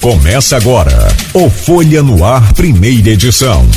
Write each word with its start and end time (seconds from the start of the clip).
Começa 0.00 0.56
agora 0.56 1.08
o 1.34 1.50
Folha 1.50 2.02
no 2.02 2.24
Ar, 2.24 2.54
primeira 2.54 3.10
edição. 3.10 3.68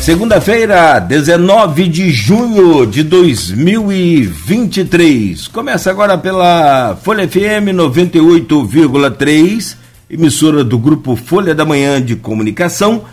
Segunda-feira, 0.00 0.98
19 0.98 1.86
de 1.86 2.10
junho 2.10 2.84
de 2.84 3.04
2023. 3.04 5.46
Começa 5.46 5.88
agora 5.88 6.18
pela 6.18 6.96
Folha 6.96 7.28
FM 7.28 7.70
98,3, 7.72 9.76
emissora 10.10 10.64
do 10.64 10.80
grupo 10.80 11.14
Folha 11.14 11.54
da 11.54 11.64
Manhã 11.64 12.02
de 12.02 12.16
Comunicação, 12.16 13.04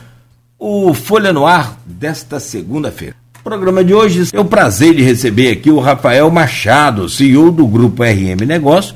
o 0.58 0.92
Folha 0.92 1.32
no 1.32 1.46
Ar 1.46 1.78
desta 1.86 2.40
segunda-feira 2.40 3.25
programa 3.46 3.84
de 3.84 3.94
hoje 3.94 4.28
é 4.34 4.40
o 4.40 4.44
prazer 4.44 4.96
de 4.96 5.04
receber 5.04 5.52
aqui 5.52 5.70
o 5.70 5.80
Rafael 5.80 6.32
Machado, 6.32 7.08
CEO 7.08 7.52
do 7.52 7.68
Grupo 7.68 8.02
RM 8.02 8.44
Negócio, 8.44 8.96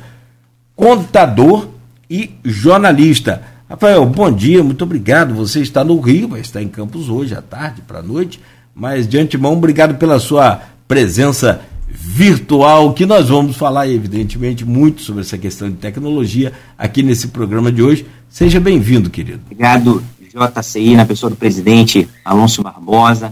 contador 0.76 1.67
e 2.09 2.31
jornalista. 2.44 3.43
Rafael, 3.70 4.04
bom 4.07 4.31
dia, 4.31 4.63
muito 4.63 4.84
obrigado. 4.84 5.35
Você 5.35 5.62
está 5.62 5.84
no 5.84 5.99
Rio, 5.99 6.30
vai 6.30 6.41
estar 6.41 6.63
em 6.63 6.67
Campos 6.67 7.09
hoje 7.09 7.35
à 7.35 7.43
tarde 7.43 7.84
para 7.84 7.99
a 7.99 8.02
noite, 8.02 8.41
mas 8.73 9.07
de 9.07 9.20
antemão, 9.20 9.54
obrigado 9.54 9.99
pela 9.99 10.17
sua 10.20 10.59
presença 10.88 11.62
virtual, 11.88 12.95
que 12.95 13.05
nós 13.05 13.29
vamos 13.29 13.55
falar, 13.55 13.88
evidentemente, 13.88 14.66
muito 14.66 15.04
sobre 15.04 15.21
essa 15.21 15.38
questão 15.38 15.70
de 15.70 15.76
tecnologia 15.76 16.54
aqui 16.76 17.04
nesse 17.04 17.27
programa 17.27 17.71
de 17.71 17.84
hoje. 17.84 18.04
Seja 18.27 18.59
bem-vindo, 18.59 19.12
querido. 19.12 19.41
Obrigado, 19.45 20.04
JCI, 20.20 20.95
na 20.95 21.05
pessoa 21.05 21.29
do 21.29 21.35
presidente 21.35 22.09
Alonso 22.26 22.63
Barbosa, 22.63 23.31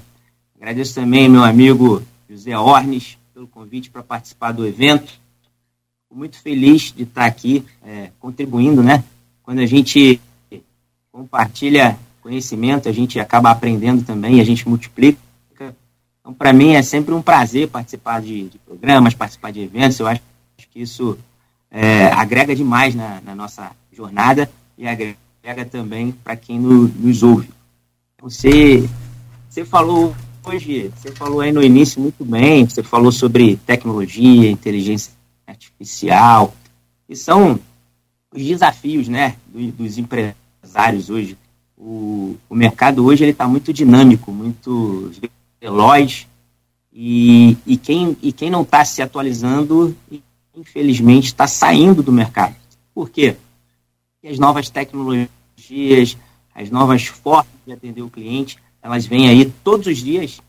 Agradeço 0.67 0.95
também 0.95 1.29
meu 1.29 1.45
amigo 1.45 2.03
José 2.29 2.57
Ornes 2.57 3.17
pelo 3.33 3.47
convite 3.47 3.89
para 3.89 4.03
participar 4.03 4.51
do 4.51 4.67
evento. 4.67 5.13
Fico 6.03 6.13
muito 6.13 6.37
feliz 6.41 6.91
de 6.91 7.03
estar 7.03 7.25
aqui 7.25 7.63
é, 7.85 8.09
contribuindo, 8.19 8.83
né? 8.83 9.01
Quando 9.43 9.59
a 9.59 9.65
gente 9.65 10.19
compartilha 11.09 11.97
conhecimento, 12.21 12.89
a 12.89 12.91
gente 12.91 13.17
acaba 13.17 13.49
aprendendo 13.49 14.03
também, 14.03 14.41
a 14.41 14.43
gente 14.43 14.67
multiplica. 14.67 15.17
Então, 16.19 16.33
para 16.33 16.51
mim 16.51 16.73
é 16.73 16.81
sempre 16.81 17.13
um 17.13 17.21
prazer 17.21 17.69
participar 17.69 18.21
de, 18.21 18.49
de, 18.49 18.57
programas, 18.57 19.13
participar 19.13 19.53
de 19.53 19.61
eventos. 19.61 19.97
Eu 20.01 20.07
acho 20.07 20.21
que 20.69 20.81
isso 20.81 21.17
é, 21.71 22.07
agrega 22.07 22.53
demais 22.53 22.93
na, 22.93 23.21
na, 23.21 23.33
nossa 23.33 23.71
jornada 23.89 24.51
e 24.77 24.85
agrega 24.85 25.63
também 25.71 26.11
para 26.11 26.35
quem 26.35 26.59
no, 26.59 26.89
nos 26.89 27.23
ouve. 27.23 27.49
Você, 28.19 28.85
você 29.49 29.63
falou 29.63 30.13
hoje, 30.47 30.91
você 30.95 31.11
falou 31.11 31.41
aí 31.41 31.51
no 31.51 31.61
início 31.61 32.01
muito 32.01 32.23
bem, 32.23 32.67
você 32.67 32.81
falou 32.81 33.11
sobre 33.11 33.57
tecnologia, 33.57 34.49
inteligência 34.49 35.11
artificial, 35.45 36.53
e 37.07 37.15
são 37.15 37.59
os 38.33 38.43
desafios 38.43 39.07
né, 39.07 39.35
dos 39.47 39.97
empresários 39.97 41.09
hoje. 41.09 41.37
O, 41.77 42.35
o 42.49 42.55
mercado 42.55 43.05
hoje 43.05 43.23
ele 43.23 43.31
está 43.31 43.47
muito 43.47 43.73
dinâmico, 43.73 44.31
muito 44.31 45.11
veloz, 45.59 46.27
e, 46.91 47.57
e, 47.65 47.77
quem, 47.77 48.17
e 48.21 48.31
quem 48.31 48.49
não 48.49 48.63
está 48.63 48.83
se 48.83 49.01
atualizando, 49.01 49.95
infelizmente, 50.55 51.25
está 51.25 51.45
saindo 51.45 52.01
do 52.01 52.11
mercado. 52.11 52.55
Por 52.93 53.09
quê? 53.09 53.35
Porque 54.13 54.33
as 54.33 54.39
novas 54.39 54.69
tecnologias, 54.69 56.17
as 56.55 56.71
novas 56.71 57.05
formas 57.05 57.45
de 57.65 57.73
atender 57.73 58.01
o 58.01 58.09
cliente, 58.09 58.57
elas 58.87 59.05
vêm 59.05 59.27
aí 59.27 59.51
todos 59.65 59.85
os 59.85 59.97
dias, 59.97 60.39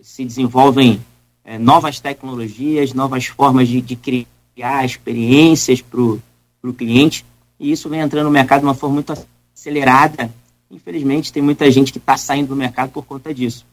se 0.00 0.24
desenvolvem 0.24 1.00
é, 1.44 1.58
novas 1.58 1.98
tecnologias, 1.98 2.94
novas 2.94 3.26
formas 3.26 3.66
de, 3.66 3.80
de 3.80 3.96
criar 3.96 4.84
experiências 4.84 5.82
para 5.82 6.00
o 6.00 6.72
cliente, 6.72 7.24
e 7.58 7.72
isso 7.72 7.88
vem 7.88 7.98
entrando 7.98 8.26
no 8.26 8.30
mercado 8.30 8.60
de 8.60 8.66
uma 8.66 8.74
forma 8.74 8.94
muito 8.94 9.12
acelerada. 9.52 10.30
Infelizmente, 10.70 11.32
tem 11.32 11.42
muita 11.42 11.68
gente 11.72 11.90
que 11.90 11.98
está 11.98 12.16
saindo 12.16 12.48
do 12.48 12.56
mercado 12.56 12.90
por 12.90 13.04
conta 13.04 13.34
disso. 13.34 13.66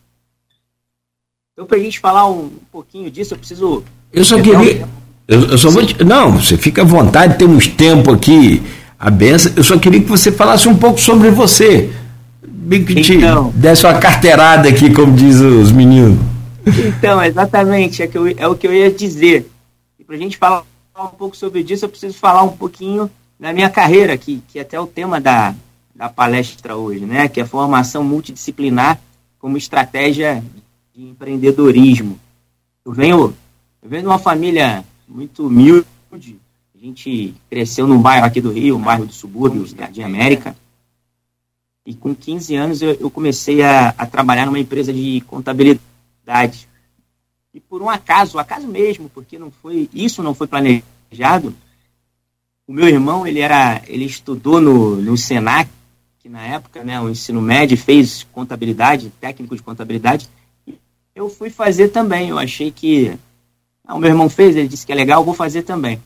Então, 1.53 1.67
para 1.67 1.77
a 1.77 1.81
gente 1.81 1.99
falar 1.99 2.27
um, 2.27 2.45
um, 2.45 2.59
pouquinho 2.71 3.11
disso, 3.11 3.35
eu 3.35 3.37
preciso. 3.37 3.83
Eu 4.11 4.25
só 4.25 4.41
queria. 4.41 4.89
Eu, 5.27 5.51
eu 5.51 5.57
só 5.57 5.69
vou 5.69 5.85
te, 5.85 6.03
não, 6.03 6.31
você 6.31 6.57
fica 6.57 6.81
à 6.81 6.85
vontade, 6.85 7.37
temos 7.37 7.67
tempo 7.67 8.11
aqui 8.11 8.63
a 8.97 9.11
benção. 9.11 9.53
Eu 9.55 9.63
só 9.63 9.77
queria 9.77 10.01
que 10.01 10.09
você 10.09 10.31
falasse 10.31 10.67
um 10.67 10.75
pouco 10.75 10.99
sobre 10.99 11.29
você 11.29 11.93
bem 12.69 12.85
que 12.85 13.01
te 13.01 13.15
então, 13.15 13.49
desse 13.55 13.83
uma 13.83 13.97
carteirada 13.97 14.69
aqui, 14.69 14.93
como 14.93 15.15
diz 15.15 15.39
os 15.39 15.71
meninos. 15.71 16.19
Então, 16.87 17.23
exatamente, 17.23 18.03
é, 18.03 18.07
que 18.07 18.15
eu, 18.15 18.27
é 18.27 18.47
o 18.47 18.55
que 18.55 18.67
eu 18.67 18.73
ia 18.73 18.91
dizer. 18.91 19.49
E 19.97 20.03
para 20.03 20.15
a 20.15 20.19
gente 20.19 20.37
falar 20.37 20.63
um 20.99 21.07
pouco 21.07 21.35
sobre 21.35 21.61
isso, 21.61 21.83
eu 21.83 21.89
preciso 21.89 22.15
falar 22.15 22.43
um 22.43 22.55
pouquinho 22.55 23.09
da 23.39 23.51
minha 23.51 23.71
carreira, 23.71 24.15
que, 24.15 24.43
que 24.47 24.59
é 24.59 24.61
até 24.61 24.79
o 24.79 24.85
tema 24.85 25.19
da, 25.19 25.55
da 25.95 26.09
palestra 26.09 26.75
hoje, 26.75 27.07
né? 27.07 27.27
que 27.27 27.41
é 27.41 27.45
formação 27.45 28.03
multidisciplinar 28.03 28.99
como 29.39 29.57
estratégia 29.57 30.43
de 30.93 31.01
empreendedorismo. 31.01 32.19
Eu 32.85 32.91
venho, 32.91 33.33
eu 33.81 33.89
venho 33.89 34.03
de 34.03 34.07
uma 34.07 34.19
família 34.19 34.83
muito 35.07 35.47
humilde, 35.47 35.87
a 36.13 36.85
gente 36.85 37.33
cresceu 37.49 37.87
num 37.87 37.99
bairro 37.99 38.27
aqui 38.27 38.39
do 38.39 38.51
Rio, 38.51 38.77
um 38.77 38.81
bairro 38.81 39.07
do 39.07 39.13
subúrbio, 39.13 39.65
Jardim 39.65 40.03
América, 40.03 40.55
e 41.89 41.95
com 41.95 42.13
15 42.13 42.55
anos 42.55 42.81
eu, 42.83 42.93
eu 42.99 43.09
comecei 43.09 43.63
a, 43.63 43.89
a, 43.97 44.05
trabalhar 44.05 44.45
numa 44.45 44.59
empresa 44.59 44.93
de 44.93 45.21
contabilidade. 45.21 46.69
E 47.51 47.59
por 47.59 47.81
um 47.81 47.89
acaso, 47.89 48.37
acaso 48.37 48.67
mesmo, 48.67 49.09
porque 49.09 49.39
não 49.39 49.49
foi 49.49 49.89
isso 49.91 50.21
não 50.21 50.35
foi 50.35 50.45
planejado. 50.45 51.51
O 52.67 52.73
meu 52.73 52.87
irmão 52.87 53.25
ele 53.25 53.39
era, 53.39 53.81
ele 53.87 54.05
estudou 54.05 54.61
no, 54.61 54.97
no 54.97 55.17
Senac 55.17 55.67
que 56.19 56.29
na 56.29 56.45
época, 56.45 56.83
né, 56.83 57.01
o 57.01 57.09
ensino 57.09 57.41
médio 57.41 57.75
fez 57.75 58.23
contabilidade, 58.31 59.11
técnico 59.19 59.55
de 59.55 59.63
contabilidade. 59.63 60.29
Eu 61.15 61.27
fui 61.27 61.49
fazer 61.49 61.87
também. 61.87 62.29
Eu 62.29 62.37
achei 62.37 62.69
que 62.69 63.17
ah, 63.83 63.95
o 63.95 63.99
meu 63.99 64.09
irmão 64.09 64.29
fez, 64.29 64.55
ele 64.55 64.67
disse 64.67 64.85
que 64.85 64.91
é 64.91 64.95
legal, 64.95 65.25
vou 65.25 65.33
fazer 65.33 65.63
também. 65.63 65.99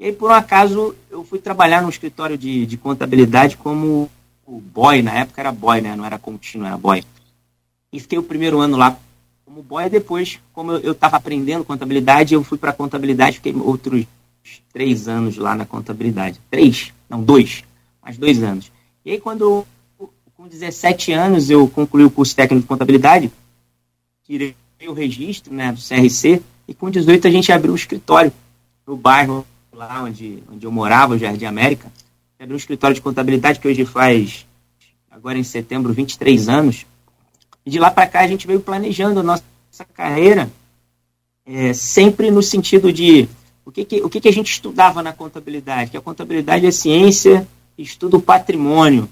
E 0.00 0.06
aí, 0.06 0.12
por 0.12 0.32
um 0.32 0.34
acaso, 0.34 0.96
eu 1.08 1.22
fui 1.22 1.38
trabalhar 1.38 1.82
no 1.82 1.88
escritório 1.88 2.36
de, 2.36 2.66
de 2.66 2.76
contabilidade 2.76 3.56
como 3.56 4.10
o 4.46 4.60
boy, 4.60 5.02
na 5.02 5.12
época 5.14 5.40
era 5.40 5.52
boy, 5.52 5.80
né? 5.80 5.96
Não 5.96 6.04
era 6.04 6.18
contínuo, 6.18 6.66
era 6.66 6.76
boy. 6.76 7.02
E 7.92 8.00
fiquei 8.00 8.18
o 8.18 8.22
primeiro 8.22 8.60
ano 8.60 8.76
lá 8.76 8.98
como 9.44 9.62
boy, 9.62 9.88
depois, 9.88 10.40
como 10.52 10.72
eu 10.72 10.92
estava 10.92 11.16
aprendendo 11.16 11.64
contabilidade, 11.64 12.34
eu 12.34 12.42
fui 12.42 12.58
para 12.58 12.72
contabilidade, 12.72 13.36
fiquei 13.36 13.54
outros 13.54 14.06
três 14.72 15.06
anos 15.06 15.36
lá 15.36 15.54
na 15.54 15.64
contabilidade. 15.64 16.40
Três? 16.50 16.92
Não, 17.08 17.22
dois. 17.22 17.62
Mais 18.02 18.16
dois 18.18 18.42
anos. 18.42 18.72
E 19.04 19.12
aí, 19.12 19.20
quando, 19.20 19.66
com 20.34 20.48
17 20.48 21.12
anos, 21.12 21.50
eu 21.50 21.68
concluí 21.68 22.04
o 22.04 22.10
curso 22.10 22.34
técnico 22.34 22.62
de 22.62 22.68
contabilidade, 22.68 23.30
tirei 24.24 24.56
o 24.88 24.92
registro 24.92 25.54
né, 25.54 25.72
do 25.72 25.80
CRC, 25.80 26.42
e 26.66 26.74
com 26.74 26.90
18 26.90 27.26
a 27.26 27.30
gente 27.30 27.52
abriu 27.52 27.72
um 27.72 27.76
escritório 27.76 28.32
no 28.86 28.96
bairro 28.96 29.46
lá 29.72 30.02
onde, 30.02 30.42
onde 30.50 30.66
eu 30.66 30.72
morava, 30.72 31.14
o 31.14 31.18
Jardim 31.18 31.44
América, 31.44 31.90
abriu 32.38 32.54
um 32.54 32.58
escritório 32.58 32.94
de 32.94 33.00
contabilidade 33.00 33.60
que 33.60 33.68
hoje 33.68 33.84
faz, 33.84 34.46
agora 35.10 35.38
em 35.38 35.44
setembro, 35.44 35.92
23 35.92 36.48
anos. 36.48 36.86
De 37.66 37.78
lá 37.78 37.90
para 37.90 38.06
cá 38.06 38.20
a 38.20 38.26
gente 38.26 38.46
veio 38.46 38.60
planejando 38.60 39.20
a 39.20 39.22
nossa 39.22 39.42
carreira 39.94 40.50
é, 41.46 41.72
sempre 41.72 42.30
no 42.30 42.42
sentido 42.42 42.92
de 42.92 43.28
o 43.64 43.72
que, 43.72 43.84
que, 43.84 44.02
o 44.02 44.10
que, 44.10 44.20
que 44.20 44.28
a 44.28 44.32
gente 44.32 44.50
estudava 44.50 45.02
na 45.02 45.12
contabilidade, 45.12 45.90
que 45.90 45.96
a 45.96 46.00
contabilidade 46.00 46.66
é 46.66 46.70
ciência, 46.70 47.46
estuda 47.76 48.16
o 48.16 48.22
patrimônio. 48.22 49.08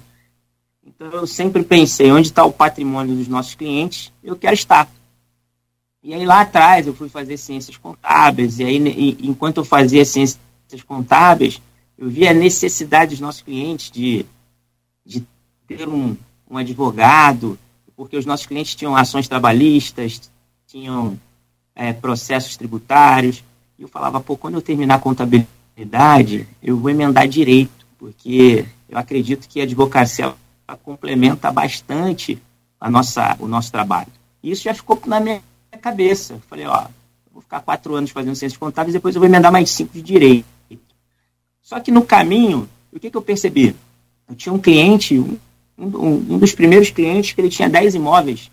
Então 0.85 1.09
eu 1.11 1.27
sempre 1.27 1.63
pensei, 1.63 2.11
onde 2.11 2.29
está 2.29 2.45
o 2.45 2.53
patrimônio 2.53 3.15
dos 3.15 3.29
nossos 3.29 3.55
clientes, 3.55 4.13
eu 4.23 4.37
quero 4.37 4.55
estar. 4.55 4.91
E 6.03 6.13
aí 6.13 6.27
lá 6.27 6.41
atrás 6.41 6.87
eu 6.87 6.95
fui 6.95 7.09
fazer 7.09 7.37
ciências 7.37 7.77
contábeis, 7.77 8.59
e 8.59 8.65
aí 8.65 8.77
e, 8.77 9.29
enquanto 9.29 9.59
eu 9.59 9.65
fazia 9.65 10.05
ciências 10.05 10.39
contábeis, 10.87 11.61
eu 11.99 12.09
vi 12.09 12.27
a 12.27 12.35
necessidade 12.35 13.11
dos 13.11 13.21
nossos 13.21 13.43
clientes 13.43 13.91
de, 13.91 14.27
de 15.05 15.25
ter 15.67 15.89
um, 15.89 16.17
um 16.51 16.57
advogado, 16.57 17.59
porque 17.97 18.17
os 18.17 18.27
nossos 18.27 18.47
clientes 18.47 18.75
tinham 18.75 18.97
ações 18.97 19.29
trabalhistas, 19.29 20.31
tinham 20.67 21.19
é, 21.75 21.93
processos 21.93 22.57
tributários. 22.57 23.45
E 23.79 23.83
eu 23.83 23.89
falava, 23.89 24.21
pô, 24.21 24.37
quando 24.37 24.55
eu 24.55 24.63
terminar 24.63 24.97
a 24.97 24.99
contabilidade, 24.99 26.49
eu 26.63 26.77
vou 26.77 26.91
emendar 26.91 27.29
direito, 27.29 27.87
porque 27.99 28.67
eu 28.89 28.99
acredito 28.99 29.49
que 29.49 29.61
a 29.61 29.65
advocacia 29.65 30.35
complementa 30.83 31.51
bastante 31.53 32.41
a 32.81 32.91
nossa, 32.91 33.37
o 33.39 33.47
nosso 33.47 33.71
trabalho. 33.71 34.09
E 34.43 34.51
isso 34.51 34.65
já 34.65 34.75
ficou 34.75 35.01
na 35.07 35.21
minha 35.21 35.43
cabeça. 35.81 36.35
Eu 36.35 36.41
falei, 36.49 36.67
ó, 36.67 36.87
vou 37.33 37.43
ficar 37.43 37.61
quatro 37.61 37.95
anos 37.95 38.11
fazendo 38.11 38.35
ciências 38.35 38.59
contábeis, 38.59 38.95
depois 38.95 39.15
eu 39.15 39.21
vou 39.21 39.29
emendar 39.29 39.53
mais 39.53 39.71
cinco 39.71 39.93
de 39.93 40.03
direito. 40.03 40.47
Só 41.73 41.81
que 41.81 41.91
no 41.91 42.05
caminho, 42.05 42.69
o 42.93 43.01
que, 43.01 43.11
que 43.11 43.17
eu 43.17 43.23
percebi? 43.23 43.75
Eu 44.29 44.35
tinha 44.35 44.53
um 44.53 44.59
cliente, 44.59 45.19
um, 45.19 45.39
um, 45.79 46.35
um 46.35 46.39
dos 46.39 46.53
primeiros 46.55 46.91
clientes, 46.91 47.33
que 47.33 47.41
ele 47.41 47.49
tinha 47.49 47.67
10 47.67 47.95
imóveis. 47.95 48.51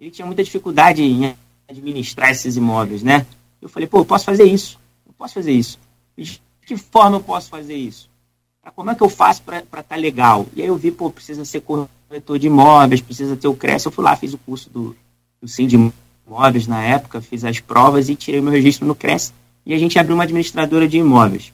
Ele 0.00 0.10
tinha 0.10 0.24
muita 0.24 0.42
dificuldade 0.42 1.02
em 1.02 1.36
administrar 1.68 2.30
esses 2.30 2.56
imóveis, 2.56 3.02
né? 3.02 3.26
Eu 3.60 3.68
falei, 3.68 3.86
pô, 3.86 3.98
eu 3.98 4.06
posso 4.06 4.24
fazer 4.24 4.44
isso. 4.44 4.80
Eu 5.06 5.12
posso 5.12 5.34
fazer 5.34 5.52
isso. 5.52 5.78
De 6.16 6.40
que 6.66 6.74
forma 6.78 7.18
eu 7.18 7.20
posso 7.20 7.50
fazer 7.50 7.74
isso? 7.74 8.08
Como 8.74 8.90
é 8.90 8.94
que 8.94 9.02
eu 9.02 9.10
faço 9.10 9.42
para 9.42 9.58
estar 9.58 9.82
tá 9.82 9.96
legal? 9.96 10.46
E 10.56 10.62
aí 10.62 10.68
eu 10.68 10.76
vi, 10.76 10.90
pô, 10.90 11.10
precisa 11.10 11.44
ser 11.44 11.60
corretor 11.60 12.38
de 12.38 12.46
imóveis, 12.46 13.02
precisa 13.02 13.36
ter 13.36 13.48
o 13.48 13.54
CRES. 13.54 13.84
Eu 13.84 13.92
fui 13.92 14.02
lá, 14.02 14.16
fiz 14.16 14.32
o 14.32 14.38
curso 14.38 14.70
do, 14.70 14.96
do 15.42 15.46
Sim 15.46 15.66
de 15.66 15.92
Imóveis 16.26 16.66
na 16.66 16.82
época, 16.82 17.20
fiz 17.20 17.44
as 17.44 17.60
provas 17.60 18.08
e 18.08 18.16
tirei 18.16 18.40
meu 18.40 18.50
registro 18.50 18.86
no 18.86 18.94
CRES. 18.94 19.30
E 19.66 19.74
a 19.74 19.78
gente 19.78 19.98
abriu 19.98 20.14
uma 20.14 20.24
administradora 20.24 20.88
de 20.88 20.96
imóveis. 20.96 21.52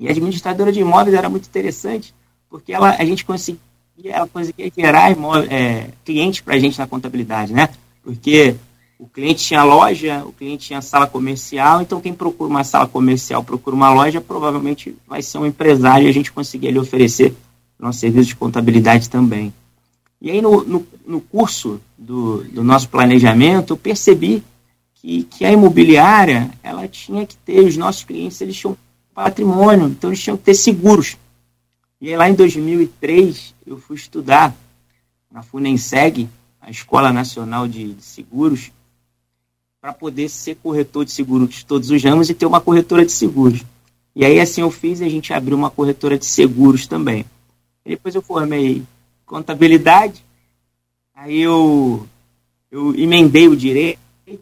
E 0.00 0.08
a 0.08 0.12
administradora 0.12 0.72
de 0.72 0.80
imóveis 0.80 1.14
era 1.14 1.28
muito 1.28 1.46
interessante, 1.46 2.14
porque 2.48 2.72
ela, 2.72 2.96
a 2.98 3.04
gente 3.04 3.22
conseguia, 3.22 3.60
ela 4.02 4.26
conseguia 4.26 4.72
gerar 4.74 5.12
é, 5.50 5.90
clientes 6.02 6.40
para 6.40 6.54
a 6.54 6.58
gente 6.58 6.78
na 6.78 6.86
contabilidade, 6.86 7.52
né? 7.52 7.68
Porque 8.02 8.56
o 8.98 9.06
cliente 9.06 9.44
tinha 9.44 9.62
loja, 9.62 10.24
o 10.24 10.32
cliente 10.32 10.68
tinha 10.68 10.80
sala 10.80 11.06
comercial, 11.06 11.82
então 11.82 12.00
quem 12.00 12.14
procura 12.14 12.48
uma 12.48 12.64
sala 12.64 12.88
comercial, 12.88 13.44
procura 13.44 13.76
uma 13.76 13.92
loja, 13.92 14.22
provavelmente 14.22 14.96
vai 15.06 15.20
ser 15.20 15.36
um 15.36 15.44
empresário 15.44 16.06
e 16.06 16.10
a 16.10 16.14
gente 16.14 16.32
conseguia 16.32 16.70
lhe 16.70 16.78
oferecer 16.78 17.34
nosso 17.78 17.98
serviço 17.98 18.28
de 18.28 18.36
contabilidade 18.36 19.10
também. 19.10 19.52
E 20.20 20.30
aí 20.30 20.40
no, 20.40 20.64
no, 20.64 20.86
no 21.06 21.20
curso 21.20 21.78
do, 21.96 22.42
do, 22.44 22.64
nosso 22.64 22.88
planejamento, 22.88 23.74
eu 23.74 23.76
percebi 23.76 24.42
que, 24.94 25.24
que 25.24 25.44
a 25.44 25.52
imobiliária, 25.52 26.50
ela 26.62 26.88
tinha 26.88 27.26
que 27.26 27.36
ter, 27.36 27.60
os 27.60 27.76
nossos 27.76 28.04
clientes, 28.04 28.40
eles 28.40 28.56
tinham 28.56 28.76
patrimônio, 29.22 29.88
então 29.88 30.08
eles 30.08 30.22
tinham 30.22 30.36
que 30.36 30.44
ter 30.44 30.54
seguros. 30.54 31.18
E 32.00 32.08
aí 32.08 32.16
lá 32.16 32.30
em 32.30 32.34
2003, 32.34 33.54
eu 33.66 33.76
fui 33.76 33.94
estudar 33.96 34.56
na 35.30 35.42
FUNENSEG, 35.42 36.26
a 36.58 36.70
Escola 36.70 37.12
Nacional 37.12 37.68
de, 37.68 37.92
de 37.92 38.02
Seguros, 38.02 38.72
para 39.78 39.92
poder 39.92 40.30
ser 40.30 40.56
corretor 40.56 41.04
de 41.04 41.12
seguros 41.12 41.50
de 41.50 41.66
todos 41.66 41.90
os 41.90 42.02
ramos 42.02 42.30
e 42.30 42.34
ter 42.34 42.46
uma 42.46 42.62
corretora 42.62 43.04
de 43.04 43.12
seguros. 43.12 43.62
E 44.16 44.24
aí 44.24 44.40
assim 44.40 44.62
eu 44.62 44.70
fiz 44.70 45.02
a 45.02 45.08
gente 45.08 45.34
abriu 45.34 45.56
uma 45.56 45.70
corretora 45.70 46.18
de 46.18 46.24
seguros 46.24 46.86
também. 46.86 47.26
E 47.84 47.90
depois 47.90 48.14
eu 48.14 48.22
formei 48.22 48.82
contabilidade, 49.26 50.24
aí 51.14 51.40
eu, 51.40 52.06
eu 52.70 52.94
emendei 52.94 53.48
o 53.48 53.56
direito, 53.56 53.98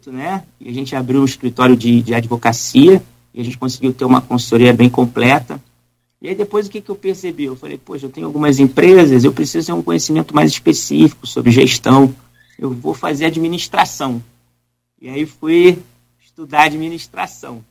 né? 0.07 0.45
E 0.59 0.69
a 0.69 0.73
gente 0.73 0.95
abriu 0.95 1.21
um 1.21 1.25
escritório 1.25 1.75
de, 1.75 2.01
de 2.01 2.13
advocacia 2.13 3.03
e 3.33 3.41
a 3.41 3.43
gente 3.43 3.57
conseguiu 3.57 3.93
ter 3.93 4.05
uma 4.05 4.21
consultoria 4.21 4.73
bem 4.73 4.89
completa. 4.89 5.61
E 6.21 6.27
aí 6.27 6.35
depois 6.35 6.67
o 6.67 6.69
que, 6.69 6.81
que 6.81 6.89
eu 6.89 6.95
percebi? 6.95 7.45
Eu 7.45 7.55
falei, 7.55 7.77
poxa, 7.77 8.05
eu 8.05 8.09
tenho 8.09 8.27
algumas 8.27 8.59
empresas, 8.59 9.23
eu 9.23 9.31
preciso 9.31 9.67
ter 9.67 9.73
um 9.73 9.81
conhecimento 9.81 10.35
mais 10.35 10.51
específico 10.51 11.25
sobre 11.25 11.51
gestão, 11.51 12.13
eu 12.57 12.71
vou 12.71 12.93
fazer 12.93 13.25
administração. 13.25 14.21
E 15.01 15.07
aí 15.07 15.25
fui 15.25 15.81
estudar 16.19 16.63
administração. 16.63 17.63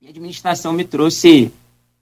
E 0.00 0.06
a 0.06 0.10
administração 0.10 0.72
me 0.72 0.84
trouxe 0.84 1.50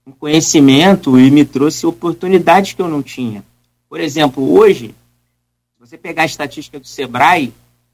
um 0.06 0.12
conhecimento 0.12 1.19
e 1.19 1.31
me 1.31 1.44
trouxe 1.44 1.87
oportunidades 1.87 2.75
que 2.75 2.82
eu 2.82 2.88
não 2.88 3.02
tinha. 3.02 3.44
Por 3.88 4.00
exemplo, 4.00 4.52
hoje, 4.52 4.88
se 4.88 5.81
você 5.81 5.96
pegar 5.96 6.23
a 6.23 6.26
estatística 6.26 6.79
do 6.79 6.87
Sebrae, 6.87 7.52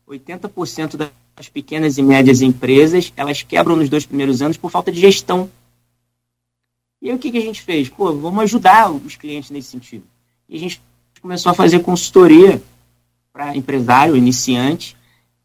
80% 0.08 0.96
das 1.38 1.48
pequenas 1.48 1.96
e 1.96 2.02
médias 2.02 2.42
empresas, 2.42 3.12
elas 3.16 3.42
quebram 3.42 3.76
nos 3.76 3.88
dois 3.88 4.04
primeiros 4.04 4.42
anos 4.42 4.56
por 4.56 4.72
falta 4.72 4.90
de 4.90 5.00
gestão. 5.00 5.48
E 7.00 7.08
aí 7.08 7.14
o 7.14 7.18
que, 7.18 7.30
que 7.30 7.38
a 7.38 7.42
gente 7.42 7.62
fez? 7.62 7.88
Pô, 7.88 8.12
vamos 8.12 8.42
ajudar 8.42 8.90
os 8.90 9.14
clientes 9.14 9.50
nesse 9.50 9.68
sentido. 9.68 10.02
E 10.48 10.56
a 10.56 10.58
gente 10.58 10.82
começou 11.22 11.52
a 11.52 11.54
fazer 11.54 11.78
consultoria 11.78 12.60
para 13.32 13.56
empresário, 13.56 14.16
iniciante, 14.16 14.96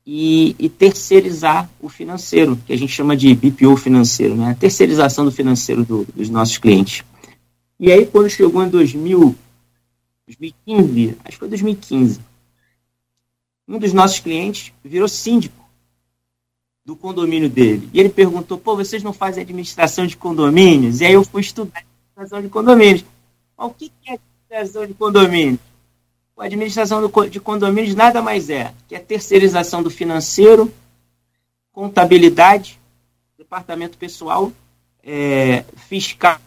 e, 0.05 0.55
e, 0.59 0.67
terceirizar 0.67 1.69
o 1.79 1.87
financeiro, 1.87 2.59
que 2.65 2.73
a 2.73 2.77
gente 2.77 2.91
chama 2.91 3.15
de 3.15 3.33
BPO 3.33 3.77
financeiro, 3.77 4.35
né? 4.35 4.57
terceirização 4.59 5.23
do 5.23 5.31
financeiro 5.31 5.85
do, 5.85 6.05
dos 6.13 6.29
nossos 6.29 6.57
clientes. 6.57 7.05
E 7.79 7.89
aí, 7.89 8.05
quando 8.05 8.29
chegou 8.29 8.61
em 8.65 8.67
2000, 8.67 9.33
2015, 10.27 11.17
acho 11.23 11.31
que 11.31 11.37
foi 11.37 11.47
2015, 11.47 12.19
um 13.65 13.79
dos 13.79 13.93
nossos 13.93 14.19
clientes 14.19 14.73
virou 14.83 15.07
síndico 15.07 15.62
do 16.85 16.95
condomínio 16.95 17.49
dele. 17.49 17.89
E 17.93 17.99
ele 17.99 18.09
perguntou, 18.09 18.57
pô, 18.57 18.75
vocês 18.75 19.03
não 19.03 19.13
fazem 19.13 19.43
administração 19.43 20.05
de 20.05 20.17
condomínios? 20.17 21.01
E 21.01 21.05
aí 21.05 21.13
eu 21.13 21.23
fui 21.23 21.41
estudar 21.41 21.83
administração 22.15 22.41
de 22.41 22.49
condomínios. 22.49 23.05
Mas 23.57 23.67
o 23.67 23.73
que 23.73 23.91
é 24.05 24.13
administração 24.13 24.85
de 24.85 24.93
condomínios? 24.93 25.59
A 26.37 26.45
administração 26.45 27.11
de 27.29 27.39
condomínios 27.39 27.95
nada 27.95 28.21
mais 28.21 28.49
é 28.49 28.73
que 28.87 28.95
a 28.95 28.99
terceirização 28.99 29.81
do 29.81 29.89
financeiro, 29.89 30.73
contabilidade, 31.71 32.79
departamento 33.37 33.97
pessoal, 33.97 34.51
é, 35.03 35.63
fiscal 35.87 36.39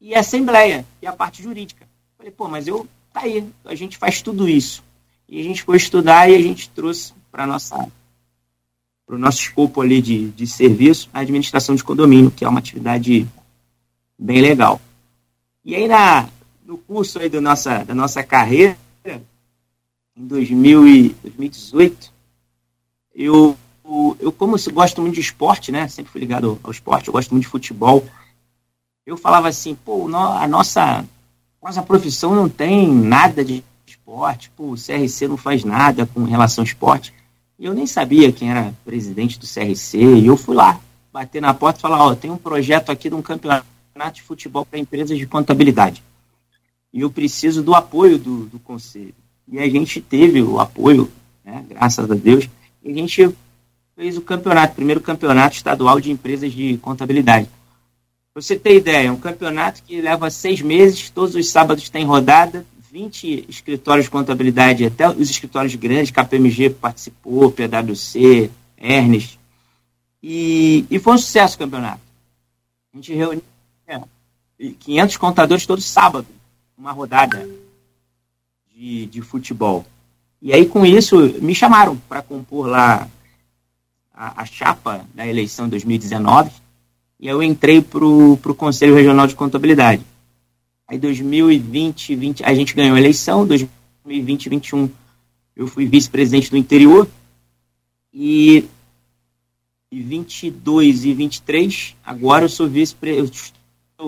e 0.00 0.14
assembleia, 0.14 0.84
e 1.02 1.06
a 1.06 1.12
parte 1.12 1.42
jurídica. 1.42 1.88
Falei, 2.16 2.30
pô, 2.30 2.46
mas 2.46 2.68
eu, 2.68 2.86
tá 3.12 3.22
aí, 3.22 3.44
a 3.64 3.74
gente 3.74 3.96
faz 3.96 4.22
tudo 4.22 4.48
isso. 4.48 4.84
E 5.28 5.40
a 5.40 5.42
gente 5.42 5.62
foi 5.62 5.76
estudar 5.76 6.30
e 6.30 6.36
a 6.36 6.40
gente 6.40 6.70
trouxe 6.70 7.12
para 7.32 7.46
nossa 7.46 7.90
para 9.08 9.16
o 9.16 9.18
nosso 9.18 9.40
escopo 9.40 9.80
ali 9.80 10.02
de, 10.02 10.28
de 10.28 10.46
serviço, 10.46 11.08
a 11.14 11.20
administração 11.20 11.74
de 11.74 11.82
condomínio, 11.82 12.30
que 12.30 12.44
é 12.44 12.48
uma 12.48 12.58
atividade 12.58 13.26
bem 14.18 14.42
legal. 14.42 14.78
E 15.64 15.74
aí, 15.74 15.88
na, 15.88 16.28
no 16.66 16.76
curso 16.76 17.18
aí 17.18 17.30
do 17.30 17.40
nossa, 17.40 17.84
da 17.84 17.94
nossa 17.94 18.22
carreira, 18.22 18.76
em 20.14 20.26
2018, 20.26 22.12
eu, 23.14 23.56
eu 24.20 24.30
como 24.30 24.56
eu 24.56 24.72
gosto 24.74 25.00
muito 25.00 25.14
de 25.14 25.22
esporte, 25.22 25.72
né? 25.72 25.88
Sempre 25.88 26.12
fui 26.12 26.20
ligado 26.20 26.60
ao 26.62 26.70
esporte, 26.70 27.08
eu 27.08 27.12
gosto 27.12 27.30
muito 27.30 27.44
de 27.44 27.50
futebol. 27.50 28.04
Eu 29.06 29.16
falava 29.16 29.48
assim, 29.48 29.74
pô, 29.74 30.06
a 30.14 30.46
nossa, 30.46 31.02
nossa 31.62 31.82
profissão 31.82 32.34
não 32.34 32.46
tem 32.46 32.86
nada 32.86 33.42
de 33.42 33.64
esporte, 33.86 34.50
pô, 34.50 34.72
o 34.72 34.74
CRC 34.74 35.28
não 35.28 35.38
faz 35.38 35.64
nada 35.64 36.04
com 36.04 36.24
relação 36.24 36.60
ao 36.60 36.66
esporte. 36.66 37.14
E 37.58 37.64
eu 37.64 37.74
nem 37.74 37.86
sabia 37.86 38.30
quem 38.32 38.50
era 38.50 38.72
presidente 38.84 39.38
do 39.38 39.46
CRC, 39.46 39.98
e 39.98 40.26
eu 40.26 40.36
fui 40.36 40.54
lá, 40.54 40.80
bater 41.12 41.42
na 41.42 41.52
porta 41.52 41.78
e 41.78 41.82
falar, 41.82 42.04
ó, 42.04 42.14
tem 42.14 42.30
um 42.30 42.36
projeto 42.36 42.90
aqui 42.90 43.08
de 43.08 43.14
um 43.14 43.22
campeonato 43.22 43.64
de 44.12 44.22
futebol 44.22 44.64
para 44.64 44.78
empresas 44.78 45.18
de 45.18 45.26
contabilidade 45.26 46.02
e 46.92 47.00
eu 47.00 47.10
preciso 47.10 47.62
do 47.62 47.74
apoio 47.74 48.18
do, 48.18 48.46
do 48.46 48.58
conselho. 48.58 49.14
E 49.46 49.58
a 49.58 49.68
gente 49.68 50.00
teve 50.00 50.42
o 50.42 50.58
apoio, 50.58 51.10
né, 51.44 51.64
graças 51.68 52.10
a 52.10 52.14
Deus, 52.14 52.48
e 52.82 52.90
a 52.90 52.94
gente 52.94 53.34
fez 53.96 54.16
o 54.16 54.22
campeonato, 54.22 54.74
primeiro 54.74 55.00
campeonato 55.00 55.56
estadual 55.56 56.00
de 56.00 56.10
empresas 56.10 56.52
de 56.52 56.76
contabilidade. 56.78 57.48
Pra 58.32 58.42
você 58.42 58.56
ter 58.56 58.76
ideia, 58.76 59.08
é 59.08 59.12
um 59.12 59.16
campeonato 59.16 59.82
que 59.82 60.00
leva 60.00 60.30
seis 60.30 60.60
meses, 60.60 61.10
todos 61.10 61.34
os 61.34 61.50
sábados 61.50 61.88
tem 61.88 62.04
rodada, 62.04 62.64
20 62.90 63.46
escritórios 63.48 64.06
de 64.06 64.10
contabilidade, 64.10 64.84
até 64.84 65.08
os 65.08 65.30
escritórios 65.30 65.74
grandes, 65.74 66.10
KPMG 66.10 66.70
participou, 66.70 67.50
PwC, 67.50 68.50
Ernest, 68.76 69.38
e, 70.22 70.84
e 70.90 70.98
foi 70.98 71.14
um 71.14 71.18
sucesso 71.18 71.56
o 71.56 71.58
campeonato. 71.58 72.00
A 72.92 72.96
gente 72.96 73.14
reuniu 73.14 73.42
500 74.80 75.16
contadores 75.16 75.66
todos 75.66 75.84
sábados 75.84 76.38
uma 76.76 76.92
rodada 76.92 77.48
de, 78.72 79.06
de 79.06 79.20
futebol. 79.20 79.84
E 80.40 80.52
aí, 80.52 80.66
com 80.66 80.86
isso, 80.86 81.16
me 81.40 81.54
chamaram 81.54 81.96
para 82.08 82.22
compor 82.22 82.68
lá 82.68 83.08
a, 84.14 84.42
a, 84.42 84.46
chapa 84.46 85.04
da 85.12 85.26
eleição 85.26 85.66
de 85.66 85.72
2019. 85.72 86.50
E 87.18 87.26
eu 87.26 87.42
entrei 87.42 87.82
para 87.82 88.04
o 88.04 88.36
Conselho 88.56 88.94
Regional 88.94 89.26
de 89.26 89.34
Contabilidade. 89.34 90.02
Aí, 90.88 90.98
2020, 90.98 92.16
20, 92.16 92.44
a 92.44 92.54
gente 92.54 92.74
ganhou 92.74 92.96
a 92.96 92.98
eleição. 92.98 93.46
2020 93.46 94.46
e 94.46 94.48
2021, 94.48 94.90
eu 95.54 95.66
fui 95.66 95.86
vice-presidente 95.86 96.50
do 96.50 96.56
interior. 96.56 97.06
E, 98.12 98.64
e 99.92 100.02
22 100.02 101.04
e 101.04 101.12
23, 101.12 101.94
agora 102.02 102.46
eu 102.46 102.48
sou 102.48 102.66
vice-presidente 102.66 103.52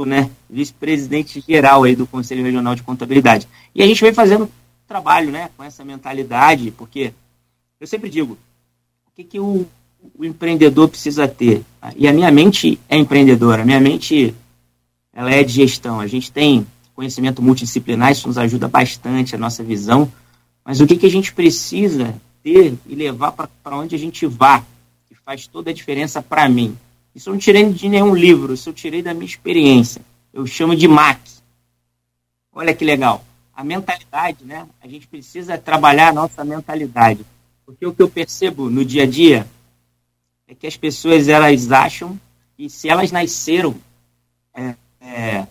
né, 0.07 0.31
vice-presidente 0.49 1.45
geral 1.47 1.83
aí 1.83 1.97
do 1.97 2.07
Conselho 2.07 2.45
Regional 2.45 2.75
de 2.75 2.83
Contabilidade. 2.83 3.49
E 3.75 3.83
a 3.83 3.87
gente 3.87 4.01
vem 4.01 4.13
fazendo 4.13 4.49
trabalho, 4.87 5.31
né, 5.31 5.51
com 5.57 5.65
essa 5.65 5.85
mentalidade, 5.85 6.71
porque 6.71 7.13
eu 7.81 7.87
sempre 7.87 8.09
digo, 8.09 8.39
o 9.07 9.11
que, 9.15 9.25
que 9.25 9.41
o, 9.41 9.67
o 10.17 10.25
empreendedor 10.25 10.89
precisa 10.89 11.27
ter? 11.27 11.63
E 11.97 12.07
a 12.07 12.13
minha 12.13 12.31
mente 12.31 12.79
é 12.89 12.97
empreendedora, 12.97 13.63
a 13.63 13.65
minha 13.65 13.81
mente 13.81 14.35
ela 15.21 15.33
é 15.33 15.45
de 15.45 15.53
gestão. 15.53 16.01
A 16.01 16.07
gente 16.07 16.33
tem 16.33 16.67
conhecimento 16.95 17.43
multidisciplinar, 17.43 18.11
isso 18.11 18.27
nos 18.27 18.39
ajuda 18.39 18.67
bastante, 18.67 19.35
a 19.35 19.39
nossa 19.39 19.63
visão, 19.63 20.11
mas 20.65 20.81
o 20.81 20.87
que, 20.87 20.97
que 20.97 21.05
a 21.05 21.11
gente 21.11 21.35
precisa 21.35 22.15
ter 22.43 22.75
e 22.87 22.95
levar 22.95 23.33
para 23.33 23.77
onde 23.77 23.95
a 23.95 23.99
gente 23.99 24.25
vá, 24.25 24.65
que 25.07 25.15
faz 25.15 25.47
toda 25.47 25.71
a 25.71 25.75
diferença 25.75 26.23
para 26.23 26.49
mim. 26.49 26.75
Isso 27.15 27.29
eu 27.29 27.35
não 27.35 27.39
tirei 27.39 27.71
de 27.71 27.87
nenhum 27.87 28.15
livro, 28.15 28.55
isso 28.55 28.71
eu 28.71 28.73
tirei 28.73 29.03
da 29.03 29.13
minha 29.13 29.27
experiência. 29.27 30.01
Eu 30.33 30.47
chamo 30.47 30.75
de 30.75 30.89
MAC. 30.89 31.21
Olha 32.51 32.75
que 32.75 32.85
legal. 32.85 33.23
A 33.55 33.63
mentalidade, 33.63 34.43
né? 34.43 34.67
A 34.81 34.89
gente 34.89 35.07
precisa 35.07 35.59
trabalhar 35.59 36.09
a 36.09 36.13
nossa 36.15 36.43
mentalidade. 36.45 37.27
Porque 37.67 37.85
o 37.85 37.93
que 37.93 38.03
eu 38.03 38.09
percebo 38.09 38.71
no 38.71 38.87
dia 38.87 39.03
a 39.03 39.07
dia 39.07 39.47
é 40.49 40.55
que 40.55 40.67
as 40.67 40.79
pessoas 40.79 41.29
elas 41.29 41.71
acham 41.71 42.19
e 42.59 42.71
se 42.71 42.89
elas 42.89 43.13
nasceram 43.13 43.77
é, 44.55 44.75
é, 45.01 45.47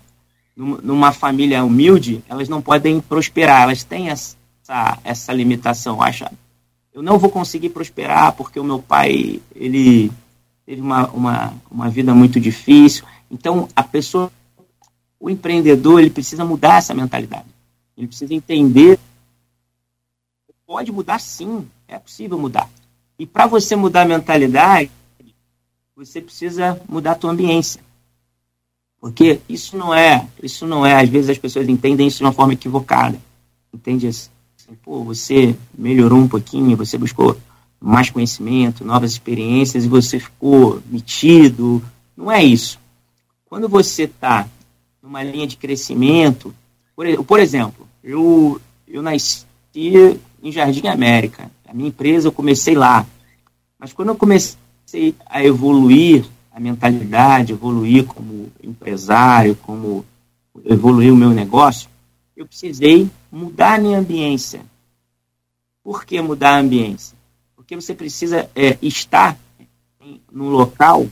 numa 0.56 1.12
família 1.12 1.64
humilde, 1.64 2.24
elas 2.28 2.50
não 2.50 2.62
podem 2.62 3.00
prosperar, 3.00 3.64
elas 3.64 3.84
têm 3.84 4.10
essa, 4.10 4.36
essa 5.04 5.34
limitação, 5.34 6.02
acha? 6.02 6.32
Eu 6.94 7.02
não 7.02 7.18
vou 7.18 7.30
conseguir 7.30 7.70
prosperar 7.70 8.34
porque 8.34 8.60
o 8.60 8.64
meu 8.64 8.80
pai, 8.80 9.42
ele 9.56 10.12
teve 10.66 10.82
uma, 10.82 11.08
uma, 11.10 11.54
uma 11.72 11.90
vida 11.90 12.14
muito 12.14 12.40
difícil. 12.40 13.06
Então, 13.32 13.70
a 13.76 13.84
pessoa, 13.84 14.32
o 15.20 15.30
empreendedor, 15.30 16.00
ele 16.00 16.10
precisa 16.10 16.44
mudar 16.44 16.78
essa 16.78 16.94
mentalidade. 16.94 17.46
Ele 17.98 18.08
precisa 18.08 18.34
entender 18.34 19.00
pode 20.70 20.92
mudar 20.92 21.20
sim, 21.20 21.68
é 21.88 21.98
possível 21.98 22.38
mudar. 22.38 22.70
E 23.18 23.26
para 23.26 23.48
você 23.48 23.76
mudar 23.76 24.04
a 24.04 24.06
mentalidade, 24.06 24.92
você 25.96 26.22
precisa 26.22 26.80
mudar 26.88 27.14
a 27.14 27.16
tua 27.16 27.32
ambiência. 27.32 27.82
Porque 29.00 29.40
isso 29.48 29.78
não 29.78 29.94
é, 29.94 30.28
isso 30.44 30.68
não 30.68 30.86
é, 30.86 31.02
às 31.02 31.08
vezes 31.08 31.30
as 31.30 31.38
pessoas 31.38 31.70
entendem 31.70 32.08
isso 32.08 32.18
de 32.18 32.24
uma 32.24 32.34
forma 32.34 32.54
equivocada. 32.54 33.20
Entende 33.74 34.08
assim, 34.08 34.30
pô, 34.84 35.04
você 35.04 35.56
melhorou 35.78 36.20
um 36.20 36.28
pouquinho, 36.28 36.76
você 36.76 36.98
buscou 36.98 37.38
mais 37.80 38.10
conhecimento, 38.10 38.84
novas 38.84 39.12
experiências 39.12 39.86
e 39.86 39.88
você 39.88 40.20
ficou 40.20 40.82
metido. 40.90 41.82
Não 42.16 42.30
é 42.30 42.44
isso. 42.44 42.78
Quando 43.46 43.70
você 43.70 44.04
está 44.04 44.48
numa 45.02 45.24
linha 45.24 45.48
de 45.48 45.56
crescimento, 45.56 46.54
por, 46.96 47.06
por 47.24 47.40
exemplo, 47.40 47.88
eu, 48.04 48.60
eu 48.88 49.02
nasci 49.02 49.46
em 50.44 50.52
Jardim 50.52 50.88
América. 50.88 51.50
A 51.68 51.74
minha 51.74 51.90
empresa 51.90 52.28
eu 52.28 52.32
comecei 52.32 52.76
lá. 52.76 53.06
Mas 53.80 53.94
quando 53.94 54.10
eu 54.10 54.16
comecei 54.16 55.16
a 55.26 55.44
evoluir 55.44 56.26
a 56.60 56.62
mentalidade, 56.62 57.54
evoluir 57.54 58.06
como 58.06 58.52
empresário, 58.62 59.56
como 59.56 60.06
evoluir 60.66 61.14
o 61.14 61.16
meu 61.16 61.30
negócio, 61.30 61.90
eu 62.36 62.46
precisei 62.46 63.10
mudar 63.32 63.76
a 63.76 63.78
minha 63.80 63.98
ambiência. 63.98 64.62
Por 65.82 66.06
que 66.06 66.22
mudar 66.22 66.56
a 66.56 66.60
ambiência? 66.60 67.18
Porque 67.56 67.76
você 67.76 67.96
precisa 67.96 68.50
é, 68.54 68.78
estar 68.82 69.40
no 70.30 70.50
local 70.50 71.08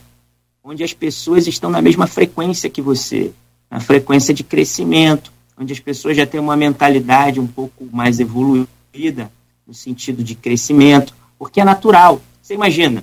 onde 0.62 0.84
as 0.84 0.92
pessoas 0.92 1.46
estão 1.46 1.70
na 1.70 1.80
mesma 1.80 2.06
frequência 2.06 2.68
que 2.68 2.82
você, 2.82 3.32
na 3.70 3.80
frequência 3.80 4.34
de 4.34 4.44
crescimento, 4.44 5.32
onde 5.56 5.72
as 5.72 5.80
pessoas 5.80 6.14
já 6.14 6.26
têm 6.26 6.40
uma 6.40 6.56
mentalidade 6.58 7.40
um 7.40 7.46
pouco 7.46 7.88
mais 7.90 8.20
evoluída, 8.20 9.32
no 9.66 9.72
sentido 9.72 10.22
de 10.22 10.34
crescimento, 10.34 11.14
porque 11.38 11.60
é 11.60 11.64
natural. 11.64 12.20
Você 12.42 12.52
imagina, 12.52 13.02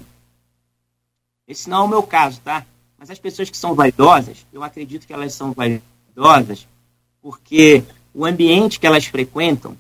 esse 1.48 1.70
não 1.70 1.78
é 1.78 1.82
o 1.82 1.88
meu 1.88 2.04
caso, 2.04 2.42
tá? 2.42 2.66
Mas 2.98 3.10
as 3.10 3.20
pessoas 3.20 3.50
que 3.50 3.58
são 3.58 3.76
vaidosas, 3.76 4.46
eu 4.52 4.64
acredito 4.64 5.06
que 5.06 5.14
elas 5.14 5.34
são 5.34 5.54
vaidosas 5.54 6.68
porque 7.22 7.84
o 8.14 8.24
ambiente 8.24 8.80
que 8.80 8.86
elas 8.86 9.06
frequentam 9.06 9.76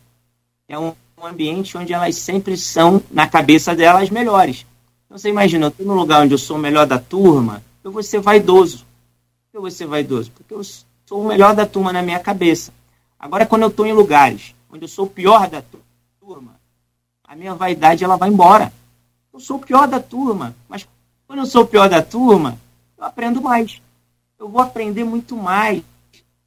é 0.67 0.77
um, 0.77 0.93
ambiente 1.23 1.77
onde 1.77 1.93
elas 1.93 2.15
sempre 2.17 2.57
são, 2.57 3.01
na 3.09 3.27
cabeça 3.27 3.75
delas, 3.75 4.09
melhores. 4.09 4.65
Então 5.05 5.17
você 5.17 5.29
imagina, 5.29 5.65
eu 5.65 5.69
estou 5.69 5.85
num 5.85 5.95
lugar 5.95 6.21
onde 6.21 6.33
eu 6.33 6.37
sou 6.37 6.57
o 6.57 6.59
melhor 6.59 6.85
da 6.85 6.99
turma, 6.99 7.63
eu 7.83 7.91
vou 7.91 8.03
ser 8.03 8.19
vaidoso. 8.19 8.85
Eu 9.53 9.61
vou 9.61 9.71
ser 9.71 9.85
vaidoso? 9.85 10.31
Porque 10.31 10.53
eu 10.53 10.63
sou 10.63 11.21
o 11.21 11.27
melhor 11.27 11.55
da 11.55 11.65
turma 11.65 11.93
na 11.93 12.01
minha 12.01 12.19
cabeça. 12.19 12.73
Agora, 13.19 13.45
quando 13.45 13.63
eu 13.63 13.69
estou 13.69 13.85
em 13.85 13.93
lugares 13.93 14.53
onde 14.69 14.83
eu 14.83 14.89
sou 14.89 15.05
o 15.05 15.09
pior 15.09 15.47
da 15.47 15.63
turma, 16.19 16.59
a 17.23 17.35
minha 17.35 17.55
vaidade 17.55 18.03
ela 18.03 18.17
vai 18.17 18.29
embora. 18.29 18.73
Eu 19.33 19.39
sou 19.39 19.57
o 19.57 19.61
pior 19.61 19.87
da 19.87 19.99
turma, 19.99 20.55
mas 20.67 20.87
eu 21.41 21.45
sou 21.45 21.63
o 21.63 21.67
pior 21.67 21.89
da 21.89 22.01
turma, 22.01 22.59
eu 22.97 23.03
aprendo 23.03 23.41
mais. 23.41 23.81
Eu 24.37 24.49
vou 24.49 24.61
aprender 24.61 25.03
muito 25.03 25.35
mais. 25.35 25.81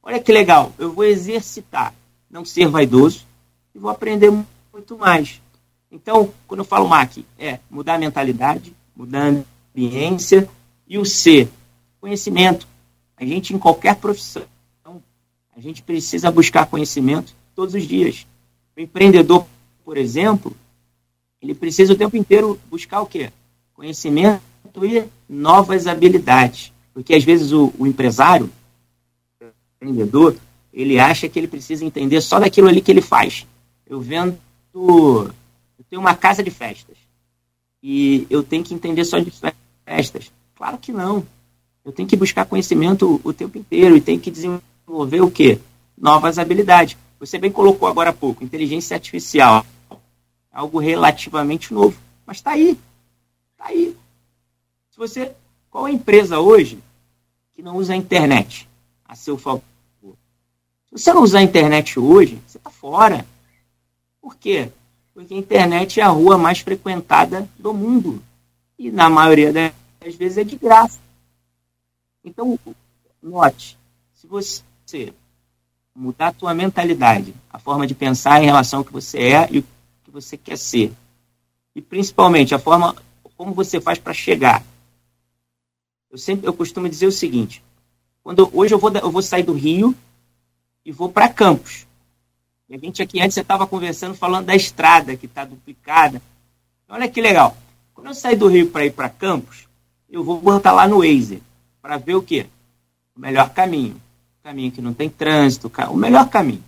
Olha 0.01 0.19
que 0.19 0.31
legal, 0.31 0.73
eu 0.77 0.91
vou 0.93 1.03
exercitar, 1.03 1.93
não 2.29 2.45
ser 2.45 2.67
vaidoso, 2.67 3.25
e 3.73 3.79
vou 3.79 3.91
aprender 3.91 4.31
muito 4.73 4.97
mais. 4.97 5.41
Então, 5.91 6.31
quando 6.47 6.59
eu 6.59 6.65
falo 6.65 6.87
MAC, 6.87 7.25
é 7.37 7.59
mudar 7.69 7.95
a 7.95 7.99
mentalidade, 7.99 8.73
mudar 8.95 9.25
a 9.25 9.43
ambiência, 9.75 10.49
e 10.89 10.97
o 10.97 11.05
C, 11.05 11.47
conhecimento. 12.01 12.67
A 13.15 13.23
gente, 13.23 13.53
em 13.53 13.59
qualquer 13.59 13.95
profissão, 13.95 14.43
a 15.55 15.61
gente 15.61 15.83
precisa 15.83 16.31
buscar 16.31 16.65
conhecimento 16.65 17.35
todos 17.53 17.75
os 17.75 17.83
dias. 17.83 18.25
O 18.75 18.79
empreendedor, 18.79 19.45
por 19.83 19.97
exemplo, 19.97 20.55
ele 21.41 21.53
precisa 21.53 21.93
o 21.93 21.97
tempo 21.97 22.17
inteiro 22.17 22.59
buscar 22.69 23.01
o 23.01 23.05
quê? 23.05 23.31
Conhecimento 23.73 24.41
e 24.83 25.03
novas 25.27 25.87
habilidades. 25.87 26.71
Porque 26.93 27.13
às 27.13 27.23
vezes 27.23 27.51
o, 27.51 27.73
o 27.77 27.87
empresário, 27.87 28.49
o 29.41 29.45
empreendedor, 29.75 30.35
ele 30.73 30.99
acha 30.99 31.27
que 31.27 31.39
ele 31.39 31.47
precisa 31.47 31.85
entender 31.85 32.21
só 32.21 32.39
daquilo 32.39 32.67
ali 32.67 32.81
que 32.81 32.91
ele 32.91 33.01
faz. 33.01 33.45
Eu 33.87 33.99
vendo. 33.99 34.37
Eu 34.73 35.31
tenho 35.89 36.01
uma 36.01 36.15
casa 36.15 36.43
de 36.43 36.51
festas. 36.51 36.97
E 37.81 38.27
eu 38.29 38.43
tenho 38.43 38.63
que 38.63 38.73
entender 38.73 39.05
só 39.05 39.19
de 39.19 39.31
festas. 39.85 40.31
Claro 40.55 40.77
que 40.77 40.91
não. 40.91 41.25
Eu 41.83 41.91
tenho 41.91 42.07
que 42.07 42.17
buscar 42.17 42.45
conhecimento 42.45 43.19
o 43.23 43.33
tempo 43.33 43.57
inteiro 43.57 43.95
e 43.95 44.01
tenho 44.01 44.19
que 44.19 44.29
desenvolver 44.29 45.21
o 45.21 45.31
quê? 45.31 45.59
Novas 45.97 46.37
habilidades. 46.37 46.97
Você 47.19 47.37
bem 47.37 47.51
colocou 47.51 47.87
agora 47.87 48.11
há 48.11 48.13
pouco, 48.13 48.43
inteligência 48.43 48.95
artificial 48.95 49.65
algo 50.59 50.79
relativamente 50.79 51.73
novo. 51.73 51.97
Mas 52.25 52.37
está 52.37 52.51
aí. 52.51 52.77
Está 53.51 53.69
aí. 53.69 53.95
Se 54.99 55.07
você. 55.07 55.35
Qual 55.71 55.87
é 55.87 55.91
a 55.91 55.93
empresa 55.93 56.39
hoje 56.39 56.77
que 57.53 57.61
não 57.61 57.77
usa 57.77 57.93
a 57.93 57.95
internet 57.95 58.67
a 59.05 59.15
seu 59.15 59.37
favor? 59.37 59.63
Se 60.03 60.91
você 60.91 61.13
não 61.13 61.21
usar 61.21 61.39
a 61.39 61.43
internet 61.43 61.97
hoje, 61.97 62.41
você 62.45 62.57
está 62.57 62.69
fora. 62.69 63.25
Por 64.19 64.35
quê? 64.35 64.69
Porque 65.13 65.33
a 65.33 65.37
internet 65.37 66.01
é 66.01 66.03
a 66.03 66.09
rua 66.09 66.37
mais 66.37 66.59
frequentada 66.59 67.47
do 67.57 67.73
mundo. 67.73 68.21
E 68.77 68.91
na 68.91 69.09
maioria 69.09 69.53
das 69.53 70.15
vezes 70.15 70.39
é 70.39 70.43
de 70.43 70.57
graça. 70.57 70.99
Então, 72.21 72.59
note, 73.21 73.77
se 74.15 74.27
você 74.27 75.13
mudar 75.95 76.27
a 76.27 76.33
tua 76.33 76.53
mentalidade, 76.53 77.33
a 77.49 77.57
forma 77.57 77.87
de 77.87 77.95
pensar 77.95 78.41
em 78.41 78.47
relação 78.47 78.79
ao 78.79 78.85
que 78.85 78.91
você 78.91 79.19
é 79.19 79.47
e 79.49 79.59
o 79.59 79.65
que 80.03 80.11
você 80.11 80.35
quer 80.35 80.57
ser. 80.57 80.91
E 81.73 81.81
principalmente 81.81 82.53
a 82.53 82.59
forma 82.59 82.95
como 83.37 83.53
você 83.53 83.79
faz 83.79 83.97
para 83.97 84.13
chegar. 84.13 84.61
Eu 86.11 86.17
sempre 86.17 86.47
eu 86.47 86.53
costumo 86.53 86.89
dizer 86.89 87.07
o 87.07 87.11
seguinte: 87.11 87.63
quando 88.23 88.49
hoje 88.53 88.73
eu 88.73 88.79
vou 88.79 88.91
eu 88.91 89.11
vou 89.11 89.21
sair 89.21 89.43
do 89.43 89.53
Rio 89.53 89.95
e 90.85 90.91
vou 90.91 91.11
para 91.11 91.29
Campos. 91.29 91.85
E 92.67 92.75
a 92.75 92.77
gente 92.77 93.01
aqui 93.01 93.19
antes 93.19 93.37
estava 93.37 93.65
conversando 93.65 94.15
falando 94.15 94.45
da 94.45 94.55
estrada 94.55 95.15
que 95.15 95.25
está 95.25 95.43
duplicada. 95.43 96.21
Olha 96.87 97.07
que 97.07 97.21
legal. 97.21 97.55
Quando 97.93 98.07
eu 98.07 98.13
sair 98.13 98.35
do 98.35 98.47
Rio 98.47 98.69
para 98.69 98.85
ir 98.85 98.91
para 98.91 99.09
Campos, 99.09 99.67
eu 100.09 100.23
vou 100.23 100.39
botar 100.39 100.71
lá 100.71 100.87
no 100.87 100.99
Waze 100.99 101.41
para 101.81 101.97
ver 101.97 102.15
o 102.15 102.21
quê? 102.21 102.47
O 103.15 103.19
melhor 103.19 103.49
caminho. 103.49 103.95
O 104.39 104.43
caminho 104.43 104.71
que 104.71 104.81
não 104.81 104.93
tem 104.93 105.09
trânsito, 105.09 105.71
o 105.89 105.97
melhor 105.97 106.29
caminho. 106.29 106.63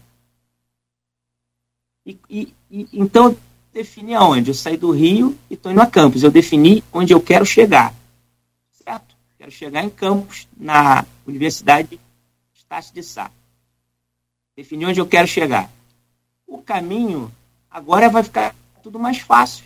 E, 2.06 2.18
e, 2.30 2.54
e, 2.70 2.88
então, 2.94 3.36
defini 3.74 4.14
aonde? 4.14 4.50
Eu 4.50 4.56
saí 4.56 4.78
do 4.78 4.92
Rio 4.92 5.38
e 5.50 5.54
estou 5.54 5.72
indo 5.72 5.82
a 5.82 5.88
Campos. 5.88 6.24
Eu 6.24 6.32
defini 6.32 6.84
onde 6.92 7.14
eu 7.14 7.22
quero 7.22 7.46
chegar. 7.46 7.94
Quero 9.42 9.50
chegar 9.50 9.84
em 9.84 9.90
Campos, 9.90 10.48
na 10.56 11.04
Universidade 11.26 12.00
Estácio 12.54 12.94
de 12.94 13.02
Sá. 13.02 13.32
Defini 14.56 14.86
onde 14.86 15.02
eu 15.02 15.08
quero 15.08 15.28
chegar. 15.28 15.68
O 16.46 16.62
caminho 16.62 17.34
agora 17.68 18.08
vai 18.08 18.22
ficar 18.22 18.54
tudo 18.84 19.00
mais 19.00 19.18
fácil. 19.18 19.66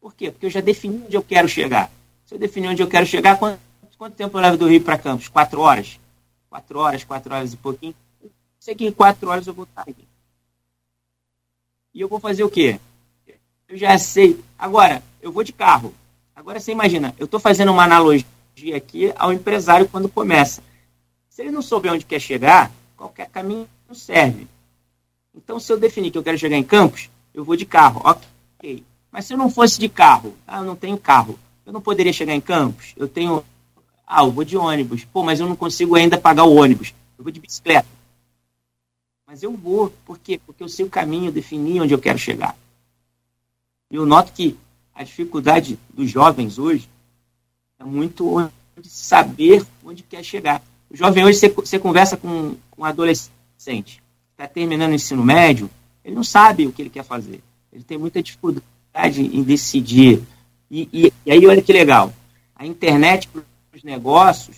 Por 0.00 0.14
quê? 0.14 0.30
Porque 0.30 0.46
eu 0.46 0.50
já 0.50 0.62
defini 0.62 1.04
onde 1.04 1.14
eu 1.14 1.22
quero 1.22 1.46
chegar. 1.46 1.90
Se 2.24 2.34
eu 2.34 2.38
definir 2.38 2.68
onde 2.68 2.82
eu 2.82 2.88
quero 2.88 3.04
chegar, 3.04 3.38
quanto, 3.38 3.60
quanto 3.98 4.14
tempo 4.14 4.38
eu 4.38 4.40
levo 4.40 4.56
do 4.56 4.66
Rio 4.66 4.80
para 4.80 4.96
Campos? 4.96 5.28
Quatro 5.28 5.60
horas? 5.60 6.00
Quatro 6.48 6.78
horas, 6.78 7.04
quatro 7.04 7.34
horas 7.34 7.52
e 7.52 7.58
pouquinho. 7.58 7.94
sei 8.58 8.74
que 8.74 8.86
em 8.86 8.92
quatro 8.92 9.28
horas 9.28 9.46
eu 9.46 9.52
vou 9.52 9.64
estar 9.64 9.82
aqui. 9.82 10.08
E 11.92 12.00
eu 12.00 12.08
vou 12.08 12.20
fazer 12.20 12.42
o 12.42 12.48
quê? 12.48 12.80
Eu 13.68 13.76
já 13.76 13.98
sei. 13.98 14.42
Agora, 14.58 15.02
eu 15.20 15.30
vou 15.30 15.44
de 15.44 15.52
carro. 15.52 15.94
Agora 16.34 16.58
você 16.58 16.72
imagina, 16.72 17.14
eu 17.18 17.26
estou 17.26 17.38
fazendo 17.38 17.70
uma 17.70 17.84
analogia 17.84 18.29
aqui 18.74 19.12
ao 19.16 19.32
empresário 19.32 19.88
quando 19.88 20.08
começa. 20.08 20.62
Se 21.28 21.42
ele 21.42 21.50
não 21.50 21.62
souber 21.62 21.92
onde 21.92 22.04
quer 22.04 22.20
chegar, 22.20 22.70
qualquer 22.96 23.28
caminho 23.28 23.68
não 23.88 23.94
serve. 23.94 24.46
Então, 25.34 25.58
se 25.58 25.72
eu 25.72 25.78
definir 25.78 26.10
que 26.10 26.18
eu 26.18 26.22
quero 26.22 26.38
chegar 26.38 26.56
em 26.56 26.62
Campos, 26.62 27.08
eu 27.32 27.44
vou 27.44 27.56
de 27.56 27.64
carro, 27.64 28.02
ok. 28.04 28.84
Mas 29.10 29.24
se 29.24 29.32
eu 29.32 29.38
não 29.38 29.50
fosse 29.50 29.78
de 29.78 29.88
carro, 29.88 30.34
ah, 30.46 30.58
eu 30.58 30.64
não 30.64 30.76
tenho 30.76 30.98
carro, 30.98 31.38
eu 31.64 31.72
não 31.72 31.80
poderia 31.80 32.12
chegar 32.12 32.34
em 32.34 32.40
Campos? 32.40 32.92
Eu 32.96 33.08
tenho. 33.08 33.44
Ah, 34.06 34.22
eu 34.22 34.30
vou 34.30 34.44
de 34.44 34.56
ônibus. 34.56 35.04
Pô, 35.04 35.22
mas 35.22 35.40
eu 35.40 35.48
não 35.48 35.56
consigo 35.56 35.94
ainda 35.94 36.18
pagar 36.18 36.44
o 36.44 36.54
ônibus. 36.54 36.92
Eu 37.16 37.24
vou 37.24 37.32
de 37.32 37.40
bicicleta. 37.40 37.88
Mas 39.26 39.42
eu 39.42 39.56
vou. 39.56 39.90
Por 40.04 40.18
quê? 40.18 40.40
Porque 40.44 40.62
eu 40.62 40.68
sei 40.68 40.84
o 40.84 40.90
caminho, 40.90 41.26
eu 41.26 41.32
defini 41.32 41.80
onde 41.80 41.94
eu 41.94 41.98
quero 41.98 42.18
chegar. 42.18 42.56
E 43.90 43.96
eu 43.96 44.04
noto 44.04 44.32
que 44.32 44.58
a 44.94 45.04
dificuldade 45.04 45.78
dos 45.94 46.10
jovens 46.10 46.58
hoje 46.58 46.88
é 47.80 47.84
muito 47.84 48.50
saber 48.84 49.64
onde 49.82 50.02
quer 50.02 50.22
chegar. 50.22 50.62
O 50.90 50.96
jovem 50.96 51.24
hoje, 51.24 51.38
você, 51.38 51.48
você 51.48 51.78
conversa 51.78 52.16
com, 52.16 52.54
com 52.70 52.82
um 52.82 52.84
adolescente, 52.84 54.02
está 54.32 54.46
terminando 54.46 54.92
o 54.92 54.94
ensino 54.94 55.24
médio, 55.24 55.70
ele 56.04 56.14
não 56.14 56.24
sabe 56.24 56.66
o 56.66 56.72
que 56.72 56.82
ele 56.82 56.90
quer 56.90 57.04
fazer. 57.04 57.40
Ele 57.72 57.82
tem 57.82 57.96
muita 57.96 58.22
dificuldade 58.22 58.62
em 59.20 59.42
decidir. 59.42 60.22
E, 60.70 60.88
e, 60.92 61.12
e 61.24 61.32
aí, 61.32 61.46
olha 61.46 61.62
que 61.62 61.72
legal. 61.72 62.12
A 62.54 62.66
internet 62.66 63.28
para 63.28 63.42
os 63.74 63.82
negócios, 63.82 64.56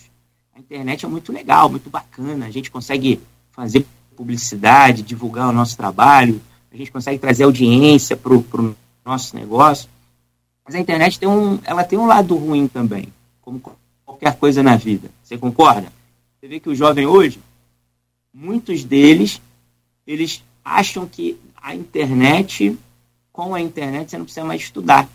a 0.55 0.59
internet 0.59 1.05
é 1.05 1.09
muito 1.09 1.33
legal, 1.33 1.69
muito 1.69 1.89
bacana. 1.89 2.47
A 2.47 2.51
gente 2.51 2.71
consegue 2.71 3.21
fazer 3.53 3.87
publicidade, 4.17 5.03
divulgar 5.03 5.49
o 5.49 5.53
nosso 5.53 5.77
trabalho, 5.77 6.41
a 6.73 6.77
gente 6.77 6.91
consegue 6.91 7.19
trazer 7.19 7.45
audiência 7.45 8.17
para 8.17 8.35
o 8.35 8.77
nosso 9.05 9.37
negócio. 9.37 9.89
Mas 10.65 10.75
a 10.75 10.79
internet 10.79 11.19
tem 11.19 11.29
um, 11.29 11.59
ela 11.65 11.85
tem 11.85 11.99
um 11.99 12.07
lado 12.07 12.37
ruim 12.37 12.69
também, 12.69 13.13
como 13.41 13.61
qualquer 14.05 14.37
coisa 14.37 14.63
na 14.63 14.77
vida. 14.77 15.11
Você 15.23 15.37
concorda? 15.37 15.93
Você 16.39 16.49
vê 16.49 16.61
que 16.61 16.69
o 16.69 16.75
jovem 16.75 17.07
hoje, 17.07 17.41
muitos 18.33 18.85
deles, 18.85 19.41
eles 20.07 20.43
acham 20.65 21.07
que 21.07 21.39
a 21.57 21.75
internet, 21.75 22.79
com 23.33 23.55
a 23.55 23.61
internet, 23.61 24.11
você 24.11 24.19
não 24.19 24.25
precisa 24.25 24.47
mais 24.47 24.63
estudar. 24.63 25.09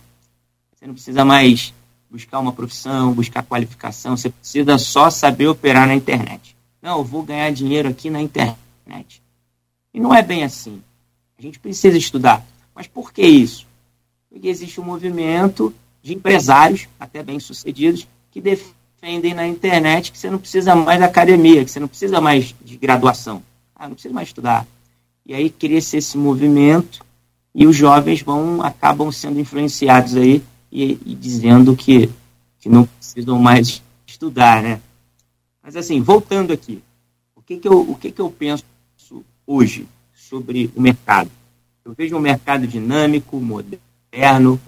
Você 0.75 0.87
não 0.87 0.93
precisa 0.93 1.25
mais 1.25 1.73
buscar 2.09 2.39
uma 2.39 2.53
profissão, 2.53 3.13
buscar 3.13 3.43
qualificação, 3.43 4.15
você 4.15 4.29
precisa 4.29 4.77
só 4.77 5.09
saber 5.09 5.47
operar 5.47 5.87
na 5.87 5.95
internet. 5.95 6.55
Não, 6.81 6.99
eu 6.99 7.03
vou 7.03 7.23
ganhar 7.23 7.51
dinheiro 7.51 7.89
aqui 7.89 8.09
na 8.09 8.21
internet. 8.21 9.21
E 9.93 9.99
não 9.99 10.13
é 10.13 10.21
bem 10.21 10.43
assim. 10.43 10.81
A 11.37 11.41
gente 11.41 11.59
precisa 11.59 11.97
estudar. 11.97 12.45
Mas 12.73 12.87
por 12.87 13.11
que 13.11 13.21
isso? 13.21 13.66
Porque 14.29 14.47
existe 14.47 14.79
um 14.79 14.83
movimento 14.83 15.73
de 16.01 16.13
empresários, 16.13 16.87
até 16.99 17.23
bem-sucedidos, 17.23 18.07
que 18.31 18.41
defendem 18.41 19.33
na 19.33 19.47
internet 19.47 20.11
que 20.11 20.17
você 20.17 20.29
não 20.29 20.37
precisa 20.37 20.75
mais 20.75 20.99
da 20.99 21.05
academia, 21.05 21.63
que 21.63 21.71
você 21.71 21.79
não 21.79 21.87
precisa 21.87 22.21
mais 22.21 22.53
de 22.63 22.77
graduação. 22.77 23.43
Ah, 23.75 23.87
não 23.87 23.93
precisa 23.95 24.13
mais 24.13 24.29
estudar. 24.29 24.65
E 25.25 25.33
aí 25.33 25.49
cria-se 25.49 25.97
esse 25.97 26.17
movimento 26.17 27.05
e 27.53 27.67
os 27.67 27.75
jovens 27.75 28.21
vão 28.21 28.61
acabam 28.61 29.11
sendo 29.11 29.39
influenciados 29.39 30.15
aí 30.15 30.43
e, 30.71 30.97
e, 31.05 31.15
dizendo 31.15 31.75
que, 31.75 32.09
que 32.59 32.69
não 32.69 32.85
precisam 32.85 33.39
mais 33.39 33.81
estudar, 34.05 34.61
né? 34.61 34.79
Mas 35.61 35.75
assim, 35.75 36.01
voltando 36.01 36.53
aqui, 36.53 36.81
o 37.35 37.41
que 37.41 37.57
que 37.57 37.67
eu, 37.67 37.81
o 37.81 37.95
que 37.95 38.11
que 38.11 38.21
eu 38.21 38.29
penso 38.29 38.63
hoje 39.45 39.87
sobre 40.13 40.71
o 40.75 40.81
mercado? 40.81 41.29
Eu 41.83 41.93
vejo 41.93 42.15
um 42.15 42.21
mercado 42.21 42.67
dinâmico, 42.67 43.37
moderno, 43.37 43.83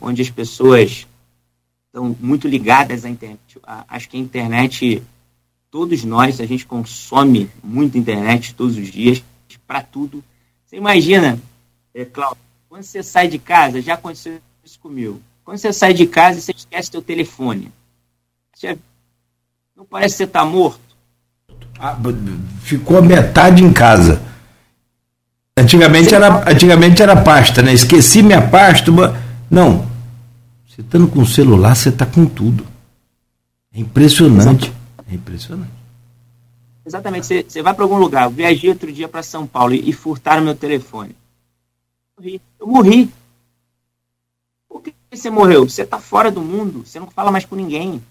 onde 0.01 0.21
as 0.21 0.29
pessoas 0.29 1.07
estão 1.87 2.15
muito 2.19 2.47
ligadas 2.47 3.05
à 3.05 3.09
internet. 3.09 3.39
Acho 3.87 4.09
que 4.09 4.17
a 4.17 4.19
internet, 4.19 5.03
todos 5.71 6.03
nós, 6.03 6.39
a 6.39 6.45
gente 6.45 6.65
consome 6.65 7.49
muito 7.63 7.97
internet 7.97 8.53
todos 8.53 8.77
os 8.77 8.89
dias, 8.89 9.23
para 9.69 9.83
tudo. 9.83 10.23
Você 10.65 10.77
imagina, 10.77 11.39
é, 11.93 12.03
Cláudio, 12.03 12.41
quando 12.67 12.83
você 12.83 13.03
sai 13.03 13.27
de 13.27 13.37
casa, 13.37 13.81
já 13.81 13.93
aconteceu 13.93 14.39
isso 14.63 14.79
comigo. 14.79 15.21
Quando 15.45 15.57
você 15.57 15.71
sai 15.71 15.93
de 15.93 16.07
casa, 16.07 16.41
você 16.41 16.51
esquece 16.51 16.89
seu 16.91 17.01
telefone. 17.01 17.71
Você, 18.53 18.77
não 19.75 19.85
parece 19.85 20.15
que 20.15 20.17
você 20.17 20.23
está 20.23 20.43
morto? 20.43 20.79
Ah, 21.79 21.97
ficou 22.61 22.97
a 22.97 23.01
metade 23.01 23.63
em 23.63 23.71
casa. 23.71 24.21
Antigamente 25.57 26.13
era, 26.13 26.49
antigamente 26.49 27.01
era 27.01 27.15
pasta, 27.15 27.61
né? 27.61 27.73
Esqueci 27.73 28.23
minha 28.23 28.41
pasta. 28.41 28.91
Não. 29.49 29.87
Você 30.67 30.81
estando 30.81 31.07
com 31.07 31.21
o 31.21 31.25
celular, 31.25 31.75
você 31.75 31.89
está 31.89 32.05
com 32.05 32.25
tudo. 32.25 32.65
É 33.73 33.79
impressionante. 33.79 34.71
É 35.09 35.15
impressionante. 35.15 35.71
Exatamente. 36.85 37.25
Você, 37.25 37.43
você 37.43 37.61
vai 37.61 37.73
para 37.73 37.83
algum 37.83 37.97
lugar. 37.97 38.25
Eu 38.25 38.31
viajei 38.31 38.69
outro 38.69 38.91
dia 38.91 39.07
para 39.07 39.23
São 39.23 39.45
Paulo 39.45 39.73
e, 39.73 39.89
e 39.89 39.93
furtaram 39.93 40.43
meu 40.43 40.55
telefone. 40.55 41.15
Eu 42.17 42.23
morri. 42.23 42.41
Eu 42.59 42.67
morri. 42.67 43.13
Por 44.67 44.81
que 44.81 44.93
você 45.11 45.29
morreu? 45.29 45.67
Você 45.67 45.83
está 45.83 45.99
fora 45.99 46.31
do 46.31 46.41
mundo. 46.41 46.85
Você 46.85 46.99
não 46.99 47.09
fala 47.09 47.31
mais 47.31 47.45
com 47.45 47.55
ninguém. 47.55 48.01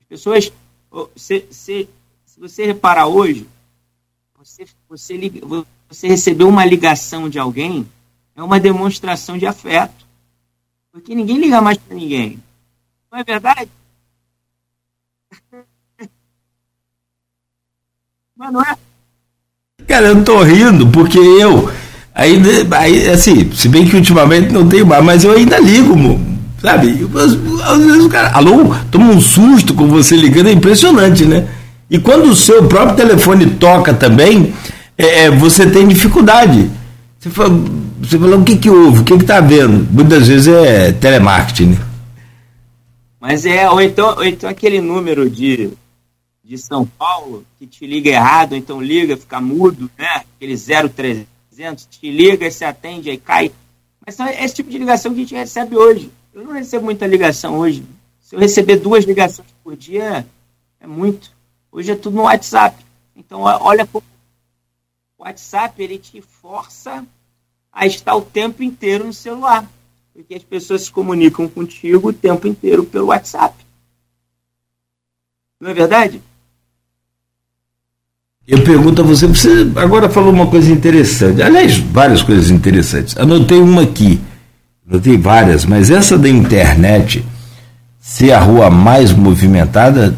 As 0.00 0.06
pessoas. 0.06 0.52
Você, 0.90 1.46
você, 1.50 1.88
se 2.26 2.40
você 2.40 2.66
reparar 2.66 3.06
hoje, 3.06 3.48
você, 4.36 4.66
você, 4.88 5.32
você 5.88 6.08
recebeu 6.08 6.48
uma 6.48 6.64
ligação 6.64 7.28
de 7.28 7.38
alguém, 7.38 7.86
é 8.34 8.42
uma 8.42 8.58
demonstração 8.58 9.38
de 9.38 9.46
afeto. 9.46 10.06
Porque 10.92 11.14
ninguém 11.14 11.38
liga 11.38 11.60
mais 11.60 11.78
para 11.78 11.96
ninguém. 11.96 12.38
Não 13.10 13.18
é 13.18 13.24
verdade? 13.24 13.70
Mas 18.36 18.52
não 18.52 18.60
é. 18.60 18.76
Cara, 19.86 20.08
eu 20.08 20.22
tô 20.22 20.42
rindo 20.42 20.86
porque 20.88 21.18
eu. 21.18 21.70
Aí, 22.14 22.40
aí, 22.72 23.08
assim, 23.08 23.50
se 23.52 23.68
bem 23.68 23.88
que 23.88 23.96
ultimamente 23.96 24.52
não 24.52 24.68
tenho 24.68 24.86
mais, 24.86 25.02
mas 25.02 25.24
eu 25.24 25.32
ainda 25.32 25.58
ligo, 25.58 25.96
sabe? 26.60 27.08
Às 27.64 27.78
vezes 27.78 28.04
o 28.04 28.08
cara, 28.08 28.30
alô, 28.32 28.74
toma 28.90 29.12
um 29.12 29.20
susto 29.20 29.72
com 29.72 29.88
você 29.88 30.14
ligando, 30.14 30.48
é 30.48 30.52
impressionante, 30.52 31.24
né? 31.24 31.48
E 31.90 31.98
quando 31.98 32.26
o 32.28 32.36
seu 32.36 32.64
próprio 32.68 32.96
telefone 32.96 33.46
toca 33.52 33.94
também, 33.94 34.52
é, 34.96 35.24
é 35.24 35.30
você 35.30 35.66
tem 35.66 35.88
dificuldade. 35.88 36.70
Você 37.22 37.30
fala, 37.30 37.50
você 38.00 38.16
o 38.16 38.44
que, 38.44 38.58
que 38.58 38.68
houve, 38.68 38.98
o 38.98 39.04
que 39.04 39.14
está 39.14 39.40
vendo? 39.40 39.88
Muitas 39.92 40.26
vezes 40.26 40.48
é 40.48 40.90
telemarketing. 40.90 41.66
Né? 41.66 41.86
Mas 43.20 43.46
é, 43.46 43.70
ou 43.70 43.80
então, 43.80 44.16
ou 44.16 44.24
então 44.24 44.50
aquele 44.50 44.80
número 44.80 45.30
de 45.30 45.70
de 46.42 46.58
São 46.58 46.84
Paulo 46.84 47.46
que 47.60 47.66
te 47.68 47.86
liga 47.86 48.10
errado, 48.10 48.56
então 48.56 48.82
liga, 48.82 49.16
fica 49.16 49.40
mudo, 49.40 49.88
né? 49.96 50.24
Aquele 50.34 50.56
0300, 50.56 51.86
te 51.86 52.10
liga, 52.10 52.50
se 52.50 52.64
atende, 52.64 53.08
aí 53.08 53.18
cai. 53.18 53.52
Mas 54.04 54.16
são 54.16 54.26
esse 54.26 54.56
tipo 54.56 54.68
de 54.68 54.78
ligação 54.78 55.14
que 55.14 55.20
a 55.20 55.22
gente 55.22 55.34
recebe 55.36 55.76
hoje. 55.76 56.10
Eu 56.34 56.42
não 56.42 56.52
recebo 56.52 56.86
muita 56.86 57.06
ligação 57.06 57.56
hoje. 57.56 57.84
Se 58.20 58.34
eu 58.34 58.40
receber 58.40 58.78
duas 58.78 59.04
ligações 59.04 59.46
por 59.62 59.76
dia, 59.76 60.26
é 60.80 60.88
muito. 60.88 61.30
Hoje 61.70 61.92
é 61.92 61.94
tudo 61.94 62.16
no 62.16 62.22
WhatsApp. 62.22 62.84
Então, 63.16 63.42
olha 63.42 63.86
como 63.86 64.02
WhatsApp 65.24 65.80
ele 65.82 65.98
te 65.98 66.20
força 66.20 67.04
a 67.72 67.86
estar 67.86 68.14
o 68.14 68.22
tempo 68.22 68.62
inteiro 68.62 69.04
no 69.04 69.12
celular. 69.12 69.68
Porque 70.12 70.34
as 70.34 70.42
pessoas 70.42 70.82
se 70.82 70.90
comunicam 70.90 71.48
contigo 71.48 72.08
o 72.08 72.12
tempo 72.12 72.46
inteiro 72.46 72.84
pelo 72.84 73.06
WhatsApp. 73.06 73.54
Não 75.60 75.70
é 75.70 75.74
verdade? 75.74 76.20
Eu 78.46 78.64
pergunto 78.64 79.00
a 79.00 79.04
você, 79.04 79.26
você 79.26 79.70
agora 79.76 80.10
falou 80.10 80.32
uma 80.32 80.48
coisa 80.48 80.72
interessante, 80.72 81.40
aliás, 81.40 81.78
várias 81.78 82.22
coisas 82.22 82.50
interessantes. 82.50 83.16
Anotei 83.16 83.60
uma 83.60 83.82
aqui, 83.82 84.20
anotei 84.86 85.16
várias, 85.16 85.64
mas 85.64 85.90
essa 85.90 86.18
da 86.18 86.28
internet 86.28 87.24
ser 88.00 88.32
a 88.32 88.40
rua 88.40 88.68
mais 88.68 89.12
movimentada, 89.12 90.16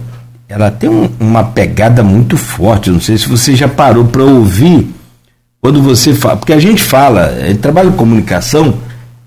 ela 0.48 0.70
tem 0.70 0.88
um, 0.88 1.08
uma 1.18 1.44
pegada 1.44 2.02
muito 2.02 2.36
forte. 2.36 2.90
Não 2.90 3.00
sei 3.00 3.18
se 3.18 3.28
você 3.28 3.54
já 3.54 3.68
parou 3.68 4.04
para 4.04 4.22
ouvir 4.22 4.88
quando 5.60 5.82
você 5.82 6.12
fala, 6.14 6.36
porque 6.36 6.52
a 6.52 6.60
gente 6.60 6.82
fala, 6.82 7.26
a 7.26 7.46
gente 7.46 7.60
trabalha 7.60 7.88
em 7.88 7.92
comunicação, 7.92 8.74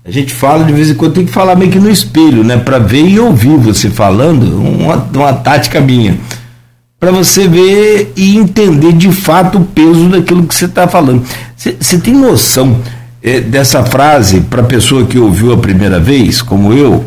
a 0.04 0.10
gente 0.10 0.32
fala 0.32 0.64
de 0.64 0.72
vez 0.72 0.90
em 0.90 0.94
quando 0.94 1.14
tem 1.14 1.26
que 1.26 1.32
falar 1.32 1.56
meio 1.56 1.70
que 1.70 1.80
no 1.80 1.90
espelho, 1.90 2.44
né, 2.44 2.56
para 2.56 2.78
ver 2.78 3.06
e 3.06 3.18
ouvir 3.18 3.56
você 3.56 3.90
falando, 3.90 4.44
uma, 4.56 4.96
uma 4.96 5.32
tática 5.32 5.80
minha 5.80 6.16
para 7.00 7.12
você 7.12 7.46
ver 7.46 8.12
e 8.16 8.36
entender 8.36 8.92
de 8.92 9.12
fato 9.12 9.58
o 9.58 9.64
peso 9.64 10.08
daquilo 10.08 10.46
que 10.46 10.54
você 10.54 10.64
está 10.64 10.88
falando. 10.88 11.22
Você 11.56 11.98
tem 11.98 12.12
noção 12.12 12.80
é, 13.22 13.40
dessa 13.40 13.84
frase 13.84 14.40
para 14.40 14.62
a 14.62 14.66
pessoa 14.66 15.06
que 15.06 15.18
ouviu 15.18 15.52
a 15.52 15.58
primeira 15.58 16.00
vez, 16.00 16.42
como 16.42 16.72
eu? 16.72 17.04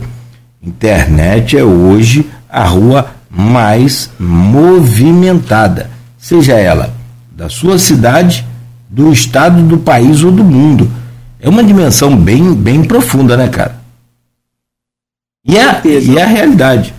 Internet 0.64 1.58
é 1.58 1.64
hoje 1.64 2.26
a 2.50 2.64
rua 2.64 3.06
mais 3.32 4.12
movimentada, 4.20 5.90
seja 6.18 6.54
ela 6.54 6.94
da 7.32 7.50
sua 7.50 7.80
cidade, 7.80 8.46
do 8.90 9.12
estado, 9.12 9.64
do 9.64 9.80
país 9.80 10.24
ou 10.24 10.32
do 10.32 10.44
mundo. 10.44 10.92
É 11.40 11.50
uma 11.50 11.64
dimensão 11.64 12.16
bem, 12.16 12.54
bem 12.54 12.84
profunda, 12.84 13.36
né, 13.36 13.48
cara? 13.48 13.82
E 15.44 15.58
é, 15.58 15.82
e 15.84 16.18
é 16.18 16.22
a 16.22 16.28
realidade. 16.28 16.94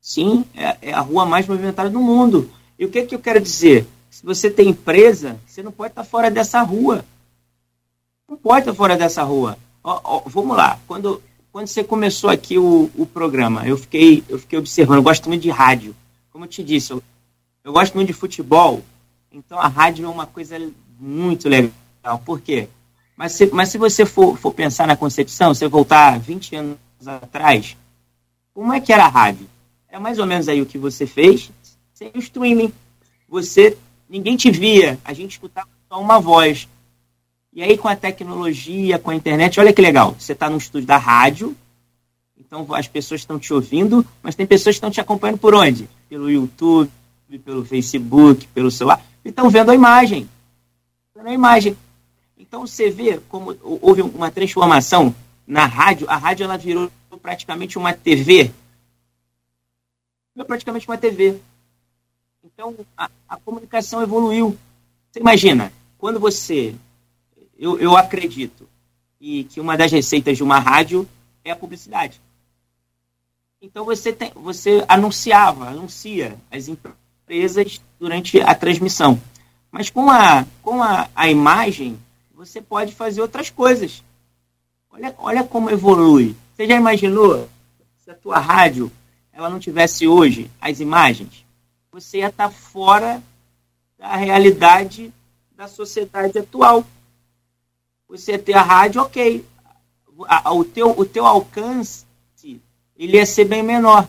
Sim, 0.00 0.44
é, 0.54 0.76
é, 0.82 0.92
a 0.92 1.00
rua 1.00 1.24
mais 1.26 1.46
movimentada 1.46 1.90
do 1.90 2.00
mundo. 2.00 2.50
E 2.78 2.84
o 2.84 2.88
que, 2.88 3.02
que 3.02 3.14
eu 3.14 3.20
quero 3.20 3.40
dizer? 3.40 3.86
Se 4.10 4.24
você 4.24 4.50
tem 4.50 4.70
empresa, 4.70 5.36
você 5.46 5.62
não 5.62 5.70
pode 5.70 5.92
estar 5.92 6.04
fora 6.04 6.30
dessa 6.30 6.60
rua. 6.62 7.04
Não 8.28 8.36
pode 8.36 8.60
estar 8.60 8.74
fora 8.74 8.96
dessa 8.96 9.22
rua. 9.22 9.56
Ó, 9.84 10.00
ó, 10.02 10.22
vamos 10.26 10.56
lá. 10.56 10.78
Quando, 10.88 11.22
quando 11.56 11.68
você 11.68 11.82
começou 11.82 12.28
aqui 12.28 12.58
o, 12.58 12.90
o 12.94 13.06
programa, 13.06 13.66
eu 13.66 13.78
fiquei, 13.78 14.22
eu 14.28 14.38
fiquei 14.38 14.58
observando. 14.58 14.98
Eu 14.98 15.02
gosto 15.02 15.26
muito 15.26 15.40
de 15.40 15.48
rádio. 15.48 15.96
Como 16.30 16.44
eu 16.44 16.48
te 16.50 16.62
disse, 16.62 16.92
eu, 16.92 17.02
eu 17.64 17.72
gosto 17.72 17.94
muito 17.94 18.08
de 18.08 18.12
futebol. 18.12 18.84
Então 19.32 19.58
a 19.58 19.66
rádio 19.66 20.04
é 20.04 20.08
uma 20.10 20.26
coisa 20.26 20.60
muito 21.00 21.48
legal. 21.48 21.72
Por 22.26 22.42
quê? 22.42 22.68
Mas 23.16 23.32
se, 23.32 23.46
mas 23.46 23.70
se 23.70 23.78
você 23.78 24.04
for, 24.04 24.36
for 24.36 24.52
pensar 24.52 24.86
na 24.86 24.96
concepção, 24.96 25.54
você 25.54 25.66
voltar 25.66 26.20
20 26.20 26.56
anos 26.56 26.78
atrás, 27.06 27.74
como 28.52 28.74
é 28.74 28.78
que 28.78 28.92
era 28.92 29.06
a 29.06 29.08
rádio? 29.08 29.48
é 29.88 29.98
mais 29.98 30.18
ou 30.18 30.26
menos 30.26 30.50
aí 30.50 30.60
o 30.60 30.66
que 30.66 30.76
você 30.76 31.06
fez 31.06 31.50
sem 31.94 32.12
o 32.14 32.18
streaming. 32.18 32.70
Você, 33.26 33.78
ninguém 34.06 34.36
te 34.36 34.50
via, 34.50 34.98
a 35.02 35.14
gente 35.14 35.30
escutava 35.30 35.70
só 35.88 35.98
uma 35.98 36.20
voz. 36.20 36.68
E 37.56 37.62
aí 37.62 37.78
com 37.78 37.88
a 37.88 37.96
tecnologia, 37.96 38.98
com 38.98 39.10
a 39.10 39.14
internet, 39.14 39.58
olha 39.58 39.72
que 39.72 39.80
legal, 39.80 40.14
você 40.18 40.32
está 40.32 40.50
no 40.50 40.58
estúdio 40.58 40.86
da 40.86 40.98
rádio, 40.98 41.56
então 42.38 42.66
as 42.74 42.86
pessoas 42.86 43.22
estão 43.22 43.38
te 43.38 43.50
ouvindo, 43.50 44.06
mas 44.22 44.34
tem 44.34 44.46
pessoas 44.46 44.74
que 44.74 44.76
estão 44.76 44.90
te 44.90 45.00
acompanhando 45.00 45.38
por 45.38 45.54
onde? 45.54 45.88
Pelo 46.06 46.30
YouTube, 46.30 46.90
pelo 47.42 47.64
Facebook, 47.64 48.46
pelo 48.48 48.70
celular, 48.70 49.02
e 49.24 49.30
estão 49.30 49.48
vendo 49.48 49.70
a 49.70 49.74
imagem. 49.74 50.28
Vendo 51.14 51.28
a 51.28 51.32
imagem. 51.32 51.74
Então 52.36 52.66
você 52.66 52.90
vê 52.90 53.18
como 53.26 53.56
houve 53.62 54.02
uma 54.02 54.30
transformação 54.30 55.14
na 55.46 55.64
rádio. 55.64 56.06
A 56.10 56.16
rádio 56.18 56.44
ela 56.44 56.58
virou 56.58 56.90
praticamente 57.22 57.78
uma 57.78 57.94
TV. 57.94 58.50
Virou 60.34 60.46
praticamente 60.46 60.86
uma 60.86 60.98
TV. 60.98 61.40
Então 62.44 62.76
a, 62.94 63.08
a 63.26 63.36
comunicação 63.38 64.02
evoluiu. 64.02 64.58
Você 65.10 65.20
imagina, 65.20 65.72
quando 65.96 66.20
você. 66.20 66.74
Eu, 67.58 67.78
eu 67.78 67.96
acredito 67.96 68.68
e 69.20 69.44
que 69.44 69.60
uma 69.60 69.76
das 69.76 69.90
receitas 69.90 70.36
de 70.36 70.42
uma 70.42 70.58
rádio 70.58 71.08
é 71.44 71.50
a 71.50 71.56
publicidade. 71.56 72.20
Então 73.60 73.84
você 73.84 74.12
tem, 74.12 74.30
você 74.34 74.84
anunciava, 74.86 75.68
anuncia 75.68 76.36
as 76.50 76.68
empresas 76.68 77.80
durante 77.98 78.40
a 78.40 78.54
transmissão. 78.54 79.20
Mas 79.70 79.90
com 79.90 80.10
a, 80.10 80.46
com 80.62 80.82
a, 80.82 81.08
a 81.14 81.28
imagem, 81.28 81.98
você 82.34 82.60
pode 82.60 82.94
fazer 82.94 83.20
outras 83.22 83.50
coisas. 83.50 84.02
Olha, 84.90 85.14
olha 85.18 85.44
como 85.44 85.70
evolui. 85.70 86.36
Você 86.54 86.66
já 86.66 86.76
imaginou 86.76 87.48
se 87.98 88.10
a 88.10 88.14
tua 88.14 88.38
rádio 88.38 88.90
ela 89.32 89.50
não 89.50 89.58
tivesse 89.58 90.06
hoje 90.06 90.50
as 90.60 90.80
imagens? 90.80 91.44
Você 91.90 92.18
ia 92.18 92.28
estar 92.28 92.50
fora 92.50 93.22
da 93.98 94.14
realidade 94.16 95.12
da 95.56 95.66
sociedade 95.66 96.38
atual. 96.38 96.84
Você 98.08 98.38
ter 98.38 98.54
a 98.54 98.62
rádio, 98.62 99.02
ok. 99.02 99.44
O 100.50 100.64
teu, 100.64 100.90
o 100.90 101.04
teu 101.04 101.26
alcance 101.26 102.06
ele 102.98 103.16
ia 103.16 103.26
ser 103.26 103.44
bem 103.44 103.62
menor. 103.62 104.08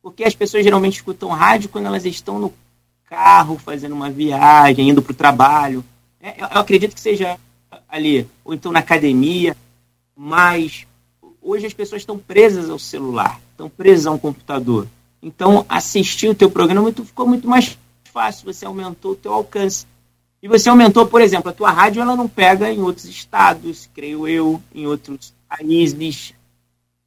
Porque 0.00 0.24
as 0.24 0.34
pessoas 0.34 0.64
geralmente 0.64 0.96
escutam 0.96 1.28
rádio 1.30 1.68
quando 1.68 1.86
elas 1.86 2.04
estão 2.04 2.38
no 2.38 2.52
carro, 3.04 3.58
fazendo 3.58 3.94
uma 3.94 4.10
viagem, 4.10 4.88
indo 4.88 5.02
para 5.02 5.12
o 5.12 5.16
trabalho. 5.16 5.84
É, 6.20 6.40
eu 6.40 6.60
acredito 6.60 6.94
que 6.94 7.00
seja 7.00 7.38
ali, 7.88 8.28
ou 8.44 8.54
então 8.54 8.72
na 8.72 8.78
academia, 8.78 9.56
mas 10.16 10.86
hoje 11.40 11.66
as 11.66 11.74
pessoas 11.74 12.02
estão 12.02 12.18
presas 12.18 12.70
ao 12.70 12.78
celular, 12.78 13.40
estão 13.50 13.68
presas 13.68 14.06
a 14.06 14.12
um 14.12 14.18
computador. 14.18 14.86
Então, 15.20 15.64
assistir 15.68 16.28
o 16.28 16.34
teu 16.34 16.50
programa 16.50 16.82
muito, 16.82 17.04
ficou 17.04 17.26
muito 17.26 17.46
mais 17.48 17.78
fácil, 18.04 18.52
você 18.52 18.64
aumentou 18.64 19.12
o 19.12 19.16
teu 19.16 19.32
alcance. 19.32 19.86
E 20.42 20.48
você 20.48 20.68
aumentou, 20.68 21.06
por 21.06 21.20
exemplo, 21.20 21.50
a 21.50 21.54
tua 21.54 21.70
rádio 21.70 22.02
ela 22.02 22.16
não 22.16 22.26
pega 22.26 22.68
em 22.68 22.82
outros 22.82 23.04
estados, 23.04 23.88
creio 23.94 24.26
eu, 24.26 24.60
em 24.74 24.88
outros 24.88 25.32
países, 25.48 26.34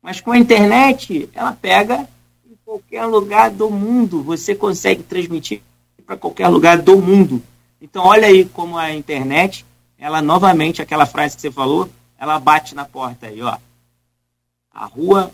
mas 0.02 0.22
com 0.22 0.32
a 0.32 0.38
internet, 0.38 1.30
ela 1.34 1.52
pega 1.52 2.08
em 2.50 2.56
qualquer 2.64 3.06
lugar 3.06 3.52
do 3.52 3.70
mundo. 3.70 4.24
Você 4.24 4.56
consegue 4.56 5.04
transmitir 5.04 5.62
para 6.06 6.16
qualquer 6.16 6.48
lugar 6.48 6.82
do 6.82 6.96
mundo. 6.96 7.42
Então, 7.82 8.06
olha 8.06 8.28
aí 8.28 8.46
como 8.46 8.78
a 8.78 8.94
internet, 8.94 9.66
ela 9.98 10.22
novamente, 10.22 10.82
aquela 10.82 11.06
frase 11.06 11.36
que 11.36 11.42
você 11.42 11.52
falou, 11.52 11.90
ela 12.18 12.40
bate 12.40 12.74
na 12.74 12.86
porta 12.86 13.28
aí, 13.28 13.42
ó. 13.42 13.58
A 14.72 14.86
rua 14.86 15.32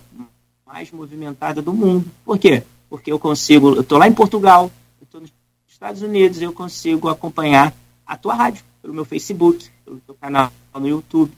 mais 0.65 0.89
movimentada 0.89 1.61
do 1.61 1.73
mundo. 1.73 2.09
Por 2.25 2.39
quê? 2.39 2.63
Porque 2.89 3.11
eu 3.11 3.19
consigo, 3.19 3.75
eu 3.75 3.81
estou 3.81 3.97
lá 3.97 4.07
em 4.07 4.13
Portugal, 4.13 4.71
eu 4.99 5.03
estou 5.03 5.21
nos 5.21 5.31
Estados 5.67 6.01
Unidos, 6.01 6.41
eu 6.41 6.53
consigo 6.53 7.09
acompanhar 7.09 7.73
a 8.05 8.17
tua 8.17 8.33
rádio 8.33 8.63
pelo 8.81 8.93
meu 8.93 9.05
Facebook, 9.05 9.69
pelo 9.85 9.99
teu 9.99 10.15
canal 10.15 10.51
no 10.73 10.87
YouTube. 10.87 11.31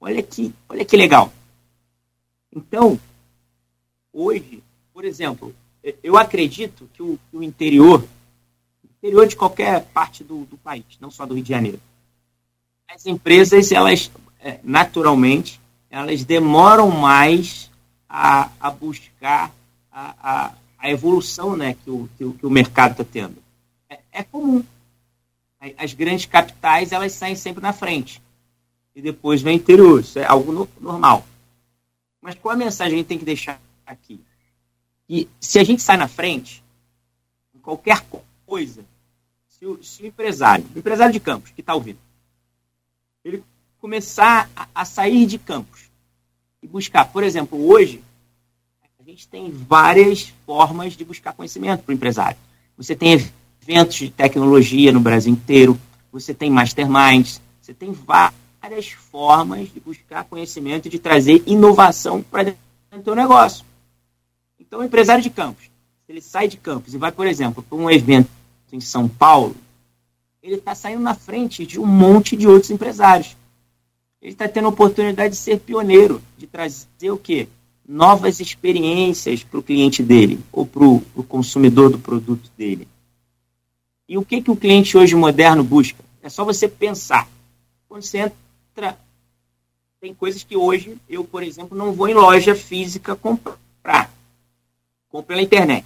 Olha 0.00 0.22
que, 0.22 0.54
olha 0.68 0.84
que 0.84 0.96
legal. 0.96 1.32
Então, 2.54 2.98
hoje, 4.12 4.62
por 4.92 5.04
exemplo, 5.04 5.54
eu 6.02 6.16
acredito 6.16 6.88
que 6.92 7.02
o, 7.02 7.18
que 7.30 7.36
o 7.36 7.42
interior, 7.42 8.04
interior 8.84 9.26
de 9.26 9.36
qualquer 9.36 9.84
parte 9.86 10.22
do, 10.22 10.44
do, 10.44 10.56
país, 10.56 10.84
não 11.00 11.10
só 11.10 11.26
do 11.26 11.34
Rio 11.34 11.42
de 11.42 11.50
Janeiro, 11.50 11.80
as 12.88 13.06
empresas, 13.06 13.70
elas, 13.70 14.10
é, 14.40 14.60
naturalmente, 14.62 15.60
elas 15.90 16.24
demoram 16.24 16.90
mais 16.90 17.70
a, 18.08 18.50
a 18.58 18.70
buscar 18.70 19.52
a, 19.92 20.14
a, 20.20 20.52
a, 20.78 20.90
evolução 20.90 21.56
né, 21.56 21.76
que, 21.84 21.90
o, 21.90 22.08
que, 22.16 22.24
o, 22.24 22.32
que 22.32 22.46
o 22.46 22.50
mercado 22.50 22.92
está 22.92 23.04
tendo. 23.04 23.36
É, 23.88 23.98
é 24.12 24.22
comum. 24.22 24.64
As 25.76 25.92
grandes 25.92 26.26
capitais, 26.26 26.92
elas 26.92 27.12
saem 27.12 27.34
sempre 27.34 27.62
na 27.62 27.72
frente. 27.72 28.22
E 28.94 29.02
depois 29.02 29.42
vem 29.42 29.56
o 29.56 29.60
interior. 29.60 30.00
Isso 30.00 30.18
é 30.18 30.24
algo 30.24 30.52
no, 30.52 30.68
normal. 30.80 31.26
Mas 32.20 32.34
qual 32.36 32.54
a 32.54 32.58
mensagem 32.58 32.94
a 32.94 32.96
gente 32.98 33.06
tem 33.06 33.18
que 33.18 33.24
deixar 33.24 33.60
aqui? 33.86 34.20
E 35.08 35.28
se 35.40 35.58
a 35.58 35.64
gente 35.64 35.82
sai 35.82 35.96
na 35.96 36.06
frente, 36.06 36.62
em 37.54 37.58
qualquer 37.58 38.04
coisa, 38.46 38.84
se 39.48 39.66
o, 39.66 39.82
se 39.82 40.02
o 40.02 40.06
empresário, 40.06 40.66
o 40.74 40.78
empresário 40.78 41.12
de 41.12 41.20
campos 41.20 41.50
que 41.50 41.60
está 41.60 41.74
ouvindo, 41.74 41.98
ele 43.24 43.42
começar 43.80 44.50
a, 44.54 44.68
a 44.74 44.84
sair 44.84 45.26
de 45.26 45.38
campos 45.38 45.90
e 46.62 46.66
buscar, 46.66 47.06
por 47.06 47.22
exemplo, 47.22 47.66
hoje, 47.68 48.02
a 48.98 49.02
gente 49.02 49.26
tem 49.26 49.50
várias 49.50 50.32
formas 50.44 50.94
de 50.94 51.04
buscar 51.04 51.32
conhecimento 51.32 51.82
para 51.82 51.92
o 51.92 51.94
empresário. 51.94 52.36
Você 52.76 52.94
tem 52.94 53.16
eventos 53.62 53.96
de 53.96 54.10
tecnologia 54.10 54.92
no 54.92 55.00
Brasil 55.00 55.32
inteiro, 55.32 55.78
você 56.10 56.32
tem 56.32 56.50
masterminds, 56.50 57.40
você 57.60 57.74
tem 57.74 57.92
várias 57.92 58.88
formas 58.90 59.72
de 59.72 59.80
buscar 59.80 60.24
conhecimento 60.24 60.86
e 60.86 60.90
de 60.90 60.98
trazer 60.98 61.42
inovação 61.46 62.22
para 62.22 62.44
dentro 62.44 62.60
do 62.92 63.02
teu 63.02 63.14
negócio. 63.14 63.64
Então, 64.58 64.80
o 64.80 64.84
empresário 64.84 65.22
de 65.22 65.30
campos, 65.30 65.64
se 65.64 66.12
ele 66.12 66.20
sai 66.20 66.48
de 66.48 66.56
campos 66.56 66.94
e 66.94 66.98
vai, 66.98 67.12
por 67.12 67.26
exemplo, 67.26 67.62
para 67.62 67.78
um 67.78 67.90
evento 67.90 68.28
em 68.72 68.80
São 68.80 69.08
Paulo, 69.08 69.54
ele 70.42 70.56
está 70.56 70.74
saindo 70.74 71.02
na 71.02 71.14
frente 71.14 71.66
de 71.66 71.78
um 71.78 71.86
monte 71.86 72.36
de 72.36 72.46
outros 72.46 72.70
empresários. 72.70 73.36
Ele 74.20 74.32
está 74.32 74.48
tendo 74.48 74.66
a 74.66 74.70
oportunidade 74.70 75.34
de 75.34 75.40
ser 75.40 75.60
pioneiro, 75.60 76.22
de 76.36 76.46
trazer 76.46 77.10
o 77.10 77.16
quê? 77.16 77.48
Novas 77.86 78.40
experiências 78.40 79.42
para 79.42 79.60
o 79.60 79.62
cliente 79.62 80.02
dele, 80.02 80.40
ou 80.52 80.66
para 80.66 80.84
o 80.84 81.24
consumidor 81.28 81.90
do 81.90 81.98
produto 81.98 82.50
dele. 82.56 82.88
E 84.08 84.16
o 84.16 84.24
que, 84.24 84.40
que 84.40 84.50
o 84.50 84.56
cliente 84.56 84.96
hoje 84.96 85.14
moderno 85.14 85.62
busca? 85.62 86.02
É 86.22 86.28
só 86.28 86.44
você 86.44 86.66
pensar. 86.66 87.28
Quando 87.88 88.02
você 88.02 88.18
entra 88.18 88.96
tem 90.00 90.14
coisas 90.14 90.44
que 90.44 90.56
hoje 90.56 90.96
eu, 91.08 91.24
por 91.24 91.42
exemplo, 91.42 91.76
não 91.76 91.92
vou 91.92 92.08
em 92.08 92.14
loja 92.14 92.54
física 92.54 93.16
comprar. 93.16 94.10
Compro 95.08 95.26
pela 95.26 95.42
internet. 95.42 95.84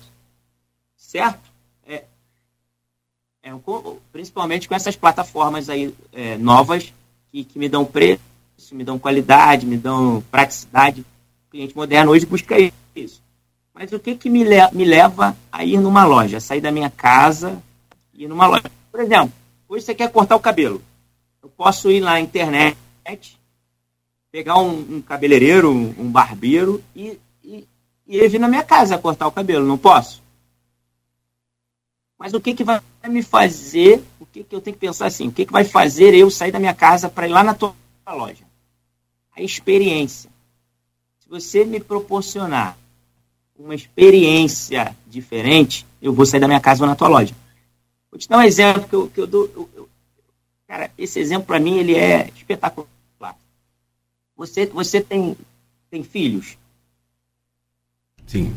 Certo? 0.96 1.40
É, 1.86 2.04
é, 3.42 3.50
principalmente 4.12 4.68
com 4.68 4.74
essas 4.74 4.96
plataformas 4.96 5.70
aí 5.70 5.94
é, 6.12 6.36
novas 6.36 6.92
que, 7.30 7.42
que 7.42 7.58
me 7.58 7.70
dão 7.70 7.86
preço, 7.86 8.20
me 8.72 8.84
dão 8.84 8.98
qualidade, 8.98 9.64
me 9.64 9.78
dão 9.78 10.22
praticidade. 10.30 11.00
O 11.48 11.50
cliente 11.50 11.74
moderno 11.74 12.12
hoje 12.12 12.26
busca 12.26 12.54
isso. 12.94 13.22
Mas 13.72 13.90
o 13.92 13.98
que, 13.98 14.14
que 14.14 14.28
me, 14.28 14.44
le 14.44 14.70
me 14.72 14.84
leva 14.84 15.34
a 15.50 15.64
ir 15.64 15.80
numa 15.80 16.04
loja? 16.04 16.36
A 16.36 16.40
sair 16.40 16.60
da 16.60 16.70
minha 16.70 16.90
casa 16.90 17.62
ir 18.24 18.28
numa 18.28 18.46
loja. 18.46 18.70
Por 18.90 19.00
exemplo, 19.00 19.32
hoje 19.68 19.84
você 19.84 19.94
quer 19.94 20.10
cortar 20.10 20.36
o 20.36 20.40
cabelo. 20.40 20.82
Eu 21.42 21.48
posso 21.48 21.90
ir 21.90 22.00
na 22.00 22.20
internet 22.20 22.76
pegar 24.30 24.58
um, 24.58 24.96
um 24.96 25.02
cabeleireiro, 25.02 25.70
um, 25.70 25.94
um 25.98 26.10
barbeiro 26.10 26.82
e, 26.96 27.18
e, 27.44 27.68
e 28.06 28.16
ele 28.16 28.28
vir 28.28 28.40
na 28.40 28.48
minha 28.48 28.62
casa 28.62 28.96
cortar 28.96 29.26
o 29.26 29.32
cabelo, 29.32 29.66
não 29.66 29.76
posso? 29.76 30.22
Mas 32.18 32.32
o 32.32 32.40
que, 32.40 32.54
que 32.54 32.64
vai 32.64 32.80
me 33.08 33.22
fazer, 33.22 34.02
o 34.18 34.24
que, 34.24 34.44
que 34.44 34.54
eu 34.54 34.60
tenho 34.60 34.74
que 34.74 34.80
pensar 34.80 35.06
assim, 35.06 35.28
o 35.28 35.32
que, 35.32 35.44
que 35.44 35.52
vai 35.52 35.64
fazer 35.64 36.14
eu 36.14 36.30
sair 36.30 36.52
da 36.52 36.58
minha 36.58 36.72
casa 36.72 37.10
para 37.10 37.26
ir 37.26 37.30
lá 37.30 37.42
na 37.42 37.52
tua 37.52 37.74
loja? 38.08 38.44
A 39.36 39.42
experiência. 39.42 40.30
Se 41.18 41.28
você 41.28 41.64
me 41.64 41.80
proporcionar 41.80 42.78
uma 43.58 43.74
experiência 43.74 44.96
diferente, 45.06 45.84
eu 46.00 46.12
vou 46.12 46.24
sair 46.24 46.40
da 46.40 46.48
minha 46.48 46.60
casa 46.60 46.84
ou 46.84 46.88
na 46.88 46.96
tua 46.96 47.08
loja. 47.08 47.34
Vou 48.12 48.18
te 48.18 48.28
dar 48.28 48.38
um 48.38 48.42
exemplo 48.42 48.86
que 48.86 48.94
eu, 48.94 49.08
que 49.08 49.20
eu 49.22 49.26
dou. 49.26 49.50
Eu, 49.56 49.70
eu, 49.74 49.88
cara, 50.68 50.90
esse 50.98 51.18
exemplo 51.18 51.46
para 51.46 51.58
mim 51.58 51.78
ele 51.78 51.94
é 51.94 52.28
espetacular. 52.36 52.86
Você, 54.36 54.66
você 54.66 55.00
tem, 55.00 55.34
tem 55.90 56.02
filhos? 56.02 56.58
Sim. 58.26 58.54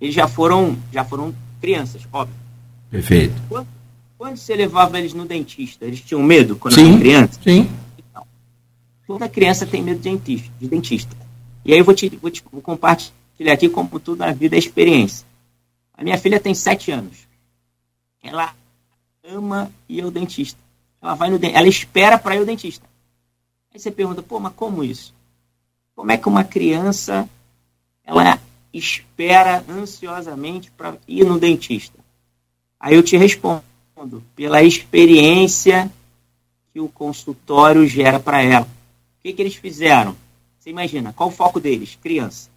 Eles 0.00 0.14
já 0.14 0.28
foram, 0.28 0.78
já 0.92 1.04
foram 1.04 1.34
crianças, 1.60 2.06
óbvio. 2.12 2.36
Perfeito. 2.88 3.34
Quando, 3.48 3.66
quando 4.16 4.36
você 4.36 4.54
levava 4.54 4.98
eles 4.98 5.12
no 5.12 5.24
dentista, 5.24 5.84
eles 5.84 6.00
tinham 6.00 6.22
medo 6.22 6.54
quando 6.54 6.74
sim, 6.74 6.88
eram 6.88 6.98
crianças? 7.00 7.40
Sim. 7.42 7.68
Então, 7.98 8.24
toda 9.08 9.28
criança 9.28 9.66
tem 9.66 9.82
medo 9.82 9.98
de 9.98 10.08
dentista. 10.08 10.50
De 10.60 10.68
dentista. 10.68 11.16
E 11.64 11.72
aí 11.72 11.80
eu 11.80 11.84
vou 11.84 11.94
te, 11.94 12.08
vou 12.16 12.30
te 12.30 12.44
vou 12.50 12.62
compartilhar 12.62 13.52
aqui, 13.52 13.68
como 13.68 13.98
tudo 13.98 14.20
na 14.20 14.32
vida, 14.32 14.54
é 14.54 14.58
experiência. 14.58 15.26
A 15.94 16.04
minha 16.04 16.16
filha 16.16 16.38
tem 16.38 16.54
sete 16.54 16.92
anos. 16.92 17.29
Ela 18.22 18.54
ama 19.24 19.70
ir 19.88 20.02
ao 20.02 20.10
dentista. 20.10 20.58
Ela 21.00 21.14
vai 21.14 21.30
no 21.30 21.38
ela 21.42 21.68
espera 21.68 22.18
para 22.18 22.36
ir 22.36 22.40
ao 22.40 22.44
dentista. 22.44 22.86
Aí 23.72 23.78
você 23.78 23.90
pergunta, 23.90 24.22
pô, 24.22 24.38
mas 24.38 24.52
como 24.54 24.84
isso? 24.84 25.14
Como 25.94 26.10
é 26.10 26.16
que 26.16 26.28
uma 26.28 26.44
criança 26.44 27.28
ela 28.04 28.40
espera 28.72 29.64
ansiosamente 29.68 30.70
para 30.70 30.96
ir 31.06 31.24
no 31.24 31.38
dentista? 31.38 31.98
Aí 32.78 32.94
eu 32.94 33.02
te 33.02 33.16
respondo, 33.16 33.62
pela 34.34 34.62
experiência 34.62 35.90
que 36.72 36.80
o 36.80 36.88
consultório 36.88 37.86
gera 37.86 38.18
para 38.18 38.42
ela. 38.42 38.66
O 38.66 39.22
que, 39.22 39.32
que 39.32 39.42
eles 39.42 39.54
fizeram? 39.54 40.16
Você 40.58 40.70
imagina, 40.70 41.12
qual 41.12 41.28
o 41.28 41.32
foco 41.32 41.60
deles? 41.60 41.98
Criança. 42.02 42.50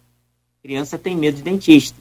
Criança 0.62 0.98
tem 0.98 1.16
medo 1.16 1.36
de 1.36 1.42
dentista. 1.42 1.98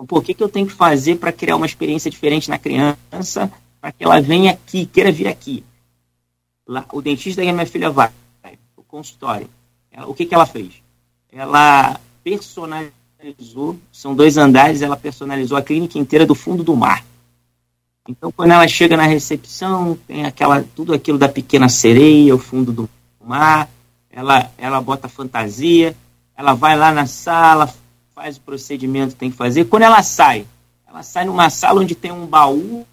Então, 0.00 0.06
pô, 0.06 0.18
o 0.18 0.22
que, 0.22 0.32
que 0.32 0.42
eu 0.42 0.48
tenho 0.48 0.66
que 0.66 0.72
fazer 0.72 1.16
para 1.16 1.30
criar 1.30 1.56
uma 1.56 1.66
experiência 1.66 2.10
diferente 2.10 2.48
na 2.48 2.56
criança, 2.56 3.52
para 3.78 3.92
que 3.92 4.02
ela 4.02 4.18
venha 4.18 4.52
aqui, 4.52 4.86
queira 4.86 5.12
vir 5.12 5.28
aqui? 5.28 5.62
Lá, 6.66 6.86
o 6.90 7.02
dentista 7.02 7.42
que 7.42 7.48
a 7.50 7.52
minha 7.52 7.66
filha 7.66 7.90
vai, 7.90 8.10
o 8.78 8.82
consultório, 8.82 9.46
ela, 9.92 10.06
o 10.08 10.14
que, 10.14 10.24
que 10.24 10.34
ela 10.34 10.46
fez? 10.46 10.72
Ela 11.30 12.00
personalizou, 12.24 13.78
são 13.92 14.14
dois 14.14 14.38
andares, 14.38 14.80
ela 14.80 14.96
personalizou 14.96 15.58
a 15.58 15.62
clínica 15.62 15.98
inteira 15.98 16.24
do 16.24 16.34
fundo 16.34 16.64
do 16.64 16.74
mar. 16.74 17.04
Então, 18.08 18.32
quando 18.32 18.52
ela 18.52 18.66
chega 18.66 18.96
na 18.96 19.04
recepção, 19.04 19.98
tem 20.06 20.24
aquela 20.24 20.64
tudo 20.74 20.94
aquilo 20.94 21.18
da 21.18 21.28
pequena 21.28 21.68
sereia, 21.68 22.34
o 22.34 22.38
fundo 22.38 22.72
do 22.72 22.88
mar, 23.22 23.68
ela, 24.10 24.50
ela 24.56 24.80
bota 24.80 25.10
fantasia, 25.10 25.94
ela 26.34 26.54
vai 26.54 26.74
lá 26.74 26.90
na 26.90 27.04
sala, 27.04 27.70
faz 28.20 28.36
o 28.36 28.40
procedimento 28.42 29.14
que 29.14 29.20
tem 29.20 29.30
que 29.30 29.36
fazer. 29.36 29.64
Quando 29.64 29.84
ela 29.84 30.02
sai, 30.02 30.46
ela 30.86 31.02
sai 31.02 31.24
numa 31.24 31.48
sala 31.48 31.80
onde 31.80 31.94
tem 31.94 32.12
um 32.12 32.26
baú, 32.26 32.86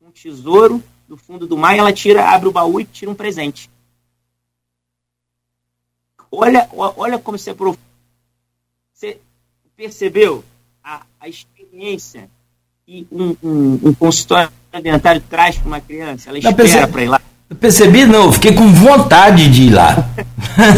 um 0.00 0.10
tesouro 0.12 0.80
do 1.08 1.16
fundo 1.16 1.48
do 1.48 1.58
mar, 1.58 1.74
e 1.74 1.80
ela 1.80 1.92
tira, 1.92 2.30
abre 2.30 2.48
o 2.48 2.52
baú 2.52 2.80
e 2.80 2.84
tira 2.84 3.10
um 3.10 3.14
presente. 3.14 3.68
Olha, 6.30 6.68
olha 6.72 7.18
como 7.18 7.36
você, 7.36 7.52
você 8.94 9.18
percebeu 9.76 10.44
a, 10.82 11.02
a 11.18 11.28
experiência 11.28 12.30
que 12.86 13.04
um, 13.10 13.36
um, 13.42 13.88
um 13.88 13.94
consultório 13.94 14.48
dentário 14.80 15.20
traz 15.28 15.58
para 15.58 15.66
uma 15.66 15.80
criança? 15.80 16.30
Ela 16.30 16.38
espera 16.38 16.86
para 16.86 17.02
ir 17.02 17.08
lá. 17.08 17.20
Percebi 17.60 18.06
não, 18.06 18.32
fiquei 18.32 18.52
com 18.52 18.72
vontade 18.72 19.48
de 19.48 19.64
ir 19.64 19.70
lá. 19.70 20.08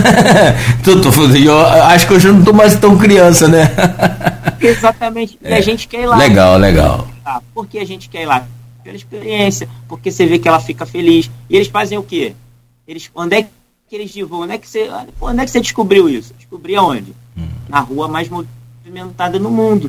tô, 0.83 1.01
tô, 1.01 1.11
eu 1.37 1.59
acho 1.61 2.07
que 2.07 2.15
hoje 2.15 2.29
eu 2.29 2.33
não 2.33 2.41
estou 2.41 2.55
mais 2.55 2.75
tão 2.77 2.97
criança, 2.97 3.49
né? 3.49 3.71
Exatamente. 4.61 5.39
E 5.43 5.49
é. 5.49 5.57
a 5.57 5.61
gente 5.61 5.87
quer 5.87 6.03
ir 6.03 6.07
lá. 6.07 6.17
Legal, 6.17 6.59
legal. 6.59 7.09
Ah, 7.25 7.41
por 7.55 7.67
que 7.67 7.79
a 7.79 7.87
gente 7.87 8.09
quer 8.09 8.23
ir 8.23 8.27
lá? 8.27 8.47
Pela 8.83 8.97
experiência, 8.97 9.69
porque 9.89 10.11
você 10.11 10.27
vê 10.27 10.39
que 10.39 10.49
ela 10.49 10.61
fica 10.61 10.85
feliz. 10.85 11.31
E 11.49 11.57
eles 11.57 11.69
fazem 11.69 11.97
o 11.99 12.03
quê? 12.03 12.35
Eles, 12.87 13.11
onde 13.15 13.37
é 13.37 13.43
que 13.43 13.49
eles 13.93 14.11
divulgam? 14.11 14.45
Onde 14.45 14.55
é 14.55 14.59
que 14.59 14.69
você, 14.69 14.91
onde 15.21 15.41
é 15.41 15.45
que 15.45 15.51
você 15.51 15.61
descobriu 15.61 16.09
isso? 16.09 16.35
Descobri 16.39 16.77
aonde? 16.77 17.15
Hum. 17.37 17.49
Na 17.69 17.81
rua 17.81 18.09
mais 18.09 18.29
movimentada 18.29 19.39
no 19.39 19.51
mundo. 19.51 19.87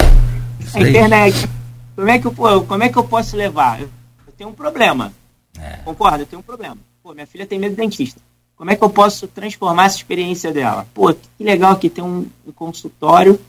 A 0.73 0.79
internet. 0.79 1.47
Como 1.95 2.09
é 2.09 2.19
que 2.19 2.25
eu, 2.25 2.33
como 2.33 2.83
é 2.83 2.89
que 2.89 2.97
eu 2.97 3.03
posso 3.03 3.35
levar? 3.35 3.81
Eu 3.81 3.89
tenho 4.37 4.49
um 4.49 4.53
problema. 4.53 5.11
É. 5.59 5.77
Concorda? 5.83 6.23
Eu 6.23 6.25
tenho 6.25 6.39
um 6.39 6.43
problema. 6.43 6.77
Pô, 7.01 7.13
minha 7.13 7.27
filha 7.27 7.45
tem 7.45 7.59
medo 7.59 7.71
de 7.71 7.81
dentista. 7.81 8.21
Como 8.55 8.71
é 8.71 8.75
que 8.75 8.83
eu 8.83 8.89
posso 8.89 9.27
transformar 9.27 9.85
essa 9.85 9.97
experiência 9.97 10.51
dela? 10.51 10.87
Pô, 10.93 11.13
que 11.13 11.43
legal 11.43 11.75
que 11.75 11.89
tem 11.89 12.03
um, 12.03 12.27
um 12.45 12.51
consultório 12.51 13.39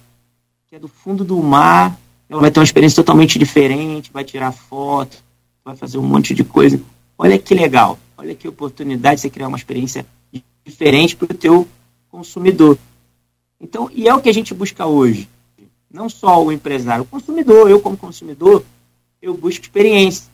que 0.67 0.77
é 0.77 0.79
do 0.79 0.89
fundo 0.89 1.25
do 1.25 1.41
mar. 1.43 1.99
Ela 2.29 2.41
vai 2.41 2.51
ter 2.51 2.59
uma 2.59 2.65
experiência 2.65 2.97
totalmente 2.97 3.39
diferente, 3.39 4.11
vai 4.13 4.25
tirar 4.25 4.51
foto, 4.51 5.23
vai 5.65 5.77
fazer 5.77 5.99
um 5.99 6.03
monte 6.03 6.35
de 6.35 6.43
coisa. 6.43 6.81
Olha 7.17 7.39
que 7.39 7.55
legal. 7.55 7.99
Olha 8.19 8.35
que 8.35 8.49
oportunidade 8.49 9.17
de 9.17 9.21
você 9.23 9.31
criar 9.31 9.49
uma 9.49 9.57
experiência 9.57 10.05
diferente 10.65 11.15
para 11.15 11.33
o 11.33 11.37
teu 11.37 11.69
consumidor. 12.09 12.77
Então, 13.61 13.89
e 13.95 14.09
é 14.09 14.15
o 14.15 14.21
que 14.21 14.29
a 14.29 14.35
gente 14.35 14.53
busca 14.53 14.87
hoje 14.87 15.29
não 15.97 16.09
só 16.09 16.45
o 16.45 16.53
empresário, 16.53 17.03
o 17.03 17.07
consumidor. 17.07 17.71
Eu, 17.71 17.81
como 17.81 17.97
consumidor, 17.97 18.63
eu 19.21 19.35
busco 19.35 19.65
experiência. 19.65 20.31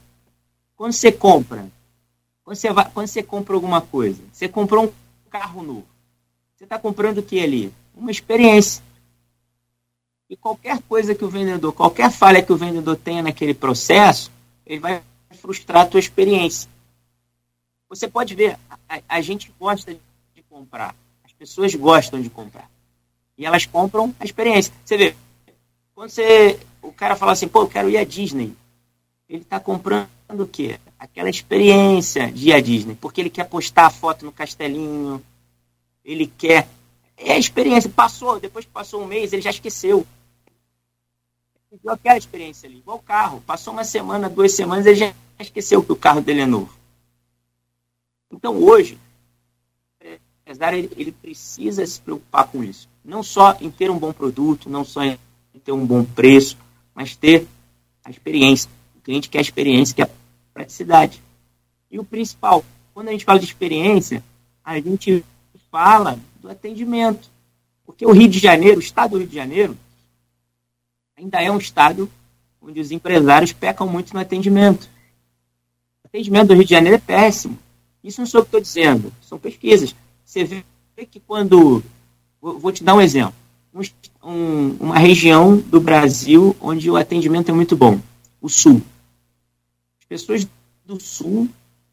Quando 0.83 0.95
você 0.95 1.12
compra, 1.12 1.71
quando 2.42 2.57
você, 2.57 2.73
vai, 2.73 2.90
quando 2.90 3.07
você 3.07 3.23
compra 3.23 3.55
alguma 3.55 3.81
coisa, 3.81 4.21
você 4.33 4.49
comprou 4.49 4.87
um 4.87 4.92
carro 5.31 5.62
novo, 5.62 5.87
você 6.57 6.64
está 6.64 6.77
comprando 6.77 7.18
o 7.18 7.23
que 7.23 7.40
ali? 7.40 7.73
Uma 7.95 8.11
experiência. 8.11 8.83
E 10.29 10.37
qualquer 10.37 10.83
coisa 10.83 11.14
que 11.14 11.25
o 11.25 11.29
vendedor, 11.29 11.73
qualquer 11.73 12.11
falha 12.11 12.42
que 12.42 12.53
o 12.53 12.57
vendedor 12.57 12.97
tenha 12.97 13.23
naquele 13.23 13.55
processo, 13.55 14.29
ele 14.66 14.81
vai 14.81 15.01
frustrar 15.40 15.83
a 15.83 15.87
tua 15.87 16.01
experiência. 16.01 16.68
Você 17.88 18.09
pode 18.09 18.35
ver, 18.35 18.59
a, 18.88 19.01
a 19.09 19.21
gente 19.21 19.55
gosta 19.61 19.97
de 20.35 20.42
comprar, 20.51 20.97
as 21.23 21.33
pessoas 21.33 21.73
gostam 21.77 22.21
de 22.21 22.29
comprar. 22.29 22.68
E 23.38 23.47
elas 23.47 23.66
compram 23.66 24.12
a 24.18 24.25
experiência. 24.25 24.75
Você 24.85 24.97
vê, 24.97 25.14
quando 25.95 26.11
você, 26.11 26.59
o 26.83 26.92
cara 26.92 27.14
fala 27.14 27.31
assim, 27.31 27.47
pô, 27.47 27.61
eu 27.62 27.68
quero 27.68 27.88
ir 27.88 27.99
à 27.99 28.03
Disney, 28.03 28.53
ele 29.29 29.42
está 29.42 29.61
comprando 29.61 30.09
o 30.40 30.49
quê? 30.49 30.79
Aquela 30.99 31.29
experiência 31.29 32.31
de 32.31 32.53
à 32.53 32.61
Disney, 32.61 32.97
porque 33.01 33.21
ele 33.21 33.31
quer 33.31 33.45
postar 33.45 33.87
a 33.87 33.90
foto 33.90 34.25
no 34.25 34.33
castelinho, 34.33 35.23
ele 36.05 36.27
quer. 36.27 36.68
É 37.16 37.33
a 37.33 37.38
experiência. 37.38 37.90
Passou, 37.90 38.40
depois 38.40 38.64
que 38.64 38.71
passou 38.71 39.03
um 39.03 39.07
mês, 39.07 39.33
ele 39.33 39.42
já 39.42 39.51
esqueceu. 39.51 40.07
Eu 41.85 41.99
quero 41.99 42.14
a 42.14 42.18
experiência 42.18 42.68
ali, 42.68 42.79
igual 42.79 42.99
o 42.99 43.03
carro. 43.03 43.42
Passou 43.47 43.73
uma 43.73 43.85
semana, 43.85 44.29
duas 44.29 44.53
semanas, 44.53 44.87
ele 44.87 44.97
já 44.97 45.14
esqueceu 45.38 45.83
que 45.83 45.92
o 45.92 45.97
carro 45.97 46.21
dele 46.21 46.40
é 46.40 46.47
novo. 46.47 46.73
Então 48.31 48.57
hoje, 48.57 48.99
empresário 50.42 50.79
ele, 50.79 50.90
ele 50.97 51.12
precisa 51.12 51.87
se 51.87 52.01
preocupar 52.01 52.49
com 52.49 52.62
isso. 52.62 52.88
Não 53.05 53.23
só 53.23 53.57
em 53.61 53.71
ter 53.71 53.90
um 53.90 53.99
bom 53.99 54.12
produto, 54.12 54.68
não 54.68 54.85
só 54.85 55.03
em 55.03 55.18
ter 55.64 55.73
um 55.73 55.87
bom 55.87 56.05
preço, 56.05 56.57
mas 56.95 57.16
ter 57.16 57.47
a 58.05 58.11
experiência. 58.11 58.71
O 58.97 59.01
cliente 59.01 59.29
quer 59.29 59.38
a 59.38 59.42
experiência, 59.42 59.95
quer 59.95 60.03
a 60.03 60.11
praticidade. 60.52 61.22
E 61.90 61.98
o 61.98 62.04
principal, 62.04 62.64
quando 62.94 63.08
a 63.08 63.12
gente 63.12 63.24
fala 63.24 63.38
de 63.38 63.44
experiência, 63.44 64.22
a 64.64 64.78
gente 64.80 65.24
fala 65.70 66.18
do 66.40 66.48
atendimento. 66.48 67.30
Porque 67.84 68.06
o 68.06 68.12
Rio 68.12 68.28
de 68.28 68.38
Janeiro, 68.38 68.78
o 68.78 68.82
estado 68.82 69.12
do 69.12 69.18
Rio 69.18 69.26
de 69.26 69.34
Janeiro, 69.34 69.76
ainda 71.16 71.42
é 71.42 71.50
um 71.50 71.58
estado 71.58 72.10
onde 72.60 72.80
os 72.80 72.90
empresários 72.90 73.52
pecam 73.52 73.86
muito 73.86 74.14
no 74.14 74.20
atendimento. 74.20 74.88
O 76.04 76.06
atendimento 76.06 76.48
do 76.48 76.54
Rio 76.54 76.64
de 76.64 76.70
Janeiro 76.70 76.96
é 76.96 77.00
péssimo. 77.00 77.58
Isso 78.02 78.20
não 78.20 78.26
sou 78.26 78.40
o 78.40 78.44
que 78.44 78.48
estou 78.48 78.60
dizendo, 78.60 79.12
são 79.22 79.38
pesquisas. 79.38 79.94
Você 80.24 80.44
vê 80.44 80.64
que 81.10 81.20
quando. 81.20 81.82
Vou 82.40 82.72
te 82.72 82.82
dar 82.82 82.94
um 82.94 83.00
exemplo 83.00 83.42
um, 84.22 84.76
uma 84.78 84.98
região 84.98 85.56
do 85.56 85.80
Brasil 85.80 86.54
onde 86.60 86.90
o 86.90 86.96
atendimento 86.96 87.50
é 87.50 87.54
muito 87.54 87.76
bom, 87.76 87.98
o 88.40 88.48
Sul. 88.48 88.82
As 90.12 90.20
pessoas 90.20 90.46
do 90.85 91.01
Sul, 91.01 91.48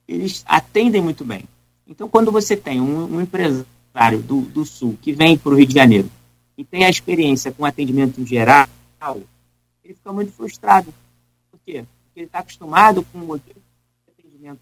eles 0.05 0.43
atendem 0.45 1.01
muito 1.01 1.23
bem. 1.23 1.45
Então, 1.87 2.09
quando 2.09 2.31
você 2.31 2.57
tem 2.57 2.81
um, 2.81 3.15
um 3.15 3.21
empresário 3.21 4.21
do, 4.21 4.41
do 4.41 4.65
Sul 4.65 4.97
que 5.01 5.13
vem 5.13 5.37
para 5.37 5.53
o 5.53 5.55
Rio 5.55 5.65
de 5.65 5.73
Janeiro 5.73 6.09
e 6.57 6.65
tem 6.65 6.83
a 6.83 6.89
experiência 6.89 7.49
com 7.49 7.63
atendimento 7.63 8.23
geral, 8.25 8.67
ele 9.81 9.93
fica 9.93 10.11
muito 10.11 10.33
frustrado. 10.33 10.93
Por 11.49 11.59
quê? 11.65 11.85
Porque 12.03 12.19
ele 12.19 12.25
está 12.25 12.39
acostumado 12.39 13.03
com 13.03 13.19
o 13.19 13.33
atendimento 13.33 14.59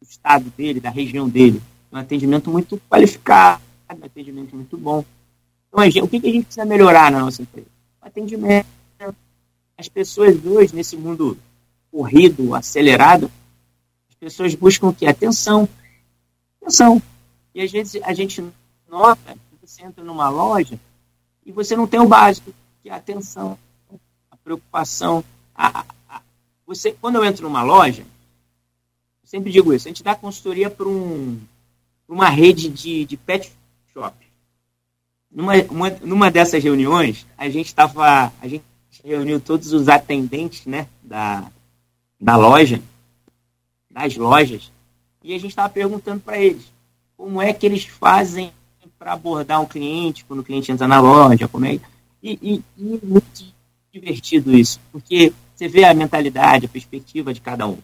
do 0.00 0.06
estado 0.06 0.52
dele, 0.54 0.78
da 0.78 0.90
região 0.90 1.28
dele, 1.28 1.62
um 1.90 1.96
atendimento 1.96 2.50
muito 2.50 2.78
qualificado, 2.90 3.62
um 3.90 4.04
atendimento 4.04 4.54
muito 4.54 4.76
bom. 4.76 5.02
Então, 5.68 5.82
gente, 5.84 6.02
o 6.02 6.08
que, 6.08 6.20
que 6.20 6.28
a 6.28 6.32
gente 6.32 6.44
precisa 6.44 6.66
melhorar 6.66 7.10
na 7.10 7.20
nossa 7.20 7.40
empresa? 7.40 7.68
O 8.02 8.06
atendimento. 8.06 8.66
As 9.78 9.88
pessoas 9.88 10.44
hoje, 10.44 10.74
nesse 10.74 10.96
mundo 10.96 11.38
corrido, 11.90 12.54
acelerado, 12.54 13.30
as 14.08 14.14
pessoas 14.14 14.54
buscam 14.54 14.88
o 14.88 14.94
quê? 14.94 15.06
Atenção. 15.06 15.68
Atenção. 16.60 17.02
E 17.54 17.60
às 17.60 17.70
vezes 17.70 18.00
a 18.02 18.12
gente 18.12 18.44
nota 18.88 19.34
que 19.50 19.66
você 19.66 19.82
entra 19.82 20.04
numa 20.04 20.28
loja 20.28 20.78
e 21.44 21.52
você 21.52 21.76
não 21.76 21.86
tem 21.86 22.00
o 22.00 22.08
básico, 22.08 22.52
que 22.82 22.88
é 22.88 22.92
a 22.92 22.96
atenção, 22.96 23.58
a 24.30 24.36
preocupação. 24.36 25.24
A, 25.54 25.84
a, 26.08 26.22
você, 26.66 26.92
quando 26.92 27.16
eu 27.16 27.24
entro 27.24 27.42
numa 27.42 27.62
loja, 27.62 28.02
eu 28.02 29.28
sempre 29.28 29.50
digo 29.50 29.72
isso, 29.72 29.88
a 29.88 29.90
gente 29.90 30.02
dá 30.02 30.14
consultoria 30.14 30.70
para 30.70 30.88
um, 30.88 31.40
uma 32.08 32.28
rede 32.28 32.68
de, 32.68 33.04
de 33.04 33.16
pet 33.16 33.52
shop 33.92 34.28
numa, 35.30 35.54
uma, 35.70 35.90
numa 35.90 36.30
dessas 36.30 36.62
reuniões, 36.62 37.26
a 37.36 37.48
gente 37.48 37.66
estava. 37.66 38.32
A 38.40 38.48
gente 38.48 38.64
reuniu 39.04 39.40
todos 39.40 39.72
os 39.72 39.88
atendentes 39.88 40.66
né, 40.66 40.86
da, 41.02 41.50
da 42.20 42.36
loja, 42.36 42.82
das 43.90 44.16
lojas, 44.16 44.72
e 45.22 45.34
a 45.34 45.38
gente 45.38 45.50
estava 45.50 45.68
perguntando 45.68 46.20
para 46.20 46.38
eles 46.38 46.72
como 47.16 47.42
é 47.42 47.52
que 47.52 47.66
eles 47.66 47.84
fazem 47.84 48.52
para 48.98 49.12
abordar 49.12 49.60
um 49.60 49.66
cliente 49.66 50.24
quando 50.24 50.40
o 50.40 50.44
cliente 50.44 50.72
entra 50.72 50.88
na 50.88 51.00
loja, 51.00 51.46
como 51.46 51.66
é 51.66 51.78
E, 52.22 52.38
e, 52.42 52.64
e 52.76 52.94
é 52.96 53.06
muito 53.06 53.44
divertido 53.92 54.56
isso, 54.56 54.80
porque 54.90 55.32
você 55.54 55.68
vê 55.68 55.84
a 55.84 55.94
mentalidade, 55.94 56.66
a 56.66 56.68
perspectiva 56.68 57.32
de 57.32 57.40
cada 57.40 57.66
um. 57.66 57.78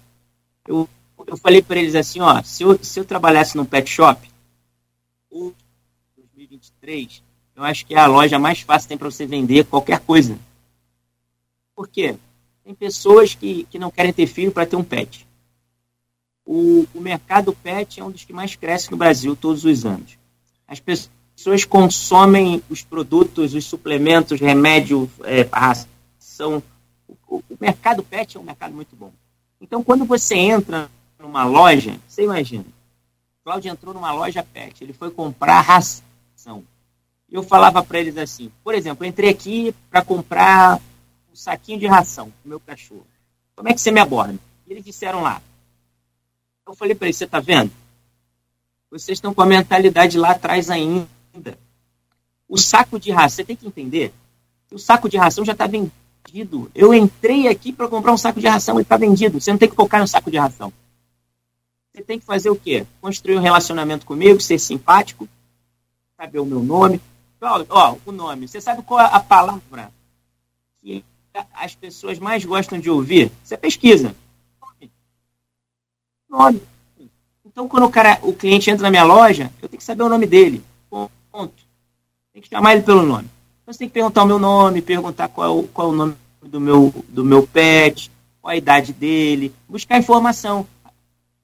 Eu, 0.66 0.88
eu 1.26 1.36
falei 1.36 1.62
para 1.62 1.78
eles 1.78 1.94
assim, 1.94 2.20
ó, 2.20 2.42
se 2.42 2.62
eu, 2.62 2.78
se 2.82 2.98
eu 2.98 3.04
trabalhasse 3.04 3.56
num 3.56 3.64
pet 3.64 3.88
shop, 3.90 4.28
em 5.32 5.52
2023, 6.16 7.22
eu 7.56 7.62
acho 7.64 7.86
que 7.86 7.94
é 7.94 7.98
a 7.98 8.06
loja 8.06 8.38
mais 8.38 8.60
fácil 8.60 8.88
tem 8.88 8.98
para 8.98 9.10
você 9.10 9.26
vender 9.26 9.64
qualquer 9.66 10.00
coisa. 10.00 10.38
Por 11.74 11.88
quê? 11.88 12.16
Tem 12.64 12.74
pessoas 12.74 13.34
que, 13.34 13.64
que 13.70 13.78
não 13.78 13.90
querem 13.90 14.12
ter 14.12 14.26
filho 14.26 14.50
para 14.50 14.64
ter 14.64 14.76
um 14.76 14.82
pet. 14.82 15.26
O, 16.46 16.86
o 16.94 17.00
mercado 17.00 17.52
pet 17.52 18.00
é 18.00 18.04
um 18.04 18.10
dos 18.10 18.24
que 18.24 18.32
mais 18.32 18.56
cresce 18.56 18.90
no 18.90 18.96
Brasil 18.96 19.36
todos 19.36 19.64
os 19.64 19.84
anos. 19.84 20.18
As 20.66 20.80
pessoas 20.80 21.64
consomem 21.64 22.62
os 22.70 22.82
produtos, 22.82 23.54
os 23.54 23.64
suplementos, 23.66 24.40
remédio, 24.40 25.10
é, 25.24 25.46
ração. 25.52 26.62
O, 27.06 27.36
o 27.36 27.56
mercado 27.60 28.02
pet 28.02 28.36
é 28.36 28.40
um 28.40 28.44
mercado 28.44 28.74
muito 28.74 28.96
bom. 28.96 29.12
Então, 29.60 29.82
quando 29.84 30.04
você 30.04 30.34
entra 30.34 30.90
numa 31.18 31.44
loja, 31.44 31.98
você 32.08 32.24
imagina, 32.24 32.64
Cláudio 33.44 33.70
entrou 33.70 33.92
numa 33.92 34.12
loja 34.12 34.42
pet, 34.42 34.82
ele 34.82 34.94
foi 34.94 35.10
comprar 35.10 35.60
ração. 35.60 36.64
Eu 37.30 37.42
falava 37.42 37.82
para 37.82 37.98
eles 37.98 38.16
assim, 38.16 38.50
por 38.62 38.74
exemplo, 38.74 39.04
entrei 39.04 39.28
aqui 39.30 39.74
para 39.90 40.02
comprar 40.02 40.80
um 41.34 41.36
saquinho 41.36 41.80
de 41.80 41.86
ração 41.88 42.30
pro 42.30 42.48
meu 42.48 42.60
cachorro. 42.60 43.04
Como 43.56 43.68
é 43.68 43.74
que 43.74 43.80
você 43.80 43.90
me 43.90 43.98
aborda? 43.98 44.38
E 44.68 44.72
eles 44.72 44.84
disseram 44.84 45.20
lá. 45.20 45.42
Eu 46.64 46.76
falei 46.76 46.94
para 46.94 47.08
eles, 47.08 47.16
você 47.16 47.24
está 47.24 47.40
vendo? 47.40 47.72
Vocês 48.88 49.16
estão 49.18 49.34
com 49.34 49.42
a 49.42 49.46
mentalidade 49.46 50.16
lá 50.16 50.30
atrás 50.30 50.70
ainda. 50.70 51.58
O 52.48 52.56
saco 52.56 53.00
de 53.00 53.10
ração, 53.10 53.36
você 53.36 53.44
tem 53.44 53.56
que 53.56 53.66
entender, 53.66 54.14
o 54.70 54.78
saco 54.78 55.08
de 55.08 55.16
ração 55.16 55.44
já 55.44 55.52
está 55.52 55.66
vendido. 55.66 56.70
Eu 56.72 56.94
entrei 56.94 57.48
aqui 57.48 57.72
para 57.72 57.88
comprar 57.88 58.12
um 58.12 58.18
saco 58.18 58.38
de 58.38 58.46
ração 58.46 58.78
e 58.78 58.82
está 58.82 58.96
vendido. 58.96 59.40
Você 59.40 59.50
não 59.50 59.58
tem 59.58 59.68
que 59.68 59.74
focar 59.74 60.00
no 60.00 60.06
saco 60.06 60.30
de 60.30 60.38
ração. 60.38 60.72
Você 61.92 62.02
tem 62.02 62.20
que 62.20 62.24
fazer 62.24 62.50
o 62.50 62.56
quê? 62.56 62.86
Construir 63.00 63.36
um 63.36 63.42
relacionamento 63.42 64.06
comigo, 64.06 64.40
ser 64.40 64.60
simpático, 64.60 65.28
saber 66.16 66.38
o 66.38 66.46
meu 66.46 66.62
nome. 66.62 67.00
Ó, 67.40 67.96
o 68.06 68.12
nome. 68.12 68.46
Você 68.46 68.60
sabe 68.60 68.82
qual 68.82 69.00
é 69.00 69.04
a 69.04 69.18
palavra 69.18 69.92
que 70.80 71.04
as 71.54 71.74
pessoas 71.74 72.18
mais 72.18 72.44
gostam 72.44 72.78
de 72.78 72.90
ouvir? 72.90 73.30
Você 73.42 73.56
pesquisa. 73.56 74.14
Nome. 76.28 76.62
Então, 77.44 77.68
quando 77.68 77.84
o, 77.84 77.90
cara, 77.90 78.18
o 78.22 78.32
cliente 78.32 78.70
entra 78.70 78.82
na 78.82 78.90
minha 78.90 79.04
loja, 79.04 79.52
eu 79.62 79.68
tenho 79.68 79.78
que 79.78 79.84
saber 79.84 80.02
o 80.02 80.08
nome 80.08 80.26
dele. 80.26 80.62
Ponto. 80.90 81.54
Tem 82.32 82.42
que 82.42 82.48
chamar 82.48 82.74
ele 82.74 82.82
pelo 82.82 83.02
nome. 83.02 83.28
Então, 83.62 83.72
você 83.72 83.78
tem 83.78 83.88
que 83.88 83.94
perguntar 83.94 84.24
o 84.24 84.26
meu 84.26 84.38
nome, 84.38 84.82
perguntar 84.82 85.28
qual, 85.28 85.60
é 85.60 85.64
qual 85.72 85.88
é 85.88 85.90
o 85.90 85.94
nome 85.94 86.16
do 86.42 86.60
meu, 86.60 86.92
do 87.08 87.24
meu 87.24 87.46
pet, 87.46 88.10
qual 88.40 88.52
a 88.52 88.56
idade 88.56 88.92
dele, 88.92 89.54
buscar 89.68 89.98
informação. 89.98 90.66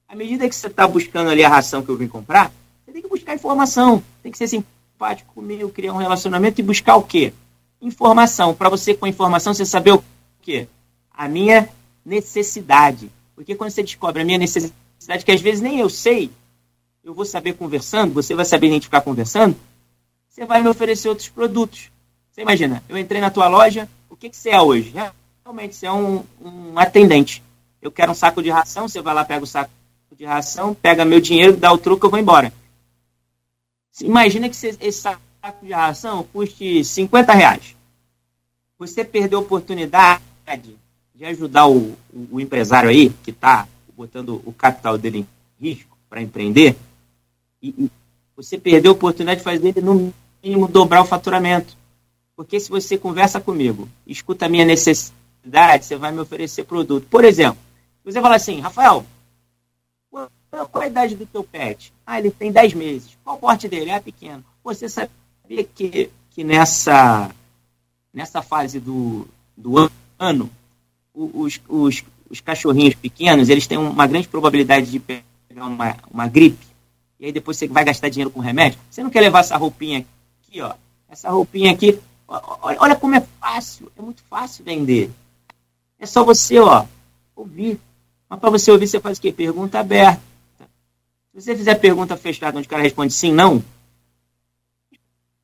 À 0.07 0.15
medida 0.15 0.47
que 0.47 0.55
você 0.55 0.67
está 0.67 0.87
buscando 0.87 1.29
ali 1.29 1.43
a 1.43 1.49
ração 1.49 1.81
que 1.81 1.89
eu 1.89 1.97
vim 1.97 2.07
comprar, 2.07 2.51
você 2.85 2.91
tem 2.91 3.01
que 3.01 3.07
buscar 3.07 3.33
informação. 3.33 4.03
Tem 4.21 4.31
que 4.31 4.37
ser 4.37 4.47
simpático 4.47 5.33
comigo, 5.33 5.69
criar 5.69 5.93
um 5.93 5.97
relacionamento 5.97 6.59
e 6.59 6.63
buscar 6.63 6.97
o 6.97 7.03
quê? 7.03 7.33
Informação. 7.81 8.53
Para 8.53 8.69
você, 8.69 8.93
com 8.93 9.07
informação, 9.07 9.53
você 9.53 9.65
saber 9.65 9.93
o 9.93 10.03
quê? 10.41 10.67
A 11.11 11.27
minha 11.27 11.67
necessidade. 12.05 13.11
Porque 13.35 13.55
quando 13.55 13.71
você 13.71 13.81
descobre 13.81 14.21
a 14.21 14.25
minha 14.25 14.37
necessidade, 14.37 15.25
que 15.25 15.31
às 15.31 15.41
vezes 15.41 15.61
nem 15.61 15.79
eu 15.79 15.89
sei, 15.89 16.29
eu 17.03 17.13
vou 17.13 17.25
saber 17.25 17.53
conversando, 17.53 18.13
você 18.13 18.35
vai 18.35 18.45
saber 18.45 18.67
identificar 18.67 19.01
conversando, 19.01 19.55
você 20.29 20.45
vai 20.45 20.61
me 20.61 20.69
oferecer 20.69 21.09
outros 21.09 21.29
produtos. 21.29 21.89
Você 22.31 22.41
imagina, 22.41 22.83
eu 22.87 22.97
entrei 22.97 23.19
na 23.19 23.31
tua 23.31 23.47
loja, 23.47 23.89
o 24.09 24.15
que, 24.15 24.29
que 24.29 24.37
você 24.37 24.51
é 24.51 24.61
hoje? 24.61 24.93
Realmente, 25.43 25.75
você 25.75 25.87
é 25.87 25.91
um, 25.91 26.23
um 26.39 26.77
atendente. 26.77 27.43
Eu 27.81 27.91
quero 27.91 28.11
um 28.11 28.15
saco 28.15 28.43
de 28.43 28.49
ração, 28.51 28.87
você 28.87 29.01
vai 29.01 29.13
lá, 29.13 29.25
pega 29.25 29.43
o 29.43 29.47
saco 29.47 29.71
de 30.15 30.23
ração, 30.23 30.75
pega 30.75 31.03
meu 31.03 31.19
dinheiro, 31.19 31.57
dá 31.57 31.73
o 31.73 31.77
troco, 31.77 32.05
eu 32.05 32.11
vou 32.11 32.19
embora. 32.19 32.53
Imagina 34.01 34.47
que 34.47 34.55
esse 34.55 34.91
saco 34.91 35.21
de 35.63 35.73
ração 35.73 36.23
custe 36.31 36.83
50 36.83 37.33
reais. 37.33 37.75
Você 38.77 39.03
perdeu 39.03 39.39
a 39.39 39.41
oportunidade 39.41 40.21
de 41.15 41.25
ajudar 41.25 41.67
o, 41.67 41.97
o 42.31 42.39
empresário 42.39 42.89
aí, 42.89 43.09
que 43.23 43.31
está 43.31 43.67
botando 43.95 44.41
o 44.45 44.53
capital 44.53 44.97
dele 44.97 45.19
em 45.59 45.67
risco 45.67 45.97
para 46.09 46.21
empreender, 46.21 46.75
e, 47.61 47.69
e, 47.69 47.91
você 48.35 48.57
perdeu 48.57 48.91
a 48.91 48.95
oportunidade 48.95 49.39
de 49.39 49.43
fazer 49.43 49.67
ele, 49.67 49.81
no 49.81 50.13
mínimo, 50.43 50.67
dobrar 50.67 51.01
o 51.01 51.05
faturamento. 51.05 51.77
Porque 52.35 52.59
se 52.59 52.69
você 52.69 52.97
conversa 52.97 53.39
comigo, 53.39 53.87
escuta 54.07 54.47
a 54.47 54.49
minha 54.49 54.65
necessidade, 54.65 55.85
você 55.85 55.95
vai 55.95 56.11
me 56.11 56.19
oferecer 56.19 56.63
produto. 56.63 57.05
Por 57.07 57.23
exemplo, 57.23 57.59
você 58.03 58.19
fala 58.19 58.35
assim, 58.35 58.59
Rafael, 58.59 59.05
qual 60.09 60.83
a 60.83 60.87
idade 60.87 61.15
do 61.15 61.25
teu 61.25 61.43
pet? 61.43 61.93
Ah, 62.05 62.19
ele 62.19 62.31
tem 62.31 62.51
10 62.51 62.73
meses. 62.73 63.17
Qual 63.23 63.35
o 63.35 63.39
porte 63.39 63.67
dele? 63.67 63.91
É 63.91 63.99
pequeno. 63.99 64.43
Você 64.63 64.89
sabia 65.51 65.63
que, 65.65 66.09
que 66.29 66.43
nessa, 66.43 67.29
nessa 68.13 68.41
fase 68.41 68.79
do, 68.79 69.27
do 69.55 69.91
ano, 70.17 70.49
os, 71.13 71.59
os, 71.67 72.03
os 72.29 72.39
cachorrinhos 72.39 72.95
pequenos, 72.95 73.49
eles 73.49 73.67
têm 73.67 73.77
uma 73.77 74.07
grande 74.07 74.29
probabilidade 74.29 74.89
de 74.89 74.99
pegar 74.99 75.65
uma, 75.65 75.97
uma 76.09 76.27
gripe. 76.27 76.65
E 77.19 77.25
aí 77.25 77.31
depois 77.31 77.57
você 77.57 77.67
vai 77.67 77.83
gastar 77.83 78.09
dinheiro 78.09 78.31
com 78.31 78.39
remédio. 78.39 78.79
Você 78.89 79.03
não 79.03 79.09
quer 79.09 79.21
levar 79.21 79.41
essa 79.41 79.57
roupinha 79.57 80.05
aqui, 80.47 80.61
ó. 80.61 80.73
Essa 81.09 81.29
roupinha 81.29 81.71
aqui. 81.71 81.99
Olha, 82.27 82.77
olha 82.79 82.95
como 82.95 83.15
é 83.15 83.21
fácil. 83.39 83.91
É 83.97 84.01
muito 84.01 84.23
fácil 84.29 84.63
vender. 84.63 85.11
É 85.99 86.05
só 86.05 86.23
você, 86.23 86.57
ó, 86.59 86.85
ouvir. 87.35 87.79
Mas 88.27 88.39
para 88.39 88.49
você 88.49 88.71
ouvir, 88.71 88.87
você 88.87 88.99
faz 88.99 89.17
o 89.17 89.21
quê? 89.21 89.31
Pergunta 89.31 89.79
aberta. 89.79 90.21
Se 91.33 91.41
você 91.41 91.55
fizer 91.55 91.75
pergunta 91.75 92.17
fechada 92.17 92.57
onde 92.57 92.67
o 92.67 92.69
cara 92.69 92.81
responde 92.81 93.13
sim, 93.13 93.31
não, 93.31 93.63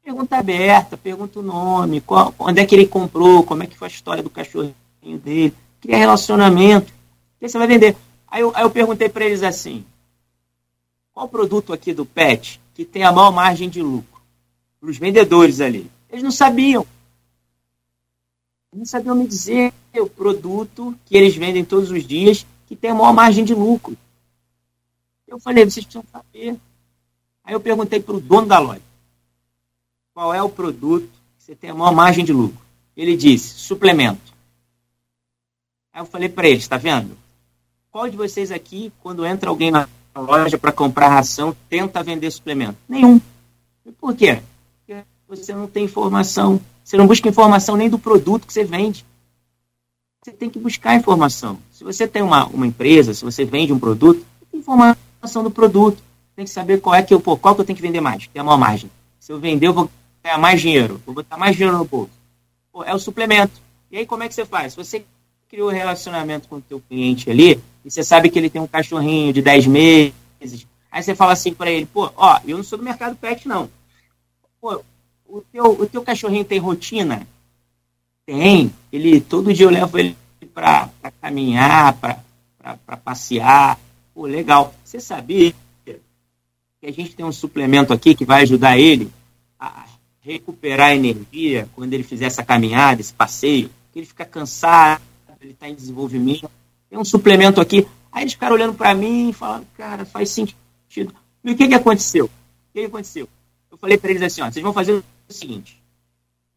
pergunta 0.08 0.38
aberta, 0.38 0.96
pergunta 0.96 1.38
o 1.42 1.44
nome, 1.44 2.00
qual, 2.00 2.34
onde 2.40 2.62
é 2.62 2.66
que 2.66 2.74
ele 2.74 2.88
comprou, 2.88 3.44
como 3.44 3.64
é 3.64 3.68
que 3.68 3.78
foi 3.78 3.90
a 3.90 3.92
história 3.92 4.24
do 4.24 4.30
cachorrinho 4.30 4.74
dele, 5.04 5.54
cria 5.82 5.98
relacionamento, 5.98 6.94
que 7.38 7.50
você 7.50 7.58
vai 7.58 7.68
vender. 7.68 7.94
Aí 8.26 8.40
eu, 8.40 8.54
aí 8.56 8.64
eu 8.64 8.70
perguntei 8.70 9.10
para 9.10 9.26
eles 9.26 9.44
assim, 9.44 9.84
qual 11.12 11.28
produto 11.28 11.74
aqui 11.74 11.92
do 11.92 12.06
PET 12.06 12.62
que 12.74 12.86
tem 12.86 13.04
a 13.04 13.12
maior 13.12 13.34
margem 13.34 13.70
de 13.70 13.82
lucro? 13.82 14.22
Para 14.80 14.90
os 14.90 14.98
vendedores 14.98 15.60
ali. 15.60 15.92
Eles 16.10 16.24
não 16.24 16.32
sabiam. 16.32 16.88
Eles 18.72 18.80
não 18.80 18.86
sabiam 18.86 19.14
me 19.14 19.28
dizer 19.28 19.74
o 19.94 20.08
produto 20.08 20.98
que 21.06 21.18
eles 21.18 21.36
vendem 21.36 21.66
todos 21.66 21.92
os 21.92 22.08
dias 22.08 22.48
que 22.66 22.78
tem 22.78 22.92
a 22.92 22.96
maior 22.96 23.12
margem 23.12 23.44
de 23.44 23.54
lucro. 23.54 23.98
Eu 25.28 25.38
falei, 25.38 25.66
vocês 25.66 25.86
precisam 25.86 26.06
saber. 26.10 26.56
Aí 27.44 27.54
eu 27.54 27.60
perguntei 27.60 28.00
para 28.00 28.16
o 28.16 28.22
dono 28.22 28.48
da 28.48 28.58
loja, 28.58 28.87
qual 30.18 30.34
é 30.34 30.42
o 30.42 30.50
produto 30.50 31.08
que 31.38 31.44
você 31.44 31.54
tem 31.54 31.70
a 31.70 31.76
maior 31.76 31.94
margem 31.94 32.26
de 32.26 32.34
lucro? 32.34 32.58
Ele 32.96 33.16
disse, 33.16 33.50
suplemento. 33.50 34.34
Aí 35.94 36.02
eu 36.02 36.08
falei 36.08 36.28
para 36.28 36.48
ele, 36.48 36.58
está 36.58 36.76
vendo? 36.76 37.16
Qual 37.92 38.10
de 38.10 38.18
vocês 38.18 38.52
aqui, 38.52 38.92
quando 39.04 39.24
entra 39.24 39.52
alguém 39.52 39.70
na 39.70 39.88
loja 40.16 40.58
para 40.58 40.72
comprar 40.72 41.10
ração, 41.10 41.56
tenta 41.70 42.02
vender 42.02 42.32
suplemento? 42.32 42.80
Nenhum. 42.90 43.22
Por 44.00 44.16
quê? 44.16 44.42
Porque 44.88 45.04
você 45.28 45.54
não 45.54 45.68
tem 45.68 45.86
informação. 45.86 46.60
Você 46.84 46.98
não 46.98 47.06
busca 47.06 47.30
informação 47.30 47.76
nem 47.76 47.88
do 47.88 48.00
produto 48.00 48.48
que 48.48 48.54
você 48.54 48.64
vende. 48.64 49.06
Você 50.26 50.32
tem 50.32 50.50
que 50.50 50.58
buscar 50.58 50.96
informação. 50.96 51.60
Se 51.72 51.84
você 51.84 52.08
tem 52.08 52.24
uma, 52.24 52.48
uma 52.48 52.66
empresa, 52.66 53.14
se 53.14 53.24
você 53.24 53.46
vende 53.46 53.72
um 53.72 53.78
produto, 53.78 54.26
tem 54.50 54.62
informação 54.62 55.44
do 55.44 55.52
produto. 55.52 56.02
Tem 56.36 56.44
que 56.44 56.50
saber 56.50 56.82
qual 56.82 56.96
é 56.96 57.04
que 57.04 57.14
eu, 57.14 57.20
pô, 57.20 57.38
qual 57.38 57.54
que 57.54 57.62
eu 57.62 57.66
tenho 57.66 57.78
que 57.78 57.84
vender 57.84 58.02
mais, 58.02 58.26
tem 58.26 58.40
a 58.40 58.44
maior 58.44 58.58
margem. 58.58 58.90
Se 59.20 59.32
eu 59.32 59.40
vender, 59.40 59.68
eu 59.68 59.74
vou 59.74 59.92
ganhar 60.28 60.38
mais 60.38 60.62
dinheiro, 60.62 61.02
vou 61.06 61.16
botar 61.16 61.38
mais 61.38 61.56
dinheiro 61.56 61.78
no 61.78 61.86
bolso. 61.86 62.12
Pô, 62.72 62.84
é 62.84 62.94
o 62.94 63.00
suplemento. 63.00 63.62
E 63.90 63.98
aí 63.98 64.06
como 64.06 64.24
é 64.24 64.28
que 64.28 64.36
você 64.36 64.46
faz? 64.46 64.76
Você 64.76 65.06
criou 65.50 65.70
um 65.70 65.74
relacionamento 65.74 66.50
com 66.50 66.58
o 66.58 66.62
teu 66.62 66.82
cliente 66.82 67.30
ali, 67.30 67.60
e 67.86 67.90
você 67.90 68.04
sabe 68.04 68.30
que 68.30 68.38
ele 68.38 68.50
tem 68.50 68.62
um 68.62 68.68
cachorrinho 68.68 69.32
de 69.32 69.42
10 69.42 69.68
meses. 69.68 70.68
Aí 70.92 71.02
você 71.02 71.16
fala 71.16 71.32
assim 71.32 71.54
para 71.54 71.72
ele, 71.72 71.86
pô, 71.86 72.12
ó, 72.18 72.40
eu 72.46 72.58
não 72.58 72.64
sou 72.64 72.78
do 72.78 72.84
mercado 72.84 73.16
pet, 73.16 73.48
não. 73.48 73.70
Pô, 74.60 74.84
o 75.26 75.42
teu, 75.42 75.66
o 75.66 75.86
teu 75.86 76.02
cachorrinho 76.02 76.44
tem 76.44 76.60
rotina? 76.60 77.26
Tem. 78.26 78.74
Ele, 78.92 79.22
todo 79.22 79.54
dia 79.54 79.66
eu 79.66 79.70
levo 79.70 79.98
ele 79.98 80.18
para 80.54 80.90
caminhar, 81.22 81.94
para 81.98 82.98
passear. 82.98 83.80
Pô, 84.14 84.26
legal. 84.26 84.74
Você 84.84 85.00
sabia 85.00 85.54
que 85.86 86.86
a 86.86 86.92
gente 86.92 87.16
tem 87.16 87.26
um 87.26 87.32
suplemento 87.32 87.94
aqui 87.94 88.14
que 88.14 88.26
vai 88.26 88.42
ajudar 88.42 88.78
ele 88.78 89.10
a 89.60 89.86
recuperar 90.34 90.92
energia 90.92 91.70
quando 91.74 91.94
ele 91.94 92.04
fizer 92.04 92.26
essa 92.26 92.44
caminhada, 92.44 93.00
esse 93.00 93.14
passeio, 93.14 93.70
que 93.92 94.00
ele 94.00 94.06
fica 94.06 94.26
cansado, 94.26 95.02
ele 95.42 95.52
está 95.52 95.70
em 95.70 95.76
desenvolvimento. 95.76 96.50
Tem 96.90 97.00
um 97.00 97.06
suplemento 97.06 97.62
aqui. 97.62 97.88
Aí 98.12 98.24
eles 98.24 98.34
ficaram 98.34 98.56
olhando 98.56 98.74
para 98.74 98.94
mim 98.94 99.30
e 99.30 99.34
falando, 99.34 99.66
cara, 99.78 100.06
faz 100.06 100.30
sentido. 100.30 101.14
E 101.44 101.52
o 101.52 101.56
que, 101.56 101.68
que 101.68 101.74
aconteceu? 101.74 102.26
O 102.26 102.30
que, 102.74 102.82
que 102.82 102.86
aconteceu? 102.86 103.30
Eu 103.72 103.78
falei 103.78 103.98
para 103.98 104.10
eles 104.10 104.22
assim, 104.22 104.42
ó, 104.42 104.52
vocês 104.52 104.64
vão 104.64 104.74
fazer 104.74 104.94
o 104.94 105.04
seguinte. 105.34 105.82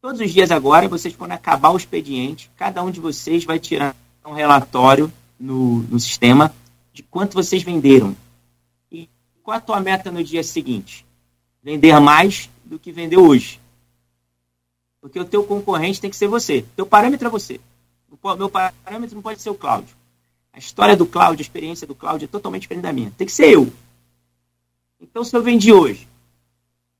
Todos 0.00 0.20
os 0.20 0.32
dias 0.32 0.50
agora, 0.50 0.88
vocês, 0.88 1.14
quando 1.14 1.32
acabar 1.32 1.70
o 1.70 1.76
expediente, 1.76 2.50
cada 2.56 2.82
um 2.82 2.90
de 2.90 2.98
vocês 2.98 3.44
vai 3.44 3.58
tirar 3.58 3.94
um 4.24 4.32
relatório 4.32 5.12
no, 5.38 5.82
no 5.82 6.00
sistema 6.00 6.54
de 6.92 7.02
quanto 7.02 7.34
vocês 7.34 7.62
venderam. 7.62 8.16
E 8.90 9.08
qual 9.42 9.56
a 9.56 9.60
tua 9.60 9.80
meta 9.80 10.10
no 10.10 10.24
dia 10.24 10.42
seguinte? 10.42 11.04
Vender 11.62 11.98
mais 12.00 12.48
do 12.70 12.78
que 12.78 12.92
vendeu 12.92 13.26
hoje. 13.26 13.60
Porque 15.00 15.18
o 15.18 15.24
teu 15.24 15.42
concorrente 15.42 16.00
tem 16.00 16.08
que 16.08 16.16
ser 16.16 16.28
você. 16.28 16.64
Teu 16.76 16.86
parâmetro 16.86 17.26
é 17.26 17.30
você. 17.30 17.60
O 18.08 18.36
meu 18.36 18.48
parâmetro 18.48 19.16
não 19.16 19.22
pode 19.22 19.42
ser 19.42 19.50
o 19.50 19.54
Cláudio. 19.54 19.94
A 20.52 20.58
história 20.58 20.96
do 20.96 21.06
Cláudio, 21.06 21.40
a 21.40 21.42
experiência 21.42 21.86
do 21.86 21.94
Cláudio 21.94 22.26
é 22.26 22.28
totalmente 22.28 22.62
diferente 22.62 22.84
da 22.84 22.92
minha. 22.92 23.12
Tem 23.16 23.26
que 23.26 23.32
ser 23.32 23.52
eu. 23.52 23.72
Então, 25.00 25.24
se 25.24 25.36
eu 25.36 25.42
vendi 25.42 25.72
hoje 25.72 26.08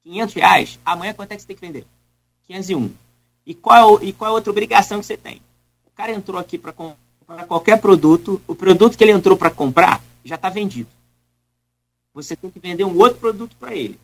500 0.03 0.35
reais, 0.35 0.81
amanhã 0.85 1.15
quanto 1.15 1.33
é 1.33 1.37
que 1.37 1.43
você 1.43 1.47
tem 1.47 1.57
que 1.57 1.67
vender? 1.67 1.87
501. 2.47 2.93
E 3.47 3.55
qual, 3.55 4.03
e 4.03 4.13
qual 4.13 4.29
é 4.29 4.33
a 4.33 4.35
outra 4.35 4.51
obrigação 4.51 4.99
que 4.99 5.07
você 5.07 5.17
tem? 5.17 5.41
O 5.87 5.91
cara 5.91 6.13
entrou 6.13 6.41
aqui 6.41 6.59
para 6.59 6.73
comprar 6.73 7.47
qualquer 7.47 7.81
produto, 7.81 8.41
o 8.47 8.55
produto 8.55 8.97
que 8.97 9.05
ele 9.05 9.13
entrou 9.13 9.37
para 9.37 9.51
comprar 9.51 10.03
já 10.25 10.35
está 10.35 10.49
vendido. 10.49 10.89
Você 12.13 12.35
tem 12.35 12.51
que 12.51 12.59
vender 12.59 12.85
um 12.85 12.97
outro 12.99 13.21
produto 13.21 13.55
para 13.57 13.75
ele. 13.75 14.01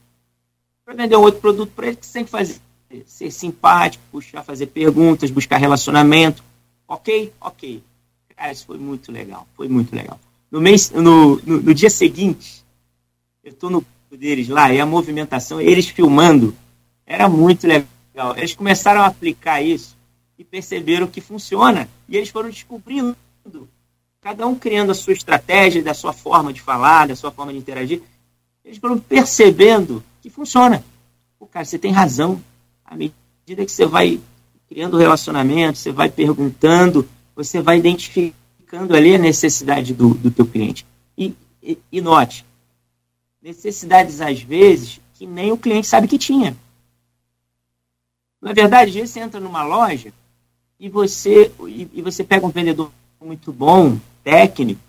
Para 0.87 0.95
vender 0.95 1.17
um 1.17 1.23
outro 1.23 1.41
produto 1.41 1.73
para 1.75 1.89
ele, 1.89 1.97
que 1.97 2.07
você 2.07 2.13
tem 2.13 2.25
que 2.25 2.31
fazer? 2.31 2.61
Ser 3.07 3.33
simpático, 3.33 4.05
puxar, 4.13 4.45
fazer 4.45 4.67
perguntas, 4.67 5.33
buscar 5.33 5.57
relacionamento. 5.57 6.45
Ok? 6.87 7.33
Ok. 7.41 7.83
Cara, 8.37 8.53
isso 8.53 8.67
foi 8.67 8.79
muito 8.79 9.11
legal. 9.11 9.49
Foi 9.57 9.67
muito 9.67 9.93
legal. 9.93 10.21
No, 10.49 10.61
mês, 10.61 10.93
no, 10.93 11.03
no, 11.43 11.61
no 11.61 11.75
dia 11.75 11.91
seguinte, 11.91 12.65
eu 13.43 13.51
estou 13.51 13.69
no 13.69 13.85
deles 14.13 14.49
lá 14.49 14.73
e 14.73 14.81
a 14.81 14.87
movimentação, 14.87 15.61
eles 15.61 15.89
filmando, 15.89 16.57
era 17.05 17.29
muito 17.29 17.67
legal. 17.67 18.37
Eles 18.37 18.55
começaram 18.55 19.01
a 19.03 19.07
aplicar 19.07 19.61
isso 19.61 19.97
e 20.39 20.45
perceberam 20.45 21.09
que 21.09 21.21
funciona. 21.21 21.89
E 22.09 22.17
eles 22.17 22.29
foram 22.29 22.49
descobrindo, 22.49 23.17
cada 24.21 24.47
um 24.47 24.55
criando 24.55 24.93
a 24.93 24.95
sua 24.95 25.13
estratégia, 25.13 25.83
da 25.83 25.93
sua 25.93 26.13
forma 26.13 26.53
de 26.53 26.63
falar, 26.63 27.09
da 27.09 27.17
sua 27.17 27.33
forma 27.33 27.53
de 27.53 27.59
interagir. 27.59 28.03
Eles 28.65 28.79
foram 28.79 28.99
percebendo 28.99 30.03
que 30.27 30.31
funciona. 30.31 30.85
Pô, 31.39 31.47
cara, 31.47 31.65
você 31.65 31.79
tem 31.79 31.93
razão. 31.93 32.43
À 32.85 32.97
medida 32.97 33.65
que 33.65 33.71
você 33.71 33.87
vai 33.87 34.21
criando 34.69 34.97
relacionamento, 34.97 35.79
você 35.79 35.93
vai 35.93 36.11
perguntando, 36.11 37.09
você 37.35 37.63
vai 37.63 37.79
identificando 37.79 38.97
ali 38.97 39.15
a 39.15 39.19
necessidade 39.19 39.95
do, 39.95 40.15
do 40.15 40.29
teu 40.29 40.45
cliente. 40.45 40.85
E, 41.17 41.33
e, 41.63 41.79
e 41.93 42.01
note, 42.01 42.45
necessidades 43.41 44.21
às 44.21 44.43
vezes 44.43 45.01
que 45.15 45.29
nem 45.29 45.53
o 45.53 45.57
cliente 45.57 45.87
sabe 45.87 46.09
que 46.09 46.19
tinha. 46.19 46.57
Na 48.43 48.53
verdade, 48.53 48.91
às 48.91 48.95
vezes 48.97 49.11
você 49.11 49.21
entra 49.21 49.39
numa 49.39 49.63
loja 49.63 50.13
e 50.79 50.89
você, 50.89 51.53
e, 51.69 51.89
e 51.95 52.03
você 52.03 52.25
pega 52.25 52.45
um 52.45 52.51
vendedor 52.51 52.91
muito 53.21 53.53
bom, 53.53 53.97
técnico, 54.25 54.81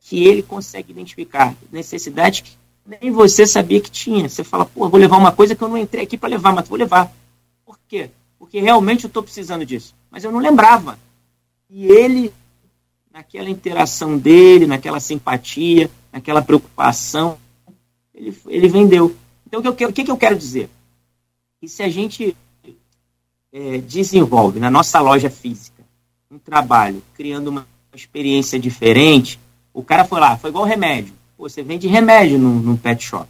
que 0.00 0.24
ele 0.24 0.42
consegue 0.42 0.90
identificar 0.90 1.54
necessidades 1.70 2.40
que 2.40 2.65
nem 2.86 3.10
você 3.10 3.46
sabia 3.46 3.80
que 3.80 3.90
tinha. 3.90 4.28
Você 4.28 4.44
fala, 4.44 4.64
pô, 4.64 4.88
vou 4.88 5.00
levar 5.00 5.16
uma 5.16 5.32
coisa 5.32 5.54
que 5.54 5.62
eu 5.62 5.68
não 5.68 5.76
entrei 5.76 6.04
aqui 6.04 6.16
para 6.16 6.28
levar, 6.28 6.52
mas 6.52 6.68
vou 6.68 6.78
levar. 6.78 7.12
Por 7.64 7.78
quê? 7.88 8.10
Porque 8.38 8.60
realmente 8.60 9.04
eu 9.04 9.08
estou 9.08 9.22
precisando 9.22 9.66
disso. 9.66 9.94
Mas 10.10 10.24
eu 10.24 10.30
não 10.30 10.38
lembrava. 10.38 10.98
E 11.68 11.86
ele, 11.86 12.32
naquela 13.12 13.50
interação 13.50 14.16
dele, 14.16 14.66
naquela 14.66 15.00
simpatia, 15.00 15.90
naquela 16.12 16.42
preocupação, 16.42 17.38
ele, 18.14 18.36
ele 18.46 18.68
vendeu. 18.68 19.16
Então, 19.46 19.60
o 19.60 19.74
que, 19.74 19.84
eu, 19.84 19.88
o 19.88 19.92
que 19.92 20.10
eu 20.10 20.16
quero 20.16 20.36
dizer? 20.36 20.70
Que 21.60 21.68
se 21.68 21.82
a 21.82 21.88
gente 21.88 22.36
é, 23.52 23.78
desenvolve 23.78 24.60
na 24.60 24.70
nossa 24.70 25.00
loja 25.00 25.30
física 25.30 25.82
um 26.30 26.38
trabalho 26.38 27.02
criando 27.14 27.48
uma 27.48 27.66
experiência 27.94 28.58
diferente, 28.58 29.40
o 29.72 29.82
cara 29.82 30.04
foi 30.04 30.20
lá, 30.20 30.36
foi 30.36 30.50
igual 30.50 30.64
remédio. 30.64 31.15
Você 31.38 31.62
vende 31.62 31.86
remédio 31.86 32.38
no 32.38 32.78
pet 32.78 33.04
shop. 33.04 33.28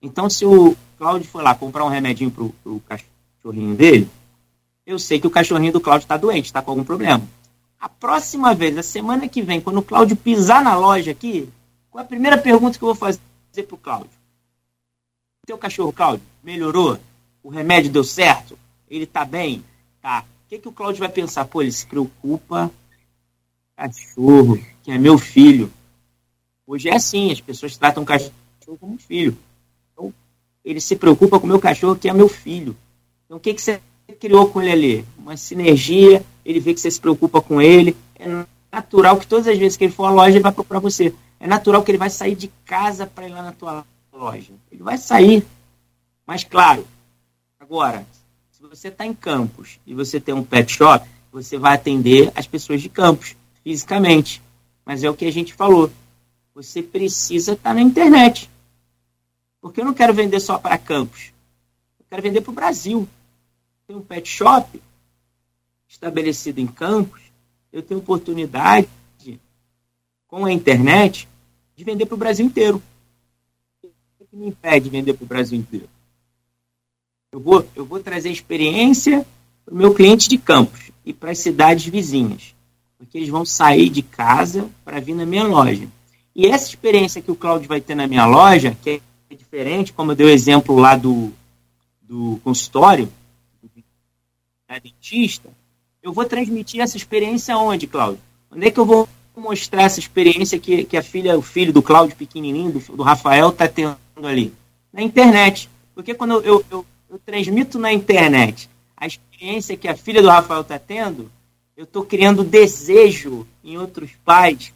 Então, 0.00 0.30
se 0.30 0.46
o 0.46 0.76
Cláudio 0.96 1.28
foi 1.28 1.42
lá 1.42 1.54
comprar 1.54 1.84
um 1.84 1.88
remedinho 1.88 2.30
pro, 2.30 2.50
pro 2.62 2.80
cachorrinho 2.80 3.74
dele, 3.74 4.08
eu 4.86 4.98
sei 4.98 5.20
que 5.20 5.26
o 5.26 5.30
cachorrinho 5.30 5.72
do 5.72 5.80
Cláudio 5.80 6.04
está 6.04 6.16
doente, 6.16 6.46
está 6.46 6.62
com 6.62 6.70
algum 6.70 6.84
problema. 6.84 7.22
A 7.78 7.88
próxima 7.88 8.54
vez, 8.54 8.76
a 8.76 8.82
semana 8.82 9.28
que 9.28 9.42
vem, 9.42 9.60
quando 9.60 9.78
o 9.78 9.82
Cláudio 9.82 10.16
pisar 10.16 10.62
na 10.62 10.76
loja 10.76 11.10
aqui, 11.10 11.48
qual 11.90 12.02
é 12.02 12.04
a 12.04 12.08
primeira 12.08 12.38
pergunta 12.38 12.78
que 12.78 12.84
eu 12.84 12.88
vou 12.88 12.94
fazer 12.94 13.20
para 13.66 13.74
o 13.74 13.78
Cláudio? 13.78 14.10
Teu 15.46 15.58
cachorro, 15.58 15.92
Cláudio, 15.92 16.24
melhorou? 16.42 16.98
O 17.42 17.48
remédio 17.48 17.90
deu 17.90 18.04
certo? 18.04 18.58
Ele 18.88 19.04
está 19.04 19.24
bem? 19.24 19.64
Tá. 20.00 20.24
O 20.46 20.48
que, 20.48 20.58
que 20.58 20.68
o 20.68 20.72
Cláudio 20.72 21.00
vai 21.00 21.08
pensar? 21.08 21.44
Pô, 21.44 21.62
ele 21.62 21.72
se 21.72 21.86
preocupa 21.86 22.70
cachorro, 23.76 24.58
que 24.82 24.90
é 24.90 24.98
meu 24.98 25.18
filho. 25.18 25.72
Hoje 26.70 26.88
é 26.88 26.94
assim, 26.94 27.32
as 27.32 27.40
pessoas 27.40 27.76
tratam 27.76 28.04
o 28.04 28.06
cachorro 28.06 28.30
como 28.78 28.92
um 28.92 28.98
filho. 28.98 29.36
Então, 29.92 30.14
ele 30.64 30.80
se 30.80 30.94
preocupa 30.94 31.40
com 31.40 31.44
o 31.44 31.48
meu 31.48 31.58
cachorro, 31.58 31.96
que 31.96 32.08
é 32.08 32.12
meu 32.12 32.28
filho. 32.28 32.76
Então, 33.24 33.38
o 33.38 33.40
que, 33.40 33.52
que 33.52 33.60
você 33.60 33.80
criou 34.20 34.48
com 34.48 34.62
ele 34.62 34.70
ali? 34.70 35.04
Uma 35.18 35.36
sinergia, 35.36 36.24
ele 36.44 36.60
vê 36.60 36.72
que 36.72 36.78
você 36.78 36.88
se 36.88 37.00
preocupa 37.00 37.40
com 37.40 37.60
ele. 37.60 37.96
É 38.14 38.46
natural 38.70 39.16
que 39.16 39.26
todas 39.26 39.48
as 39.48 39.58
vezes 39.58 39.76
que 39.76 39.82
ele 39.82 39.92
for 39.92 40.04
à 40.04 40.10
loja, 40.12 40.36
ele 40.36 40.44
vai 40.44 40.52
procurar 40.52 40.78
você. 40.78 41.12
É 41.40 41.46
natural 41.48 41.82
que 41.82 41.90
ele 41.90 41.98
vai 41.98 42.08
sair 42.08 42.36
de 42.36 42.46
casa 42.64 43.04
para 43.04 43.26
ir 43.26 43.32
lá 43.32 43.42
na 43.42 43.50
tua 43.50 43.84
loja. 44.12 44.52
Ele 44.70 44.84
vai 44.84 44.96
sair. 44.96 45.44
Mas, 46.24 46.44
claro, 46.44 46.86
agora, 47.58 48.06
se 48.52 48.62
você 48.62 48.86
está 48.86 49.04
em 49.04 49.12
campus 49.12 49.80
e 49.84 49.92
você 49.92 50.20
tem 50.20 50.36
um 50.36 50.44
pet 50.44 50.72
shop, 50.72 51.04
você 51.32 51.58
vai 51.58 51.74
atender 51.74 52.30
as 52.32 52.46
pessoas 52.46 52.80
de 52.80 52.88
campus, 52.88 53.34
fisicamente. 53.64 54.40
Mas 54.86 55.02
é 55.02 55.10
o 55.10 55.16
que 55.16 55.24
a 55.24 55.32
gente 55.32 55.52
falou. 55.52 55.90
Você 56.62 56.82
precisa 56.82 57.52
estar 57.52 57.74
na 57.74 57.80
internet. 57.80 58.50
Porque 59.60 59.80
eu 59.80 59.84
não 59.84 59.94
quero 59.94 60.12
vender 60.14 60.40
só 60.40 60.58
para 60.58 60.76
campus. 60.78 61.32
Eu 61.98 62.06
quero 62.08 62.22
vender 62.22 62.40
para 62.40 62.50
o 62.50 62.54
Brasil 62.54 63.08
tenho 63.90 63.98
um 63.98 64.04
pet 64.04 64.28
shop 64.28 64.80
estabelecido 65.88 66.60
em 66.60 66.66
Campos, 66.66 67.20
eu 67.72 67.82
tenho 67.82 67.98
oportunidade, 67.98 68.88
com 70.28 70.46
a 70.46 70.52
internet, 70.52 71.28
de 71.74 71.82
vender 71.82 72.06
para 72.06 72.14
o 72.14 72.18
Brasil 72.18 72.46
inteiro. 72.46 72.80
O 74.20 74.24
que 74.24 74.36
me 74.36 74.46
impede 74.46 74.84
de 74.84 74.90
vender 74.90 75.14
para 75.14 75.24
o 75.24 75.26
Brasil 75.26 75.58
inteiro? 75.58 75.88
Eu 77.32 77.40
vou, 77.40 77.68
eu 77.74 77.84
vou 77.84 77.98
trazer 77.98 78.30
experiência 78.30 79.26
para 79.64 79.74
o 79.74 79.76
meu 79.76 79.92
cliente 79.92 80.28
de 80.28 80.38
Campos 80.38 80.92
e 81.04 81.12
para 81.12 81.32
as 81.32 81.40
cidades 81.40 81.86
vizinhas. 81.86 82.54
Porque 82.96 83.18
eles 83.18 83.28
vão 83.28 83.44
sair 83.44 83.90
de 83.90 84.02
casa 84.02 84.70
para 84.84 85.00
vir 85.00 85.14
na 85.14 85.26
minha 85.26 85.42
loja. 85.42 85.88
E 86.34 86.46
essa 86.46 86.68
experiência 86.68 87.20
que 87.20 87.30
o 87.30 87.36
Cláudio 87.36 87.68
vai 87.68 87.80
ter 87.80 87.94
na 87.94 88.06
minha 88.06 88.26
loja, 88.26 88.76
que 88.82 89.00
é 89.30 89.34
diferente, 89.34 89.92
como 89.92 90.12
eu 90.12 90.16
dei 90.16 90.26
o 90.26 90.30
exemplo 90.30 90.76
lá 90.76 90.96
do, 90.96 91.32
do 92.02 92.40
consultório, 92.44 93.10
da 94.68 94.78
dentista, 94.78 95.48
eu 96.02 96.12
vou 96.12 96.24
transmitir 96.24 96.80
essa 96.80 96.96
experiência 96.96 97.56
onde, 97.56 97.86
Cláudio? 97.86 98.20
Onde 98.50 98.66
é 98.66 98.70
que 98.70 98.78
eu 98.78 98.86
vou 98.86 99.08
mostrar 99.36 99.82
essa 99.82 99.98
experiência 99.98 100.58
que, 100.58 100.84
que 100.84 100.96
a 100.96 101.02
filha, 101.02 101.36
o 101.36 101.42
filho 101.42 101.72
do 101.72 101.82
Cláudio 101.82 102.16
pequenininho, 102.16 102.72
do, 102.72 102.96
do 102.96 103.02
Rafael, 103.02 103.48
está 103.48 103.66
tendo 103.66 103.96
ali? 104.22 104.52
Na 104.92 105.02
internet. 105.02 105.68
Porque 105.94 106.14
quando 106.14 106.34
eu, 106.34 106.42
eu, 106.44 106.64
eu, 106.70 106.86
eu 107.10 107.18
transmito 107.18 107.78
na 107.78 107.92
internet 107.92 108.70
a 108.96 109.06
experiência 109.06 109.76
que 109.76 109.88
a 109.88 109.96
filha 109.96 110.22
do 110.22 110.28
Rafael 110.28 110.60
está 110.60 110.78
tendo, 110.78 111.30
eu 111.76 111.84
estou 111.84 112.04
criando 112.04 112.44
desejo 112.44 113.46
em 113.64 113.78
outros 113.78 114.10
pais 114.24 114.72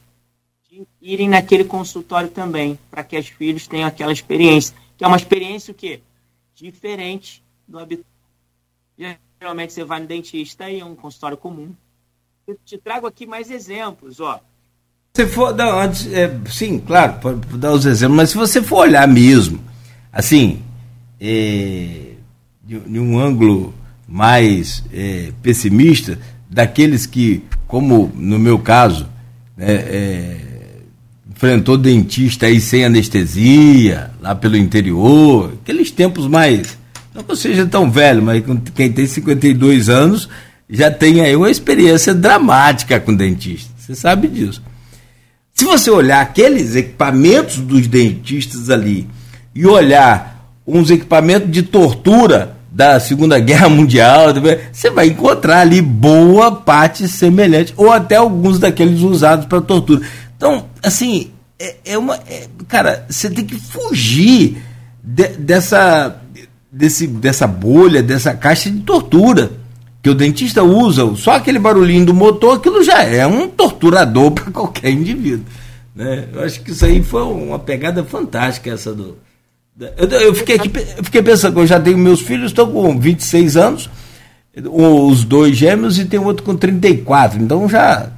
irem 1.01 1.29
naquele 1.29 1.65
consultório 1.65 2.29
também, 2.29 2.79
para 2.91 3.05
que 3.05 3.19
os 3.19 3.29
filhos 3.29 3.67
tenham 3.67 3.87
aquela 3.87 4.13
experiência, 4.13 4.75
que 4.97 5.05
é 5.05 5.07
uma 5.07 5.17
experiência 5.17 5.73
o 5.73 5.75
quê? 5.75 6.01
Diferente 6.55 7.43
do 7.67 7.79
habitual. 7.79 8.07
Geralmente 9.41 9.73
você 9.73 9.85
vai 9.85 10.01
no 10.01 10.07
dentista 10.07 10.71
e 10.71 10.81
é 10.81 10.85
um 10.85 10.95
consultório 10.95 11.37
comum. 11.37 11.75
Eu 12.47 12.59
te 12.65 12.79
trago 12.79 13.07
aqui 13.07 13.27
mais 13.27 13.51
exemplos, 13.51 14.21
ó. 14.21 14.41
Se 15.15 15.27
for, 15.27 15.55
não, 15.55 15.79
antes, 15.79 16.13
é, 16.13 16.31
sim, 16.51 16.79
claro, 16.79 17.21
pode 17.21 17.41
dar 17.59 17.73
os 17.73 17.87
exemplos, 17.87 18.17
mas 18.17 18.31
se 18.31 18.37
você 18.37 18.63
for 18.63 18.79
olhar 18.79 19.07
mesmo, 19.07 19.61
assim, 20.13 20.63
é, 21.21 22.15
de, 22.63 22.81
de, 22.81 22.99
um 22.99 23.19
ângulo 23.19 23.73
mais 24.09 24.83
é, 24.93 25.33
pessimista, 25.43 26.19
daqueles 26.51 27.07
que, 27.07 27.45
como 27.67 28.11
no 28.15 28.39
meu 28.39 28.59
caso, 28.59 29.09
né, 29.57 29.75
é, 29.75 30.54
enfrentou 31.45 31.77
dentista 31.77 32.47
aí 32.47 32.59
sem 32.59 32.87
anestesia, 32.87 34.11
lá 34.21 34.35
pelo 34.35 34.57
interior, 34.57 35.53
aqueles 35.63 35.91
tempos 35.91 36.27
mais 36.27 36.79
não 37.15 37.23
que 37.23 37.31
eu 37.31 37.37
seja 37.37 37.65
tão 37.65 37.89
velho, 37.89 38.23
mas 38.23 38.43
quem 38.75 38.91
tem 38.91 39.07
52 39.07 39.89
anos 39.89 40.29
já 40.69 40.91
tem 40.91 41.21
aí 41.21 41.37
uma 41.37 41.51
experiência 41.51 42.13
dramática 42.13 42.99
com 42.99 43.15
dentista. 43.15 43.71
Você 43.79 43.95
sabe 43.95 44.27
disso. 44.27 44.61
Se 45.53 45.65
você 45.65 45.91
olhar 45.91 46.21
aqueles 46.21 46.75
equipamentos 46.75 47.59
dos 47.59 47.87
dentistas 47.87 48.69
ali 48.69 49.07
e 49.55 49.65
olhar 49.65 50.51
uns 50.67 50.91
equipamentos 50.91 51.53
de 51.53 51.63
tortura 51.63 52.57
da 52.73 52.99
Segunda 52.99 53.39
Guerra 53.39 53.69
Mundial, 53.71 54.29
você 54.73 54.91
vai 54.91 55.07
encontrar 55.07 55.61
ali 55.61 55.81
boa 55.81 56.51
parte 56.51 57.07
semelhante, 57.07 57.73
ou 57.77 57.93
até 57.93 58.17
alguns 58.17 58.59
daqueles 58.59 59.03
usados 59.03 59.47
para 59.47 59.61
tortura. 59.61 60.01
Então, 60.37 60.67
assim, 60.83 61.31
é, 61.65 61.77
é 61.85 61.99
uma. 61.99 62.17
É, 62.29 62.47
cara, 62.69 63.07
você 63.09 63.31
tem 63.31 63.45
que 63.45 63.59
fugir 63.59 64.63
de, 65.03 65.29
dessa, 65.29 66.21
desse, 66.71 67.07
dessa 67.07 67.47
bolha, 67.47 68.03
dessa 68.03 68.35
caixa 68.35 68.71
de 68.71 68.81
tortura 68.81 69.51
que 70.03 70.11
o 70.11 70.15
dentista 70.15 70.63
usa, 70.63 71.17
só 71.17 71.37
aquele 71.37 71.59
barulhinho 71.59 72.05
do 72.05 72.13
motor, 72.13 72.59
aquilo 72.59 72.85
já 72.85 73.03
é 73.03 73.27
um 73.27 73.49
torturador 73.49 74.33
para 74.33 74.51
qualquer 74.53 74.91
indivíduo. 74.91 75.47
Né? 75.95 76.29
Eu 76.31 76.43
acho 76.43 76.61
que 76.61 76.73
isso 76.73 76.85
aí 76.85 77.03
foi 77.03 77.23
uma 77.23 77.59
pegada 77.59 78.05
fantástica, 78.05 78.71
essa 78.71 78.93
do. 78.93 79.17
Eu, 79.97 80.07
eu 80.21 80.35
fiquei 80.35 80.57
aqui, 80.57 80.71
eu 80.99 81.05
fiquei 81.05 81.23
pensando, 81.23 81.59
eu 81.59 81.67
já 81.67 81.81
tenho 81.81 81.97
meus 81.97 82.21
filhos, 82.21 82.51
estão 82.51 82.71
com 82.71 82.99
26 82.99 83.57
anos, 83.57 83.91
os 84.71 85.25
dois 85.25 85.57
gêmeos 85.57 85.99
e 85.99 86.05
tem 86.05 86.21
outro 86.21 86.45
com 86.45 86.55
34, 86.55 87.43
então 87.43 87.69
já 87.69 88.09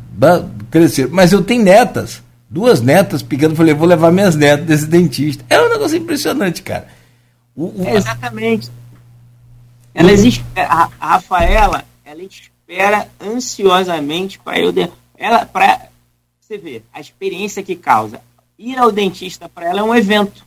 cresceram. 0.70 1.11
Mas 1.12 1.32
eu 1.32 1.40
tenho 1.40 1.62
netas, 1.62 2.20
duas 2.49 2.80
netas 2.80 3.22
pequenas, 3.22 3.57
falei, 3.57 3.74
vou 3.74 3.86
levar 3.86 4.12
minhas 4.12 4.36
netas 4.36 4.66
desse 4.66 4.86
dentista. 4.86 5.44
É 5.49 5.61
um 5.61 5.68
negócio 5.68 5.97
impressionante, 5.97 6.62
cara. 6.62 6.88
O, 7.55 7.82
o... 7.82 7.86
É 7.86 7.97
exatamente. 7.97 8.70
Ela 9.94 10.12
existe, 10.12 10.44
a, 10.55 10.90
a 11.01 11.07
Rafaela, 11.14 11.84
ela 12.05 12.22
espera 12.22 13.09
ansiosamente 13.20 14.38
para 14.38 14.59
eu. 14.59 14.70
De, 14.70 14.90
ela, 15.16 15.47
para 15.47 15.88
você 16.40 16.59
ver, 16.59 16.84
a 16.92 17.01
experiência 17.01 17.62
que 17.62 17.74
causa. 17.74 18.20
Ir 18.59 18.78
ao 18.78 18.92
dentista 18.92 19.49
para 19.49 19.68
ela 19.68 19.80
é 19.80 19.82
um 19.82 19.94
evento. 19.94 20.44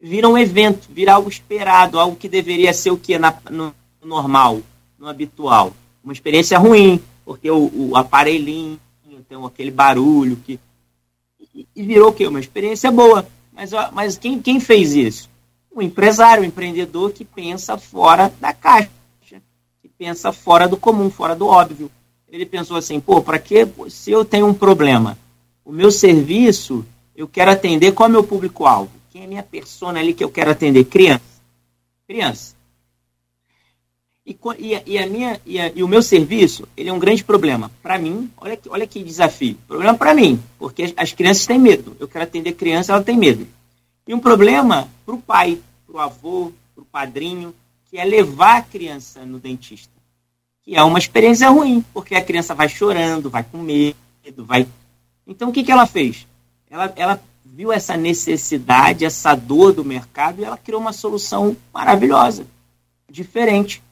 Vira 0.00 0.28
um 0.28 0.36
evento, 0.36 0.88
vira 0.90 1.14
algo 1.14 1.28
esperado, 1.28 1.98
algo 1.98 2.16
que 2.16 2.28
deveria 2.28 2.74
ser 2.74 2.90
o 2.90 2.98
que? 2.98 3.18
Na, 3.18 3.34
no 3.50 3.74
normal, 4.04 4.60
no 4.98 5.08
habitual. 5.08 5.72
Uma 6.02 6.12
experiência 6.12 6.58
ruim, 6.58 7.02
porque 7.24 7.50
o, 7.50 7.70
o 7.74 7.96
aparelhinho 7.96 8.78
tem 9.24 9.44
aquele 9.44 9.70
barulho 9.70 10.36
que. 10.36 10.58
E 11.74 11.82
virou 11.82 12.10
o 12.10 12.12
quê? 12.12 12.26
Uma 12.26 12.40
experiência 12.40 12.90
boa. 12.90 13.26
Mas, 13.52 13.70
mas 13.92 14.18
quem, 14.18 14.40
quem 14.40 14.58
fez 14.58 14.94
isso? 14.94 15.28
um 15.74 15.82
empresário, 15.82 16.42
um 16.42 16.46
empreendedor 16.46 17.12
que 17.12 17.24
pensa 17.24 17.76
fora 17.76 18.32
da 18.40 18.52
caixa, 18.52 18.90
que 19.82 19.88
pensa 19.98 20.32
fora 20.32 20.68
do 20.68 20.76
comum, 20.76 21.10
fora 21.10 21.34
do 21.34 21.46
óbvio. 21.46 21.90
Ele 22.30 22.46
pensou 22.46 22.76
assim, 22.76 23.00
pô, 23.00 23.20
para 23.20 23.38
que 23.38 23.66
se 23.88 24.10
eu 24.10 24.24
tenho 24.24 24.46
um 24.46 24.54
problema, 24.54 25.18
o 25.64 25.72
meu 25.72 25.90
serviço, 25.90 26.84
eu 27.16 27.26
quero 27.26 27.50
atender 27.50 27.92
qual 27.92 28.08
é 28.08 28.10
o 28.10 28.12
meu 28.12 28.24
público-alvo? 28.24 28.90
Quem 29.10 29.22
é 29.22 29.24
a 29.24 29.28
minha 29.28 29.42
persona 29.42 30.00
ali 30.00 30.14
que 30.14 30.22
eu 30.22 30.30
quero 30.30 30.50
atender? 30.50 30.84
Criança. 30.84 31.22
Criança. 32.06 32.54
E, 34.26 34.38
e, 34.86 34.98
a 34.98 35.06
minha, 35.06 35.38
e, 35.44 35.60
a, 35.60 35.70
e, 35.74 35.82
o 35.82 35.88
meu 35.88 36.02
serviço, 36.02 36.66
ele 36.74 36.88
é 36.88 36.92
um 36.92 36.98
grande 36.98 37.22
problema. 37.22 37.70
Para 37.82 37.98
mim, 37.98 38.30
olha 38.38 38.56
que, 38.56 38.68
olha 38.70 38.86
que 38.86 39.04
desafio. 39.04 39.58
Problema 39.68 39.94
para 39.94 40.14
mim, 40.14 40.42
porque 40.58 40.84
as, 40.84 40.94
as 40.96 41.12
crianças 41.12 41.46
têm 41.46 41.58
medo. 41.58 41.94
Eu 42.00 42.08
quero 42.08 42.24
atender 42.24 42.52
criança, 42.52 42.92
ela 42.92 43.02
tem 43.02 43.18
medo. 43.18 43.46
E 44.06 44.14
um 44.14 44.18
problema 44.18 44.88
para 45.04 45.14
o 45.14 45.20
pai, 45.20 45.60
para 45.86 45.96
o 45.96 45.98
avô, 45.98 46.52
para 46.74 46.82
o 46.82 46.86
padrinho, 46.86 47.54
que 47.90 47.98
é 47.98 48.04
levar 48.04 48.56
a 48.56 48.62
criança 48.62 49.26
no 49.26 49.38
dentista. 49.38 49.92
Que 50.62 50.74
é 50.74 50.82
uma 50.82 50.98
experiência 50.98 51.48
ruim, 51.50 51.84
porque 51.92 52.14
a 52.14 52.24
criança 52.24 52.54
vai 52.54 52.68
chorando, 52.68 53.28
vai 53.28 53.44
com 53.44 53.58
medo, 53.58 53.94
vai. 54.38 54.66
Então 55.26 55.50
o 55.50 55.52
que, 55.52 55.62
que 55.62 55.70
ela 55.70 55.86
fez? 55.86 56.26
Ela, 56.70 56.92
ela 56.96 57.22
viu 57.44 57.70
essa 57.70 57.94
necessidade, 57.96 59.04
essa 59.04 59.34
dor 59.34 59.74
do 59.74 59.84
mercado 59.84 60.40
e 60.40 60.44
ela 60.44 60.56
criou 60.56 60.80
uma 60.80 60.92
solução 60.92 61.54
maravilhosa, 61.72 62.46
diferente. 63.08 63.82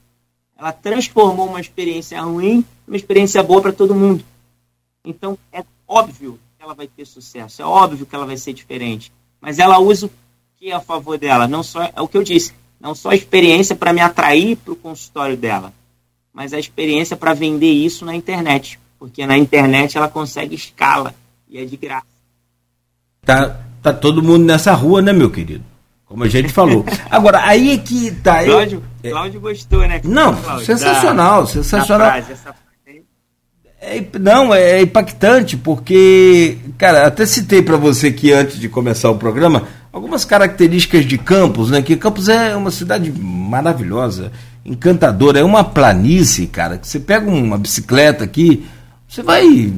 Ela 0.62 0.72
transformou 0.72 1.48
uma 1.48 1.60
experiência 1.60 2.22
ruim 2.22 2.58
em 2.58 2.64
uma 2.86 2.96
experiência 2.96 3.42
boa 3.42 3.60
para 3.60 3.72
todo 3.72 3.94
mundo. 3.94 4.24
Então 5.04 5.36
é 5.52 5.64
óbvio 5.88 6.38
que 6.56 6.62
ela 6.62 6.72
vai 6.72 6.86
ter 6.86 7.04
sucesso, 7.04 7.60
é 7.60 7.64
óbvio 7.64 8.06
que 8.06 8.14
ela 8.14 8.24
vai 8.24 8.36
ser 8.36 8.52
diferente 8.52 9.10
mas 9.42 9.58
ela 9.58 9.80
usa 9.80 10.06
o 10.06 10.10
que 10.56 10.70
é 10.70 10.72
a 10.72 10.80
favor 10.80 11.18
dela. 11.18 11.48
Não 11.48 11.64
só 11.64 11.82
é 11.82 12.00
o 12.00 12.06
que 12.06 12.16
eu 12.16 12.22
disse, 12.22 12.54
não 12.80 12.94
só 12.94 13.10
a 13.10 13.16
experiência 13.16 13.74
para 13.74 13.92
me 13.92 14.00
atrair 14.00 14.56
para 14.56 14.72
o 14.72 14.76
consultório 14.76 15.36
dela, 15.36 15.74
mas 16.32 16.54
a 16.54 16.60
experiência 16.60 17.16
para 17.16 17.34
vender 17.34 17.72
isso 17.72 18.04
na 18.04 18.14
internet, 18.14 18.78
porque 19.00 19.26
na 19.26 19.36
internet 19.36 19.98
ela 19.98 20.08
consegue 20.08 20.54
escala 20.54 21.12
e 21.50 21.58
é 21.58 21.64
de 21.64 21.76
graça. 21.76 22.06
Tá, 23.22 23.60
tá 23.82 23.92
todo 23.92 24.22
mundo 24.22 24.44
nessa 24.44 24.72
rua, 24.72 25.02
né, 25.02 25.12
meu 25.12 25.30
querido? 25.30 25.64
Como 26.12 26.24
a 26.24 26.28
gente 26.28 26.52
falou. 26.52 26.84
Agora, 27.10 27.40
aí 27.42 27.72
é 27.72 27.78
que 27.78 28.10
tá. 28.10 28.44
Cláudio, 28.44 28.82
eu, 29.02 29.12
Cláudio 29.12 29.40
gostou, 29.40 29.80
né? 29.80 29.98
Não, 30.04 30.36
Cláudio, 30.36 30.66
sensacional, 30.66 31.40
da, 31.40 31.46
sensacional. 31.46 32.06
Da 32.06 32.12
frase, 32.22 32.32
essa 32.32 32.54
é, 33.80 34.04
não, 34.20 34.54
é 34.54 34.82
impactante, 34.82 35.56
porque, 35.56 36.58
cara, 36.76 37.06
até 37.06 37.24
citei 37.24 37.62
para 37.62 37.78
você 37.78 38.08
aqui 38.08 38.30
antes 38.30 38.60
de 38.60 38.68
começar 38.68 39.10
o 39.10 39.16
programa 39.16 39.62
algumas 39.90 40.22
características 40.22 41.06
de 41.06 41.16
Campos, 41.16 41.70
né? 41.70 41.80
Que 41.80 41.96
Campos 41.96 42.28
é 42.28 42.54
uma 42.54 42.70
cidade 42.70 43.10
maravilhosa, 43.10 44.30
encantadora, 44.66 45.40
é 45.40 45.42
uma 45.42 45.64
planície, 45.64 46.46
cara, 46.46 46.76
que 46.76 46.86
você 46.86 47.00
pega 47.00 47.28
uma 47.28 47.56
bicicleta 47.56 48.22
aqui, 48.22 48.66
você 49.08 49.22
vai 49.22 49.72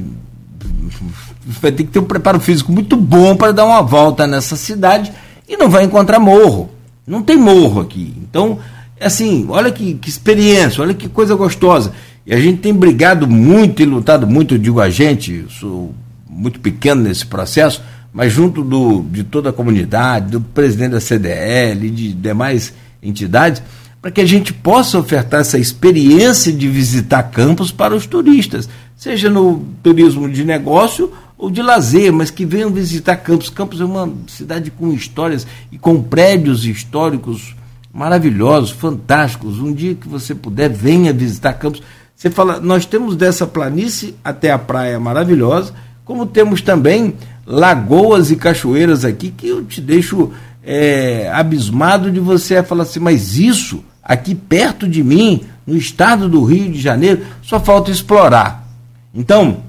vai 1.45 1.71
ter 1.71 1.85
que 1.85 1.91
ter 1.91 1.99
um 1.99 2.05
preparo 2.05 2.41
físico 2.41 2.73
muito 2.73 2.97
bom 2.97 3.37
para 3.37 3.53
dar 3.53 3.65
uma 3.65 3.81
volta 3.81 4.27
nessa 4.27 4.57
cidade 4.57 5.13
e 5.47 5.57
não 5.57 5.69
vai 5.69 5.83
encontrar 5.83 6.19
morro. 6.19 6.69
Não 7.05 7.21
tem 7.21 7.37
morro 7.37 7.81
aqui. 7.81 8.13
Então, 8.17 8.59
assim, 8.99 9.45
olha 9.49 9.71
que, 9.71 9.93
que 9.95 10.09
experiência, 10.09 10.81
olha 10.81 10.93
que 10.93 11.07
coisa 11.07 11.35
gostosa. 11.35 11.93
E 12.25 12.33
a 12.33 12.39
gente 12.39 12.59
tem 12.59 12.73
brigado 12.73 13.27
muito 13.27 13.81
e 13.81 13.85
lutado 13.85 14.25
muito, 14.25 14.57
digo 14.57 14.81
a 14.81 14.89
gente, 14.89 15.45
sou 15.49 15.93
muito 16.27 16.59
pequeno 16.59 17.03
nesse 17.03 17.25
processo, 17.25 17.83
mas 18.11 18.33
junto 18.33 18.63
do, 18.63 19.03
de 19.03 19.23
toda 19.23 19.49
a 19.49 19.53
comunidade, 19.53 20.31
do 20.31 20.41
presidente 20.41 20.91
da 20.91 20.99
CDL, 20.99 21.89
de 21.89 22.13
demais 22.13 22.73
entidades, 23.03 23.61
para 24.01 24.09
que 24.09 24.21
a 24.21 24.25
gente 24.25 24.53
possa 24.53 24.97
ofertar 24.97 25.41
essa 25.41 25.59
experiência 25.59 26.51
de 26.51 26.67
visitar 26.67 27.23
campos 27.23 27.71
para 27.71 27.95
os 27.95 28.07
turistas, 28.07 28.67
seja 28.95 29.29
no 29.29 29.63
turismo 29.83 30.29
de 30.29 30.43
negócio 30.43 31.11
ou 31.37 31.49
de 31.49 31.61
lazer, 31.61 32.11
mas 32.11 32.31
que 32.31 32.45
venham 32.45 32.71
visitar 32.71 33.17
Campos. 33.17 33.49
Campos 33.49 33.81
é 33.81 33.85
uma 33.85 34.11
cidade 34.27 34.71
com 34.71 34.91
histórias 34.91 35.45
e 35.71 35.77
com 35.77 36.01
prédios 36.01 36.65
históricos 36.65 37.55
maravilhosos, 37.93 38.71
fantásticos. 38.71 39.59
Um 39.59 39.73
dia 39.73 39.95
que 39.95 40.07
você 40.07 40.33
puder, 40.33 40.69
venha 40.69 41.13
visitar 41.13 41.53
Campos. 41.53 41.81
Você 42.15 42.29
fala, 42.29 42.59
nós 42.59 42.85
temos 42.85 43.15
dessa 43.15 43.45
planície 43.45 44.15
até 44.23 44.51
a 44.51 44.57
praia 44.57 44.99
maravilhosa, 44.99 45.73
como 46.05 46.25
temos 46.25 46.61
também 46.61 47.15
lagoas 47.45 48.31
e 48.31 48.35
cachoeiras 48.35 49.03
aqui 49.03 49.31
que 49.31 49.47
eu 49.47 49.63
te 49.65 49.81
deixo 49.81 50.31
é, 50.63 51.29
abismado 51.33 52.11
de 52.11 52.19
você 52.19 52.61
falar 52.63 52.83
assim, 52.83 52.99
mas 52.99 53.37
isso 53.37 53.83
aqui 54.01 54.33
perto 54.33 54.87
de 54.87 55.03
mim, 55.03 55.41
no 55.65 55.75
estado 55.75 56.29
do 56.29 56.43
Rio 56.43 56.71
de 56.71 56.79
Janeiro, 56.79 57.23
só 57.41 57.59
falta 57.59 57.91
explorar. 57.91 58.67
Então, 59.13 59.63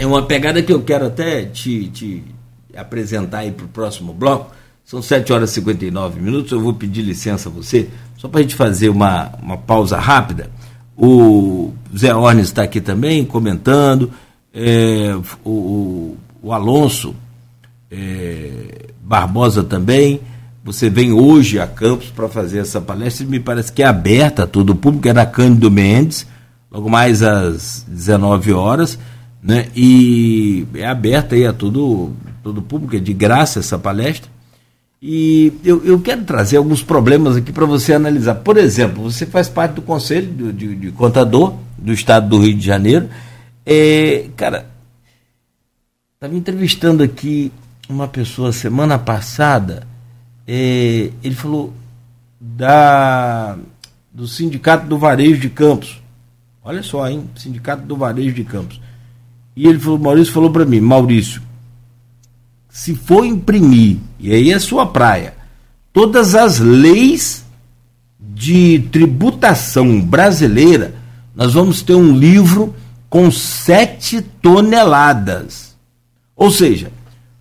é 0.00 0.06
uma 0.06 0.22
pegada 0.22 0.62
que 0.62 0.72
eu 0.72 0.80
quero 0.82 1.06
até 1.06 1.44
te, 1.44 1.88
te 1.88 2.24
apresentar 2.74 3.40
aí 3.40 3.52
para 3.52 3.66
o 3.66 3.68
próximo 3.68 4.14
bloco. 4.14 4.50
São 4.82 5.02
7 5.02 5.30
horas 5.30 5.50
e 5.50 5.54
59 5.54 6.18
minutos. 6.20 6.52
Eu 6.52 6.60
vou 6.60 6.72
pedir 6.72 7.02
licença 7.02 7.50
a 7.50 7.52
você, 7.52 7.90
só 8.16 8.26
para 8.26 8.40
a 8.40 8.42
gente 8.42 8.54
fazer 8.54 8.88
uma, 8.88 9.30
uma 9.42 9.58
pausa 9.58 9.98
rápida. 9.98 10.50
O 10.96 11.74
Zé 11.96 12.14
Ornes 12.14 12.46
está 12.46 12.62
aqui 12.62 12.80
também 12.80 13.26
comentando. 13.26 14.10
É, 14.54 15.14
o, 15.44 16.16
o, 16.42 16.52
Alonso 16.52 17.14
é, 17.90 18.86
Barbosa 19.02 19.62
também. 19.62 20.22
Você 20.64 20.88
vem 20.88 21.12
hoje 21.12 21.60
a 21.60 21.66
Campos 21.66 22.08
para 22.08 22.26
fazer 22.26 22.60
essa 22.60 22.80
palestra, 22.80 23.26
me 23.26 23.38
parece 23.38 23.70
que 23.70 23.82
é 23.82 23.86
aberta 23.86 24.44
a 24.44 24.46
todo 24.46 24.70
o 24.70 24.76
público, 24.76 25.08
é 25.08 25.12
na 25.12 25.26
Cândido 25.26 25.70
Mendes, 25.70 26.26
logo 26.70 26.88
mais 26.88 27.22
às 27.22 27.84
19 27.88 28.52
horas, 28.52 28.98
né? 29.42 29.68
E 29.74 30.66
é 30.74 30.86
aberta 30.86 31.34
aí 31.34 31.46
a 31.46 31.52
todo, 31.52 32.12
todo 32.42 32.62
público, 32.62 32.96
é 32.96 32.98
de 32.98 33.12
graça 33.12 33.60
essa 33.60 33.78
palestra. 33.78 34.30
E 35.02 35.52
eu, 35.64 35.82
eu 35.84 35.98
quero 36.00 36.24
trazer 36.24 36.58
alguns 36.58 36.82
problemas 36.82 37.36
aqui 37.36 37.52
para 37.52 37.64
você 37.64 37.94
analisar. 37.94 38.34
Por 38.36 38.58
exemplo, 38.58 39.02
você 39.02 39.24
faz 39.24 39.48
parte 39.48 39.76
do 39.76 39.82
Conselho 39.82 40.30
de, 40.30 40.52
de, 40.52 40.76
de 40.76 40.92
Contador 40.92 41.54
do 41.78 41.92
Estado 41.92 42.28
do 42.28 42.38
Rio 42.38 42.54
de 42.54 42.64
Janeiro. 42.64 43.08
É, 43.64 44.26
cara, 44.36 44.66
estava 46.14 46.36
entrevistando 46.36 47.02
aqui 47.02 47.50
uma 47.88 48.06
pessoa 48.06 48.52
semana 48.52 48.98
passada. 48.98 49.86
É, 50.46 51.10
ele 51.22 51.34
falou 51.34 51.72
da, 52.38 53.56
do 54.12 54.28
Sindicato 54.28 54.86
do 54.86 54.98
Varejo 54.98 55.40
de 55.40 55.48
Campos. 55.48 55.98
Olha 56.62 56.82
só, 56.82 57.08
hein? 57.08 57.24
Sindicato 57.36 57.82
do 57.84 57.96
Varejo 57.96 58.34
de 58.34 58.44
Campos. 58.44 58.78
E 59.60 59.66
ele 59.66 59.78
falou, 59.78 59.98
Maurício 59.98 60.32
falou 60.32 60.50
para 60.50 60.64
mim, 60.64 60.80
Maurício, 60.80 61.42
se 62.70 62.94
for 62.94 63.26
imprimir, 63.26 63.98
e 64.18 64.32
aí 64.32 64.50
é 64.50 64.58
sua 64.58 64.86
praia, 64.86 65.34
todas 65.92 66.34
as 66.34 66.58
leis 66.58 67.44
de 68.18 68.78
tributação 68.90 70.00
brasileira, 70.00 70.94
nós 71.36 71.52
vamos 71.52 71.82
ter 71.82 71.94
um 71.94 72.10
livro 72.10 72.74
com 73.10 73.30
7 73.30 74.22
toneladas. 74.40 75.76
Ou 76.34 76.50
seja, 76.50 76.90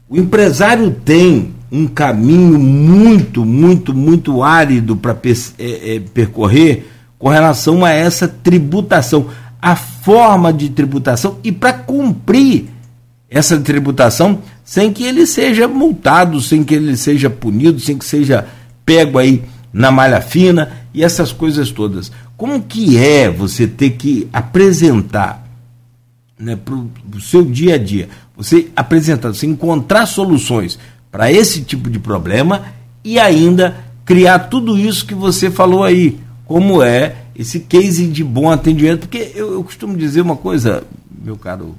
o 0.10 0.18
empresário 0.18 0.92
tem 0.92 1.54
um 1.72 1.88
caminho 1.88 2.60
muito, 2.60 3.46
muito, 3.46 3.94
muito 3.94 4.44
árido 4.44 4.98
para 4.98 5.18
é, 5.58 5.96
é, 5.96 6.00
percorrer 6.02 6.86
com 7.18 7.30
relação 7.30 7.86
a 7.86 7.92
essa 7.92 8.28
tributação, 8.28 9.30
a 9.62 9.78
forma 10.10 10.51
de 10.51 10.70
tributação 10.70 11.38
e 11.43 11.51
para 11.51 11.72
cumprir 11.72 12.66
essa 13.30 13.60
tributação 13.60 14.39
sem 14.66 14.91
que 14.91 15.03
ele 15.03 15.28
seja 15.28 15.68
multado, 15.68 16.41
sem 16.41 16.64
que 16.64 16.74
ele 16.74 16.97
seja 16.97 17.30
punido, 17.30 17.80
sem 17.80 17.95
que 17.95 18.03
seja 18.03 18.47
pego 18.84 19.20
aí 19.20 19.43
na 19.72 19.91
malha 19.91 20.20
fina 20.20 20.72
e 20.95 21.03
essas 21.03 21.32
coisas 21.32 21.70
todas. 21.70 22.12
Como 22.36 22.64
que 22.64 22.97
é 22.97 23.30
você 23.30 23.68
ter 23.68 23.91
que 23.91 24.28
apresentar 24.34 25.47
né, 26.39 26.55
para 26.55 26.74
o 26.74 27.22
seu 27.22 27.45
dia 27.45 27.76
a 27.76 27.78
dia, 27.78 28.10
você 28.36 28.70
apresentar, 28.76 29.28
você 29.28 29.45
encontrar 29.45 30.07
soluções 30.07 30.80
para 31.12 31.32
esse 31.32 31.62
tipo 31.62 31.88
de 31.88 31.99
problema 31.99 32.64
e 33.03 33.20
ainda 33.20 33.78
criar 34.03 34.39
tudo 34.39 34.76
isso 34.76 35.05
que 35.05 35.14
você 35.14 35.51
falou 35.51 35.84
aí, 35.84 36.18
como 36.47 36.82
é 36.82 37.16
esse 37.40 37.62
case 37.62 38.06
de 38.06 38.22
bom 38.22 38.52
atendimento, 38.52 39.08
porque 39.08 39.32
eu, 39.34 39.54
eu 39.54 39.64
costumo 39.64 39.96
dizer 39.96 40.20
uma 40.20 40.36
coisa, 40.36 40.84
meu 41.24 41.38
caro 41.38 41.74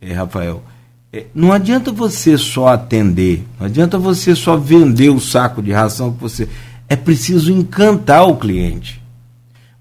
é, 0.00 0.14
Rafael, 0.14 0.62
é, 1.12 1.26
não 1.34 1.52
adianta 1.52 1.92
você 1.92 2.38
só 2.38 2.68
atender, 2.68 3.44
não 3.60 3.66
adianta 3.66 3.98
você 3.98 4.34
só 4.34 4.56
vender 4.56 5.10
o 5.10 5.20
saco 5.20 5.60
de 5.60 5.72
ração 5.72 6.10
que 6.14 6.18
você. 6.18 6.48
É 6.88 6.96
preciso 6.96 7.52
encantar 7.52 8.26
o 8.26 8.36
cliente. 8.36 8.98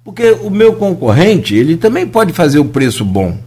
Porque 0.04 0.32
o 0.42 0.50
meu 0.50 0.74
concorrente, 0.74 1.56
ele 1.56 1.78
também 1.78 2.06
pode 2.06 2.34
fazer 2.34 2.60
o 2.60 2.66
preço 2.66 3.06
bom. 3.06 3.38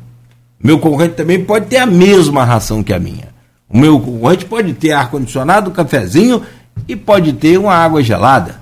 O 0.62 0.66
meu 0.66 0.78
concorrente 0.78 1.14
também 1.14 1.44
pode 1.44 1.66
ter 1.66 1.76
a 1.76 1.84
mesma 1.84 2.42
ração 2.42 2.82
que 2.82 2.94
a 2.94 2.98
minha. 2.98 3.28
O 3.68 3.76
meu 3.76 4.00
concorrente 4.00 4.46
pode 4.46 4.72
ter 4.72 4.92
ar-condicionado, 4.92 5.70
cafezinho 5.72 6.42
e 6.88 6.96
pode 6.96 7.34
ter 7.34 7.58
uma 7.58 7.74
água 7.74 8.02
gelada. 8.02 8.59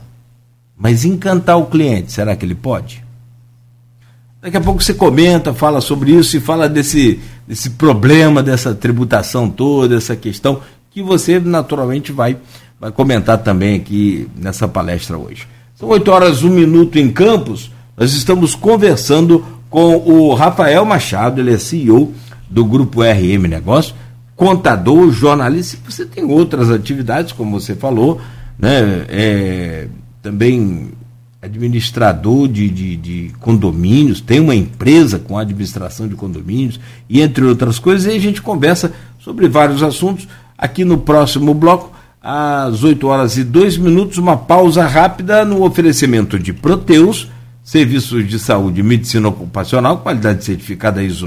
Mas 0.78 1.04
encantar 1.04 1.58
o 1.58 1.66
cliente, 1.66 2.12
será 2.12 2.36
que 2.36 2.44
ele 2.44 2.54
pode? 2.54 3.04
Daqui 4.40 4.56
a 4.56 4.60
pouco 4.60 4.82
você 4.82 4.94
comenta, 4.94 5.52
fala 5.52 5.80
sobre 5.80 6.12
isso 6.12 6.36
e 6.36 6.40
fala 6.40 6.68
desse, 6.68 7.18
desse 7.46 7.70
problema, 7.70 8.42
dessa 8.42 8.74
tributação 8.74 9.50
toda, 9.50 9.96
essa 9.96 10.14
questão, 10.14 10.60
que 10.90 11.02
você 11.02 11.40
naturalmente 11.40 12.12
vai, 12.12 12.36
vai 12.80 12.92
comentar 12.92 13.38
também 13.38 13.76
aqui 13.76 14.28
nessa 14.36 14.68
palestra 14.68 15.18
hoje. 15.18 15.48
São 15.74 15.88
8 15.88 16.10
horas, 16.10 16.42
1 16.42 16.50
minuto 16.50 16.98
em 16.98 17.10
Campos. 17.10 17.70
Nós 17.96 18.12
estamos 18.12 18.54
conversando 18.54 19.44
com 19.68 19.96
o 19.96 20.32
Rafael 20.34 20.84
Machado, 20.84 21.40
ele 21.40 21.52
é 21.52 21.58
CEO 21.58 22.14
do 22.48 22.64
Grupo 22.64 23.02
RM 23.02 23.48
Negócio 23.48 23.94
contador, 24.38 25.10
jornalista, 25.10 25.76
você 25.84 26.06
tem 26.06 26.22
outras 26.22 26.70
atividades, 26.70 27.32
como 27.32 27.60
você 27.60 27.74
falou, 27.74 28.20
né? 28.56 29.04
É, 29.08 29.88
também 30.28 30.90
administrador 31.40 32.46
de, 32.48 32.68
de, 32.68 32.96
de, 32.96 33.32
condomínios, 33.40 34.20
tem 34.20 34.40
uma 34.40 34.54
empresa 34.54 35.18
com 35.18 35.38
administração 35.38 36.06
de 36.06 36.14
condomínios, 36.14 36.78
e 37.08 37.22
entre 37.22 37.44
outras 37.44 37.78
coisas, 37.78 38.12
e 38.12 38.16
a 38.16 38.20
gente 38.20 38.42
conversa 38.42 38.92
sobre 39.18 39.48
vários 39.48 39.82
assuntos. 39.82 40.28
Aqui 40.58 40.84
no 40.84 40.98
próximo 40.98 41.54
bloco, 41.54 41.96
às 42.20 42.84
8 42.84 43.06
horas 43.06 43.38
e 43.38 43.44
2 43.44 43.78
minutos, 43.78 44.18
uma 44.18 44.36
pausa 44.36 44.86
rápida 44.86 45.46
no 45.46 45.64
oferecimento 45.64 46.38
de 46.38 46.52
Proteus, 46.52 47.30
serviços 47.64 48.28
de 48.28 48.38
saúde 48.38 48.80
e 48.80 48.82
medicina 48.82 49.28
ocupacional, 49.28 49.98
qualidade 49.98 50.44
certificada 50.44 51.02
ISO 51.02 51.26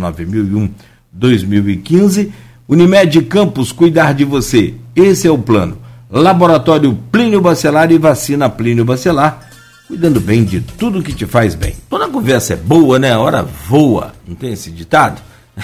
9001-2015 1.18 2.30
Unimed 2.68 3.24
Campos, 3.24 3.72
cuidar 3.72 4.14
de 4.14 4.24
você. 4.24 4.76
Esse 4.95 5.28
é 5.28 5.32
o 5.32 5.38
plano. 5.39 5.80
Laboratório 6.12 6.93
Plínio 7.09 7.39
Bacelar 7.39 7.89
e 7.89 7.97
vacina 7.97 8.49
Plínio 8.49 8.84
Bacelar, 8.84 9.47
cuidando 9.88 10.20
bem 10.20 10.43
de 10.43 10.59
tudo 10.59 11.01
que 11.01 11.14
te 11.14 11.26
faz 11.26 11.55
bem. 11.55 11.74
Toda 11.89 12.09
conversa 12.09 12.53
é 12.53 12.57
boa, 12.57 12.99
né? 12.99 13.14
A 13.14 13.20
hora 13.20 13.41
voa, 13.41 14.14
não 14.28 14.36
tem 14.36 14.51
esse 14.51 14.70
ditado? 14.70 15.22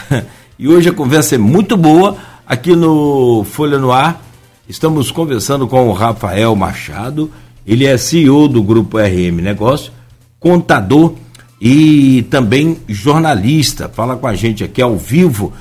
e 0.58 0.68
hoje 0.68 0.88
a 0.88 0.93
conversa 0.93 1.36
é 1.36 1.38
muito 1.38 1.76
boa 1.76 2.16
aqui 2.45 2.76
no 2.78 3.43
Folha 3.43 3.78
no 3.78 3.91
Ar. 3.91 4.24
Estamos 4.70 5.12
conversando 5.12 5.68
com 5.68 5.89
o 5.89 5.93
Rafael 5.93 6.56
Machado, 6.56 7.30
ele 7.66 7.86
é 7.86 7.98
CEO 7.98 8.48
do 8.48 8.64
Grupo 8.64 8.98
RM 8.98 9.41
Negócio, 9.41 9.91
contador 10.39 11.16
e 11.60 12.26
também 12.30 12.78
jornalista. 12.88 13.89
Fala 13.89 14.16
com 14.16 14.28
a 14.28 14.36
gente 14.36 14.64
aqui 14.64 14.82
ao 14.82 14.95
vivo 14.95 15.52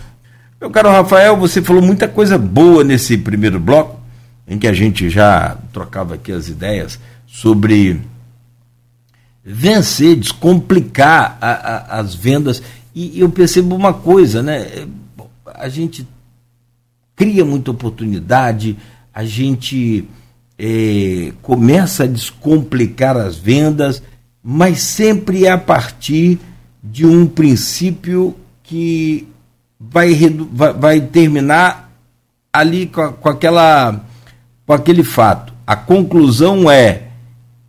meu 0.59 0.71
caro 0.71 0.89
Rafael, 0.89 1.37
você 1.37 1.61
falou 1.61 1.83
muita 1.83 2.09
coisa 2.09 2.39
boa 2.39 2.83
nesse 2.83 3.19
primeiro 3.19 3.61
bloco, 3.61 3.96
em 4.47 4.59
que 4.59 4.67
a 4.67 4.73
gente 4.73 5.09
já 5.11 5.57
trocava 5.73 6.15
aqui 6.15 6.33
as 6.33 6.49
ideias 6.49 6.99
sobre 7.27 8.01
vencer, 9.45 10.17
descomplicar 10.17 11.39
a, 11.41 11.51
a, 11.51 12.01
as 12.01 12.15
vendas. 12.15 12.63
E 12.95 13.21
eu 13.21 13.29
percebo 13.29 13.75
uma 13.75 13.93
coisa, 13.93 14.43
né? 14.43 14.87
A 15.55 15.69
gente 15.69 16.07
cria 17.15 17.45
muita 17.45 17.71
oportunidade, 17.71 18.77
a 19.13 19.25
gente 19.25 20.09
é, 20.59 21.33
começa 21.43 22.05
a 22.05 22.07
descomplicar 22.07 23.17
as 23.17 23.37
vendas, 23.37 24.03
mas 24.43 24.81
sempre 24.81 25.47
é 25.47 25.51
a 25.51 25.59
partir 25.59 26.39
de 26.83 27.05
um 27.07 27.27
princípio 27.27 28.37
que 28.63 29.27
vai, 29.79 30.15
vai, 30.53 30.73
vai 30.73 31.01
terminar 31.01 31.91
ali 32.53 32.87
com, 32.87 33.13
com, 33.13 33.29
aquela, 33.29 34.05
com 34.67 34.73
aquele 34.73 35.05
fato. 35.05 35.53
A 35.67 35.77
conclusão 35.77 36.71
é: 36.71 37.05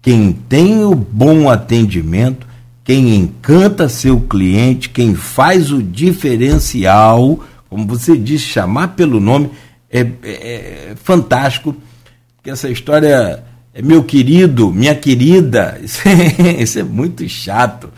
quem 0.01 0.31
tem 0.31 0.83
o 0.83 0.95
bom 0.95 1.49
atendimento, 1.49 2.47
quem 2.83 3.15
encanta 3.15 3.87
seu 3.87 4.19
cliente, 4.21 4.89
quem 4.89 5.13
faz 5.13 5.71
o 5.71 5.83
diferencial, 5.83 7.39
como 7.69 7.85
você 7.85 8.17
disse, 8.17 8.45
chamar 8.45 8.89
pelo 8.89 9.19
nome, 9.19 9.49
é, 9.91 9.99
é, 9.99 10.31
é 10.31 10.93
fantástico. 10.95 11.75
Porque 12.35 12.49
essa 12.49 12.69
história 12.69 13.43
é 13.73 13.81
meu 13.81 14.03
querido, 14.03 14.71
minha 14.71 14.95
querida, 14.95 15.79
isso 15.83 16.01
é, 16.07 16.61
isso 16.61 16.79
é 16.79 16.83
muito 16.83 17.27
chato. 17.27 17.89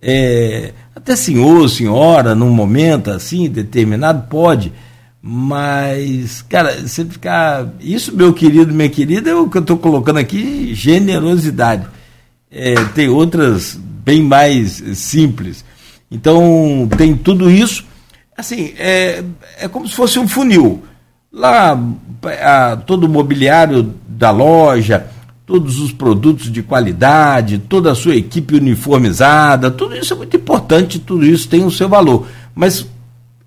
É, 0.00 0.72
até 0.94 1.16
senhor, 1.16 1.68
senhora, 1.68 2.34
num 2.34 2.50
momento 2.50 3.10
assim, 3.10 3.48
determinado, 3.48 4.28
pode. 4.28 4.72
Mas, 5.20 6.42
cara, 6.42 6.80
você 6.80 7.04
ficar. 7.04 7.68
Isso, 7.80 8.14
meu 8.14 8.32
querido, 8.32 8.72
minha 8.72 8.88
querida, 8.88 9.30
é 9.30 9.34
o 9.34 9.48
que 9.48 9.58
eu 9.58 9.62
estou 9.62 9.76
colocando 9.76 10.18
aqui, 10.18 10.74
generosidade. 10.74 11.86
É, 12.50 12.74
tem 12.94 13.08
outras 13.08 13.78
bem 13.78 14.22
mais 14.22 14.82
simples. 14.94 15.64
Então, 16.10 16.88
tem 16.96 17.16
tudo 17.16 17.50
isso. 17.50 17.84
Assim, 18.36 18.72
é, 18.78 19.24
é 19.58 19.68
como 19.68 19.88
se 19.88 19.94
fosse 19.94 20.18
um 20.18 20.28
funil. 20.28 20.82
Lá, 21.32 21.78
a, 22.40 22.76
todo 22.76 23.04
o 23.04 23.08
mobiliário 23.08 23.94
da 24.06 24.30
loja, 24.30 25.08
todos 25.44 25.80
os 25.80 25.92
produtos 25.92 26.50
de 26.50 26.62
qualidade, 26.62 27.58
toda 27.58 27.90
a 27.90 27.94
sua 27.94 28.14
equipe 28.14 28.54
uniformizada, 28.54 29.70
tudo 29.70 29.96
isso 29.96 30.14
é 30.14 30.16
muito 30.16 30.36
importante, 30.36 30.98
tudo 30.98 31.26
isso 31.26 31.48
tem 31.48 31.64
o 31.64 31.70
seu 31.70 31.88
valor. 31.88 32.26
Mas 32.54 32.86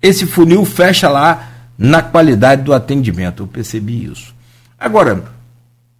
esse 0.00 0.26
funil 0.26 0.64
fecha 0.64 1.08
lá 1.08 1.51
na 1.76 2.02
qualidade 2.02 2.62
do 2.62 2.72
atendimento, 2.72 3.42
eu 3.42 3.46
percebi 3.46 4.04
isso. 4.04 4.34
Agora, 4.78 5.24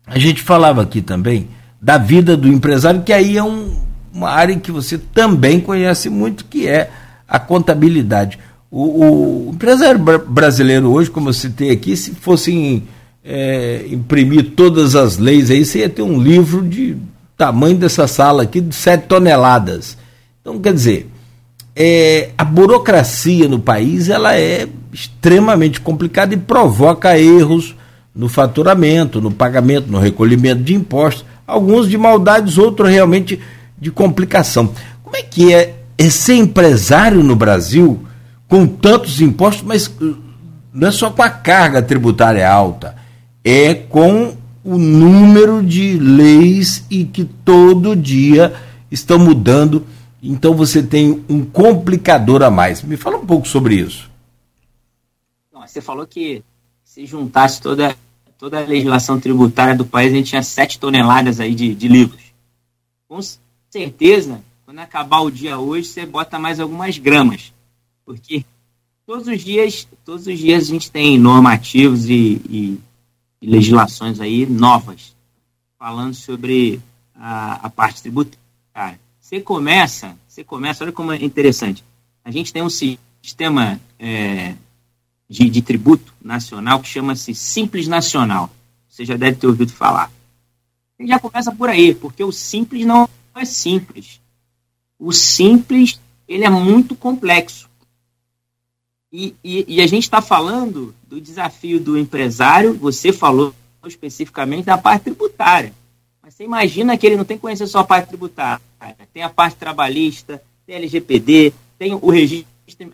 a 0.07 0.18
gente 0.18 0.43
falava 0.43 0.83
aqui 0.83 1.01
também 1.01 1.49
da 1.81 1.99
vida 1.99 2.37
do 2.37 2.49
empresário, 2.49 3.03
que 3.03 3.12
aí 3.12 3.37
é 3.37 3.43
um, 3.43 3.75
uma 4.12 4.31
área 4.31 4.57
que 4.57 4.70
você 4.70 4.99
também 4.99 5.61
conhece 5.61 6.09
muito, 6.09 6.45
que 6.45 6.68
é 6.68 6.91
a 7.27 7.39
contabilidade. 7.39 8.39
O, 8.70 9.49
o 9.49 9.51
empresário 9.53 10.01
brasileiro 10.29 10.91
hoje, 10.91 11.11
como 11.11 11.29
eu 11.29 11.33
citei 11.33 11.70
aqui, 11.70 11.97
se 11.97 12.12
fossem 12.14 12.85
é, 13.25 13.87
imprimir 13.91 14.53
todas 14.57 14.95
as 14.97 15.18
leis 15.18 15.51
aí, 15.51 15.64
você 15.64 15.81
ia 15.81 15.89
ter 15.89 16.03
um 16.03 16.20
livro 16.20 16.66
de 16.66 16.97
tamanho 17.37 17.77
dessa 17.77 18.07
sala 18.07 18.45
aqui 18.45 18.61
de 18.61 18.75
7 18.75 19.07
toneladas. 19.07 19.97
Então, 20.41 20.59
quer 20.59 20.75
dizer, 20.75 21.12
é, 21.75 22.31
a 22.37 22.45
burocracia 22.45 23.49
no 23.49 23.59
país 23.59 24.09
ela 24.09 24.37
é 24.37 24.68
extremamente 24.93 25.81
complicada 25.81 26.35
e 26.35 26.37
provoca 26.37 27.18
erros 27.18 27.75
no 28.14 28.29
faturamento, 28.29 29.20
no 29.20 29.31
pagamento, 29.31 29.91
no 29.91 29.99
recolhimento 29.99 30.62
de 30.62 30.75
impostos, 30.75 31.25
alguns 31.47 31.89
de 31.89 31.97
maldades, 31.97 32.59
outros 32.59 32.91
realmente 32.91 33.41
de 33.81 33.91
complicação. 33.91 34.73
Como 35.03 35.16
é 35.16 35.23
que 35.23 35.53
é, 35.53 35.75
é 35.97 36.11
ser 36.11 36.35
empresário 36.35 37.23
no 37.23 37.35
Brasil 37.35 38.01
com 38.47 38.66
tantos 38.66 39.20
impostos, 39.20 39.64
mas 39.66 39.87
uh, 39.87 40.16
não 40.73 40.89
é 40.89 40.91
só 40.91 41.11
com 41.11 41.23
a 41.23 41.31
carga 41.31 41.81
tributária 41.81 42.49
alta, 42.49 42.95
é 43.43 43.75
com 43.75 44.35
o 44.64 44.79
número 44.79 45.62
de 45.62 45.99
leis 45.99 46.85
e 46.91 47.05
que 47.05 47.25
todo 47.25 47.97
dia 47.97 48.53
estão 48.91 49.18
mudando. 49.18 49.85
Então 50.23 50.55
você 50.55 50.83
tem 50.83 51.25
um 51.29 51.45
complicador 51.45 52.43
a 52.43 52.51
mais. 52.51 52.83
Me 52.83 52.97
fala 52.97 53.16
um 53.16 53.27
pouco 53.27 53.49
sobre 53.49 53.75
isso. 53.75 54.11
Você 55.53 55.81
falou 55.81 56.07
que 56.07 56.45
se 56.85 57.07
juntasse 57.07 57.61
toda, 57.61 57.97
toda 58.39 58.59
a 58.59 58.66
legislação 58.66 59.18
tributária 59.18 59.75
do 59.75 59.87
país, 59.87 60.12
a 60.12 60.16
gente 60.16 60.29
tinha 60.29 60.43
7 60.43 60.79
toneladas 60.79 61.41
aí 61.41 61.55
de, 61.55 61.75
de 61.75 61.89
livros. 61.89 62.20
Com 63.09 63.20
certeza, 63.70 64.43
quando 64.64 64.81
acabar 64.81 65.20
o 65.20 65.31
dia 65.31 65.59
hoje, 65.59 65.89
você 65.89 66.05
bota 66.05 66.39
mais 66.39 66.61
algumas 66.61 66.99
gramas. 66.99 67.53
Porque 68.05 68.45
todos 69.07 69.29
os 69.29 69.43
dias, 69.43 69.89
todos 70.05 70.27
os 70.27 70.39
dias 70.39 70.64
a 70.64 70.66
gente 70.66 70.91
tem 70.91 71.18
normativos 71.18 72.07
e, 72.07 72.41
e, 72.49 72.81
e 73.41 73.47
legislações 73.47 74.20
aí 74.20 74.45
novas 74.45 75.16
falando 75.79 76.14
sobre 76.14 76.81
a, 77.14 77.66
a, 77.66 77.70
parte 77.70 78.03
tributária. 78.03 79.01
Você 79.33 79.41
começa, 79.41 80.14
você 80.28 80.45
começa, 80.45 80.85
olha 80.85 80.93
como 80.93 81.11
é 81.11 81.24
interessante. 81.24 81.83
A 82.22 82.30
gente 82.30 82.53
tem 82.53 82.62
um 82.62 82.68
sistema 82.68 83.80
é, 83.99 84.55
de, 85.26 85.49
de 85.49 85.62
tributo 85.62 86.12
nacional 86.20 86.80
que 86.80 86.89
chama-se 86.89 87.35
Simples 87.35 87.89
Nacional. 87.89 88.51
Você 88.87 89.07
já 89.07 89.16
deve 89.16 89.39
ter 89.39 89.47
ouvido 89.47 89.72
falar. 89.72 90.12
Ele 90.99 91.09
já 91.09 91.18
começa 91.18 91.51
por 91.51 91.70
aí, 91.70 91.95
porque 91.95 92.22
o 92.22 92.30
simples 92.30 92.85
não 92.85 93.09
é 93.35 93.47
simples. 93.47 94.20
O 94.99 95.14
simples 95.14 95.99
ele 96.28 96.45
é 96.45 96.51
muito 96.51 96.95
complexo. 96.95 97.70
E, 99.11 99.35
e, 99.43 99.64
e 99.66 99.80
a 99.80 99.87
gente 99.87 100.03
está 100.03 100.20
falando 100.20 100.95
do 101.09 101.18
desafio 101.18 101.80
do 101.80 101.97
empresário, 101.97 102.74
você 102.74 103.14
falou 103.14 103.55
especificamente 103.87 104.66
da 104.66 104.76
parte 104.76 105.05
tributária. 105.05 105.72
Mas 106.23 106.35
você 106.35 106.45
imagina 106.45 106.97
que 106.97 107.05
ele 107.05 107.16
não 107.16 107.25
tem 107.25 107.37
que 107.37 107.41
conhecer 107.41 107.66
só 107.66 107.81
a 107.81 107.85
parte 107.85 108.09
tributária. 108.09 108.62
Tem 109.12 109.25
a 109.25 109.29
parte 109.29 109.57
trabalhista, 109.57 110.41
tem 110.64 110.77
a 110.77 110.79
LGPD, 110.79 111.53
tem 111.77 111.95
o 111.95 112.11
registro, 112.11 112.47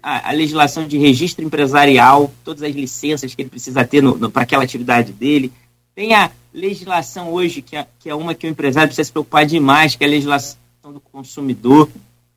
a, 0.02 0.30
a 0.30 0.32
legislação 0.32 0.88
de 0.88 0.96
registro 0.96 1.44
empresarial, 1.44 2.32
todas 2.42 2.62
as 2.62 2.74
licenças 2.74 3.34
que 3.34 3.42
ele 3.42 3.50
precisa 3.50 3.84
ter 3.84 4.02
para 4.32 4.42
aquela 4.42 4.64
atividade 4.64 5.12
dele. 5.12 5.52
Tem 5.94 6.14
a 6.14 6.30
legislação 6.54 7.30
hoje, 7.30 7.60
que 7.60 7.76
é, 7.76 7.86
que 7.98 8.08
é 8.08 8.14
uma 8.14 8.34
que 8.34 8.46
o 8.46 8.50
empresário 8.50 8.88
precisa 8.88 9.04
se 9.04 9.12
preocupar 9.12 9.44
demais, 9.44 9.94
que 9.94 10.02
é 10.02 10.06
a 10.06 10.10
legislação 10.10 10.56
do 10.84 11.00
consumidor. 11.00 11.90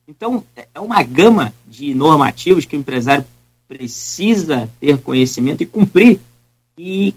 Então, 0.06 0.44
é 0.74 0.78
uma 0.78 1.02
gama 1.02 1.54
de 1.66 1.94
normativos 1.94 2.66
que 2.66 2.76
o 2.76 2.80
empresário 2.80 3.24
precisa 3.66 4.68
ter 4.78 4.98
conhecimento 4.98 5.62
e 5.62 5.66
cumprir 5.66 6.20
e 6.76 7.14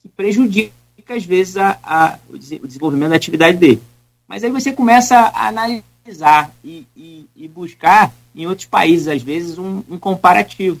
que 0.00 0.08
prejudica, 0.08 0.72
às 1.10 1.24
vezes, 1.24 1.56
a, 1.56 1.78
a, 1.82 2.18
o 2.28 2.36
desenvolvimento 2.36 3.10
da 3.10 3.16
atividade 3.16 3.56
dele. 3.56 3.82
Mas 4.28 4.44
aí 4.44 4.50
você 4.50 4.72
começa 4.72 5.16
a 5.16 5.48
analisar 5.48 6.54
e, 6.62 6.86
e, 6.96 7.26
e 7.34 7.48
buscar 7.48 8.12
em 8.34 8.46
outros 8.46 8.66
países, 8.66 9.08
às 9.08 9.22
vezes, 9.22 9.58
um, 9.58 9.82
um 9.88 9.98
comparativo. 9.98 10.80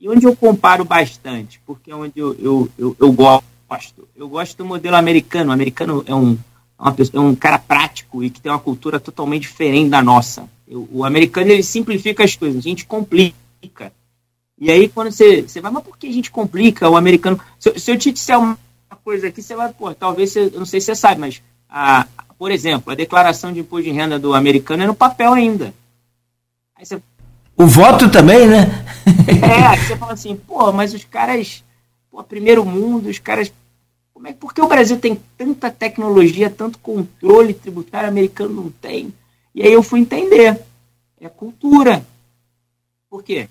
E 0.00 0.08
onde 0.08 0.26
eu 0.26 0.34
comparo 0.34 0.84
bastante, 0.84 1.60
porque 1.64 1.90
é 1.90 1.94
onde 1.94 2.18
eu, 2.18 2.34
eu, 2.34 2.70
eu, 2.76 2.96
eu 2.98 3.12
gosto. 3.12 4.08
Eu 4.16 4.28
gosto 4.28 4.56
do 4.58 4.64
modelo 4.64 4.96
americano. 4.96 5.50
O 5.50 5.52
americano 5.52 6.04
é 6.06 6.14
um, 6.14 6.36
é 7.12 7.20
um 7.20 7.34
cara 7.34 7.58
prático 7.58 8.22
e 8.22 8.28
que 8.28 8.40
tem 8.40 8.50
uma 8.50 8.58
cultura 8.58 8.98
totalmente 8.98 9.42
diferente 9.42 9.90
da 9.90 10.02
nossa. 10.02 10.48
o 10.68 11.04
americano 11.04 11.50
ele 11.50 11.62
simplifica 11.62 12.24
as 12.24 12.34
coisas, 12.34 12.58
a 12.58 12.68
gente 12.68 12.84
complica. 12.84 13.92
E 14.58 14.70
aí, 14.70 14.88
quando 14.88 15.10
você, 15.10 15.42
você 15.42 15.60
vai, 15.60 15.70
mas 15.70 15.84
por 15.84 15.96
que 15.96 16.06
a 16.06 16.12
gente 16.12 16.30
complica 16.30 16.88
o 16.88 16.96
americano? 16.96 17.40
Se, 17.58 17.78
se 17.78 17.90
eu 17.90 17.98
te 17.98 18.12
disser 18.12 18.38
uma 18.38 18.58
coisa 18.96 19.28
aqui, 19.28 19.42
você 19.42 19.54
vai, 19.54 19.72
pô, 19.72 19.94
talvez, 19.94 20.32
você, 20.32 20.50
eu 20.52 20.58
não 20.58 20.66
sei 20.66 20.80
se 20.80 20.86
você 20.86 20.94
sabe, 20.94 21.20
mas, 21.20 21.42
a, 21.68 22.06
por 22.38 22.50
exemplo, 22.50 22.92
a 22.92 22.96
declaração 22.96 23.52
de 23.52 23.60
imposto 23.60 23.84
de 23.84 23.92
renda 23.92 24.18
do 24.18 24.34
americano 24.34 24.82
é 24.82 24.86
no 24.86 24.94
papel 24.94 25.32
ainda. 25.32 25.72
Você, 26.78 27.00
o 27.56 27.66
voto 27.66 28.10
também, 28.10 28.48
né? 28.48 28.84
é, 29.28 29.76
você 29.78 29.96
fala 29.96 30.12
assim, 30.12 30.34
pô, 30.34 30.72
mas 30.72 30.94
os 30.94 31.04
caras, 31.04 31.62
pô, 32.10 32.22
primeiro 32.24 32.64
mundo, 32.64 33.08
os 33.08 33.18
caras. 33.18 33.52
Como 34.12 34.26
é, 34.26 34.32
por 34.32 34.54
que 34.54 34.60
o 34.60 34.68
Brasil 34.68 34.98
tem 34.98 35.20
tanta 35.36 35.70
tecnologia, 35.70 36.50
tanto 36.50 36.78
controle 36.78 37.54
tributário, 37.54 38.08
americano 38.08 38.54
não 38.54 38.70
tem? 38.70 39.12
E 39.54 39.62
aí 39.62 39.72
eu 39.72 39.82
fui 39.82 40.00
entender. 40.00 40.60
É 41.20 41.28
cultura. 41.28 42.04
Por 43.08 43.22
quê? 43.22 43.48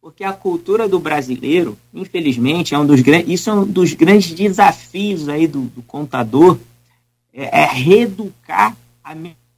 Porque 0.00 0.22
a 0.22 0.32
cultura 0.32 0.88
do 0.88 1.00
brasileiro, 1.00 1.76
infelizmente, 1.92 2.74
é 2.74 2.78
um 2.78 2.86
dos 2.86 3.00
grandes, 3.00 3.28
isso 3.28 3.50
é 3.50 3.52
um 3.52 3.64
dos 3.64 3.92
grandes 3.94 4.32
desafios 4.32 5.28
aí 5.28 5.46
do, 5.46 5.62
do 5.62 5.82
contador, 5.82 6.58
é, 7.32 7.62
é 7.62 7.66
reeducar 7.66 8.76
a 9.02 9.14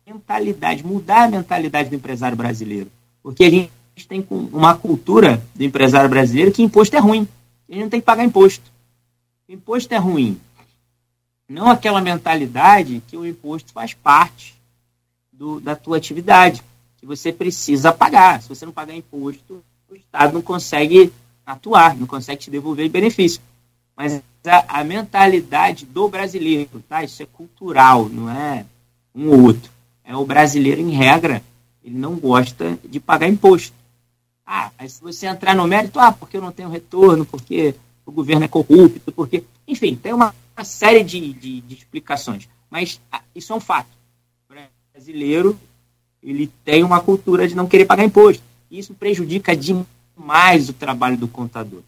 mentalidade, 0.06 0.84
mudar 0.84 1.24
a 1.24 1.30
mentalidade 1.30 1.90
do 1.90 1.96
empresário 1.96 2.36
brasileiro. 2.36 2.90
Porque 3.22 3.44
a 3.44 3.50
gente 3.50 3.70
tem 4.08 4.26
uma 4.30 4.74
cultura 4.74 5.42
do 5.54 5.62
empresário 5.62 6.08
brasileiro 6.08 6.52
que 6.52 6.62
imposto 6.62 6.96
é 6.96 6.98
ruim. 6.98 7.28
Gente 7.68 7.82
não 7.82 7.88
tem 7.88 8.00
que 8.00 8.06
pagar 8.06 8.24
imposto. 8.24 8.64
imposto 9.48 9.94
é 9.94 9.98
ruim. 9.98 10.40
Não 11.48 11.68
aquela 11.68 12.00
mentalidade 12.00 13.02
que 13.08 13.16
o 13.16 13.26
imposto 13.26 13.72
faz 13.72 13.92
parte 13.92 14.54
do, 15.32 15.60
da 15.60 15.76
tua 15.76 15.96
atividade 15.96 16.62
que 16.96 17.06
você 17.06 17.32
precisa 17.32 17.92
pagar. 17.92 18.42
Se 18.42 18.48
você 18.48 18.64
não 18.64 18.72
pagar 18.72 18.94
imposto, 18.94 19.62
o 19.90 19.96
Estado 19.96 20.34
não 20.34 20.42
consegue 20.42 21.12
atuar, 21.44 21.96
não 21.96 22.06
consegue 22.06 22.42
te 22.42 22.50
devolver 22.50 22.88
benefício. 22.88 23.42
Mas 23.96 24.22
a, 24.46 24.80
a, 24.80 24.84
mentalidade 24.84 25.84
do 25.84 26.08
brasileiro, 26.08 26.82
tá? 26.88 27.02
Isso 27.02 27.22
é 27.22 27.26
cultural, 27.26 28.08
não 28.08 28.30
é 28.30 28.64
um 29.14 29.28
ou 29.28 29.42
outro. 29.42 29.70
É 30.04 30.16
o 30.16 30.24
brasileiro, 30.24 30.80
em 30.80 30.90
regra, 30.90 31.42
ele 31.84 31.98
não 31.98 32.16
gosta 32.16 32.78
de 32.84 33.00
pagar 33.00 33.28
imposto. 33.28 33.74
Ah, 34.46 34.70
mas 34.78 34.94
se 34.94 35.02
você 35.02 35.26
entrar 35.26 35.54
no 35.54 35.66
mérito, 35.66 35.98
ah, 35.98 36.12
porque 36.12 36.36
eu 36.36 36.40
não 36.40 36.52
tenho 36.52 36.70
retorno, 36.70 37.26
porque 37.26 37.74
o 38.06 38.12
governo 38.12 38.44
é 38.44 38.48
corrupto, 38.48 39.12
porque. 39.12 39.44
Enfim, 39.66 39.94
tem 39.94 40.12
uma, 40.12 40.34
uma 40.56 40.64
série 40.64 41.04
de, 41.04 41.32
de, 41.32 41.60
de, 41.60 41.74
explicações. 41.74 42.48
Mas 42.68 43.00
ah, 43.12 43.22
isso 43.34 43.52
é 43.52 43.56
um 43.56 43.60
fato. 43.60 43.90
O 44.48 44.54
brasileiro 44.92 45.58
ele 46.22 46.48
tem 46.64 46.82
uma 46.82 47.00
cultura 47.00 47.46
de 47.46 47.54
não 47.54 47.66
querer 47.66 47.86
pagar 47.86 48.04
imposto. 48.04 48.42
Isso 48.70 48.94
prejudica 48.94 49.56
demais 49.56 50.68
o 50.68 50.72
trabalho 50.72 51.16
do 51.16 51.26
contador. 51.26 51.82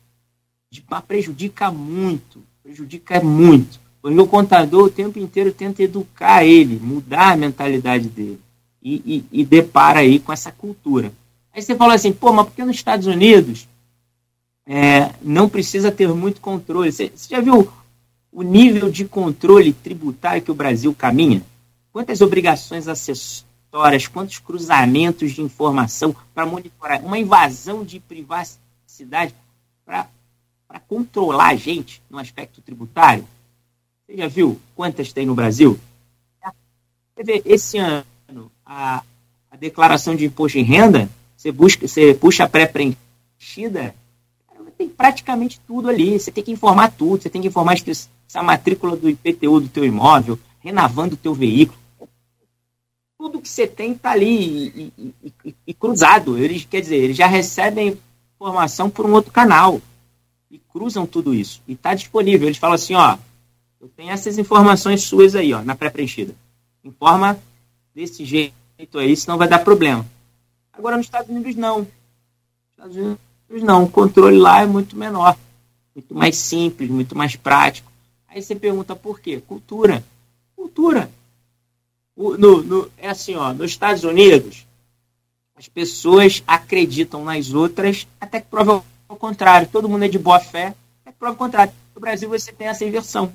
Prejudica 1.06 1.70
muito, 1.70 2.42
prejudica 2.62 3.22
muito. 3.22 3.80
O 4.02 4.26
contador 4.26 4.84
o 4.84 4.90
tempo 4.90 5.18
inteiro 5.18 5.52
tenta 5.52 5.82
educar 5.82 6.44
ele, 6.44 6.80
mudar 6.82 7.32
a 7.32 7.36
mentalidade 7.36 8.08
dele. 8.08 8.40
E, 8.82 9.24
e, 9.32 9.40
e 9.40 9.44
depara 9.44 10.00
aí 10.00 10.18
com 10.18 10.32
essa 10.32 10.50
cultura. 10.50 11.12
Aí 11.54 11.62
você 11.62 11.76
fala 11.76 11.94
assim, 11.94 12.12
pô, 12.12 12.32
mas 12.32 12.46
por 12.46 12.54
que 12.54 12.64
nos 12.64 12.74
Estados 12.74 13.06
Unidos 13.06 13.68
é, 14.66 15.10
não 15.22 15.48
precisa 15.48 15.92
ter 15.92 16.08
muito 16.08 16.40
controle? 16.40 16.90
Você, 16.90 17.12
você 17.14 17.36
já 17.36 17.40
viu 17.40 17.70
o 18.32 18.42
nível 18.42 18.90
de 18.90 19.04
controle 19.04 19.72
tributário 19.72 20.42
que 20.42 20.50
o 20.50 20.54
Brasil 20.54 20.92
caminha? 20.94 21.44
Quantas 21.92 22.20
obrigações 22.20 22.88
acessórias? 22.88 23.51
Histórias, 23.72 24.06
quantos 24.06 24.38
cruzamentos 24.38 25.32
de 25.32 25.40
informação 25.40 26.14
para 26.34 26.44
monitorar, 26.44 27.02
uma 27.02 27.18
invasão 27.18 27.82
de 27.82 27.98
privacidade 27.98 29.34
para 29.86 30.78
controlar 30.86 31.48
a 31.48 31.54
gente 31.54 32.02
no 32.10 32.18
aspecto 32.18 32.60
tributário. 32.60 33.26
Você 34.04 34.18
já 34.18 34.28
viu 34.28 34.60
quantas 34.76 35.10
tem 35.10 35.24
no 35.24 35.34
Brasil? 35.34 35.80
Esse 37.46 37.78
ano, 37.78 38.52
a, 38.66 39.02
a 39.50 39.56
declaração 39.56 40.14
de 40.14 40.26
imposto 40.26 40.58
de 40.58 40.64
renda, 40.64 41.08
você, 41.34 41.50
busca, 41.50 41.88
você 41.88 42.12
puxa 42.12 42.44
a 42.44 42.48
pré-preenchida, 42.48 43.94
tem 44.76 44.88
praticamente 44.88 45.58
tudo 45.66 45.88
ali. 45.88 46.18
Você 46.18 46.30
tem 46.30 46.44
que 46.44 46.50
informar 46.50 46.90
tudo, 46.90 47.22
você 47.22 47.30
tem 47.30 47.40
que 47.40 47.48
informar 47.48 47.76
a 48.34 48.42
matrícula 48.42 48.96
do 48.96 49.08
IPTU 49.08 49.60
do 49.60 49.68
teu 49.68 49.84
imóvel, 49.84 50.38
renovando 50.60 51.14
o 51.14 51.16
teu 51.16 51.32
veículo 51.32 51.81
tudo 53.22 53.40
que 53.40 53.48
você 53.48 53.68
tem 53.68 53.92
está 53.92 54.10
ali 54.10 54.66
e, 54.68 54.92
e, 54.98 55.14
e, 55.44 55.54
e, 55.68 55.74
cruzado. 55.74 56.36
Eles, 56.36 56.64
quer 56.64 56.80
dizer, 56.80 56.96
eles 56.96 57.16
já 57.16 57.28
recebem 57.28 57.96
informação 58.34 58.90
por 58.90 59.06
um 59.06 59.12
outro 59.12 59.30
canal 59.30 59.80
e 60.50 60.58
cruzam 60.58 61.06
tudo 61.06 61.32
isso. 61.32 61.62
E 61.68 61.74
está 61.74 61.94
disponível. 61.94 62.48
Eles 62.48 62.58
falam 62.58 62.74
assim, 62.74 62.96
ó, 62.96 63.16
eu 63.80 63.88
tenho 63.96 64.10
essas 64.10 64.38
informações 64.38 65.04
suas 65.04 65.36
aí, 65.36 65.54
ó, 65.54 65.62
na 65.62 65.76
pré-preenchida. 65.76 66.34
Informa 66.82 67.38
desse 67.94 68.24
jeito 68.24 68.98
aí, 68.98 69.16
senão 69.16 69.38
vai 69.38 69.46
dar 69.46 69.60
problema. 69.60 70.04
Agora 70.72 70.96
nos 70.96 71.06
Estados 71.06 71.30
Unidos 71.30 71.54
não. 71.54 71.78
Nos 71.78 72.70
Estados 72.72 72.96
Unidos 72.96 73.62
não. 73.62 73.84
O 73.84 73.90
controle 73.90 74.36
lá 74.36 74.62
é 74.62 74.66
muito 74.66 74.96
menor, 74.96 75.38
muito 75.94 76.12
mais 76.12 76.36
simples, 76.36 76.90
muito 76.90 77.16
mais 77.16 77.36
prático. 77.36 77.92
Aí 78.26 78.42
você 78.42 78.56
pergunta 78.56 78.96
por 78.96 79.20
quê? 79.20 79.40
Cultura. 79.46 80.02
Cultura 80.56 81.08
no, 82.16 82.62
no, 82.62 82.90
é 82.98 83.08
assim, 83.08 83.34
ó, 83.34 83.52
nos 83.52 83.70
Estados 83.70 84.04
Unidos, 84.04 84.66
as 85.56 85.68
pessoas 85.68 86.42
acreditam 86.46 87.24
nas 87.24 87.52
outras 87.52 88.06
até 88.20 88.40
que 88.40 88.48
prova 88.48 88.84
o 89.08 89.16
contrário. 89.16 89.68
Todo 89.70 89.88
mundo 89.88 90.04
é 90.04 90.08
de 90.08 90.18
boa 90.18 90.40
fé, 90.40 90.74
até 91.02 91.12
que 91.12 91.18
prova 91.18 91.34
o 91.34 91.38
contrário. 91.38 91.72
No 91.94 92.00
Brasil 92.00 92.28
você 92.28 92.52
tem 92.52 92.68
essa 92.68 92.84
inversão. 92.84 93.32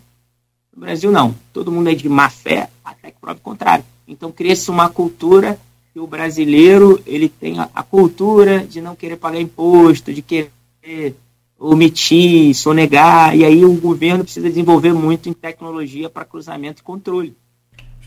No 0.73 0.81
Brasil, 0.81 1.11
não. 1.11 1.33
Todo 1.53 1.71
mundo 1.71 1.89
é 1.89 1.95
de 1.95 2.07
má 2.07 2.29
fé, 2.29 2.69
até 2.83 3.11
que 3.11 3.19
prova 3.19 3.39
o 3.39 3.41
contrário. 3.41 3.83
Então, 4.07 4.31
cria-se 4.31 4.69
uma 4.69 4.89
cultura 4.89 5.59
que 5.93 5.99
o 5.99 6.05
brasileiro 6.05 7.01
ele 7.05 7.27
tem 7.27 7.59
a, 7.59 7.69
a, 7.73 7.81
cultura 7.81 8.65
de 8.65 8.79
não 8.79 8.95
querer 8.95 9.17
pagar 9.17 9.41
imposto, 9.41 10.13
de 10.13 10.21
querer 10.21 11.15
omitir, 11.57 12.53
sonegar, 12.53 13.35
e 13.35 13.43
aí 13.43 13.65
o 13.65 13.73
governo 13.73 14.23
precisa 14.23 14.47
desenvolver 14.47 14.93
muito 14.93 15.27
em 15.27 15.33
tecnologia 15.33 16.09
para 16.09 16.23
cruzamento 16.23 16.81
e 16.81 16.83
controle. 16.83 17.35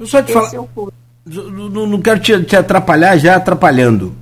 Eu 0.00 0.06
só 0.06 0.22
te 0.22 0.32
falar. 0.32 0.50
É 0.52 0.58
não, 1.26 1.86
não, 1.86 2.00
quero 2.00 2.18
te, 2.18 2.42
te 2.42 2.56
atrapalhar 2.56 3.18
já 3.18 3.36
atrapalhando. 3.36 4.14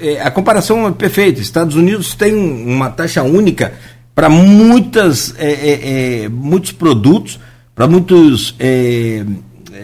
É, 0.00 0.22
a 0.22 0.30
comparação 0.30 0.86
é 0.86 0.92
perfeita. 0.92 1.40
Estados 1.40 1.74
Unidos 1.74 2.14
tem 2.14 2.34
uma 2.34 2.88
taxa 2.88 3.22
única 3.24 3.72
para 4.14 4.28
muitas 4.28 5.34
é, 5.36 5.50
é, 5.50 6.24
é 6.24 6.28
muitos 6.28 6.72
produtos, 6.72 7.38
para 7.74 7.86
muitos 7.86 8.54
é, 8.58 9.24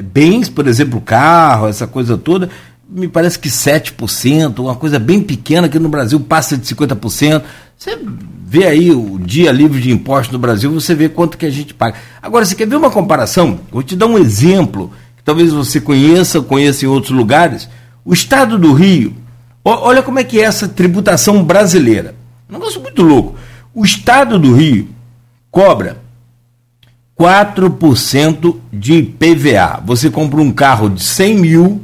bens, 0.03 0.49
por 0.49 0.67
exemplo, 0.67 1.01
carro, 1.01 1.69
essa 1.69 1.87
coisa 1.87 2.17
toda, 2.17 2.49
me 2.89 3.09
parece 3.09 3.39
que 3.39 3.49
7%, 3.49 4.59
uma 4.61 4.77
coisa 4.77 4.99
bem 4.99 5.21
pequena, 5.21 5.69
que 5.69 5.79
no 5.79 5.89
Brasil 5.89 6.21
passa 6.21 6.57
de 6.57 6.67
50%. 6.67 7.43
Você 7.77 7.99
vê 8.47 8.67
aí 8.67 8.91
o 8.93 9.19
dia 9.19 9.51
livre 9.51 9.81
de 9.81 9.91
impostos 9.91 10.33
no 10.33 10.39
Brasil, 10.39 10.73
você 10.73 10.95
vê 10.95 11.09
quanto 11.09 11.37
que 11.37 11.47
a 11.47 11.51
gente 11.51 11.75
paga. 11.75 11.97
Agora, 12.23 12.45
você 12.45 12.55
quer 12.55 12.69
ver 12.69 12.77
uma 12.77 12.91
comparação? 12.91 13.61
Vou 13.71 13.83
te 13.83 13.97
dar 13.97 14.07
um 14.07 14.19
exemplo, 14.19 14.93
talvez 15.25 15.53
você 15.53 15.81
conheça, 15.81 16.41
conheça 16.41 16.85
em 16.85 16.89
outros 16.89 17.13
lugares. 17.13 17.69
O 18.05 18.13
estado 18.13 18.59
do 18.59 18.73
Rio, 18.73 19.15
olha 19.65 20.03
como 20.03 20.19
é 20.19 20.25
que 20.25 20.39
é 20.41 20.45
essa 20.45 20.69
tributação 20.69 21.43
brasileira. 21.43 22.15
Um 22.49 22.55
negócio 22.55 22.81
muito 22.81 23.03
louco. 23.03 23.37
O 23.75 23.85
estado 23.85 24.39
do 24.39 24.55
Rio 24.55 24.89
cobra 25.51 26.03
4% 27.19 28.57
de 28.73 28.95
IPVA. 28.95 29.81
Você 29.85 30.11
compra 30.11 30.41
um 30.41 30.53
carro 30.53 30.91
de 30.91 31.03
100 31.03 31.39
mil, 31.39 31.83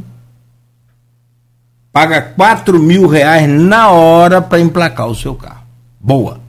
paga 1.92 2.20
4 2.20 2.78
mil 2.78 3.06
reais 3.06 3.48
na 3.48 3.90
hora 3.90 4.42
para 4.42 4.60
emplacar 4.60 5.08
o 5.08 5.14
seu 5.14 5.34
carro. 5.34 5.62
Boa. 5.98 6.39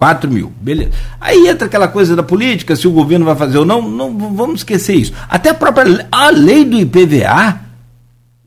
4 0.00 0.30
mil, 0.30 0.50
beleza. 0.58 0.92
Aí 1.20 1.46
entra 1.46 1.66
aquela 1.66 1.86
coisa 1.86 2.16
da 2.16 2.22
política, 2.22 2.74
se 2.74 2.88
o 2.88 2.90
governo 2.90 3.26
vai 3.26 3.36
fazer 3.36 3.58
ou 3.58 3.66
não, 3.66 3.86
não 3.86 4.34
vamos 4.34 4.60
esquecer 4.60 4.94
isso. 4.94 5.12
Até 5.28 5.50
a 5.50 5.54
própria 5.54 6.08
a 6.10 6.30
lei 6.30 6.64
do 6.64 6.78
IPVA, 6.78 7.60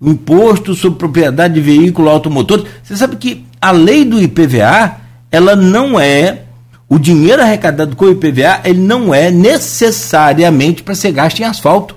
Imposto 0.02 0.74
sobre 0.74 0.98
Propriedade 0.98 1.54
de 1.54 1.62
Veículo 1.62 2.10
Automotor, 2.10 2.66
você 2.82 2.98
sabe 2.98 3.18
que 3.18 3.46
a 3.62 3.70
lei 3.70 4.04
do 4.04 4.20
IPVA, 4.20 4.98
ela 5.32 5.56
não 5.56 6.00
é, 6.00 6.42
o 6.90 6.98
dinheiro 6.98 7.44
arrecadado 7.44 7.96
com 7.96 8.06
o 8.06 8.12
IPVA, 8.12 8.62
ele 8.66 8.80
não 8.80 9.14
é 9.14 9.30
necessariamente 9.30 10.82
para 10.82 10.96
ser 10.96 11.12
gasto 11.12 11.40
em 11.40 11.44
asfalto 11.44 11.96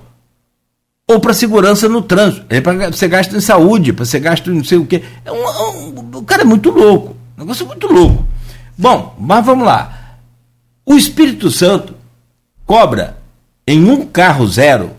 ou 1.09 1.19
para 1.19 1.33
segurança 1.33 1.89
no 1.89 2.03
trânsito, 2.03 2.45
é 2.51 2.61
para 2.61 2.93
ser 2.93 3.09
gasto 3.09 3.35
em 3.35 3.41
saúde, 3.41 3.95
para 3.95 4.05
ser 4.05 4.21
gasto 4.21 4.51
em 4.51 4.57
não 4.57 4.65
sei 4.65 4.77
o 4.77 4.85
quê. 4.85 5.03
É 5.25 5.33
um, 5.33 5.37
é 5.37 5.69
um, 5.71 5.95
o 6.19 6.23
cara 6.25 6.43
é 6.43 6.45
muito 6.45 6.69
louco. 6.69 7.17
Um 7.39 7.41
negócio 7.41 7.67
muito 7.67 7.87
louco. 7.87 8.36
Bom, 8.77 9.17
mas 9.19 9.45
vamos 9.45 9.67
lá. 9.67 10.17
O 10.85 10.95
Espírito 10.95 11.51
Santo 11.51 11.95
cobra 12.65 13.19
em 13.67 13.85
um 13.89 14.07
carro 14.07 14.47
zero 14.47 14.93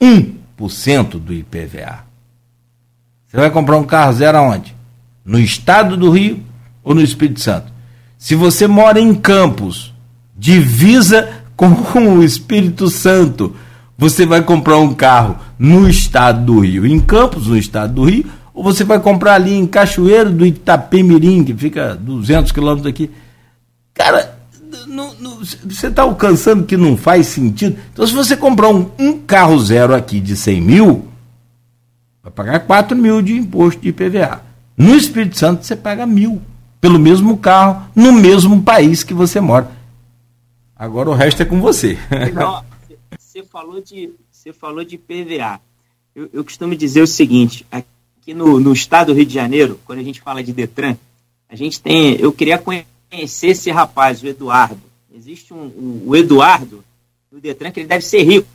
1% 0.00 1.20
do 1.20 1.32
IPVA. 1.32 2.04
Você 3.26 3.36
vai 3.36 3.50
comprar 3.50 3.76
um 3.76 3.84
carro 3.84 4.12
zero 4.12 4.38
aonde? 4.38 4.74
No 5.24 5.38
estado 5.38 5.96
do 5.96 6.10
Rio 6.10 6.42
ou 6.82 6.94
no 6.94 7.02
Espírito 7.02 7.40
Santo? 7.40 7.72
Se 8.16 8.34
você 8.34 8.66
mora 8.66 9.00
em 9.00 9.14
Campos, 9.14 9.92
divisa 10.36 11.42
com 11.56 11.68
o 12.16 12.22
Espírito 12.22 12.88
Santo, 12.88 13.54
você 13.98 14.24
vai 14.24 14.42
comprar 14.42 14.78
um 14.78 14.94
carro 14.94 15.38
no 15.58 15.88
estado 15.88 16.44
do 16.44 16.60
Rio, 16.60 16.86
em 16.86 17.00
Campos, 17.00 17.48
no 17.48 17.56
estado 17.56 17.94
do 17.94 18.04
Rio, 18.04 18.26
ou 18.56 18.62
você 18.62 18.82
vai 18.82 18.98
comprar 18.98 19.34
ali 19.34 19.52
em 19.52 19.66
Cachoeiro 19.66 20.32
do 20.32 20.46
Itapemirim, 20.46 21.44
que 21.44 21.54
fica 21.54 21.94
200 21.94 22.50
quilômetros 22.52 22.84
daqui. 22.84 23.10
Cara, 23.92 24.34
você 25.62 25.88
está 25.88 26.02
alcançando 26.02 26.64
que 26.64 26.74
não 26.74 26.96
faz 26.96 27.26
sentido. 27.26 27.78
Então, 27.92 28.06
se 28.06 28.14
você 28.14 28.34
comprar 28.34 28.70
um, 28.70 28.90
um, 28.98 29.20
carro 29.20 29.58
zero 29.60 29.94
aqui 29.94 30.20
de 30.20 30.34
100 30.34 30.60
mil, 30.62 31.06
vai 32.22 32.32
pagar 32.32 32.60
4 32.60 32.96
mil 32.96 33.20
de 33.20 33.34
imposto 33.34 33.82
de 33.82 33.90
IPVA. 33.90 34.40
No 34.74 34.96
Espírito 34.96 35.36
Santo, 35.36 35.66
você 35.66 35.76
paga 35.76 36.06
mil 36.06 36.40
pelo 36.80 36.98
mesmo 36.98 37.36
carro, 37.36 37.86
no 37.94 38.10
mesmo 38.10 38.62
país 38.62 39.02
que 39.02 39.12
você 39.12 39.38
mora. 39.38 39.70
Agora 40.74 41.10
o 41.10 41.14
resto 41.14 41.42
é 41.42 41.44
com 41.44 41.60
você. 41.60 41.98
Você 43.18 43.42
falou 43.42 43.82
de, 43.82 44.14
você 44.30 44.50
falou 44.50 44.82
de 44.82 44.94
IPVA. 44.94 45.60
Eu, 46.14 46.30
eu 46.32 46.42
costumo 46.42 46.74
dizer 46.74 47.02
o 47.02 47.06
seguinte: 47.06 47.66
aqui 47.70 47.95
aqui 48.26 48.34
no, 48.34 48.58
no 48.58 48.72
estado 48.72 49.12
do 49.12 49.16
Rio 49.16 49.24
de 49.24 49.32
Janeiro, 49.32 49.78
quando 49.84 50.00
a 50.00 50.02
gente 50.02 50.20
fala 50.20 50.42
de 50.42 50.52
Detran, 50.52 50.96
a 51.48 51.54
gente 51.54 51.80
tem. 51.80 52.16
Eu 52.16 52.32
queria 52.32 52.58
conhecer 52.58 53.48
esse 53.48 53.70
rapaz, 53.70 54.20
o 54.20 54.26
Eduardo. 54.26 54.80
Existe 55.14 55.54
um, 55.54 55.62
um, 55.62 56.02
o 56.06 56.16
Eduardo 56.16 56.84
do 57.30 57.40
Detran 57.40 57.70
que 57.70 57.80
ele 57.80 57.88
deve 57.88 58.04
ser 58.04 58.24
rico. 58.24 58.48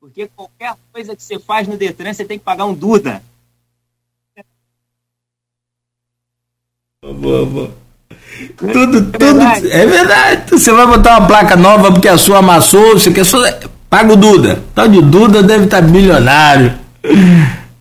Porque 0.00 0.30
qualquer 0.34 0.74
coisa 0.90 1.14
que 1.14 1.22
você 1.22 1.38
faz 1.38 1.68
no 1.68 1.76
Detran, 1.76 2.14
você 2.14 2.24
tem 2.24 2.38
que 2.38 2.44
pagar 2.44 2.64
um 2.64 2.72
Duda. 2.72 3.22
Boa, 7.02 7.44
boa. 7.44 7.74
Tudo, 8.56 8.98
é 8.98 9.18
tudo. 9.18 9.68
É 9.68 9.86
verdade. 9.86 10.50
Você 10.50 10.72
vai 10.72 10.86
botar 10.86 11.18
uma 11.18 11.26
placa 11.26 11.56
nova 11.56 11.92
porque 11.92 12.08
a 12.08 12.16
sua 12.16 12.38
amassou, 12.38 12.94
você 12.94 13.12
quer 13.12 13.24
só. 13.24 13.38
Paga 13.90 14.12
o 14.12 14.16
Duda. 14.16 14.62
Tal 14.74 14.88
de 14.88 15.02
Duda 15.02 15.42
deve 15.42 15.64
estar 15.64 15.82
milionário. 15.82 16.78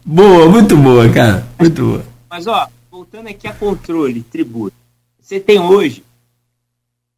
Boa, 0.09 0.47
muito 0.47 0.77
boa, 0.77 1.11
cara. 1.11 1.45
Muito 1.59 1.81
boa. 1.81 2.05
Mas, 2.29 2.47
ó, 2.47 2.69
voltando 2.89 3.27
aqui 3.27 3.45
a 3.45 3.51
controle, 3.51 4.21
tributo. 4.21 4.73
Você 5.19 5.37
tem 5.37 5.59
hoje 5.59 6.01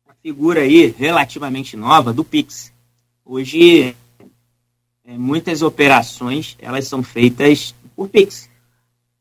uma 0.04 0.16
figura 0.24 0.62
aí 0.62 0.88
relativamente 0.98 1.78
nova 1.78 2.12
do 2.12 2.24
Pix. 2.24 2.74
Hoje, 3.24 3.96
é, 5.06 5.16
muitas 5.16 5.62
operações, 5.62 6.58
elas 6.60 6.88
são 6.88 7.04
feitas 7.04 7.76
por 7.96 8.10
Pix. 8.10 8.50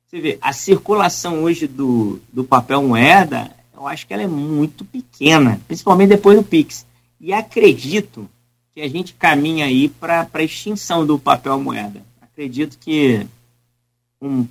Você 0.07 0.19
vê, 0.19 0.39
a 0.41 0.55
circulação 0.55 1.43
hoje 1.43 1.67
do, 1.67 2.19
do 2.33 2.45
papel 2.45 2.83
moeda, 2.83 3.51
eu 3.77 3.87
acho 3.87 4.07
que 4.07 4.15
ela 4.15 4.23
é 4.23 4.27
muito 4.27 4.83
pequena, 4.83 5.61
principalmente 5.69 6.09
depois 6.09 6.39
do 6.39 6.43
Pix. 6.43 6.87
E 7.21 7.35
acredito 7.35 8.31
que 8.75 8.81
a 8.81 8.89
gente 8.89 9.13
caminha 9.13 9.67
aí 9.67 9.91
para 9.91 10.27
a 10.33 10.43
extinção 10.43 11.05
do 11.05 11.19
papel 11.19 11.61
moeda. 11.61 12.03
Acredito 12.23 12.79
que 12.79 13.27
um, 14.21 14.47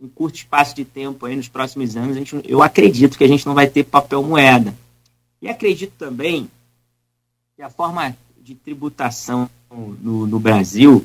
um 0.00 0.08
curto 0.08 0.36
espaço 0.36 0.74
de 0.74 0.84
tempo 0.84 1.26
aí 1.26 1.36
nos 1.36 1.48
próximos 1.48 1.96
anos, 1.96 2.16
a 2.16 2.18
gente, 2.18 2.40
eu 2.44 2.62
acredito 2.62 3.18
que 3.18 3.24
a 3.24 3.28
gente 3.28 3.46
não 3.46 3.54
vai 3.54 3.66
ter 3.66 3.84
papel 3.84 4.22
moeda. 4.22 4.74
E 5.40 5.48
acredito 5.48 5.92
também 5.98 6.50
que 7.56 7.62
a 7.62 7.70
forma 7.70 8.16
de 8.40 8.54
tributação 8.54 9.48
no, 9.70 10.26
no 10.26 10.40
Brasil 10.40 11.04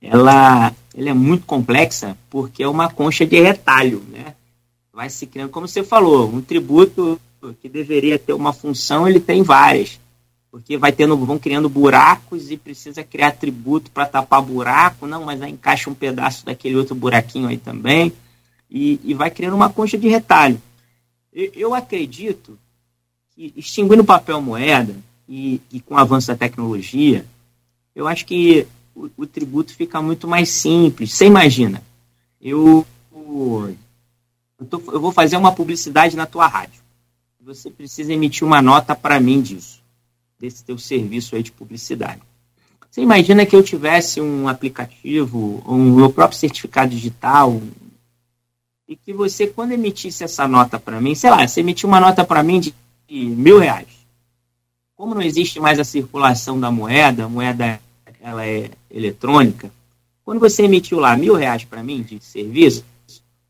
ela, 0.00 0.72
ela 0.94 1.10
é 1.10 1.14
muito 1.14 1.46
complexa 1.46 2.16
porque 2.30 2.62
é 2.62 2.68
uma 2.68 2.90
concha 2.90 3.26
de 3.26 3.40
retalho, 3.40 4.02
né? 4.10 4.34
Vai 4.92 5.10
se 5.10 5.26
criando, 5.26 5.50
como 5.50 5.68
você 5.68 5.82
falou, 5.82 6.28
um 6.28 6.40
tributo 6.40 7.20
que 7.60 7.68
deveria 7.68 8.18
ter 8.18 8.32
uma 8.32 8.52
função, 8.52 9.06
ele 9.06 9.20
tem 9.20 9.42
várias 9.42 10.00
porque 10.56 10.78
vai 10.78 10.90
tendo, 10.90 11.14
vão 11.18 11.38
criando 11.38 11.68
buracos 11.68 12.50
e 12.50 12.56
precisa 12.56 13.04
criar 13.04 13.32
tributo 13.32 13.90
para 13.90 14.06
tapar 14.06 14.40
buraco, 14.40 15.06
não, 15.06 15.22
mas 15.22 15.42
aí 15.42 15.52
encaixa 15.52 15.90
um 15.90 15.94
pedaço 15.94 16.46
daquele 16.46 16.76
outro 16.76 16.94
buraquinho 16.94 17.46
aí 17.46 17.58
também, 17.58 18.10
e, 18.70 18.98
e 19.04 19.12
vai 19.12 19.30
criando 19.30 19.52
uma 19.52 19.68
concha 19.68 19.98
de 19.98 20.08
retalho. 20.08 20.58
Eu, 21.30 21.52
eu 21.54 21.74
acredito 21.74 22.58
que 23.34 23.52
extinguindo 23.54 24.02
papel 24.02 24.40
moeda 24.40 24.96
e, 25.28 25.60
e, 25.70 25.78
com 25.78 25.92
o 25.92 25.98
avanço 25.98 26.28
da 26.28 26.36
tecnologia, 26.36 27.26
eu 27.94 28.08
acho 28.08 28.24
que 28.24 28.66
o, 28.94 29.10
o 29.14 29.26
tributo 29.26 29.74
fica 29.74 30.00
muito 30.00 30.26
mais 30.26 30.48
simples. 30.48 31.12
Você 31.12 31.26
imagina, 31.26 31.82
eu, 32.40 32.86
eu, 33.14 34.66
tô, 34.70 34.82
eu 34.90 35.00
vou 35.02 35.12
fazer 35.12 35.36
uma 35.36 35.52
publicidade 35.52 36.16
na 36.16 36.24
tua 36.24 36.46
rádio. 36.46 36.80
Você 37.42 37.70
precisa 37.70 38.10
emitir 38.10 38.42
uma 38.42 38.62
nota 38.62 38.94
para 38.94 39.20
mim 39.20 39.42
disso 39.42 39.84
desse 40.38 40.64
teu 40.64 40.78
serviço 40.78 41.34
aí 41.34 41.42
de 41.42 41.52
publicidade. 41.52 42.20
Você 42.90 43.02
imagina 43.02 43.44
que 43.44 43.54
eu 43.54 43.62
tivesse 43.62 44.20
um 44.20 44.48
aplicativo, 44.48 45.62
um 45.66 45.96
meu 45.96 46.10
próprio 46.10 46.38
certificado 46.38 46.90
digital, 46.90 47.60
e 48.88 48.96
que 48.96 49.12
você, 49.12 49.46
quando 49.46 49.72
emitisse 49.72 50.24
essa 50.24 50.46
nota 50.46 50.78
para 50.78 51.00
mim, 51.00 51.14
sei 51.14 51.30
lá, 51.30 51.46
você 51.46 51.60
emitiu 51.60 51.88
uma 51.88 52.00
nota 52.00 52.24
para 52.24 52.42
mim 52.42 52.60
de 52.60 52.74
mil 53.08 53.58
reais. 53.58 53.88
Como 54.96 55.14
não 55.14 55.22
existe 55.22 55.60
mais 55.60 55.78
a 55.78 55.84
circulação 55.84 56.58
da 56.58 56.70
moeda, 56.70 57.24
a 57.24 57.28
moeda 57.28 57.80
ela 58.20 58.46
é 58.46 58.70
eletrônica, 58.90 59.70
quando 60.24 60.40
você 60.40 60.64
emitiu 60.64 60.98
lá 60.98 61.16
mil 61.16 61.34
reais 61.34 61.64
para 61.64 61.82
mim 61.82 62.02
de 62.02 62.18
serviço, 62.24 62.84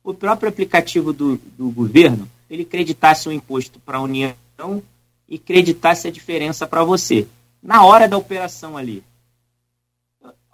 o 0.03 0.13
próprio 0.13 0.49
aplicativo 0.49 1.13
do, 1.13 1.41
do 1.57 1.71
governo, 1.71 2.29
ele 2.51 2.65
creditasse 2.65 3.29
um 3.29 3.33
imposto 3.33 3.79
para 3.81 3.99
a 3.99 4.03
União 4.03 4.83
e 5.29 5.39
creditasse 5.39 6.09
a 6.09 6.11
diferença 6.11 6.67
para 6.67 6.85
você. 6.85 7.27
na 7.63 7.85
hora 7.85 8.07
da 8.07 8.17
operação 8.17 8.77
ali. 8.77 9.03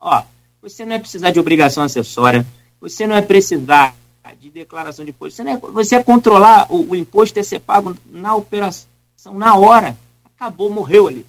Ó, 0.01 0.23
você 0.63 0.85
não 0.85 0.95
é 0.95 0.99
precisar 0.99 1.31
de 1.31 1.39
obrigação 1.39 1.85
acessória, 1.85 2.47
você 2.81 3.07
não 3.07 3.15
é 3.15 3.21
precisar 3.21 3.95
de 4.41 4.49
declaração 4.49 5.05
de 5.05 5.11
imposto, 5.11 5.37
você, 5.37 5.45
não 5.45 5.53
é, 5.53 5.57
você 5.59 5.97
é 5.97 6.03
controlar 6.03 6.67
o, 6.73 6.91
o 6.91 6.97
imposto 6.97 7.39
é 7.39 7.43
ser 7.43 7.61
pago 7.61 7.95
na 8.07 8.35
operação, 8.35 8.89
na 9.35 9.57
hora. 9.57 9.97
Acabou, 10.25 10.71
morreu 10.71 11.07
ali. 11.07 11.27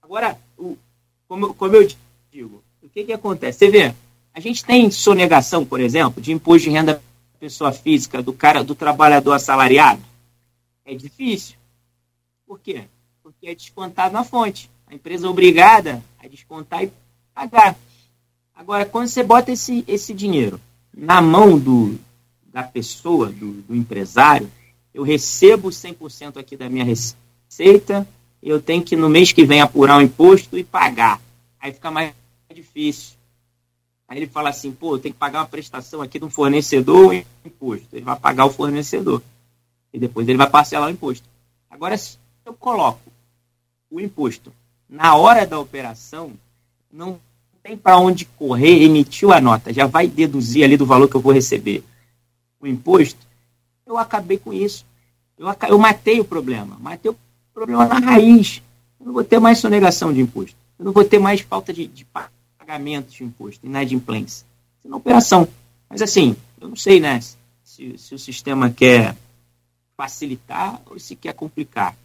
Agora, 0.00 0.38
o, 0.56 0.76
como, 1.26 1.52
como 1.54 1.74
eu 1.74 1.88
digo, 2.30 2.62
o 2.82 2.88
que, 2.88 3.04
que 3.04 3.12
acontece? 3.12 3.58
Você 3.58 3.70
vê, 3.70 3.94
a 4.32 4.40
gente 4.40 4.64
tem 4.64 4.90
sonegação, 4.90 5.64
por 5.64 5.80
exemplo, 5.80 6.22
de 6.22 6.32
imposto 6.32 6.68
de 6.68 6.74
renda 6.74 7.02
pessoa 7.40 7.72
física, 7.72 8.22
do 8.22 8.32
cara, 8.32 8.62
do 8.62 8.74
trabalhador 8.74 9.32
assalariado? 9.32 10.00
É 10.84 10.94
difícil. 10.94 11.56
Por 12.46 12.60
quê? 12.60 12.84
Porque 13.22 13.48
é 13.48 13.54
descontado 13.54 14.14
na 14.14 14.22
fonte. 14.22 14.70
A 14.86 14.94
empresa 14.94 15.26
é 15.26 15.30
obrigada 15.30 16.02
a 16.18 16.28
descontar 16.28 16.84
e 16.84 16.92
pagar. 17.34 17.76
Agora, 18.54 18.86
quando 18.86 19.08
você 19.08 19.22
bota 19.22 19.50
esse, 19.50 19.84
esse 19.86 20.14
dinheiro 20.14 20.60
na 20.96 21.20
mão 21.20 21.58
do, 21.58 21.98
da 22.46 22.62
pessoa, 22.62 23.26
do, 23.26 23.62
do 23.62 23.74
empresário, 23.74 24.50
eu 24.94 25.02
recebo 25.02 25.68
100% 25.68 26.38
aqui 26.38 26.56
da 26.56 26.68
minha 26.68 26.84
receita, 26.84 28.08
eu 28.42 28.62
tenho 28.62 28.82
que 28.82 28.96
no 28.96 29.08
mês 29.08 29.32
que 29.32 29.44
vem 29.44 29.60
apurar 29.60 29.98
o 29.98 30.02
imposto 30.02 30.56
e 30.56 30.64
pagar. 30.64 31.20
Aí 31.60 31.72
fica 31.72 31.90
mais 31.90 32.14
difícil. 32.54 33.16
Aí 34.08 34.18
ele 34.18 34.26
fala 34.28 34.50
assim, 34.50 34.70
pô, 34.70 34.98
tem 34.98 35.12
que 35.12 35.18
pagar 35.18 35.40
uma 35.40 35.46
prestação 35.46 36.00
aqui 36.00 36.18
de 36.18 36.24
um 36.24 36.30
fornecedor 36.30 37.12
e 37.12 37.26
imposto. 37.44 37.88
Ele 37.92 38.04
vai 38.04 38.16
pagar 38.16 38.46
o 38.46 38.50
fornecedor. 38.50 39.20
E 39.92 39.98
depois 39.98 40.28
ele 40.28 40.38
vai 40.38 40.48
parcelar 40.48 40.88
o 40.88 40.92
imposto. 40.92 41.28
Agora, 41.68 41.98
se 41.98 42.16
eu 42.46 42.54
coloco 42.54 43.00
o 43.90 44.00
imposto 44.00 44.52
na 44.88 45.16
hora 45.16 45.44
da 45.44 45.58
operação, 45.58 46.32
não 46.92 47.20
tem 47.62 47.76
para 47.76 47.98
onde 47.98 48.24
correr, 48.24 48.84
emitiu 48.84 49.32
a 49.32 49.40
nota, 49.40 49.72
já 49.72 49.86
vai 49.86 50.06
deduzir 50.06 50.64
ali 50.64 50.76
do 50.76 50.86
valor 50.86 51.08
que 51.08 51.16
eu 51.16 51.20
vou 51.20 51.32
receber 51.32 51.82
o 52.60 52.66
imposto, 52.66 53.18
eu 53.84 53.98
acabei 53.98 54.38
com 54.38 54.52
isso. 54.52 54.86
Eu, 55.36 55.46
eu 55.68 55.78
matei 55.78 56.20
o 56.20 56.24
problema, 56.24 56.76
matei 56.80 57.10
o 57.10 57.16
problema 57.52 57.86
na 57.86 57.98
raiz. 57.98 58.62
Eu 58.98 59.06
não 59.06 59.12
vou 59.12 59.24
ter 59.24 59.38
mais 59.38 59.58
sonegação 59.58 60.12
de 60.12 60.20
imposto. 60.20 60.56
Eu 60.78 60.84
não 60.84 60.92
vou 60.92 61.04
ter 61.04 61.18
mais 61.18 61.40
falta 61.40 61.72
de, 61.72 61.86
de 61.86 62.06
pagamento 62.58 63.10
de 63.10 63.24
imposto, 63.24 63.66
inadimplência. 63.66 64.46
Isso 64.78 64.86
é 64.86 64.88
uma 64.88 64.96
operação. 64.96 65.48
Mas 65.90 66.00
assim, 66.00 66.36
eu 66.60 66.68
não 66.68 66.76
sei, 66.76 67.00
né, 67.00 67.20
se, 67.62 67.98
se 67.98 68.14
o 68.14 68.18
sistema 68.18 68.70
quer 68.70 69.16
facilitar 69.96 70.80
ou 70.86 70.98
se 70.98 71.16
quer 71.16 71.34
complicar. 71.34 71.96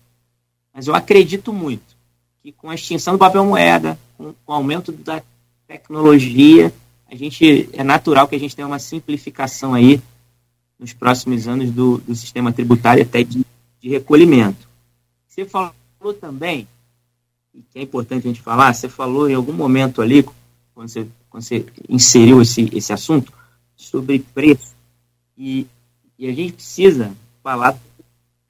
Mas 0.74 0.88
eu 0.88 0.95
acredito 0.95 1.51
muito 1.51 1.95
que 2.41 2.51
com 2.51 2.69
a 2.69 2.76
extinção 2.76 3.13
do 3.13 3.19
papel 3.19 3.45
moeda, 3.45 3.97
com, 4.17 4.34
com 4.45 4.51
o 4.51 4.55
aumento 4.55 4.91
da 4.91 5.22
tecnologia, 5.67 6.74
a 7.09 7.15
gente 7.15 7.69
é 7.74 7.84
natural 7.84 8.28
que 8.28 8.36
a 8.36 8.39
gente 8.39 8.55
tenha 8.55 8.67
uma 8.67 8.80
simplificação 8.80 9.74
aí 9.74 10.01
nos 10.80 10.93
próximos 10.93 11.47
anos 11.47 11.69
do, 11.72 11.99
do 11.99 12.15
sistema 12.15 12.51
tributário 12.51 13.03
até 13.03 13.24
de, 13.24 13.45
de 13.80 13.89
recolhimento. 13.89 14.67
Você 15.28 15.45
falou 15.45 15.74
também, 16.19 16.67
e 17.53 17.61
que 17.61 17.80
é 17.80 17.82
importante 17.82 18.26
a 18.26 18.30
gente 18.30 18.41
falar, 18.41 18.74
você 18.74 18.89
falou 18.89 19.30
em 19.30 19.36
algum 19.36 19.53
momento 19.53 20.01
ali, 20.01 20.24
quando 20.74 20.89
você, 20.89 21.07
quando 21.30 21.43
você 21.43 21.65
inseriu 21.88 22.41
esse, 22.41 22.69
esse 22.74 22.91
assunto, 22.91 23.32
sobre 23.76 24.19
preço. 24.19 24.74
E, 25.38 25.67
e 26.17 26.28
a 26.28 26.34
gente 26.34 26.53
precisa 26.53 27.15
falar 27.43 27.78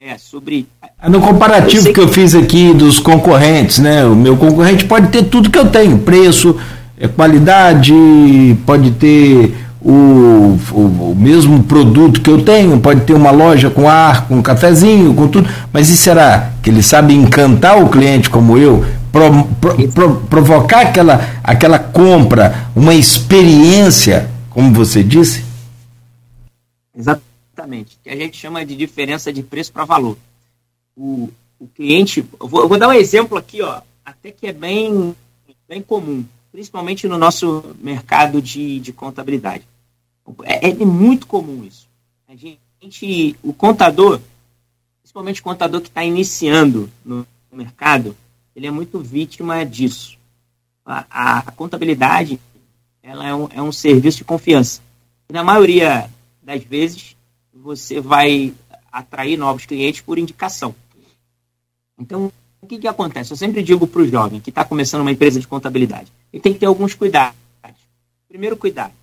é, 0.04 0.18
sobre. 0.18 0.66
No 1.08 1.20
comparativo 1.20 1.88
eu 1.88 1.92
que 1.92 2.00
eu 2.00 2.08
fiz 2.08 2.34
aqui 2.34 2.74
dos 2.74 2.98
concorrentes, 2.98 3.78
né? 3.78 4.04
O 4.04 4.16
meu 4.16 4.36
concorrente 4.36 4.84
pode 4.84 5.08
ter 5.08 5.22
tudo 5.22 5.48
que 5.48 5.58
eu 5.58 5.66
tenho: 5.66 5.98
preço, 5.98 6.56
é 6.98 7.06
qualidade, 7.06 7.94
pode 8.66 8.90
ter 8.92 9.54
o, 9.80 10.58
o, 10.72 11.12
o, 11.12 11.16
mesmo 11.16 11.62
produto 11.62 12.20
que 12.20 12.28
eu 12.28 12.42
tenho, 12.42 12.80
pode 12.80 13.02
ter 13.02 13.14
uma 13.14 13.30
loja 13.30 13.70
com 13.70 13.88
ar, 13.88 14.26
com 14.26 14.42
cafezinho, 14.42 15.14
com 15.14 15.28
tudo, 15.28 15.48
mas 15.72 15.88
e 15.88 15.96
será 15.96 16.50
que 16.60 16.70
ele 16.70 16.82
sabe 16.82 17.14
encantar 17.14 17.80
o 17.80 17.88
cliente 17.88 18.28
como 18.28 18.58
eu? 18.58 18.84
Pro, 19.12 19.44
pro, 19.60 19.88
pro, 19.88 20.16
provocar 20.28 20.80
aquela, 20.80 21.20
aquela 21.44 21.78
compra, 21.78 22.66
uma 22.74 22.94
experiência, 22.94 24.28
como 24.50 24.72
você 24.72 25.02
disse? 25.02 25.44
Exatamente, 26.96 27.31
que 28.02 28.10
a 28.10 28.16
gente 28.16 28.36
chama 28.36 28.64
de 28.64 28.74
diferença 28.76 29.32
de 29.32 29.42
preço 29.42 29.72
para 29.72 29.84
valor. 29.84 30.16
O, 30.96 31.28
o 31.58 31.66
cliente, 31.68 32.22
vou, 32.38 32.68
vou 32.68 32.78
dar 32.78 32.88
um 32.88 32.92
exemplo 32.92 33.36
aqui, 33.36 33.62
ó, 33.62 33.80
até 34.04 34.30
que 34.30 34.46
é 34.46 34.52
bem, 34.52 35.14
bem 35.68 35.82
comum 35.82 36.24
principalmente 36.52 37.08
no 37.08 37.16
nosso 37.16 37.74
mercado 37.80 38.42
de, 38.42 38.78
de 38.78 38.92
contabilidade. 38.92 39.66
É, 40.44 40.68
é 40.68 40.74
muito 40.84 41.26
comum 41.26 41.64
isso. 41.64 41.88
A 42.28 42.36
gente, 42.36 43.36
o 43.42 43.54
contador, 43.54 44.20
principalmente 45.00 45.40
o 45.40 45.44
contador 45.44 45.80
que 45.80 45.88
está 45.88 46.04
iniciando 46.04 46.90
no 47.04 47.26
mercado, 47.50 48.14
ele 48.54 48.66
é 48.66 48.70
muito 48.70 49.00
vítima 49.00 49.64
disso. 49.64 50.18
A, 50.84 51.06
a, 51.08 51.38
a 51.38 51.52
contabilidade 51.52 52.38
ela 53.02 53.26
é 53.26 53.34
um, 53.34 53.48
é 53.50 53.62
um 53.62 53.72
serviço 53.72 54.18
de 54.18 54.24
confiança. 54.24 54.80
E 55.28 55.32
na 55.32 55.42
maioria 55.42 56.08
das 56.42 56.62
vezes, 56.62 57.16
você 57.52 58.00
vai 58.00 58.54
atrair 58.90 59.36
novos 59.36 59.66
clientes 59.66 60.00
por 60.00 60.18
indicação. 60.18 60.74
Então, 61.98 62.32
o 62.60 62.66
que, 62.66 62.78
que 62.78 62.88
acontece? 62.88 63.32
Eu 63.32 63.36
sempre 63.36 63.62
digo 63.62 63.86
para 63.86 64.02
o 64.02 64.08
jovem 64.08 64.40
que 64.40 64.50
está 64.50 64.64
começando 64.64 65.00
uma 65.00 65.10
empresa 65.10 65.40
de 65.40 65.46
contabilidade, 65.48 66.12
ele 66.32 66.42
tem 66.42 66.52
que 66.52 66.58
ter 66.58 66.66
alguns 66.66 66.94
cuidados. 66.94 67.36
Primeiro 68.28 68.56
cuidado 68.56 68.94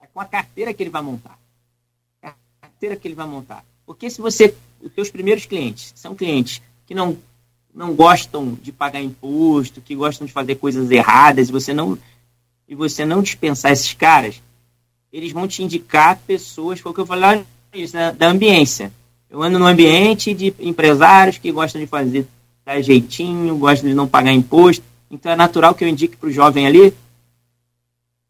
é 0.00 0.06
com 0.06 0.20
a 0.20 0.24
carteira 0.24 0.72
que 0.72 0.82
ele 0.82 0.90
vai 0.90 1.02
montar. 1.02 1.38
A 2.22 2.32
carteira 2.60 2.96
que 2.96 3.06
ele 3.06 3.14
vai 3.14 3.26
montar. 3.26 3.64
Porque 3.84 4.08
se 4.08 4.20
você, 4.20 4.54
os 4.80 4.92
seus 4.94 5.10
primeiros 5.10 5.44
clientes 5.44 5.92
são 5.94 6.14
clientes 6.14 6.62
que 6.86 6.94
não 6.94 7.18
não 7.72 7.94
gostam 7.94 8.54
de 8.60 8.72
pagar 8.72 9.00
imposto, 9.00 9.80
que 9.80 9.94
gostam 9.94 10.26
de 10.26 10.32
fazer 10.32 10.56
coisas 10.56 10.90
erradas, 10.90 11.48
e 11.48 11.52
você 11.52 11.72
não 11.72 11.96
e 12.66 12.74
você 12.74 13.04
não 13.04 13.22
dispensar 13.22 13.72
esses 13.72 13.92
caras, 13.92 14.40
eles 15.12 15.32
vão 15.32 15.48
te 15.48 15.62
indicar 15.62 16.18
pessoas, 16.26 16.80
foi 16.80 16.92
o 16.92 16.94
que 16.94 17.00
eu 17.00 17.06
falei 17.06 17.44
isso, 17.74 17.96
né, 17.96 18.12
da 18.12 18.28
ambiência. 18.28 18.92
Eu 19.28 19.42
ando 19.42 19.58
no 19.58 19.66
ambiente 19.66 20.34
de 20.34 20.52
empresários 20.58 21.38
que 21.38 21.52
gostam 21.52 21.80
de 21.80 21.86
fazer 21.86 22.26
dar 22.64 22.80
jeitinho, 22.82 23.56
gostam 23.56 23.88
de 23.88 23.94
não 23.94 24.08
pagar 24.08 24.32
imposto. 24.32 24.84
Então 25.10 25.30
é 25.30 25.36
natural 25.36 25.74
que 25.74 25.84
eu 25.84 25.88
indique 25.88 26.16
para 26.16 26.28
o 26.28 26.32
jovem 26.32 26.66
ali 26.66 26.92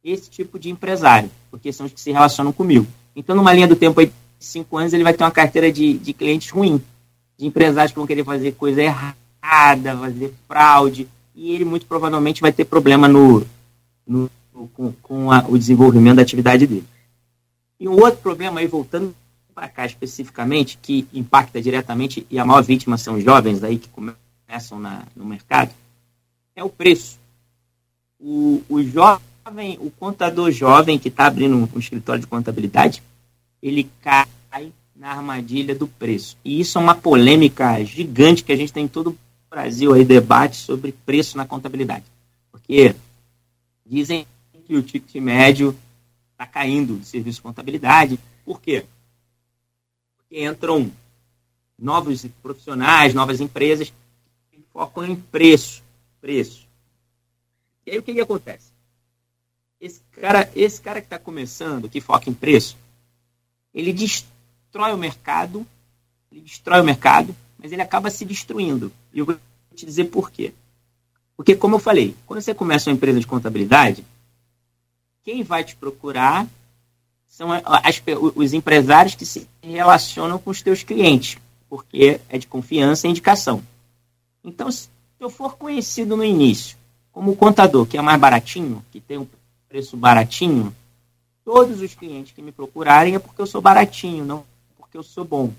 esse 0.02 0.30
tipo 0.30 0.58
de 0.58 0.70
empresário, 0.70 1.30
porque 1.50 1.72
são 1.72 1.86
os 1.86 1.92
que 1.92 2.00
se 2.00 2.10
relacionam 2.10 2.52
comigo. 2.52 2.86
Então, 3.14 3.36
numa 3.36 3.52
linha 3.52 3.68
do 3.68 3.76
tempo 3.76 4.00
aí 4.00 4.06
de 4.06 4.12
cinco 4.38 4.78
anos, 4.78 4.92
ele 4.92 5.04
vai 5.04 5.12
ter 5.12 5.22
uma 5.24 5.30
carteira 5.30 5.70
de, 5.70 5.94
de 5.94 6.12
clientes 6.14 6.50
ruim, 6.50 6.82
de 7.38 7.46
empresários 7.46 7.92
que 7.92 7.98
vão 7.98 8.06
querer 8.06 8.24
fazer 8.24 8.52
coisa 8.52 8.82
errada, 8.82 9.96
fazer 9.98 10.34
fraude, 10.48 11.06
e 11.34 11.52
ele 11.54 11.64
muito 11.64 11.86
provavelmente 11.86 12.40
vai 12.40 12.52
ter 12.52 12.64
problema 12.64 13.06
no, 13.06 13.46
no 14.06 14.30
com, 14.68 14.92
com 15.02 15.32
a, 15.32 15.44
o 15.48 15.58
desenvolvimento 15.58 16.16
da 16.16 16.22
atividade 16.22 16.66
dele. 16.66 16.86
E 17.78 17.88
um 17.88 17.92
outro 17.92 18.20
problema 18.20 18.60
aí, 18.60 18.66
voltando 18.66 19.14
para 19.54 19.68
cá 19.68 19.86
especificamente, 19.86 20.78
que 20.80 21.06
impacta 21.12 21.60
diretamente, 21.60 22.26
e 22.30 22.38
a 22.38 22.44
maior 22.44 22.62
vítima 22.62 22.96
são 22.96 23.16
os 23.16 23.24
jovens 23.24 23.62
aí 23.62 23.78
que 23.78 23.88
começam 23.88 24.78
na, 24.78 25.02
no 25.16 25.24
mercado, 25.24 25.70
é 26.54 26.62
o 26.62 26.68
preço. 26.68 27.18
O, 28.18 28.62
o 28.68 28.82
jovem, 28.82 29.78
o 29.80 29.90
contador 29.90 30.50
jovem 30.50 30.98
que 30.98 31.08
está 31.08 31.26
abrindo 31.26 31.56
um, 31.56 31.68
um 31.74 31.78
escritório 31.78 32.20
de 32.20 32.26
contabilidade, 32.26 33.02
ele 33.62 33.90
cai 34.00 34.26
na 35.00 35.12
armadilha 35.12 35.74
do 35.74 35.88
preço. 35.88 36.36
E 36.44 36.60
isso 36.60 36.76
é 36.76 36.80
uma 36.80 36.94
polêmica 36.94 37.82
gigante 37.82 38.44
que 38.44 38.52
a 38.52 38.56
gente 38.56 38.70
tem 38.70 38.84
em 38.84 38.88
todo 38.88 39.10
o 39.10 39.18
Brasil 39.48 39.94
aí, 39.94 40.04
debate 40.04 40.58
sobre 40.58 40.92
preço 40.92 41.38
na 41.38 41.46
contabilidade. 41.46 42.04
Porque 42.52 42.94
dizem 43.86 44.26
que 44.70 44.76
o 44.76 44.82
ticket 44.84 45.20
médio 45.20 45.76
está 46.30 46.46
caindo 46.46 46.96
de 46.96 47.04
serviço 47.04 47.38
de 47.38 47.42
contabilidade. 47.42 48.20
Por 48.44 48.60
quê? 48.60 48.86
Porque 50.16 50.44
entram 50.44 50.92
novos 51.76 52.24
profissionais, 52.40 53.12
novas 53.12 53.40
empresas 53.40 53.92
que 54.52 54.62
focam 54.72 55.04
em 55.04 55.16
preço 55.16 55.82
preço. 56.20 56.68
E 57.84 57.90
aí 57.90 57.98
o 57.98 58.02
que, 58.02 58.14
que 58.14 58.20
acontece? 58.20 58.70
Esse 59.80 60.00
cara, 60.12 60.48
esse 60.54 60.80
cara 60.80 61.00
que 61.00 61.06
está 61.06 61.18
começando, 61.18 61.88
que 61.88 62.00
foca 62.00 62.30
em 62.30 62.34
preço, 62.34 62.76
ele 63.74 63.92
destrói 63.92 64.92
o 64.92 64.98
mercado, 64.98 65.66
ele 66.30 66.42
destrói 66.42 66.80
o 66.80 66.84
mercado, 66.84 67.34
mas 67.58 67.72
ele 67.72 67.82
acaba 67.82 68.08
se 68.08 68.24
destruindo. 68.24 68.92
E 69.12 69.18
eu 69.18 69.26
vou 69.26 69.36
te 69.74 69.84
dizer 69.84 70.04
por 70.04 70.30
quê. 70.30 70.54
Porque, 71.36 71.56
como 71.56 71.74
eu 71.74 71.80
falei, 71.80 72.14
quando 72.24 72.40
você 72.40 72.54
começa 72.54 72.88
uma 72.88 72.94
empresa 72.94 73.18
de 73.18 73.26
contabilidade, 73.26 74.04
quem 75.30 75.44
vai 75.44 75.62
te 75.62 75.76
procurar 75.76 76.44
são 77.28 77.52
as, 77.52 78.02
os 78.34 78.52
empresários 78.52 79.14
que 79.14 79.24
se 79.24 79.46
relacionam 79.62 80.40
com 80.40 80.50
os 80.50 80.60
teus 80.60 80.82
clientes, 80.82 81.38
porque 81.68 82.20
é 82.28 82.36
de 82.36 82.48
confiança 82.48 83.06
e 83.06 83.10
indicação. 83.10 83.62
Então, 84.42 84.72
Se 84.72 84.88
eu 85.20 85.30
for 85.30 85.56
conhecido 85.56 86.16
no 86.16 86.24
início 86.24 86.76
como 87.12 87.36
contador, 87.36 87.86
que 87.86 87.96
é 87.96 88.02
mais 88.02 88.20
baratinho, 88.20 88.84
que 88.90 89.00
tem 89.00 89.18
um 89.18 89.26
preço 89.68 89.96
baratinho, 89.96 90.74
todos 91.44 91.80
os 91.80 91.94
clientes 91.94 92.32
que 92.32 92.42
me 92.42 92.50
procurarem 92.50 93.14
é 93.14 93.20
porque 93.20 93.40
eu 93.40 93.46
sou 93.46 93.60
baratinho, 93.60 94.24
não 94.24 94.44
porque 94.76 94.98
eu 94.98 95.02
sou 95.04 95.24
bom, 95.24 95.52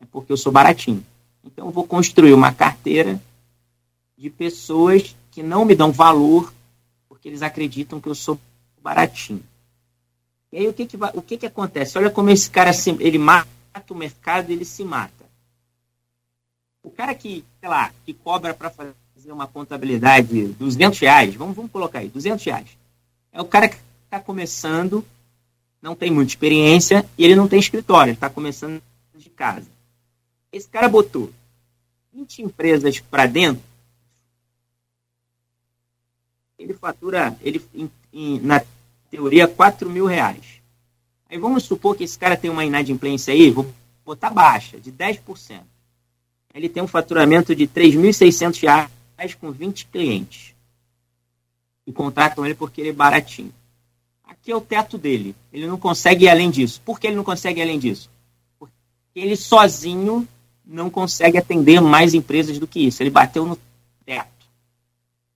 é 0.00 0.04
porque 0.10 0.32
eu 0.32 0.36
sou 0.36 0.50
baratinho. 0.50 1.06
Então 1.44 1.66
eu 1.66 1.70
vou 1.70 1.86
construir 1.86 2.32
uma 2.32 2.52
carteira 2.52 3.22
de 4.18 4.28
pessoas 4.28 5.14
que 5.30 5.44
não 5.44 5.64
me 5.64 5.76
dão 5.76 5.92
valor 5.92 6.52
porque 7.08 7.28
eles 7.28 7.42
acreditam 7.42 8.00
que 8.00 8.08
eu 8.08 8.16
sou 8.16 8.36
baratinho. 8.82 9.42
E 10.52 10.58
aí 10.58 10.68
o 10.68 10.72
que 10.74 10.86
que, 10.86 10.96
o 11.14 11.22
que, 11.22 11.38
que 11.38 11.46
acontece? 11.46 11.96
Olha 11.96 12.10
como 12.10 12.30
esse 12.30 12.50
cara 12.50 12.72
se, 12.72 12.90
ele 13.00 13.18
mata 13.18 13.48
o 13.88 13.94
mercado, 13.94 14.50
ele 14.50 14.64
se 14.64 14.84
mata. 14.84 15.22
O 16.82 16.90
cara 16.90 17.14
que, 17.14 17.44
sei 17.60 17.68
lá, 17.68 17.92
que 18.04 18.12
cobra 18.12 18.52
para 18.52 18.68
fazer 18.68 19.32
uma 19.32 19.46
contabilidade 19.46 20.48
200 20.48 20.98
reais, 20.98 21.34
vamos, 21.34 21.56
vamos 21.56 21.70
colocar 21.70 22.00
aí, 22.00 22.08
200 22.08 22.44
reais. 22.44 22.68
É 23.32 23.40
o 23.40 23.46
cara 23.46 23.68
que 23.68 23.76
está 24.04 24.20
começando, 24.20 25.04
não 25.80 25.94
tem 25.94 26.10
muita 26.10 26.32
experiência 26.32 27.08
e 27.16 27.24
ele 27.24 27.36
não 27.36 27.48
tem 27.48 27.58
escritório, 27.58 28.12
está 28.12 28.28
começando 28.28 28.82
de 29.14 29.30
casa. 29.30 29.66
Esse 30.52 30.68
cara 30.68 30.88
botou 30.88 31.32
20 32.12 32.42
empresas 32.42 33.00
para 33.00 33.26
dentro, 33.26 33.62
ele 36.58 36.74
fatura, 36.74 37.36
ele 37.40 37.64
em, 37.74 37.90
em, 38.12 38.40
na 38.40 38.60
teoria, 39.12 39.46
4 39.46 39.90
mil 39.90 40.06
reais. 40.06 40.62
Aí 41.28 41.36
vamos 41.36 41.64
supor 41.64 41.94
que 41.94 42.02
esse 42.02 42.18
cara 42.18 42.34
tem 42.34 42.50
uma 42.50 42.64
inadimplência 42.64 43.34
aí, 43.34 43.50
vou 43.50 43.70
botar 44.04 44.30
baixa, 44.30 44.80
de 44.80 44.90
10%. 44.90 45.60
Ele 46.54 46.68
tem 46.68 46.82
um 46.82 46.88
faturamento 46.88 47.54
de 47.54 47.66
3.600 47.66 48.62
reais 48.62 49.34
com 49.34 49.52
20 49.52 49.86
clientes. 49.86 50.54
E 51.86 51.92
contratam 51.92 52.44
ele 52.44 52.54
porque 52.54 52.80
ele 52.80 52.90
é 52.90 52.92
baratinho. 52.92 53.52
Aqui 54.24 54.50
é 54.50 54.56
o 54.56 54.60
teto 54.60 54.96
dele. 54.96 55.36
Ele 55.52 55.66
não 55.66 55.78
consegue 55.78 56.24
ir 56.24 56.28
além 56.28 56.50
disso. 56.50 56.80
Por 56.82 56.98
que 56.98 57.06
ele 57.06 57.16
não 57.16 57.24
consegue 57.24 57.60
ir 57.60 57.62
além 57.62 57.78
disso? 57.78 58.10
Porque 58.58 58.72
ele 59.14 59.36
sozinho 59.36 60.26
não 60.64 60.88
consegue 60.88 61.36
atender 61.36 61.80
mais 61.80 62.14
empresas 62.14 62.58
do 62.58 62.66
que 62.66 62.80
isso. 62.86 63.02
Ele 63.02 63.10
bateu 63.10 63.44
no 63.44 63.58
teto. 64.04 64.28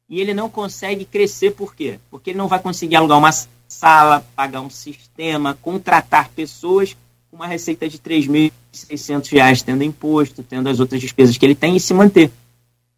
E 0.08 0.20
ele 0.20 0.32
não 0.32 0.48
consegue 0.48 1.04
crescer 1.04 1.52
por 1.52 1.74
quê? 1.74 1.98
Porque 2.10 2.30
ele 2.30 2.38
não 2.38 2.48
vai 2.48 2.60
conseguir 2.60 2.96
alugar 2.96 3.18
uma 3.18 3.32
sala, 3.68 4.26
pagar 4.34 4.60
um 4.60 4.70
sistema, 4.70 5.58
contratar 5.60 6.30
pessoas 6.30 6.96
com 7.30 7.36
uma 7.36 7.46
receita 7.46 7.88
de 7.88 7.96
R$ 7.96 8.20
3.600, 8.72 9.62
tendo 9.62 9.82
imposto, 9.82 10.42
tendo 10.42 10.68
as 10.68 10.80
outras 10.80 11.00
despesas 11.00 11.36
que 11.36 11.44
ele 11.44 11.54
tem 11.54 11.76
e 11.76 11.80
se 11.80 11.92
manter. 11.92 12.30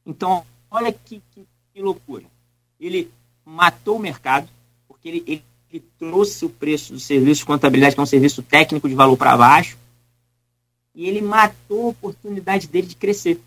Então, 0.05 0.45
olha 0.71 0.93
que, 0.93 1.23
que, 1.33 1.47
que 1.73 1.83
loucura. 1.83 2.25
Ele 2.79 3.11
matou 3.45 3.97
o 3.97 4.01
mercado, 4.01 4.49
porque 4.87 5.09
ele, 5.09 5.25
ele, 5.27 5.45
ele 5.71 5.85
trouxe 5.99 6.45
o 6.45 6.51
preço 6.51 6.93
do 6.93 7.01
serviço 7.01 7.41
de 7.41 7.47
contabilidade, 7.47 7.95
que 7.95 8.01
é 8.01 8.03
um 8.03 8.07
serviço 8.07 8.43
técnico 8.43 8.89
de 8.89 8.95
valor 8.95 9.17
para 9.17 9.37
baixo, 9.37 9.77
e 10.95 11.07
ele 11.07 11.23
matou 11.23 11.87
a 11.87 11.91
oportunidade 11.91 12.67
dele 12.67 12.87
de 12.87 12.97
crescer. 12.97 13.41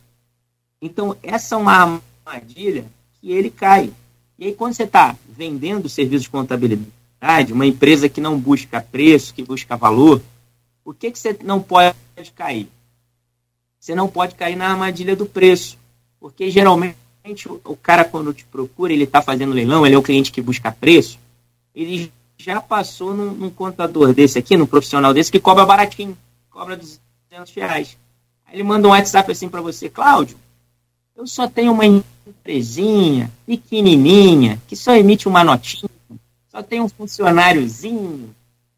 Então, 0.81 1.15
essa 1.21 1.55
é 1.55 1.57
uma 1.57 2.01
armadilha 2.25 2.85
que 3.19 3.31
ele 3.31 3.49
cai. 3.49 3.91
E 4.39 4.45
aí, 4.45 4.53
quando 4.53 4.73
você 4.73 4.83
está 4.83 5.15
vendendo 5.29 5.87
serviço 5.87 6.23
de 6.23 6.29
contabilidade, 6.29 6.91
uma 7.51 7.65
empresa 7.65 8.09
que 8.09 8.19
não 8.19 8.39
busca 8.39 8.81
preço, 8.81 9.33
que 9.33 9.43
busca 9.43 9.77
valor, 9.77 10.21
o 10.83 10.93
que, 10.93 11.11
que 11.11 11.19
você 11.19 11.37
não 11.43 11.61
pode 11.61 11.95
cair? 12.35 12.67
Você 13.79 13.93
não 13.93 14.07
pode 14.07 14.35
cair 14.35 14.55
na 14.55 14.69
armadilha 14.69 15.15
do 15.15 15.25
preço. 15.25 15.77
Porque 16.19 16.51
geralmente 16.51 16.95
o 17.65 17.75
cara, 17.75 18.05
quando 18.05 18.33
te 18.33 18.45
procura, 18.45 18.93
ele 18.93 19.05
está 19.05 19.21
fazendo 19.21 19.53
leilão, 19.53 19.85
ele 19.85 19.95
é 19.95 19.97
o 19.97 20.03
cliente 20.03 20.31
que 20.31 20.41
busca 20.41 20.71
preço, 20.71 21.19
ele 21.73 22.11
já 22.37 22.59
passou 22.61 23.13
num, 23.13 23.31
num 23.31 23.49
contador 23.49 24.13
desse 24.13 24.37
aqui, 24.37 24.57
num 24.57 24.65
profissional 24.65 25.13
desse, 25.13 25.31
que 25.31 25.39
cobra 25.39 25.65
baratinho, 25.65 26.17
cobra 26.49 26.77
200 26.77 27.53
reais. 27.55 27.97
Aí 28.45 28.55
ele 28.55 28.63
manda 28.63 28.87
um 28.87 28.91
WhatsApp 28.91 29.31
assim 29.31 29.49
para 29.49 29.61
você, 29.61 29.89
Cláudio, 29.89 30.37
eu 31.15 31.25
só 31.25 31.47
tenho 31.47 31.71
uma 31.71 31.85
empresinha 31.85 33.31
pequenininha, 33.45 34.61
que 34.67 34.75
só 34.75 34.95
emite 34.95 35.27
uma 35.27 35.43
notinha, 35.43 35.89
só 36.51 36.61
tem 36.61 36.81
um 36.81 36.89
funcionáriozinho, 36.89 38.35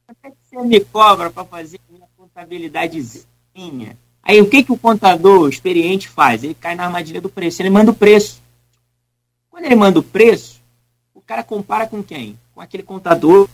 até 0.07 0.29
que 0.29 0.37
você 0.43 0.61
me 0.61 0.79
cobra 0.79 1.31
para 1.31 1.43
fazer 1.43 1.79
minha 1.89 2.07
contabilidadezinha. 2.15 3.97
Aí 4.21 4.39
o 4.39 4.47
que, 4.47 4.63
que 4.63 4.71
o 4.71 4.77
contador 4.77 5.49
experiente 5.49 6.07
faz? 6.07 6.43
Ele 6.43 6.53
cai 6.53 6.75
na 6.75 6.85
armadilha 6.85 7.19
do 7.19 7.29
preço, 7.29 7.63
ele 7.63 7.71
manda 7.71 7.89
o 7.89 7.95
preço. 7.95 8.41
Quando 9.49 9.65
ele 9.65 9.75
manda 9.75 9.99
o 9.99 10.03
preço, 10.03 10.61
o 11.15 11.21
cara 11.21 11.43
compara 11.43 11.87
com 11.87 12.03
quem? 12.03 12.39
Com 12.53 12.61
aquele 12.61 12.83
contador, 12.83 13.49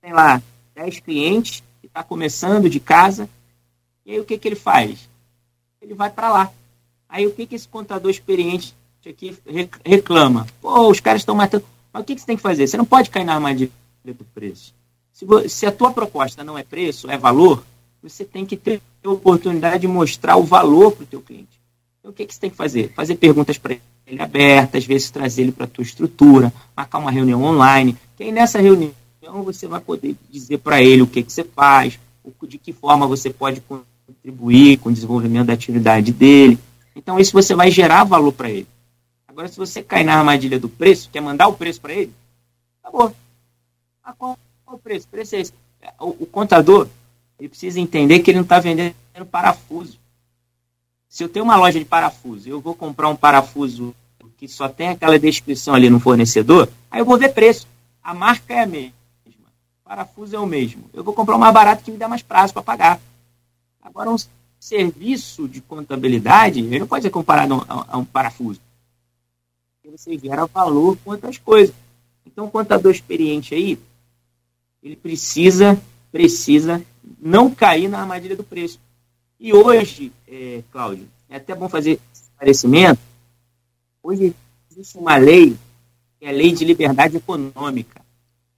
tem 0.00 0.12
lá 0.12 0.42
10 0.74 1.00
clientes, 1.00 1.62
que 1.82 1.86
está 1.86 2.02
começando 2.02 2.70
de 2.70 2.80
casa, 2.80 3.28
e 4.06 4.12
aí 4.12 4.20
o 4.20 4.24
que, 4.24 4.38
que 4.38 4.48
ele 4.48 4.56
faz? 4.56 5.06
Ele 5.82 5.92
vai 5.92 6.08
para 6.08 6.32
lá. 6.32 6.52
Aí 7.08 7.26
o 7.26 7.32
que, 7.32 7.46
que 7.46 7.54
esse 7.54 7.68
contador 7.68 8.10
experiente 8.10 8.74
aqui 9.06 9.36
reclama? 9.84 10.46
Pô, 10.62 10.88
os 10.88 10.98
caras 10.98 11.20
estão 11.20 11.34
matando. 11.34 11.66
Mas 11.92 12.02
o 12.02 12.04
que, 12.06 12.14
que 12.14 12.20
você 12.20 12.26
tem 12.26 12.36
que 12.36 12.42
fazer? 12.42 12.66
Você 12.66 12.76
não 12.76 12.84
pode 12.84 13.10
cair 13.10 13.24
na 13.24 13.34
armadilha 13.34 13.70
do 14.04 14.24
preço. 14.34 14.74
Se, 15.12 15.26
se 15.48 15.66
a 15.66 15.72
tua 15.72 15.92
proposta 15.92 16.42
não 16.42 16.56
é 16.56 16.62
preço, 16.62 17.10
é 17.10 17.18
valor, 17.18 17.62
você 18.02 18.24
tem 18.24 18.44
que 18.46 18.56
ter 18.56 18.80
a 19.04 19.10
oportunidade 19.10 19.82
de 19.82 19.88
mostrar 19.88 20.36
o 20.36 20.42
valor 20.42 20.92
para 20.92 21.04
o 21.04 21.06
teu 21.06 21.20
cliente. 21.20 21.60
Então, 22.00 22.10
o 22.10 22.14
que, 22.14 22.26
que 22.26 22.34
você 22.34 22.40
tem 22.40 22.50
que 22.50 22.56
fazer? 22.56 22.92
Fazer 22.94 23.14
perguntas 23.14 23.58
para 23.58 23.76
ele 24.06 24.20
abertas, 24.20 24.82
às 24.82 24.84
vezes 24.84 25.10
trazer 25.10 25.42
ele 25.42 25.52
para 25.52 25.64
a 25.64 25.68
tua 25.68 25.82
estrutura, 25.82 26.52
marcar 26.76 26.98
uma 26.98 27.10
reunião 27.10 27.42
online, 27.44 27.96
que 28.16 28.24
aí 28.24 28.32
nessa 28.32 28.60
reunião 28.60 28.92
você 29.44 29.68
vai 29.68 29.80
poder 29.80 30.16
dizer 30.28 30.58
para 30.58 30.82
ele 30.82 31.02
o 31.02 31.06
que, 31.06 31.22
que 31.22 31.32
você 31.32 31.44
faz, 31.44 31.98
de 32.48 32.58
que 32.58 32.72
forma 32.72 33.06
você 33.06 33.30
pode 33.30 33.62
contribuir 34.06 34.78
com 34.78 34.88
o 34.88 34.92
desenvolvimento 34.92 35.46
da 35.46 35.52
atividade 35.52 36.12
dele. 36.12 36.58
Então, 36.96 37.18
isso 37.18 37.32
você 37.32 37.54
vai 37.54 37.70
gerar 37.70 38.04
valor 38.04 38.32
para 38.32 38.50
ele. 38.50 38.66
Agora, 39.32 39.48
se 39.48 39.56
você 39.56 39.82
cair 39.82 40.04
na 40.04 40.14
armadilha 40.14 40.60
do 40.60 40.68
preço, 40.68 41.08
quer 41.10 41.22
mandar 41.22 41.48
o 41.48 41.54
preço 41.54 41.80
para 41.80 41.94
ele, 41.94 42.12
acabou. 42.82 43.16
Ah, 44.04 44.12
qual, 44.12 44.38
qual 44.62 44.76
o 44.76 44.78
preço? 44.78 45.06
O 45.06 45.08
preço 45.08 45.34
é 45.34 45.40
esse. 45.40 45.54
O, 45.98 46.08
o 46.24 46.26
contador, 46.26 46.86
ele 47.40 47.48
precisa 47.48 47.80
entender 47.80 48.20
que 48.20 48.30
ele 48.30 48.36
não 48.36 48.42
está 48.42 48.60
vendendo 48.60 48.94
parafuso. 49.30 49.98
Se 51.08 51.24
eu 51.24 51.30
tenho 51.30 51.46
uma 51.46 51.56
loja 51.56 51.78
de 51.78 51.84
parafuso 51.84 52.46
eu 52.48 52.60
vou 52.60 52.74
comprar 52.74 53.08
um 53.08 53.16
parafuso 53.16 53.94
que 54.36 54.46
só 54.46 54.68
tem 54.68 54.88
aquela 54.88 55.18
descrição 55.18 55.72
ali 55.72 55.88
no 55.88 55.98
fornecedor, 55.98 56.68
aí 56.90 57.00
eu 57.00 57.04
vou 57.06 57.16
ver 57.16 57.32
preço. 57.32 57.66
A 58.02 58.12
marca 58.12 58.52
é 58.52 58.60
a 58.60 58.66
mesma. 58.66 58.92
O 59.26 59.88
parafuso 59.88 60.36
é 60.36 60.38
o 60.38 60.46
mesmo. 60.46 60.90
Eu 60.92 61.02
vou 61.02 61.14
comprar 61.14 61.36
um 61.36 61.38
mais 61.38 61.54
barato 61.54 61.82
que 61.82 61.90
me 61.90 61.96
dá 61.96 62.06
mais 62.06 62.20
prazo 62.20 62.52
para 62.52 62.62
pagar. 62.62 63.00
Agora, 63.80 64.10
um 64.10 64.16
serviço 64.60 65.48
de 65.48 65.62
contabilidade, 65.62 66.60
ele 66.60 66.80
não 66.80 66.86
pode 66.86 67.02
ser 67.02 67.10
comparado 67.10 67.64
a 67.66 67.76
um, 67.76 67.84
a 67.88 67.96
um 67.96 68.04
parafuso. 68.04 68.60
Você 69.92 70.18
gera 70.18 70.46
valor 70.46 70.96
com 71.04 71.10
outras 71.10 71.36
coisas. 71.36 71.74
Então, 72.24 72.46
o 72.46 72.50
contador 72.50 72.90
experiente 72.90 73.54
aí, 73.54 73.78
ele 74.82 74.96
precisa, 74.96 75.78
precisa 76.10 76.82
não 77.20 77.50
cair 77.50 77.88
na 77.88 78.00
armadilha 78.00 78.34
do 78.34 78.42
preço. 78.42 78.80
E 79.38 79.52
hoje, 79.52 80.10
é, 80.26 80.62
Cláudio, 80.72 81.06
é 81.28 81.36
até 81.36 81.54
bom 81.54 81.68
fazer 81.68 82.00
esse 82.10 82.22
esclarecimento. 82.22 83.00
Hoje 84.02 84.34
existe 84.70 84.96
uma 84.96 85.16
lei, 85.16 85.54
que 86.18 86.24
é 86.24 86.30
a 86.30 86.32
Lei 86.32 86.52
de 86.52 86.64
Liberdade 86.64 87.18
Econômica. 87.18 88.00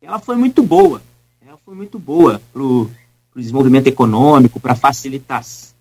Ela 0.00 0.20
foi 0.20 0.36
muito 0.36 0.62
boa. 0.62 1.02
Ela 1.44 1.58
foi 1.64 1.74
muito 1.74 1.98
boa 1.98 2.40
para 2.52 2.62
o 2.62 2.88
desenvolvimento 3.34 3.88
econômico, 3.88 4.60
para 4.60 4.74
a 4.74 4.76
facilitação 4.76 5.74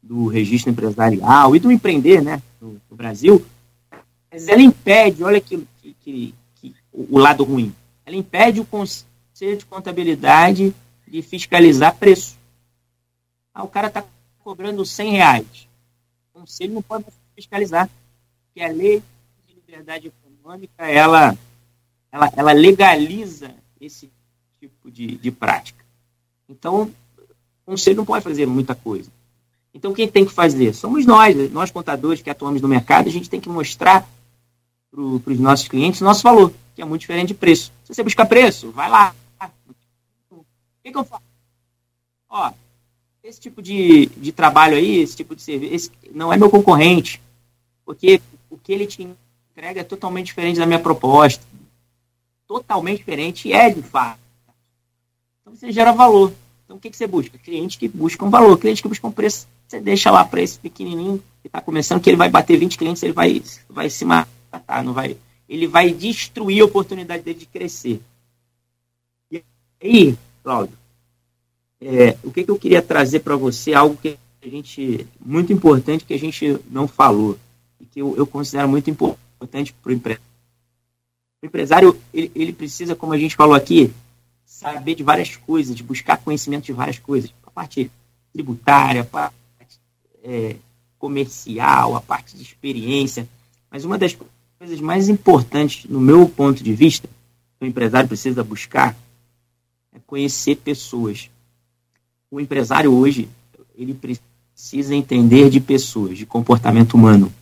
do 0.00 0.28
registro 0.28 0.70
empresarial 0.70 1.56
e 1.56 1.58
do 1.58 1.72
empreender 1.72 2.22
né, 2.22 2.40
no, 2.60 2.80
no 2.88 2.96
Brasil. 2.96 3.44
Mas 4.32 4.48
ela 4.48 4.62
impede, 4.62 5.22
olha 5.22 5.40
que, 5.40 5.66
que, 5.82 5.94
que, 6.00 6.34
que 6.54 6.74
o 6.90 7.18
lado 7.18 7.44
ruim, 7.44 7.74
ela 8.06 8.16
impede 8.16 8.60
o 8.60 8.64
Conselho 8.64 9.58
de 9.58 9.66
Contabilidade 9.66 10.74
de 11.06 11.20
fiscalizar 11.20 11.94
preço. 11.96 12.38
Ah, 13.52 13.62
o 13.62 13.68
cara 13.68 13.88
está 13.88 14.02
cobrando 14.38 14.86
100 14.86 15.12
reais. 15.12 15.68
O 16.32 16.40
conselho 16.40 16.72
não 16.72 16.80
pode 16.80 17.04
fiscalizar, 17.34 17.90
porque 18.46 18.62
a 18.62 18.72
lei 18.72 19.02
de 19.46 19.54
liberdade 19.54 20.06
econômica, 20.08 20.88
ela, 20.88 21.36
ela, 22.10 22.32
ela 22.34 22.52
legaliza 22.52 23.54
esse 23.78 24.10
tipo 24.58 24.90
de, 24.90 25.18
de 25.18 25.30
prática. 25.30 25.84
Então, 26.48 26.90
o 27.18 27.72
conselho 27.72 27.98
não 27.98 28.06
pode 28.06 28.24
fazer 28.24 28.46
muita 28.46 28.74
coisa. 28.74 29.10
Então, 29.74 29.92
quem 29.92 30.08
tem 30.08 30.24
que 30.24 30.32
fazer? 30.32 30.74
Somos 30.74 31.04
nós, 31.04 31.50
nós 31.50 31.70
contadores 31.70 32.22
que 32.22 32.30
atuamos 32.30 32.62
no 32.62 32.68
mercado, 32.68 33.08
a 33.08 33.12
gente 33.12 33.28
tem 33.28 33.40
que 33.40 33.48
mostrar 33.48 34.08
para 34.92 35.32
os 35.32 35.40
nossos 35.40 35.66
clientes 35.66 36.00
o 36.00 36.04
nosso 36.04 36.22
valor, 36.22 36.52
que 36.74 36.82
é 36.82 36.84
muito 36.84 37.00
diferente 37.00 37.28
de 37.28 37.34
preço. 37.34 37.72
Se 37.84 37.94
você 37.94 38.02
buscar 38.02 38.26
preço, 38.26 38.70
vai 38.70 38.88
lá, 38.88 39.14
que, 40.82 40.90
que 40.90 40.98
eu 40.98 41.04
faço? 41.04 41.22
Ó, 42.28 42.52
esse 43.22 43.40
tipo 43.40 43.62
de, 43.62 44.06
de 44.06 44.32
trabalho 44.32 44.76
aí, 44.76 44.98
esse 44.98 45.16
tipo 45.16 45.36
de 45.36 45.42
serviço, 45.42 45.90
não 46.12 46.32
é 46.32 46.36
meu 46.36 46.50
concorrente. 46.50 47.22
Porque 47.84 48.20
o 48.50 48.58
que 48.58 48.72
ele 48.72 48.86
te 48.86 49.08
entrega 49.52 49.80
é 49.80 49.84
totalmente 49.84 50.26
diferente 50.26 50.58
da 50.58 50.66
minha 50.66 50.78
proposta. 50.78 51.44
Totalmente 52.48 52.98
diferente, 52.98 53.48
e 53.48 53.52
é 53.52 53.70
de 53.70 53.82
fato. 53.82 54.18
Então 55.40 55.54
você 55.54 55.70
gera 55.70 55.92
valor. 55.92 56.32
Então 56.64 56.76
o 56.76 56.80
que, 56.80 56.90
que 56.90 56.96
você 56.96 57.06
busca? 57.06 57.38
Clientes 57.38 57.76
que 57.76 57.88
buscam 57.88 58.28
valor, 58.28 58.58
clientes 58.58 58.82
que 58.82 58.88
buscam 58.88 59.10
preço. 59.10 59.46
Você 59.68 59.80
deixa 59.80 60.10
lá 60.10 60.24
para 60.24 60.42
esse 60.42 60.58
pequenininho 60.58 61.22
que 61.40 61.48
está 61.48 61.60
começando, 61.60 62.00
que 62.00 62.10
ele 62.10 62.16
vai 62.16 62.28
bater 62.28 62.58
20 62.58 62.76
clientes, 62.76 63.02
ele 63.02 63.12
vai, 63.12 63.42
vai 63.68 63.88
se 63.88 64.04
matar, 64.04 64.30
não 64.84 64.92
vai, 64.92 65.16
ele 65.48 65.66
vai 65.66 65.92
destruir 65.92 66.62
a 66.62 66.66
oportunidade 66.66 67.22
dele 67.22 67.40
de 67.40 67.46
crescer. 67.46 68.00
E 69.30 69.42
aí, 69.82 70.16
Cláudio, 70.42 70.76
é, 71.80 72.16
o 72.22 72.30
que, 72.30 72.44
que 72.44 72.50
eu 72.50 72.58
queria 72.58 72.82
trazer 72.82 73.20
para 73.20 73.36
você, 73.36 73.74
algo 73.74 73.96
que 73.96 74.18
a 74.42 74.48
gente, 74.48 75.06
muito 75.20 75.52
importante 75.52 76.04
que 76.04 76.14
a 76.14 76.18
gente 76.18 76.58
não 76.70 76.86
falou, 76.86 77.38
e 77.80 77.86
que 77.86 78.00
eu, 78.00 78.16
eu 78.16 78.26
considero 78.26 78.68
muito 78.68 78.88
importante 78.90 79.72
para 79.72 79.90
o 79.90 79.92
empresário. 79.92 80.22
O 81.42 81.46
empresário, 81.46 82.00
ele, 82.14 82.30
ele 82.34 82.52
precisa, 82.52 82.94
como 82.94 83.12
a 83.12 83.18
gente 83.18 83.34
falou 83.34 83.54
aqui, 83.54 83.92
saber 84.44 84.94
de 84.94 85.02
várias 85.02 85.34
coisas, 85.36 85.74
de 85.74 85.82
buscar 85.82 86.18
conhecimento 86.18 86.64
de 86.64 86.72
várias 86.72 86.98
coisas. 86.98 87.32
A 87.44 87.50
parte 87.50 87.90
tributária, 88.32 89.02
a 89.02 89.04
parte 89.04 89.34
é, 90.22 90.56
comercial, 90.98 91.96
a 91.96 92.00
parte 92.00 92.36
de 92.36 92.42
experiência. 92.42 93.28
Mas 93.70 93.84
uma 93.84 93.98
das 93.98 94.16
mais 94.80 95.08
importantes, 95.08 95.84
no 95.88 96.00
meu 96.00 96.28
ponto 96.28 96.62
de 96.62 96.72
vista, 96.72 97.08
que 97.58 97.64
o 97.64 97.68
empresário 97.68 98.08
precisa 98.08 98.42
buscar 98.44 98.96
é 99.92 99.98
conhecer 100.06 100.56
pessoas. 100.56 101.30
O 102.30 102.40
empresário 102.40 102.92
hoje, 102.92 103.28
ele 103.74 103.94
precisa 103.94 104.94
entender 104.94 105.50
de 105.50 105.60
pessoas, 105.60 106.16
de 106.16 106.24
comportamento 106.24 106.94
humano. 106.94 107.32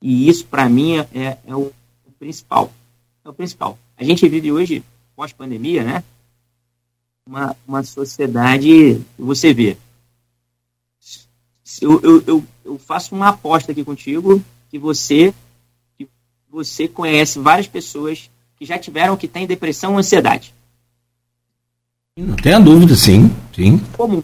E 0.00 0.28
isso, 0.28 0.46
para 0.46 0.68
mim, 0.68 0.98
é, 0.98 1.38
é 1.46 1.54
o 1.54 1.72
principal. 2.18 2.72
É 3.24 3.28
o 3.28 3.34
principal. 3.34 3.78
A 3.96 4.04
gente 4.04 4.26
vive 4.28 4.50
hoje, 4.50 4.82
pós-pandemia, 5.14 5.84
né? 5.84 6.04
uma, 7.26 7.56
uma 7.66 7.82
sociedade. 7.82 9.00
Você 9.18 9.52
vê. 9.52 9.76
Eu, 11.80 12.00
eu, 12.00 12.24
eu, 12.26 12.44
eu 12.64 12.78
faço 12.78 13.14
uma 13.14 13.30
aposta 13.30 13.72
aqui 13.72 13.84
contigo 13.84 14.42
que 14.70 14.78
você 14.78 15.34
você 16.50 16.88
conhece 16.88 17.38
várias 17.38 17.66
pessoas 17.66 18.30
que 18.56 18.64
já 18.64 18.78
tiveram 18.78 19.16
que 19.16 19.28
têm 19.28 19.46
depressão 19.46 19.92
ou 19.92 19.98
ansiedade. 19.98 20.54
Não 22.16 22.36
tenha 22.36 22.58
dúvida, 22.58 22.94
sim, 22.96 23.30
sim. 23.54 23.78
Comum, 23.96 24.22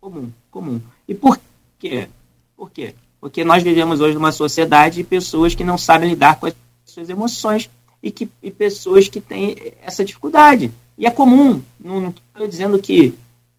comum, 0.00 0.30
comum. 0.50 0.80
E 1.08 1.14
por 1.14 1.40
quê? 1.78 2.08
Por 2.56 2.70
quê? 2.70 2.94
Porque 3.20 3.44
nós 3.44 3.62
vivemos 3.62 4.00
hoje 4.00 4.14
numa 4.14 4.32
sociedade 4.32 4.96
de 4.96 5.04
pessoas 5.04 5.54
que 5.54 5.64
não 5.64 5.76
sabem 5.76 6.10
lidar 6.10 6.38
com 6.38 6.46
as 6.46 6.54
suas 6.84 7.08
emoções 7.08 7.68
e, 8.02 8.10
que, 8.10 8.28
e 8.42 8.50
pessoas 8.50 9.08
que 9.08 9.20
têm 9.20 9.56
essa 9.82 10.04
dificuldade. 10.04 10.70
E 10.96 11.06
é 11.06 11.10
comum, 11.10 11.62
não 11.80 12.08
estou 12.08 12.46
dizendo 12.46 12.78
que 12.78 13.14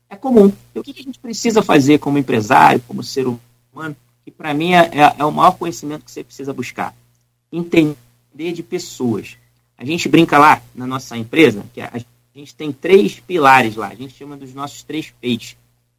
é 0.10 0.16
comum. 0.16 0.52
E 0.74 0.80
o 0.80 0.84
que, 0.84 0.92
a 0.92 1.04
gente 1.04 1.20
precisa 1.20 1.62
fazer 1.62 2.00
como 2.00 2.18
empresário, 2.18 2.82
como 2.88 3.04
ser 3.04 3.26
humano, 3.28 3.96
que 4.24 4.32
para 4.32 4.54
mim 4.54 4.74
é, 4.74 4.90
é, 4.94 5.16
é, 5.18 5.26
o 5.26 5.32
maior 5.32 5.58
conhecimento 5.58 6.06
que 6.06 6.12
você 6.12 6.24
precisa 6.24 6.54
buscar? 6.54 6.96
Entender 7.54 8.52
de 8.52 8.64
pessoas. 8.64 9.38
A 9.78 9.86
gente 9.86 10.10
brinca 10.10 10.40
lá 10.40 10.60
na 10.74 10.88
nossa 10.88 11.16
empresa, 11.16 11.64
que 11.72 11.80
a 11.82 12.04
gente 12.34 12.56
tem 12.56 12.72
três 12.72 13.20
pilares 13.20 13.76
lá, 13.76 13.90
a 13.90 13.96
gente 13.96 14.16
chama 14.16 14.36
dos 14.36 14.56
nossos 14.56 14.82
três 14.82 15.14
peixes, 15.22 15.56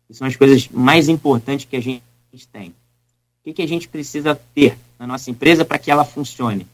que 0.09 0.15
são 0.15 0.27
as 0.27 0.35
coisas 0.35 0.69
mais 0.69 1.09
importantes 1.09 1.65
que 1.65 1.77
a 1.77 1.81
gente 1.81 2.03
tem. 2.53 2.71
O 2.71 2.75
que, 3.45 3.53
que 3.53 3.63
a 3.63 3.69
gente 3.69 3.89
precisa 3.89 4.35
ter 4.53 4.77
na 4.99 5.07
nossa 5.07 5.31
empresa 5.31 5.65
para 5.65 5.79
que 5.79 5.93
ela 5.93 6.05
funcione? 6.05 6.67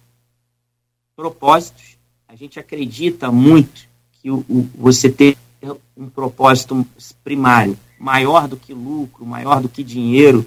Propósitos. 1.15 1.99
A 2.27 2.35
gente 2.35 2.59
acredita 2.59 3.31
muito 3.31 3.87
que 4.13 4.31
o, 4.31 4.39
o, 4.49 4.71
você 4.77 5.11
ter 5.11 5.37
um 5.95 6.09
propósito 6.09 6.87
primário 7.23 7.79
maior 7.99 8.49
do 8.49 8.57
que 8.57 8.73
lucro, 8.73 9.27
maior 9.27 9.61
do 9.61 9.69
que 9.69 9.85
dinheiro, 9.85 10.47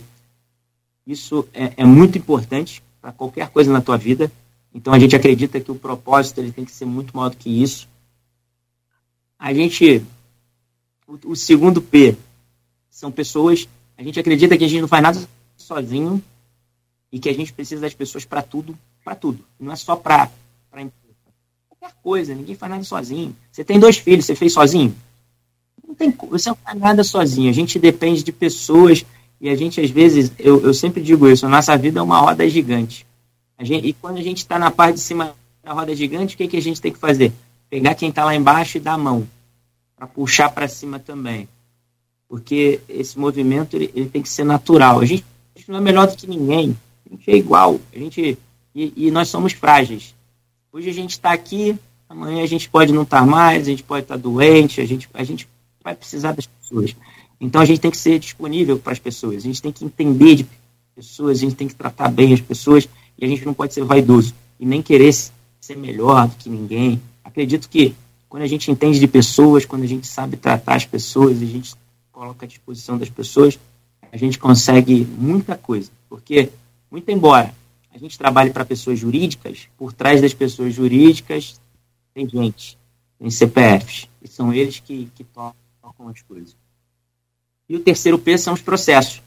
isso 1.06 1.48
é, 1.54 1.74
é 1.78 1.86
muito 1.86 2.18
importante 2.18 2.82
para 3.04 3.12
qualquer 3.12 3.50
coisa 3.50 3.70
na 3.70 3.82
tua 3.82 3.98
vida. 3.98 4.32
Então 4.74 4.94
a 4.94 4.98
gente 4.98 5.14
acredita 5.14 5.60
que 5.60 5.70
o 5.70 5.76
propósito 5.76 6.40
ele 6.40 6.54
tem 6.54 6.64
que 6.64 6.72
ser 6.72 6.86
muito 6.86 7.16
maior 7.16 7.30
do 7.30 7.36
que 7.36 7.50
isso. 7.50 7.86
A 9.38 9.54
gente, 9.54 10.02
o, 11.06 11.32
o 11.32 11.36
segundo 11.36 11.82
P 11.82 12.16
são 12.90 13.12
pessoas. 13.12 13.68
A 13.98 14.04
gente 14.04 14.18
acredita 14.18 14.58
que 14.58 14.64
a 14.64 14.68
gente 14.70 14.80
não 14.80 14.88
faz 14.88 15.04
nada 15.04 15.28
sozinho 15.58 16.24
e 17.12 17.20
que 17.20 17.28
a 17.28 17.34
gente 17.34 17.52
precisa 17.52 17.82
das 17.82 17.94
pessoas 17.94 18.24
para 18.24 18.42
tudo, 18.42 18.78
para 19.04 19.16
tudo. 19.16 19.44
Não 19.60 19.74
é 19.74 19.76
só 19.76 19.98
para 19.98 20.32
qualquer 21.68 21.94
coisa, 22.02 22.34
ninguém 22.34 22.56
faz 22.56 22.72
nada 22.72 22.84
sozinho. 22.86 23.36
Você 23.52 23.66
tem 23.66 23.82
dois 23.82 23.98
filhos, 23.98 24.26
você 24.26 24.34
fez 24.34 24.54
sozinho? 24.54 24.96
Não 25.86 25.94
tem, 25.94 26.10
você 26.10 26.48
não 26.48 26.56
faz 26.56 26.80
nada 26.80 27.04
sozinho. 27.04 27.50
A 27.50 27.54
gente 27.54 27.78
depende 27.78 28.24
de 28.24 28.32
pessoas 28.32 29.06
e 29.44 29.50
a 29.50 29.56
gente, 29.58 29.82
às 29.82 29.90
vezes, 29.90 30.32
eu, 30.40 30.64
eu 30.64 30.74
sempre 30.74 31.04
digo 31.04 31.28
isso, 31.28 31.46
a 31.46 31.50
nossa 31.50 31.78
vida 31.78 32.00
é 32.00 32.02
uma 32.02 32.18
roda 32.18 32.48
gigante. 32.48 33.06
Gente, 33.60 33.90
e 33.90 33.92
quando 33.92 34.18
a 34.18 34.22
gente 34.22 34.38
está 34.38 34.58
na 34.58 34.72
parte 34.72 34.96
de 34.96 35.02
cima 35.02 35.36
da 35.62 35.74
roda 35.74 35.94
gigante, 35.94 36.34
o 36.34 36.38
que, 36.38 36.48
que 36.48 36.56
a 36.56 36.62
gente 36.62 36.80
tem 36.80 36.94
que 36.94 36.98
fazer? 36.98 37.30
Pegar 37.70 37.94
quem 37.94 38.08
está 38.08 38.24
lá 38.24 38.34
embaixo 38.34 38.78
e 38.78 38.80
dar 38.80 38.94
a 38.94 38.98
mão, 38.98 39.28
para 39.98 40.08
puxar 40.08 40.48
para 40.48 40.66
cima 40.70 40.98
também. 40.98 41.50
Porque 42.30 42.80
esse 42.88 43.20
movimento 43.20 43.76
ele, 43.76 43.92
ele, 43.94 44.08
tem 44.08 44.22
que 44.22 44.30
ser 44.30 44.46
natural. 44.46 45.02
A 45.02 45.06
gente, 45.06 45.26
a 45.54 45.60
gente, 45.60 45.70
não 45.70 45.78
é 45.80 45.82
melhor 45.82 46.08
do 46.08 46.16
que 46.16 46.26
ninguém. 46.26 46.74
A 47.06 47.10
gente 47.14 47.30
é 47.30 47.36
igual. 47.36 47.82
A 47.94 48.00
gente, 48.00 48.38
e, 48.74 48.94
e 48.96 49.12
nós 49.12 49.28
somos 49.28 49.52
frágeis. 49.52 50.16
Hoje 50.72 50.90
a 50.90 50.94
gente 50.94 51.12
está 51.12 51.34
aqui, 51.34 51.78
amanhã 52.08 52.42
a 52.42 52.48
gente 52.48 52.70
pode 52.70 52.94
não 52.94 53.04
estar 53.04 53.20
tá 53.20 53.26
mais, 53.26 53.64
a 53.64 53.72
gente 53.72 53.84
pode 53.84 54.04
estar 54.04 54.16
tá 54.16 54.22
doente, 54.22 54.80
a 54.80 54.86
gente, 54.86 55.10
a 55.14 55.24
gente 55.26 55.50
vai 55.84 55.94
precisar 55.94 56.32
das 56.32 56.46
pessoas. 56.46 56.96
Então 57.44 57.60
a 57.60 57.66
gente 57.66 57.82
tem 57.82 57.92
que 57.92 57.98
ser 57.98 58.20
disponível 58.20 58.80
para 58.80 58.94
as 58.94 59.00
pessoas, 59.00 59.36
a 59.36 59.40
gente 59.42 59.62
tem 59.62 59.72
que 59.72 59.84
entender 59.84 60.36
de 60.36 60.48
pessoas, 60.96 61.40
a 61.40 61.42
gente 61.42 61.56
tem 61.56 61.68
que 61.68 61.76
tratar 61.76 62.08
bem 62.08 62.34
as 62.34 62.40
pessoas 62.40 62.88
e 63.18 63.26
a 63.26 63.28
gente 63.28 63.46
não 63.46 63.54
pode 63.54 63.74
ser 63.74 63.84
vaidoso 63.84 64.34
e 64.58 64.66
nem 64.66 64.82
querer 64.82 65.14
ser 65.60 65.76
melhor 65.76 66.30
do 66.30 66.36
que 66.38 66.50
ninguém. 66.50 67.02
Acredito 67.22 67.68
que 67.68 67.94
quando 68.30 68.44
a 68.44 68.48
gente 68.48 68.72
entende 68.72 68.98
de 68.98 69.08
pessoas, 69.10 69.66
quando 69.66 69.84
a 69.84 69.88
gente 69.88 70.08
sabe 70.08 70.38
tratar 70.38 70.76
as 70.76 70.86
pessoas, 70.86 71.42
a 71.42 71.46
gente 71.46 71.76
coloca 72.14 72.46
à 72.46 72.48
disposição 72.48 72.98
das 72.98 73.10
pessoas, 73.10 73.60
a 74.10 74.16
gente 74.16 74.40
consegue 74.40 75.06
muita 75.06 75.58
coisa. 75.58 75.92
Porque, 76.08 76.50
muito 76.90 77.12
embora 77.12 77.54
a 77.94 77.98
gente 77.98 78.18
trabalha 78.18 78.52
para 78.52 78.64
pessoas 78.64 78.98
jurídicas, 78.98 79.68
por 79.78 79.92
trás 79.92 80.22
das 80.22 80.34
pessoas 80.34 80.74
jurídicas 80.74 81.60
tem 82.14 82.28
gente, 82.28 82.78
tem 83.20 83.30
CPFs, 83.30 84.08
e 84.22 84.30
são 84.30 84.54
eles 84.54 84.80
que, 84.80 85.10
que 85.14 85.26
tocam 85.26 86.08
as 86.08 86.22
coisas. 86.22 86.63
E 87.74 87.76
o 87.76 87.80
terceiro 87.80 88.20
P 88.20 88.38
são 88.38 88.54
os 88.54 88.62
processos, 88.62 89.20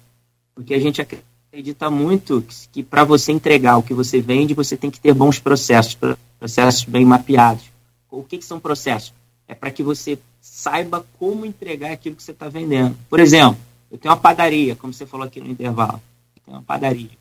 porque 0.54 0.72
a 0.72 0.78
gente 0.78 1.02
acredita 1.02 1.90
muito 1.90 2.40
que, 2.42 2.54
que 2.74 2.82
para 2.84 3.02
você 3.02 3.32
entregar 3.32 3.76
o 3.76 3.82
que 3.82 3.92
você 3.92 4.20
vende, 4.20 4.54
você 4.54 4.76
tem 4.76 4.88
que 4.88 5.00
ter 5.00 5.12
bons 5.12 5.40
processos, 5.40 5.98
processos 6.38 6.84
bem 6.84 7.04
mapeados. 7.04 7.64
O 8.08 8.22
que, 8.22 8.38
que 8.38 8.44
são 8.44 8.60
processos? 8.60 9.12
É 9.48 9.54
para 9.56 9.72
que 9.72 9.82
você 9.82 10.16
saiba 10.40 11.04
como 11.18 11.44
entregar 11.44 11.90
aquilo 11.90 12.14
que 12.14 12.22
você 12.22 12.30
está 12.30 12.48
vendendo. 12.48 12.96
Por 13.10 13.18
exemplo, 13.18 13.58
eu 13.90 13.98
tenho 13.98 14.14
uma 14.14 14.20
padaria, 14.20 14.76
como 14.76 14.92
você 14.92 15.06
falou 15.06 15.26
aqui 15.26 15.40
no 15.40 15.50
intervalo. 15.50 16.00
Eu 16.36 16.42
tenho 16.44 16.56
uma 16.56 16.62
padaria. 16.62 17.18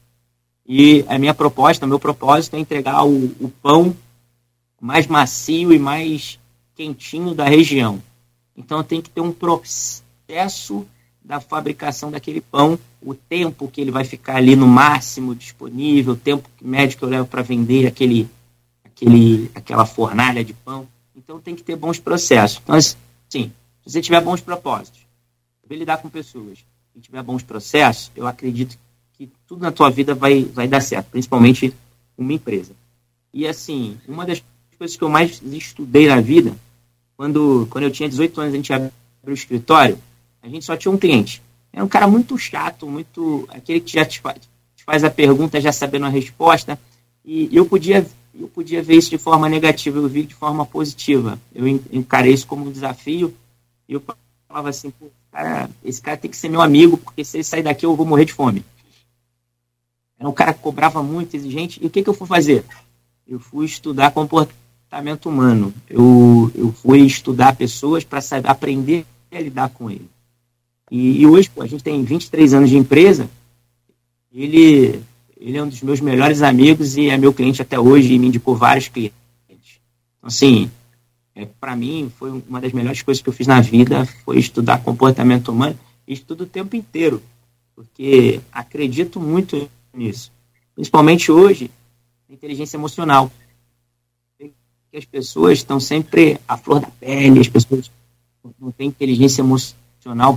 E 0.63 1.03
a 1.07 1.17
minha 1.17 1.33
proposta, 1.33 1.87
meu 1.87 1.99
propósito 1.99 2.55
é 2.55 2.59
entregar 2.59 3.03
o, 3.03 3.25
o 3.39 3.51
pão 3.63 3.97
mais 4.79 5.07
macio 5.07 5.73
e 5.73 5.79
mais 5.79 6.37
quentinho 6.75 7.33
da 7.33 7.45
região. 7.45 7.99
Então 8.55 8.83
tem 8.83 9.01
que 9.01 9.09
ter 9.09 9.21
um 9.21 9.31
processo 9.31 10.85
da 11.25 11.39
fabricação 11.39 12.11
daquele 12.11 12.39
pão, 12.39 12.77
o 13.01 13.15
tempo 13.15 13.67
que 13.67 13.81
ele 13.81 13.89
vai 13.89 14.05
ficar 14.05 14.35
ali 14.35 14.55
no 14.55 14.67
máximo 14.67 15.33
disponível, 15.33 16.13
o 16.13 16.17
tempo 16.17 16.47
médio 16.61 16.97
que 16.97 17.03
eu 17.03 17.09
levo 17.09 17.27
para 17.27 17.41
vender 17.41 17.87
aquele, 17.87 18.29
aquele, 18.83 19.49
aquela 19.55 19.85
fornalha 19.85 20.43
de 20.45 20.53
pão. 20.53 20.87
Então 21.15 21.39
tem 21.39 21.55
que 21.55 21.63
ter 21.63 21.75
bons 21.75 21.99
processos. 21.99 22.61
Então, 22.63 22.75
assim, 22.75 22.91
se 23.29 23.51
você 23.83 24.01
tiver 24.01 24.21
bons 24.21 24.39
propósitos, 24.39 25.01
saber 25.61 25.77
lidar 25.77 25.97
com 25.97 26.09
pessoas 26.09 26.59
e 26.95 26.99
tiver 26.99 27.23
bons 27.23 27.41
processos, 27.41 28.11
eu 28.15 28.27
acredito 28.27 28.77
que 29.13 29.29
tudo 29.47 29.61
na 29.61 29.71
tua 29.71 29.89
vida 29.89 30.13
vai, 30.13 30.43
vai 30.43 30.67
dar 30.67 30.81
certo, 30.81 31.07
principalmente 31.09 31.73
uma 32.15 32.33
empresa. 32.33 32.73
E 33.33 33.47
assim, 33.47 33.97
uma 34.07 34.25
das 34.25 34.43
coisas 34.77 34.95
que 34.95 35.03
eu 35.03 35.09
mais 35.09 35.41
estudei 35.41 36.07
na 36.07 36.21
vida, 36.21 36.55
quando, 37.17 37.67
quando 37.71 37.85
eu 37.85 37.91
tinha 37.91 38.07
18 38.07 38.41
anos, 38.41 38.53
a 38.53 38.57
gente 38.57 38.73
abriu 38.73 38.91
o 39.25 39.33
escritório, 39.33 39.97
a 40.45 40.49
gente 40.49 40.63
só 40.63 40.77
tinha 40.77 40.91
um 40.91 40.97
cliente. 40.97 41.41
Era 41.73 41.83
um 41.83 41.87
cara 41.87 42.07
muito 42.07 42.37
chato, 42.37 42.87
muito. 42.87 43.47
aquele 43.49 43.79
que 43.79 43.93
já 43.93 44.05
te 44.05 44.19
faz, 44.21 44.39
te 44.75 44.83
faz 44.83 45.03
a 45.03 45.09
pergunta 45.09 45.59
já 45.59 45.71
sabendo 45.71 46.05
a 46.05 46.09
resposta. 46.09 46.79
E 47.23 47.49
eu 47.51 47.65
podia, 47.65 48.05
eu 48.39 48.47
podia 48.47 48.83
ver 48.83 48.95
isso 48.95 49.09
de 49.09 49.17
forma 49.17 49.49
negativa, 49.49 49.97
eu 49.97 50.07
vi 50.07 50.23
de 50.23 50.35
forma 50.35 50.65
positiva. 50.65 51.39
Eu 51.53 51.67
encarei 51.67 52.31
isso 52.31 52.45
como 52.45 52.67
um 52.67 52.71
desafio. 52.71 53.33
E 53.89 53.93
eu 53.93 54.03
falava 54.47 54.69
assim, 54.69 54.93
cara, 55.31 55.69
esse 55.83 55.99
cara 55.99 56.15
tem 56.15 56.29
que 56.29 56.37
ser 56.37 56.47
meu 56.47 56.61
amigo, 56.61 56.95
porque 56.97 57.25
se 57.25 57.37
ele 57.37 57.43
sair 57.43 57.63
daqui 57.63 57.85
eu 57.85 57.95
vou 57.95 58.05
morrer 58.05 58.25
de 58.25 58.33
fome. 58.33 58.63
Era 60.19 60.29
um 60.29 60.33
cara 60.33 60.53
que 60.53 60.61
cobrava 60.61 61.01
muito, 61.01 61.35
exigente. 61.35 61.83
E 61.83 61.87
o 61.87 61.89
que, 61.89 62.03
que 62.03 62.09
eu 62.09 62.13
fui 62.13 62.27
fazer? 62.27 62.63
Eu 63.27 63.39
fui 63.39 63.65
estudar 63.65 64.11
comportamento 64.11 65.27
humano. 65.27 65.73
Eu, 65.89 66.51
eu 66.53 66.71
fui 66.71 66.99
estudar 66.99 67.55
pessoas 67.55 68.03
para 68.03 68.19
aprender 68.45 69.05
a 69.31 69.41
lidar 69.41 69.69
com 69.69 69.89
ele. 69.89 70.07
E, 70.91 71.21
e 71.21 71.27
hoje, 71.27 71.49
pô, 71.49 71.61
a 71.61 71.67
gente 71.67 71.83
tem 71.83 72.03
23 72.03 72.53
anos 72.53 72.69
de 72.69 72.77
empresa. 72.77 73.29
Ele, 74.33 75.01
ele 75.37 75.57
é 75.57 75.63
um 75.63 75.67
dos 75.67 75.81
meus 75.81 75.99
melhores 75.99 76.41
amigos 76.41 76.97
e 76.97 77.09
é 77.09 77.17
meu 77.17 77.33
cliente 77.33 77.61
até 77.61 77.79
hoje 77.79 78.13
e 78.13 78.19
me 78.19 78.27
indicou 78.27 78.55
vários 78.55 78.87
clientes. 78.87 79.17
Então, 79.49 80.27
assim, 80.27 80.69
é, 81.33 81.45
para 81.45 81.75
mim, 81.75 82.11
foi 82.17 82.31
uma 82.47 82.61
das 82.61 82.71
melhores 82.71 83.01
coisas 83.01 83.21
que 83.21 83.29
eu 83.29 83.33
fiz 83.33 83.47
na 83.47 83.61
vida, 83.61 84.05
foi 84.23 84.37
estudar 84.37 84.83
comportamento 84.83 85.51
humano. 85.51 85.77
Estudo 86.07 86.43
o 86.43 86.47
tempo 86.47 86.75
inteiro, 86.75 87.21
porque 87.75 88.39
acredito 88.51 89.19
muito 89.19 89.69
nisso. 89.93 90.31
Principalmente 90.75 91.31
hoje, 91.31 91.71
inteligência 92.29 92.77
emocional. 92.77 93.31
Que 94.37 94.97
as 94.97 95.05
pessoas 95.05 95.57
estão 95.57 95.79
sempre 95.79 96.39
à 96.47 96.57
flor 96.57 96.79
da 96.79 96.87
pele, 96.87 97.39
as 97.39 97.49
pessoas 97.49 97.89
não 98.59 98.71
têm 98.71 98.87
inteligência 98.87 99.41
emocional 99.41 99.84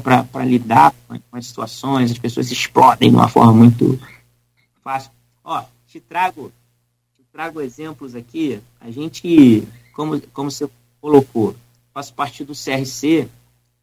para 0.03 0.45
lidar 0.45 0.95
com 1.09 1.37
as 1.37 1.47
situações, 1.47 2.11
as 2.11 2.19
pessoas 2.19 2.51
explodem 2.51 3.11
de 3.11 3.17
uma 3.17 3.29
forma 3.29 3.53
muito 3.53 4.01
fácil. 4.83 5.11
Ó, 5.45 5.63
te 5.87 6.01
trago, 6.01 6.51
te 7.15 7.23
trago 7.31 7.61
exemplos 7.61 8.15
aqui. 8.15 8.61
A 8.81 8.91
gente, 8.91 9.67
como, 9.95 10.21
como 10.33 10.51
você 10.51 10.69
colocou, 11.01 11.55
faço 11.93 12.15
parte 12.15 12.45
do 12.45 12.55
CRC 12.55 13.29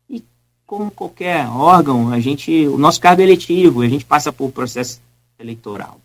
e 0.09 0.23
como 0.65 0.89
qualquer 0.89 1.47
órgão, 1.47 2.09
a 2.09 2.19
gente, 2.19 2.65
o 2.67 2.77
nosso 2.77 2.99
cargo 2.99 3.21
é 3.21 3.25
eletivo, 3.25 3.81
a 3.81 3.87
gente 3.87 4.05
passa 4.05 4.33
por 4.33 4.51
processo 4.51 4.99
eleitoral. 5.37 5.99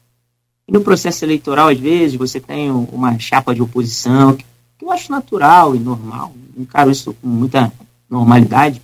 E 0.68 0.72
no 0.72 0.82
processo 0.82 1.24
eleitoral, 1.24 1.68
às 1.68 1.78
vezes, 1.78 2.16
você 2.16 2.38
tem 2.38 2.70
uma 2.70 3.18
chapa 3.18 3.54
de 3.54 3.62
oposição, 3.62 4.36
que 4.36 4.44
eu 4.84 4.92
acho 4.92 5.10
natural 5.10 5.74
e 5.74 5.78
normal, 5.78 6.34
encaro 6.56 6.90
isso 6.90 7.14
com 7.14 7.26
muita 7.26 7.72
normalidade, 8.08 8.80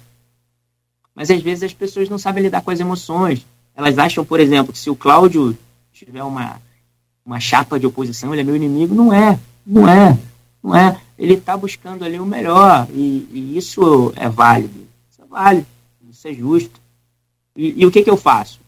mas 1.16 1.30
às 1.30 1.40
vezes 1.40 1.64
as 1.64 1.72
pessoas 1.72 2.10
não 2.10 2.18
sabem 2.18 2.42
lidar 2.42 2.60
com 2.60 2.70
as 2.70 2.78
emoções. 2.78 3.46
Elas 3.74 3.98
acham, 3.98 4.22
por 4.22 4.38
exemplo, 4.38 4.70
que 4.70 4.78
se 4.78 4.90
o 4.90 4.94
Cláudio 4.94 5.56
tiver 5.90 6.22
uma, 6.22 6.60
uma 7.24 7.40
chapa 7.40 7.80
de 7.80 7.86
oposição, 7.86 8.34
ele 8.34 8.42
é 8.42 8.44
meu 8.44 8.54
inimigo. 8.54 8.94
Não 8.94 9.10
é, 9.10 9.40
não 9.66 9.88
é, 9.88 10.18
não 10.62 10.76
é. 10.76 11.00
Ele 11.18 11.32
está 11.32 11.56
buscando 11.56 12.04
ali 12.04 12.20
o 12.20 12.26
melhor 12.26 12.86
e, 12.92 13.26
e, 13.32 13.56
isso 13.56 14.12
é 14.14 14.28
válido. 14.28 14.86
Isso 15.10 15.22
é 15.22 15.26
válido, 15.26 15.66
isso 16.10 16.28
é 16.28 16.34
justo. 16.34 16.78
E, 17.56 17.80
e 17.80 17.86
o 17.86 17.90
que, 17.90 18.02
que 18.02 18.10
eu 18.10 18.18
faço? 18.18 18.60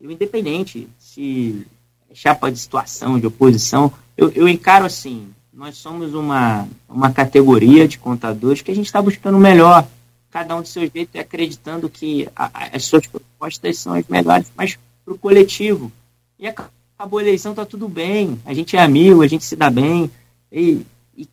Eu, 0.00 0.08
independente 0.08 0.88
se 0.96 1.66
é 2.08 2.14
chapa 2.14 2.52
de 2.52 2.58
situação, 2.60 3.18
de 3.18 3.26
oposição, 3.26 3.92
eu, 4.16 4.30
eu 4.30 4.48
encaro 4.48 4.84
assim, 4.84 5.28
nós 5.52 5.76
somos 5.76 6.14
uma, 6.14 6.68
uma 6.88 7.10
categoria 7.10 7.88
de 7.88 7.98
contadores 7.98 8.62
que 8.62 8.70
a 8.70 8.74
gente 8.74 8.86
está 8.86 9.02
buscando 9.02 9.36
o 9.36 9.40
melhor, 9.40 9.88
cada 10.36 10.54
um 10.54 10.60
do 10.60 10.68
seu 10.68 10.82
jeito 10.82 11.14
e 11.14 11.18
acreditando 11.18 11.88
que 11.88 12.28
a, 12.36 12.76
as 12.76 12.84
suas 12.84 13.06
propostas 13.06 13.78
são 13.78 13.94
as 13.94 14.06
melhores, 14.06 14.52
mas 14.54 14.78
para 15.02 15.14
o 15.14 15.18
coletivo. 15.18 15.90
E 16.38 16.46
acabou 16.46 17.18
a 17.18 17.22
eleição, 17.22 17.52
está 17.52 17.64
tudo 17.64 17.88
bem, 17.88 18.38
a 18.44 18.52
gente 18.52 18.76
é 18.76 18.80
amigo, 18.80 19.22
a 19.22 19.26
gente 19.26 19.46
se 19.46 19.56
dá 19.56 19.70
bem, 19.70 20.10
e, 20.52 20.82
e 21.16 21.26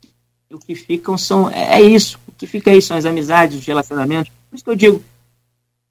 o 0.49 0.57
que 0.57 0.73
ficam 0.73 1.17
são, 1.17 1.49
é, 1.49 1.81
é 1.81 1.81
isso, 1.81 2.17
o 2.25 2.31
que 2.31 2.47
fica 2.47 2.71
aí 2.71 2.81
são 2.81 2.95
as 2.95 3.03
amizades, 3.03 3.59
os 3.59 3.65
relacionamentos. 3.65 4.31
Por 4.49 4.55
isso 4.55 4.63
que 4.63 4.69
eu 4.69 4.75
digo, 4.75 5.03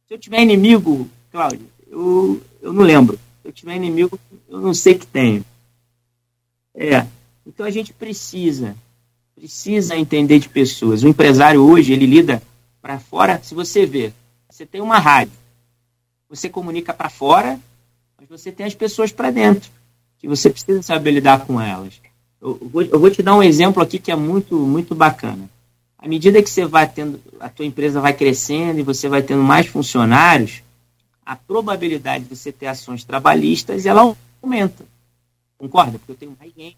se 0.09 0.15
eu 0.15 0.19
tiver 0.19 0.41
inimigo, 0.41 1.07
Cláudio, 1.31 1.67
eu, 1.91 2.41
eu 2.63 2.73
não 2.73 2.83
lembro. 2.83 3.21
Se 3.43 3.49
eu 3.49 3.53
tiver 3.53 3.77
inimigo, 3.77 4.19
eu 4.49 4.59
não 4.59 4.73
sei 4.73 4.95
que 4.95 5.07
tenho. 5.07 5.45
É. 6.75 7.07
Então 7.47 7.67
a 7.67 7.71
gente 7.71 7.93
precisa, 7.93 8.75
precisa 9.35 9.99
entender 9.99 10.39
de 10.39 10.49
pessoas. 10.49 11.03
O 11.03 11.09
empresário 11.09 11.63
hoje, 11.63 11.93
ele 11.93 12.07
lida 12.07 12.43
para 12.83 12.99
fora. 12.99 13.41
Se 13.43 13.55
você 13.55 13.87
vê, 13.87 14.13
você 14.51 14.67
tem 14.67 14.81
uma 14.81 14.99
rádio, 14.99 15.33
você 16.29 16.49
comunica 16.49 16.93
para 16.93 17.09
fora, 17.09 17.59
mas 18.19 18.29
você 18.29 18.51
tem 18.51 18.67
as 18.67 18.75
pessoas 18.75 19.13
para 19.13 19.31
dentro, 19.31 19.71
que 20.19 20.27
você 20.27 20.51
precisa 20.51 20.83
saber 20.83 21.13
lidar 21.13 21.47
com 21.47 21.61
elas. 21.61 22.01
Eu 22.41 22.59
vou, 22.61 22.83
eu 22.83 22.99
vou 22.99 23.11
te 23.11 23.23
dar 23.23 23.37
um 23.37 23.43
exemplo 23.43 23.81
aqui 23.81 23.99
que 23.99 24.11
é 24.11 24.17
muito, 24.17 24.57
muito 24.57 24.95
bacana. 24.95 25.49
À 25.97 26.09
medida 26.09 26.43
que 26.43 26.51
você 26.51 26.67
vai 26.67 26.89
tendo, 26.89 27.21
a 27.39 27.49
tua 27.49 27.65
empresa 27.65 28.01
vai 28.01 28.13
crescendo 28.13 28.81
e 28.81 28.83
você 28.83 29.09
vai 29.09 29.23
tendo 29.23 29.43
mais 29.43 29.69
funcionários, 29.69 30.63
a 31.25 31.37
probabilidade 31.37 32.25
de 32.25 32.35
você 32.35 32.51
ter 32.51 32.67
ações 32.67 33.05
trabalhistas 33.05 33.87
ela 33.87 34.17
aumenta. 34.43 34.85
Concorda? 35.57 35.99
Porque 35.99 36.11
eu 36.11 36.17
tenho 36.17 36.37
mais 36.37 36.53
gente, 36.53 36.77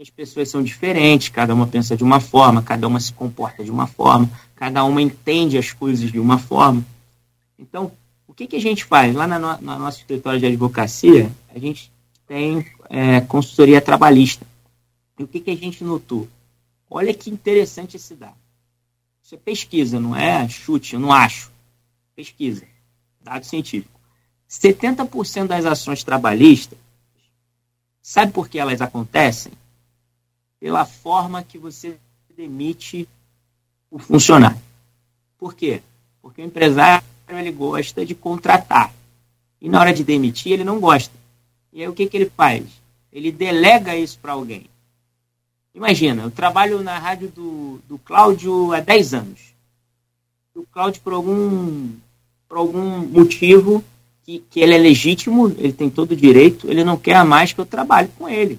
as 0.00 0.10
pessoas 0.10 0.48
são 0.48 0.62
diferentes, 0.62 1.28
cada 1.28 1.52
uma 1.52 1.66
pensa 1.66 1.96
de 1.96 2.04
uma 2.04 2.20
forma, 2.20 2.62
cada 2.62 2.86
uma 2.86 3.00
se 3.00 3.12
comporta 3.12 3.64
de 3.64 3.70
uma 3.70 3.86
forma, 3.86 4.30
cada 4.54 4.84
uma 4.84 5.02
entende 5.02 5.58
as 5.58 5.72
coisas 5.72 6.12
de 6.12 6.20
uma 6.20 6.38
forma. 6.38 6.84
Então, 7.58 7.90
o 8.26 8.32
que, 8.32 8.46
que 8.46 8.56
a 8.56 8.60
gente 8.60 8.84
faz? 8.84 9.14
Lá 9.14 9.26
na, 9.26 9.38
no, 9.38 9.60
na 9.60 9.78
nossa 9.78 9.98
escritório 9.98 10.38
de 10.38 10.46
advocacia, 10.46 11.30
a 11.52 11.58
gente 11.58 11.90
tem 12.26 12.64
é, 12.88 13.20
consultoria 13.22 13.80
trabalhista. 13.80 14.46
E 15.18 15.24
o 15.24 15.28
que, 15.28 15.40
que 15.40 15.50
a 15.50 15.56
gente 15.56 15.82
notou? 15.82 16.28
Olha 16.88 17.12
que 17.12 17.28
interessante 17.28 17.96
esse 17.96 18.14
dado. 18.14 18.36
Isso 19.22 19.34
é 19.34 19.38
pesquisa, 19.38 19.98
não 19.98 20.14
é 20.14 20.48
chute, 20.48 20.94
eu 20.94 21.00
não 21.00 21.12
acho. 21.12 21.50
Pesquisa 22.14 22.64
dado 23.28 23.44
científico. 23.44 23.98
70% 24.48 25.46
das 25.46 25.66
ações 25.66 26.02
trabalhistas, 26.02 26.78
sabe 28.00 28.32
por 28.32 28.48
que 28.48 28.58
elas 28.58 28.80
acontecem? 28.80 29.52
Pela 30.60 30.84
forma 30.84 31.42
que 31.42 31.58
você 31.58 31.96
demite 32.36 33.08
o 33.90 33.98
funcionário. 33.98 34.60
Por 35.38 35.54
quê? 35.54 35.82
Porque 36.20 36.42
o 36.42 36.44
empresário 36.44 37.04
ele 37.28 37.52
gosta 37.52 38.04
de 38.04 38.14
contratar. 38.14 38.92
E 39.60 39.68
na 39.68 39.80
hora 39.80 39.92
de 39.92 40.04
demitir, 40.04 40.52
ele 40.52 40.64
não 40.64 40.80
gosta. 40.80 41.14
E 41.72 41.82
aí 41.82 41.88
o 41.88 41.92
que, 41.92 42.06
que 42.06 42.16
ele 42.16 42.30
faz? 42.36 42.64
Ele 43.12 43.30
delega 43.30 43.96
isso 43.96 44.18
para 44.18 44.32
alguém. 44.32 44.66
Imagina, 45.74 46.22
eu 46.22 46.30
trabalho 46.30 46.82
na 46.82 46.98
rádio 46.98 47.28
do, 47.28 47.80
do 47.88 47.98
Cláudio 47.98 48.72
há 48.72 48.80
10 48.80 49.14
anos. 49.14 49.40
O 50.54 50.64
Cláudio, 50.64 51.00
por 51.02 51.12
algum 51.12 51.92
por 52.48 52.58
algum 52.58 53.00
motivo 53.06 53.84
que, 54.24 54.42
que 54.50 54.60
ele 54.60 54.74
é 54.74 54.78
legítimo, 54.78 55.48
ele 55.58 55.72
tem 55.72 55.90
todo 55.90 56.12
o 56.12 56.16
direito, 56.16 56.68
ele 56.68 56.82
não 56.82 56.96
quer 56.96 57.22
mais 57.24 57.52
que 57.52 57.60
eu 57.60 57.66
trabalhe 57.66 58.08
com 58.18 58.28
ele. 58.28 58.58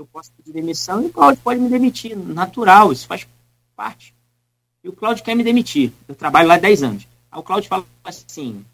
Eu 0.00 0.08
posso 0.10 0.32
pedir 0.32 0.54
demissão 0.54 1.02
e 1.02 1.06
o 1.08 1.10
Cláudio 1.10 1.42
pode 1.44 1.60
me 1.60 1.68
demitir, 1.68 2.16
natural, 2.16 2.90
isso 2.90 3.06
faz 3.06 3.26
parte. 3.76 4.14
E 4.82 4.88
o 4.88 4.94
Cláudio 4.94 5.22
quer 5.22 5.34
me 5.34 5.44
demitir, 5.44 5.92
eu 6.08 6.14
trabalho 6.14 6.48
lá 6.48 6.54
há 6.54 6.58
10 6.58 6.82
anos. 6.82 7.06
Aí 7.30 7.38
o 7.38 7.42
Cláudio 7.42 7.68
fala 7.68 7.84
assim, 8.02 8.64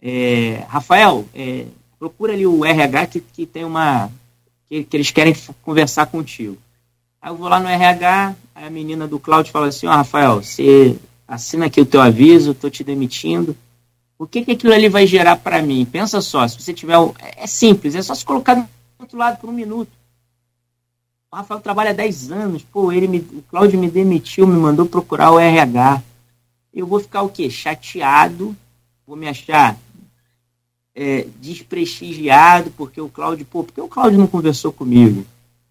é, 0.00 0.64
Rafael, 0.70 1.28
é, 1.34 1.66
procura 1.98 2.32
ali 2.32 2.46
o 2.46 2.64
RH 2.64 3.06
que, 3.08 3.20
que 3.20 3.44
tem 3.44 3.62
uma. 3.62 4.10
Que, 4.70 4.82
que, 4.84 4.96
eles 4.96 5.10
querem 5.10 5.36
conversar 5.60 6.06
contigo. 6.06 6.56
Aí 7.20 7.30
eu 7.30 7.36
vou 7.36 7.46
lá 7.46 7.60
no 7.60 7.68
RH, 7.68 8.34
aí 8.54 8.64
a 8.64 8.70
menina 8.70 9.06
do 9.06 9.20
Cláudio 9.20 9.52
fala 9.52 9.66
assim, 9.66 9.86
ó, 9.86 9.90
oh, 9.90 9.96
Rafael, 9.96 10.42
você 10.42 10.98
assina 11.28 11.66
aqui 11.66 11.78
o 11.78 11.86
teu 11.86 12.00
aviso, 12.00 12.52
estou 12.52 12.70
te 12.70 12.82
demitindo. 12.82 13.54
O 14.18 14.26
que, 14.26 14.42
que 14.46 14.52
aquilo 14.52 14.72
ali 14.72 14.88
vai 14.88 15.06
gerar 15.06 15.36
para 15.36 15.60
mim? 15.60 15.84
Pensa 15.84 16.22
só, 16.22 16.48
se 16.48 16.58
você 16.58 16.72
tiver. 16.72 16.96
É 17.36 17.46
simples, 17.46 17.94
é 17.94 18.00
só 18.00 18.14
se 18.14 18.24
colocar 18.24 18.54
do 18.54 18.66
outro 18.98 19.18
lado 19.18 19.38
por 19.38 19.50
um 19.50 19.52
minuto. 19.52 20.00
Rafael 21.38 21.60
trabalha 21.60 21.94
10 21.94 22.30
anos, 22.30 22.62
pô, 22.62 22.92
ele 22.92 23.08
me, 23.08 23.18
o 23.18 23.42
Cláudio 23.48 23.78
me 23.78 23.90
demitiu, 23.90 24.46
me 24.46 24.58
mandou 24.58 24.84
procurar 24.84 25.30
o 25.30 25.38
RH. 25.38 26.02
Eu 26.74 26.86
vou 26.86 27.00
ficar 27.00 27.22
o 27.22 27.30
quê? 27.30 27.48
Chateado, 27.48 28.54
vou 29.06 29.16
me 29.16 29.26
achar 29.26 29.78
é, 30.94 31.26
desprestigiado, 31.40 32.70
porque 32.72 33.00
o 33.00 33.08
Cláudio, 33.08 33.46
pô, 33.46 33.64
porque 33.64 33.80
o 33.80 33.88
Cláudio 33.88 34.18
não 34.18 34.26
conversou 34.26 34.72
comigo? 34.72 35.24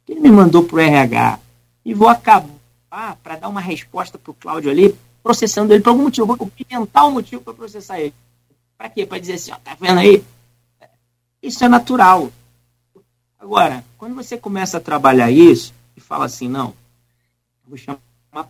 Ele 0.07 0.19
me 0.19 0.31
mandou 0.31 0.63
pro 0.63 0.79
RH. 0.79 1.39
E 1.85 1.93
vou 1.93 2.09
acabar 2.09 3.15
para 3.23 3.35
dar 3.38 3.47
uma 3.47 3.61
resposta 3.61 4.17
pro 4.17 4.33
Cláudio 4.33 4.69
ali, 4.69 4.95
processando 5.23 5.73
ele 5.73 5.83
por 5.83 5.91
algum 5.91 6.03
motivo. 6.03 6.27
Vou 6.27 6.51
inventar 6.59 7.07
um 7.07 7.11
motivo 7.11 7.41
para 7.41 7.53
processar 7.53 7.99
ele. 7.99 8.13
Para 8.77 8.89
quê? 8.89 9.05
Para 9.05 9.19
dizer 9.19 9.33
assim, 9.33 9.51
ó, 9.51 9.55
tá 9.63 9.77
vendo 9.79 9.99
aí? 9.99 10.23
Isso 11.41 11.63
é 11.63 11.69
natural. 11.69 12.31
Agora, 13.41 13.84
quando 13.97 14.13
você 14.13 14.38
começa 14.38 14.77
a 14.77 14.80
trabalhar 14.80 15.31
isso 15.31 15.73
e 15.97 15.99
fala 15.99 16.26
assim, 16.26 16.47
não, 16.47 16.76
vou 17.68 17.76
chamar 17.76 17.97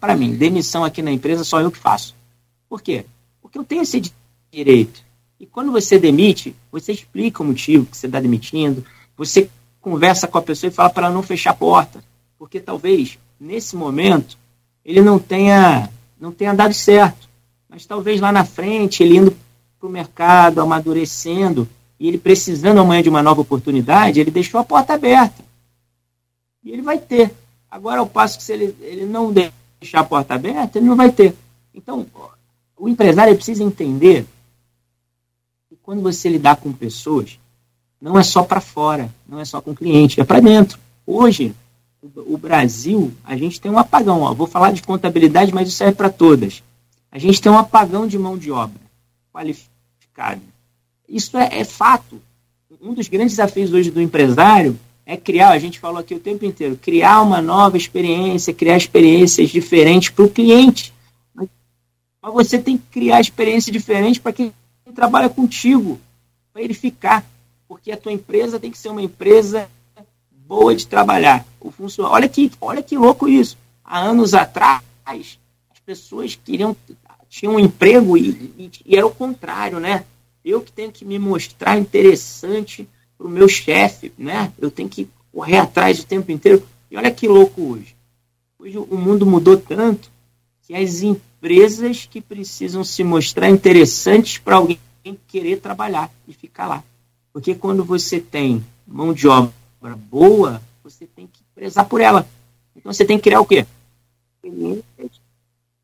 para 0.01 0.17
mim, 0.17 0.35
demissão 0.35 0.83
aqui 0.83 1.01
na 1.01 1.13
empresa 1.13 1.45
só 1.45 1.61
eu 1.61 1.71
que 1.71 1.77
faço. 1.77 2.13
Por 2.67 2.81
quê? 2.81 3.05
Porque 3.41 3.57
eu 3.57 3.63
tenho 3.63 3.83
esse 3.83 4.11
direito. 4.51 5.01
E 5.39 5.45
quando 5.45 5.71
você 5.71 5.97
demite, 5.97 6.53
você 6.69 6.91
explica 6.91 7.41
o 7.41 7.45
motivo 7.45 7.85
que 7.85 7.95
você 7.95 8.07
está 8.07 8.19
demitindo, 8.19 8.85
você 9.15 9.49
conversa 9.79 10.27
com 10.27 10.37
a 10.37 10.41
pessoa 10.41 10.69
e 10.69 10.73
fala 10.73 10.89
para 10.89 11.07
ela 11.07 11.15
não 11.15 11.23
fechar 11.23 11.51
a 11.51 11.55
porta. 11.55 12.03
Porque 12.37 12.59
talvez, 12.59 13.17
nesse 13.39 13.77
momento, 13.77 14.37
ele 14.83 15.01
não 15.01 15.17
tenha 15.17 15.89
não 16.19 16.33
tenha 16.33 16.53
dado 16.53 16.73
certo. 16.73 17.29
Mas 17.69 17.85
talvez 17.85 18.19
lá 18.19 18.31
na 18.31 18.43
frente, 18.43 19.03
ele 19.03 19.17
indo 19.17 19.37
para 19.79 19.87
o 19.87 19.91
mercado, 19.91 20.59
amadurecendo, 20.59 21.67
e 22.01 22.07
ele 22.07 22.17
precisando 22.17 22.79
amanhã 22.79 23.03
de 23.03 23.09
uma 23.09 23.21
nova 23.21 23.41
oportunidade, 23.41 24.19
ele 24.19 24.31
deixou 24.31 24.59
a 24.59 24.63
porta 24.63 24.95
aberta. 24.95 25.45
E 26.63 26.71
ele 26.71 26.81
vai 26.81 26.97
ter. 26.97 27.31
Agora, 27.69 27.99
ao 27.99 28.07
passo 28.07 28.39
que 28.39 28.43
se 28.43 28.51
ele, 28.51 28.75
ele 28.81 29.05
não 29.05 29.31
deixar 29.31 29.99
a 29.99 30.03
porta 30.03 30.33
aberta, 30.33 30.79
ele 30.79 30.87
não 30.87 30.95
vai 30.95 31.11
ter. 31.11 31.35
Então, 31.71 32.07
o 32.75 32.89
empresário 32.89 33.35
precisa 33.35 33.63
entender 33.63 34.25
que 35.69 35.75
quando 35.83 36.01
você 36.01 36.27
lidar 36.27 36.55
com 36.55 36.73
pessoas, 36.73 37.37
não 38.01 38.17
é 38.17 38.23
só 38.23 38.41
para 38.41 38.59
fora, 38.59 39.07
não 39.29 39.39
é 39.39 39.45
só 39.45 39.61
com 39.61 39.75
cliente, 39.75 40.19
é 40.19 40.23
para 40.23 40.39
dentro. 40.39 40.79
Hoje, 41.05 41.53
o 42.01 42.35
Brasil, 42.35 43.13
a 43.23 43.37
gente 43.37 43.61
tem 43.61 43.71
um 43.71 43.77
apagão. 43.77 44.21
Ó. 44.21 44.33
Vou 44.33 44.47
falar 44.47 44.71
de 44.71 44.81
contabilidade, 44.81 45.53
mas 45.53 45.67
isso 45.67 45.77
serve 45.77 45.93
para 45.93 46.09
todas. 46.09 46.63
A 47.11 47.19
gente 47.19 47.39
tem 47.39 47.51
um 47.51 47.59
apagão 47.59 48.07
de 48.07 48.17
mão 48.17 48.39
de 48.39 48.51
obra 48.51 48.81
qualificada. 49.31 50.50
Isso 51.11 51.37
é, 51.37 51.59
é 51.59 51.65
fato. 51.65 52.21
Um 52.81 52.93
dos 52.93 53.09
grandes 53.09 53.35
desafios 53.35 53.73
hoje 53.73 53.91
do 53.91 54.01
empresário 54.01 54.79
é 55.05 55.17
criar, 55.17 55.49
a 55.49 55.59
gente 55.59 55.77
falou 55.77 55.99
aqui 55.99 56.15
o 56.15 56.19
tempo 56.19 56.45
inteiro, 56.45 56.79
criar 56.81 57.21
uma 57.21 57.41
nova 57.41 57.75
experiência, 57.75 58.53
criar 58.53 58.77
experiências 58.77 59.49
diferentes 59.49 60.09
para 60.09 60.23
o 60.23 60.29
cliente. 60.29 60.93
Mas, 61.35 61.49
mas 62.21 62.33
você 62.33 62.57
tem 62.57 62.77
que 62.77 62.85
criar 62.89 63.19
experiência 63.19 63.73
diferente 63.73 64.21
para 64.21 64.31
quem 64.31 64.53
trabalha 64.95 65.27
contigo, 65.27 65.99
para 66.53 66.61
ele 66.61 66.73
ficar. 66.73 67.25
Porque 67.67 67.91
a 67.91 67.97
tua 67.97 68.13
empresa 68.13 68.59
tem 68.59 68.71
que 68.71 68.77
ser 68.77 68.89
uma 68.89 69.01
empresa 69.01 69.69
boa 70.47 70.73
de 70.73 70.87
trabalhar. 70.87 71.45
O 71.59 71.71
funcionário, 71.71 72.15
olha 72.15 72.29
que, 72.29 72.51
olha 72.61 72.81
que 72.81 72.97
louco 72.97 73.27
isso. 73.27 73.57
Há 73.83 73.99
anos 73.99 74.33
atrás, 74.33 74.81
as 75.05 75.79
pessoas 75.85 76.35
queriam 76.35 76.75
tinham 77.31 77.55
um 77.55 77.59
emprego 77.59 78.17
e, 78.17 78.29
e, 78.29 78.71
e 78.85 78.95
era 78.97 79.07
o 79.07 79.15
contrário, 79.15 79.79
né? 79.79 80.03
Eu 80.43 80.61
que 80.61 80.71
tenho 80.71 80.91
que 80.91 81.05
me 81.05 81.19
mostrar 81.19 81.77
interessante 81.77 82.87
para 83.17 83.27
o 83.27 83.29
meu 83.29 83.47
chefe, 83.47 84.11
né? 84.17 84.51
Eu 84.59 84.71
tenho 84.71 84.89
que 84.89 85.07
correr 85.31 85.57
atrás 85.57 85.99
o 85.99 86.05
tempo 86.05 86.31
inteiro. 86.31 86.65
E 86.89 86.97
olha 86.97 87.11
que 87.11 87.27
louco 87.27 87.61
hoje. 87.61 87.95
Hoje 88.59 88.77
o 88.77 88.97
mundo 88.97 89.25
mudou 89.25 89.57
tanto 89.57 90.11
que 90.63 90.75
as 90.75 91.01
empresas 91.01 92.07
que 92.09 92.21
precisam 92.21 92.83
se 92.83 93.03
mostrar 93.03 93.49
interessantes 93.49 94.37
para 94.37 94.55
alguém 94.55 94.79
querer 95.27 95.59
trabalhar 95.59 96.11
e 96.27 96.33
ficar 96.33 96.67
lá. 96.67 96.83
Porque 97.33 97.55
quando 97.55 97.83
você 97.83 98.19
tem 98.19 98.63
mão 98.85 99.13
de 99.13 99.27
obra 99.27 99.51
boa, 100.09 100.61
você 100.83 101.05
tem 101.05 101.27
que 101.27 101.41
prezar 101.55 101.85
por 101.85 102.01
ela. 102.01 102.27
Então 102.75 102.91
você 102.91 103.05
tem 103.05 103.17
que 103.17 103.23
criar 103.23 103.41
o 103.41 103.45
quê? 103.45 103.65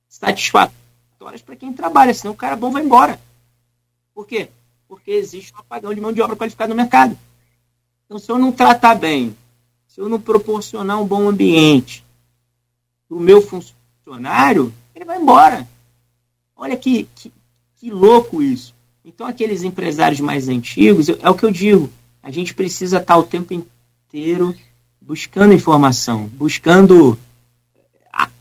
Satisfatórias 0.09 1.41
para 1.43 1.55
quem 1.55 1.73
trabalha, 1.73 2.13
senão 2.13 2.33
o 2.33 2.37
cara 2.37 2.55
bom 2.55 2.71
vai 2.71 2.83
embora. 2.83 3.19
Por 4.17 4.25
quê? 4.25 4.49
Porque 4.87 5.11
existe 5.11 5.53
um 5.53 5.59
apagão 5.59 5.93
de 5.93 6.01
mão 6.01 6.11
de 6.11 6.19
obra 6.23 6.35
qualificada 6.35 6.69
no 6.69 6.75
mercado. 6.75 7.15
Então, 8.03 8.17
se 8.17 8.31
eu 8.31 8.39
não 8.39 8.51
tratar 8.51 8.95
bem, 8.95 9.37
se 9.87 10.01
eu 10.01 10.09
não 10.09 10.19
proporcionar 10.19 10.99
um 10.99 11.05
bom 11.05 11.29
ambiente 11.29 12.03
para 13.07 13.15
o 13.15 13.21
meu 13.21 13.43
funcionário, 13.43 14.73
ele 14.95 15.05
vai 15.05 15.21
embora. 15.21 15.67
Olha 16.55 16.75
que, 16.75 17.07
que, 17.13 17.31
que 17.75 17.91
louco 17.91 18.41
isso. 18.41 18.73
Então, 19.05 19.27
aqueles 19.27 19.61
empresários 19.61 20.19
mais 20.19 20.49
antigos, 20.49 21.09
é 21.09 21.29
o 21.29 21.35
que 21.35 21.43
eu 21.43 21.51
digo, 21.51 21.87
a 22.23 22.31
gente 22.31 22.55
precisa 22.55 22.97
estar 22.97 23.17
o 23.17 23.23
tempo 23.23 23.53
inteiro 23.53 24.55
buscando 24.99 25.53
informação, 25.53 26.25
buscando 26.25 27.15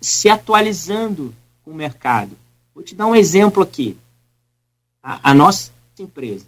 se 0.00 0.30
atualizando 0.30 1.34
com 1.62 1.72
o 1.72 1.74
mercado. 1.74 2.34
Vou 2.74 2.82
te 2.82 2.94
dar 2.94 3.06
um 3.06 3.14
exemplo 3.14 3.62
aqui 3.62 3.94
a, 5.06 5.32
nossa 5.32 5.70
empresa. 6.00 6.46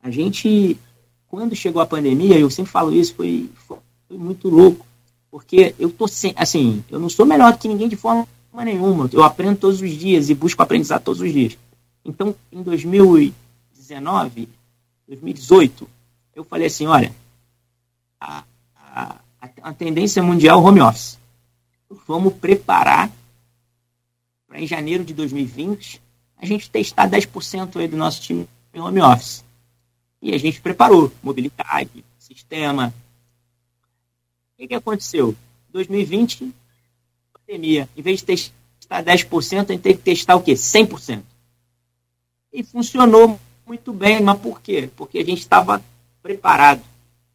A 0.00 0.08
gente, 0.08 0.78
quando 1.26 1.56
chegou 1.56 1.82
a 1.82 1.86
pandemia, 1.86 2.38
eu 2.38 2.48
sempre 2.48 2.70
falo 2.70 2.94
isso, 2.94 3.14
foi, 3.14 3.50
foi 3.66 4.16
muito 4.16 4.48
louco, 4.48 4.86
porque 5.28 5.74
eu 5.80 5.90
tô 5.90 6.06
sem, 6.06 6.32
assim, 6.36 6.84
eu 6.88 7.00
não 7.00 7.08
sou 7.08 7.26
melhor 7.26 7.58
que 7.58 7.66
ninguém 7.66 7.88
de 7.88 7.96
forma 7.96 8.28
nenhuma. 8.54 9.10
Eu 9.12 9.24
aprendo 9.24 9.58
todos 9.58 9.82
os 9.82 9.90
dias 9.90 10.30
e 10.30 10.34
busco 10.34 10.62
aprendizado 10.62 11.02
todos 11.02 11.20
os 11.20 11.32
dias. 11.32 11.58
Então, 12.04 12.36
em 12.52 12.62
2019, 12.62 14.48
2018, 15.08 15.88
eu 16.36 16.44
falei 16.44 16.68
assim, 16.68 16.86
olha, 16.86 17.12
a, 18.20 18.44
a, 18.76 19.16
a 19.60 19.72
tendência 19.72 20.22
mundial 20.22 20.60
é 20.60 20.62
home 20.62 20.80
office. 20.80 21.18
Vamos 22.06 22.34
preparar 22.34 23.10
para 24.46 24.60
em 24.60 24.66
janeiro 24.66 25.04
de 25.04 25.12
2020 25.14 26.00
a 26.42 26.46
gente 26.46 26.68
testar 26.68 27.08
10% 27.08 27.76
aí 27.76 27.86
do 27.86 27.96
nosso 27.96 28.20
time 28.20 28.48
em 28.74 28.80
home 28.80 29.00
office. 29.00 29.44
E 30.20 30.34
a 30.34 30.38
gente 30.38 30.60
preparou 30.60 31.12
mobilidade, 31.22 32.04
sistema. 32.18 32.92
O 34.52 34.56
que, 34.56 34.66
que 34.66 34.74
aconteceu? 34.74 35.36
2020, 35.70 36.52
pandemia. 37.32 37.88
Em 37.96 38.02
vez 38.02 38.18
de 38.18 38.26
testar 38.26 39.04
10%, 39.04 39.70
a 39.70 39.72
gente 39.72 39.82
tem 39.82 39.96
que 39.96 40.02
testar 40.02 40.34
o 40.34 40.42
quê? 40.42 40.54
100%. 40.54 41.22
E 42.52 42.64
funcionou 42.64 43.38
muito 43.64 43.92
bem, 43.92 44.20
mas 44.20 44.38
por 44.40 44.60
quê? 44.60 44.90
Porque 44.96 45.18
a 45.18 45.24
gente 45.24 45.38
estava 45.40 45.82
preparado. 46.20 46.82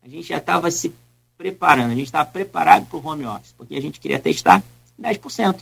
A 0.04 0.10
gente 0.10 0.28
já 0.28 0.38
estava 0.38 0.70
se 0.70 0.94
preparando, 1.38 1.92
a 1.92 1.96
gente 1.96 2.08
estava 2.08 2.30
preparado 2.30 2.86
para 2.88 2.98
o 2.98 3.08
home 3.08 3.26
office, 3.26 3.54
porque 3.58 3.76
a 3.76 3.82
gente 3.82 4.02
queria 4.02 4.20
testar 4.20 4.62
10%. 5.00 5.62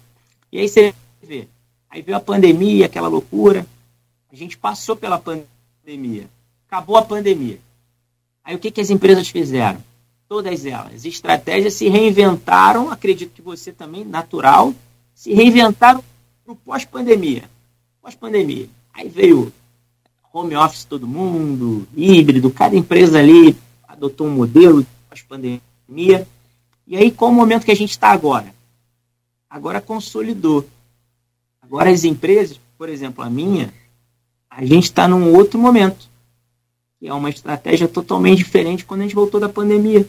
E 0.51 0.59
aí 0.59 0.67
você 0.67 0.95
vê, 1.21 1.47
Aí 1.95 2.01
veio 2.01 2.17
a 2.17 2.19
pandemia, 2.19 2.87
aquela 2.87 3.07
loucura. 3.07 3.65
A 4.29 4.35
gente 4.35 4.57
passou 4.57 4.97
pela 4.97 5.17
pandemia. 5.17 6.29
Acabou 6.67 6.97
a 6.97 7.01
pandemia. 7.01 7.57
Aí 8.43 8.53
o 8.53 8.59
que, 8.59 8.69
que 8.69 8.81
as 8.81 8.89
empresas 8.89 9.29
fizeram? 9.29 9.81
Todas 10.27 10.65
elas, 10.65 11.05
estratégias 11.05 11.75
se 11.75 11.87
reinventaram, 11.87 12.91
acredito 12.91 13.31
que 13.31 13.41
você 13.41 13.71
também, 13.71 14.03
natural, 14.03 14.75
se 15.13 15.33
reinventaram 15.33 16.03
para 16.43 16.51
o 16.51 16.57
pós-pandemia. 16.57 17.49
Pós-pandemia. 18.01 18.67
Aí 18.93 19.07
veio 19.07 19.53
home 20.33 20.53
office 20.57 20.83
todo 20.83 21.07
mundo, 21.07 21.87
híbrido, 21.95 22.51
cada 22.51 22.75
empresa 22.75 23.19
ali 23.19 23.55
adotou 23.87 24.27
um 24.27 24.31
modelo 24.31 24.85
pós-pandemia. 25.09 26.27
E 26.85 26.97
aí, 26.97 27.09
qual 27.09 27.31
o 27.31 27.33
momento 27.33 27.63
que 27.63 27.71
a 27.71 27.75
gente 27.75 27.91
está 27.91 28.09
agora? 28.09 28.53
Agora 29.49 29.79
consolidou. 29.79 30.67
Agora, 31.65 31.89
as 31.89 32.03
empresas, 32.03 32.59
por 32.77 32.89
exemplo, 32.89 33.23
a 33.23 33.29
minha, 33.29 33.73
a 34.49 34.63
gente 34.63 34.83
está 34.83 35.07
num 35.07 35.33
outro 35.33 35.59
momento, 35.59 36.07
que 36.99 37.07
é 37.07 37.13
uma 37.13 37.29
estratégia 37.29 37.87
totalmente 37.87 38.37
diferente 38.37 38.85
quando 38.85 39.01
a 39.01 39.03
gente 39.03 39.15
voltou 39.15 39.39
da 39.39 39.49
pandemia. 39.49 40.07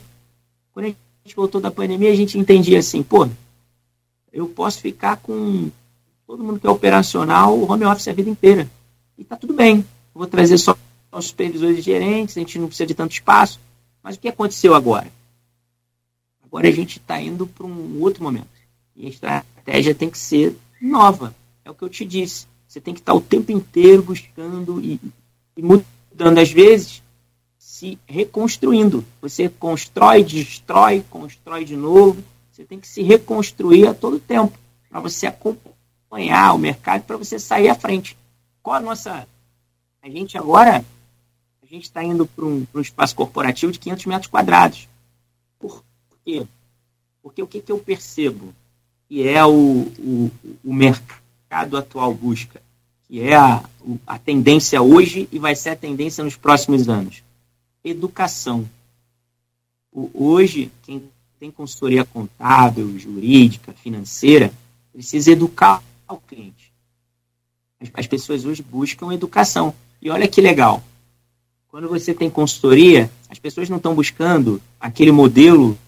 Quando 0.72 0.86
a 0.86 0.88
gente 1.24 1.34
voltou 1.34 1.60
da 1.60 1.70
pandemia, 1.70 2.12
a 2.12 2.14
gente 2.14 2.38
entendia 2.38 2.78
assim, 2.78 3.02
pô, 3.02 3.26
eu 4.30 4.46
posso 4.46 4.80
ficar 4.80 5.16
com 5.16 5.70
todo 6.26 6.44
mundo 6.44 6.60
que 6.60 6.66
é 6.66 6.70
operacional, 6.70 7.58
home 7.58 7.86
office 7.86 8.08
a 8.08 8.12
vida 8.12 8.28
inteira. 8.28 8.70
E 9.16 9.24
tá 9.24 9.34
tudo 9.34 9.54
bem. 9.54 9.78
Eu 9.78 10.18
vou 10.18 10.26
trazer 10.26 10.58
só 10.58 10.76
os 11.10 11.28
supervisores 11.28 11.78
e 11.78 11.82
gerentes, 11.82 12.36
a 12.36 12.40
gente 12.40 12.58
não 12.58 12.68
precisa 12.68 12.86
de 12.86 12.94
tanto 12.94 13.12
espaço. 13.12 13.58
Mas 14.02 14.16
o 14.16 14.20
que 14.20 14.28
aconteceu 14.28 14.74
agora? 14.74 15.10
Agora 16.44 16.68
a 16.68 16.72
gente 16.72 16.98
está 16.98 17.18
indo 17.18 17.46
para 17.46 17.66
um 17.66 18.00
outro 18.02 18.22
momento. 18.22 18.46
E 18.94 19.06
a 19.06 19.08
estratégia 19.08 19.94
tem 19.94 20.10
que 20.10 20.18
ser 20.18 20.54
nova. 20.80 21.34
É 21.66 21.70
o 21.70 21.74
que 21.74 21.82
eu 21.82 21.88
te 21.88 22.04
disse. 22.04 22.46
Você 22.68 22.80
tem 22.80 22.94
que 22.94 23.00
estar 23.00 23.12
o 23.12 23.20
tempo 23.20 23.50
inteiro 23.50 24.00
buscando 24.00 24.80
e, 24.80 25.00
e 25.56 25.62
mudando. 25.62 26.38
Às 26.38 26.52
vezes, 26.52 27.02
se 27.58 27.98
reconstruindo. 28.06 29.04
Você 29.20 29.48
constrói, 29.48 30.22
destrói, 30.22 31.04
constrói 31.10 31.64
de 31.64 31.74
novo. 31.74 32.22
Você 32.52 32.64
tem 32.64 32.78
que 32.78 32.86
se 32.86 33.02
reconstruir 33.02 33.88
a 33.88 33.94
todo 33.94 34.20
tempo 34.20 34.56
para 34.88 35.00
você 35.00 35.26
acompanhar 35.26 36.54
o 36.54 36.58
mercado, 36.58 37.02
para 37.02 37.16
você 37.16 37.36
sair 37.36 37.68
à 37.68 37.74
frente. 37.74 38.16
Qual 38.62 38.76
a 38.76 38.80
nossa. 38.80 39.26
A 40.00 40.08
gente 40.08 40.38
agora 40.38 40.84
a 41.60 41.66
gente 41.66 41.82
está 41.82 42.00
indo 42.04 42.26
para 42.26 42.44
um, 42.44 42.64
um, 42.72 42.80
espaço 42.80 43.16
corporativo 43.16 43.72
de 43.72 43.80
500 43.80 44.06
metros 44.06 44.30
quadrados. 44.30 44.88
Por 45.58 45.82
quê? 46.24 46.46
Porque 47.20 47.42
o 47.42 47.46
que, 47.48 47.60
que 47.60 47.72
eu 47.72 47.78
percebo? 47.80 48.54
Que 49.08 49.26
é 49.26 49.44
o, 49.44 49.50
o, 49.98 50.30
o 50.64 50.72
mercado 50.72 51.25
mercado 51.46 51.76
atual 51.76 52.12
busca, 52.12 52.60
que 53.06 53.20
é 53.20 53.36
a, 53.36 53.62
a 54.04 54.18
tendência 54.18 54.82
hoje 54.82 55.28
e 55.30 55.38
vai 55.38 55.54
ser 55.54 55.70
a 55.70 55.76
tendência 55.76 56.24
nos 56.24 56.36
próximos 56.36 56.88
anos? 56.88 57.22
Educação. 57.84 58.68
O, 59.92 60.10
hoje, 60.12 60.72
quem 60.82 61.04
tem 61.38 61.50
consultoria 61.50 62.04
contábil, 62.04 62.98
jurídica, 62.98 63.72
financeira, 63.72 64.52
precisa 64.92 65.30
educar 65.30 65.82
o 66.08 66.16
cliente. 66.16 66.72
As, 67.80 67.90
as 67.94 68.06
pessoas 68.08 68.44
hoje 68.44 68.62
buscam 68.62 69.12
educação. 69.12 69.72
E 70.02 70.10
olha 70.10 70.26
que 70.26 70.40
legal. 70.40 70.82
Quando 71.68 71.88
você 71.88 72.12
tem 72.12 72.28
consultoria, 72.28 73.10
as 73.28 73.38
pessoas 73.38 73.68
não 73.68 73.76
estão 73.76 73.94
buscando 73.94 74.60
aquele 74.80 75.12
modelo 75.12 75.78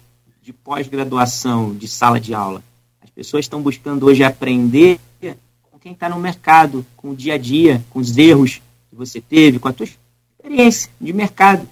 de 0.41 0.53
pós-graduação, 0.53 1.75
de 1.75 1.87
sala 1.87 2.19
de 2.19 2.33
aula. 2.33 2.63
As 3.01 3.09
pessoas 3.09 3.45
estão 3.45 3.61
buscando 3.61 4.05
hoje 4.05 4.23
aprender 4.23 4.99
quem 5.79 5.93
está 5.93 6.09
no 6.09 6.19
mercado, 6.19 6.85
com 6.95 7.11
o 7.11 7.15
dia 7.15 7.35
a 7.35 7.37
dia, 7.37 7.83
com 7.89 7.99
os 7.99 8.17
erros 8.17 8.61
que 8.89 8.95
você 8.95 9.21
teve, 9.21 9.59
com 9.59 9.67
a 9.67 9.73
tua 9.73 9.87
experiência 10.37 10.91
de 10.99 11.13
mercado. 11.13 11.67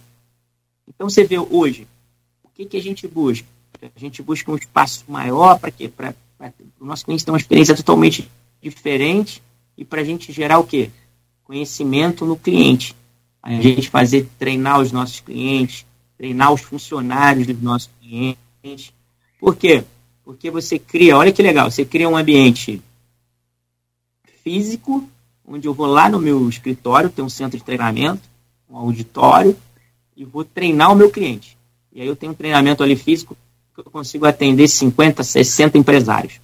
Então 0.88 1.10
você 1.10 1.24
vê 1.24 1.38
hoje, 1.38 1.88
o 2.44 2.50
que, 2.50 2.66
que 2.66 2.78
a 2.78 2.82
gente 2.82 3.08
busca? 3.08 3.48
A 3.82 4.00
gente 4.00 4.24
busca 4.24 4.52
um 4.52 4.56
espaço 4.56 5.06
maior 5.08 5.60
para 5.60 5.72
quê? 5.72 5.88
Para 5.88 6.16
o 6.80 6.86
nosso 6.86 7.06
cliente 7.06 7.26
ter 7.26 7.32
uma 7.32 7.38
experiência 7.38 7.76
totalmente 7.76 8.30
diferente 8.62 9.42
e 9.78 9.86
para 9.86 10.02
a 10.02 10.04
gente 10.04 10.32
gerar 10.32 10.60
o 10.60 10.64
quê? 10.64 10.90
Conhecimento 11.44 12.26
no 12.26 12.36
cliente. 12.36 12.96
A 13.44 13.62
gente 13.62 13.90
fazer 13.90 14.28
treinar 14.40 14.80
os 14.80 14.92
nossos 14.92 15.20
clientes, 15.20 15.86
treinar 16.18 16.52
os 16.52 16.62
funcionários 16.62 17.48
dos 17.48 17.62
nossos 17.62 17.90
clientes. 18.02 18.92
Por 19.40 19.56
quê? 19.56 19.84
Porque 20.26 20.50
você 20.50 20.80
cria, 20.80 21.16
olha 21.16 21.32
que 21.32 21.42
legal, 21.42 21.70
você 21.70 21.86
cria 21.86 22.10
um 22.10 22.18
ambiente 22.18 22.82
físico, 24.48 25.06
onde 25.46 25.68
eu 25.68 25.74
vou 25.74 25.88
lá 25.88 26.08
no 26.08 26.20
meu 26.20 26.48
escritório, 26.48 27.10
tem 27.10 27.24
um 27.24 27.30
centro 27.30 27.58
de 27.58 27.66
treinamento, 27.66 28.22
um 28.70 28.78
auditório, 28.78 29.58
e 30.16 30.24
vou 30.24 30.46
treinar 30.46 30.90
o 30.90 30.96
meu 30.96 31.12
cliente. 31.12 31.58
E 31.92 32.00
aí 32.00 32.08
eu 32.08 32.16
tenho 32.16 32.32
um 32.32 32.36
treinamento 32.36 32.82
ali 32.82 32.96
físico 32.96 33.36
que 33.76 33.82
eu 33.82 33.92
consigo 33.92 34.26
atender 34.26 34.70
50, 34.70 35.22
60 35.22 35.78
empresários. 35.78 36.40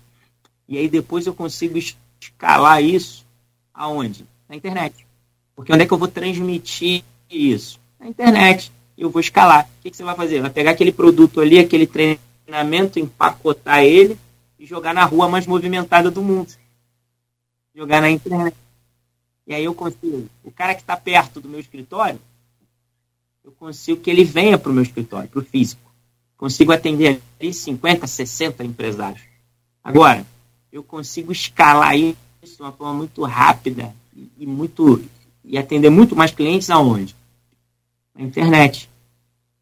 E 0.68 0.78
aí 0.78 0.90
depois 0.90 1.26
eu 1.26 1.34
consigo 1.34 1.80
escalar 2.20 2.84
isso 2.84 3.26
aonde? 3.74 4.26
Na 4.50 4.56
internet. 4.58 5.08
Porque 5.56 5.72
onde 5.72 5.84
é 5.84 5.86
que 5.86 5.94
eu 5.94 5.98
vou 5.98 6.10
transmitir 6.10 7.06
isso? 7.30 7.80
Na 7.98 8.08
internet. 8.08 8.70
Eu 8.98 9.10
vou 9.10 9.22
escalar. 9.22 9.64
O 9.80 9.82
que, 9.82 9.92
que 9.92 9.96
você 9.96 10.04
vai 10.04 10.16
fazer? 10.16 10.42
Vai 10.42 10.50
pegar 10.50 10.72
aquele 10.72 10.92
produto 10.92 11.40
ali, 11.40 11.58
aquele 11.58 11.88
treinamento, 11.88 13.00
empacotar 13.00 13.82
ele 13.82 14.18
e 14.60 14.66
jogar 14.66 14.94
na 14.94 15.06
rua 15.06 15.30
mais 15.30 15.48
movimentada 15.48 16.12
do 16.12 16.22
mundo. 16.22 16.52
Jogar 17.76 18.02
na 18.02 18.10
internet. 18.10 18.56
E 19.48 19.54
aí 19.54 19.64
eu 19.64 19.74
consigo. 19.74 20.30
O 20.44 20.52
cara 20.52 20.76
que 20.76 20.82
está 20.82 20.96
perto 20.96 21.42
do 21.42 21.50
meu 21.50 21.60
escritório, 21.60 22.20
eu 23.44 23.52
consigo 23.52 24.00
que 24.00 24.10
ele 24.10 24.24
venha 24.24 24.58
para 24.58 24.72
o 24.72 24.74
meu 24.74 24.84
escritório, 24.84 25.30
para 25.30 25.40
o 25.40 25.46
físico. 25.46 25.92
Consigo 26.38 26.72
atender 26.72 27.22
ali 27.40 27.54
50, 27.54 28.06
60 28.08 28.64
empresários. 28.64 29.22
Agora, 29.84 30.26
eu 30.72 30.84
consigo 30.84 31.32
escalar 31.32 31.98
isso 31.98 32.16
de 32.44 32.62
uma 32.62 32.72
forma 32.72 32.94
muito 32.94 33.24
rápida 33.24 33.94
e 34.38 34.46
muito 34.46 35.04
e 35.44 35.58
atender 35.58 35.90
muito 35.90 36.16
mais 36.16 36.32
clientes 36.32 36.70
aonde? 36.70 37.16
Na 38.16 38.24
internet. 38.24 38.90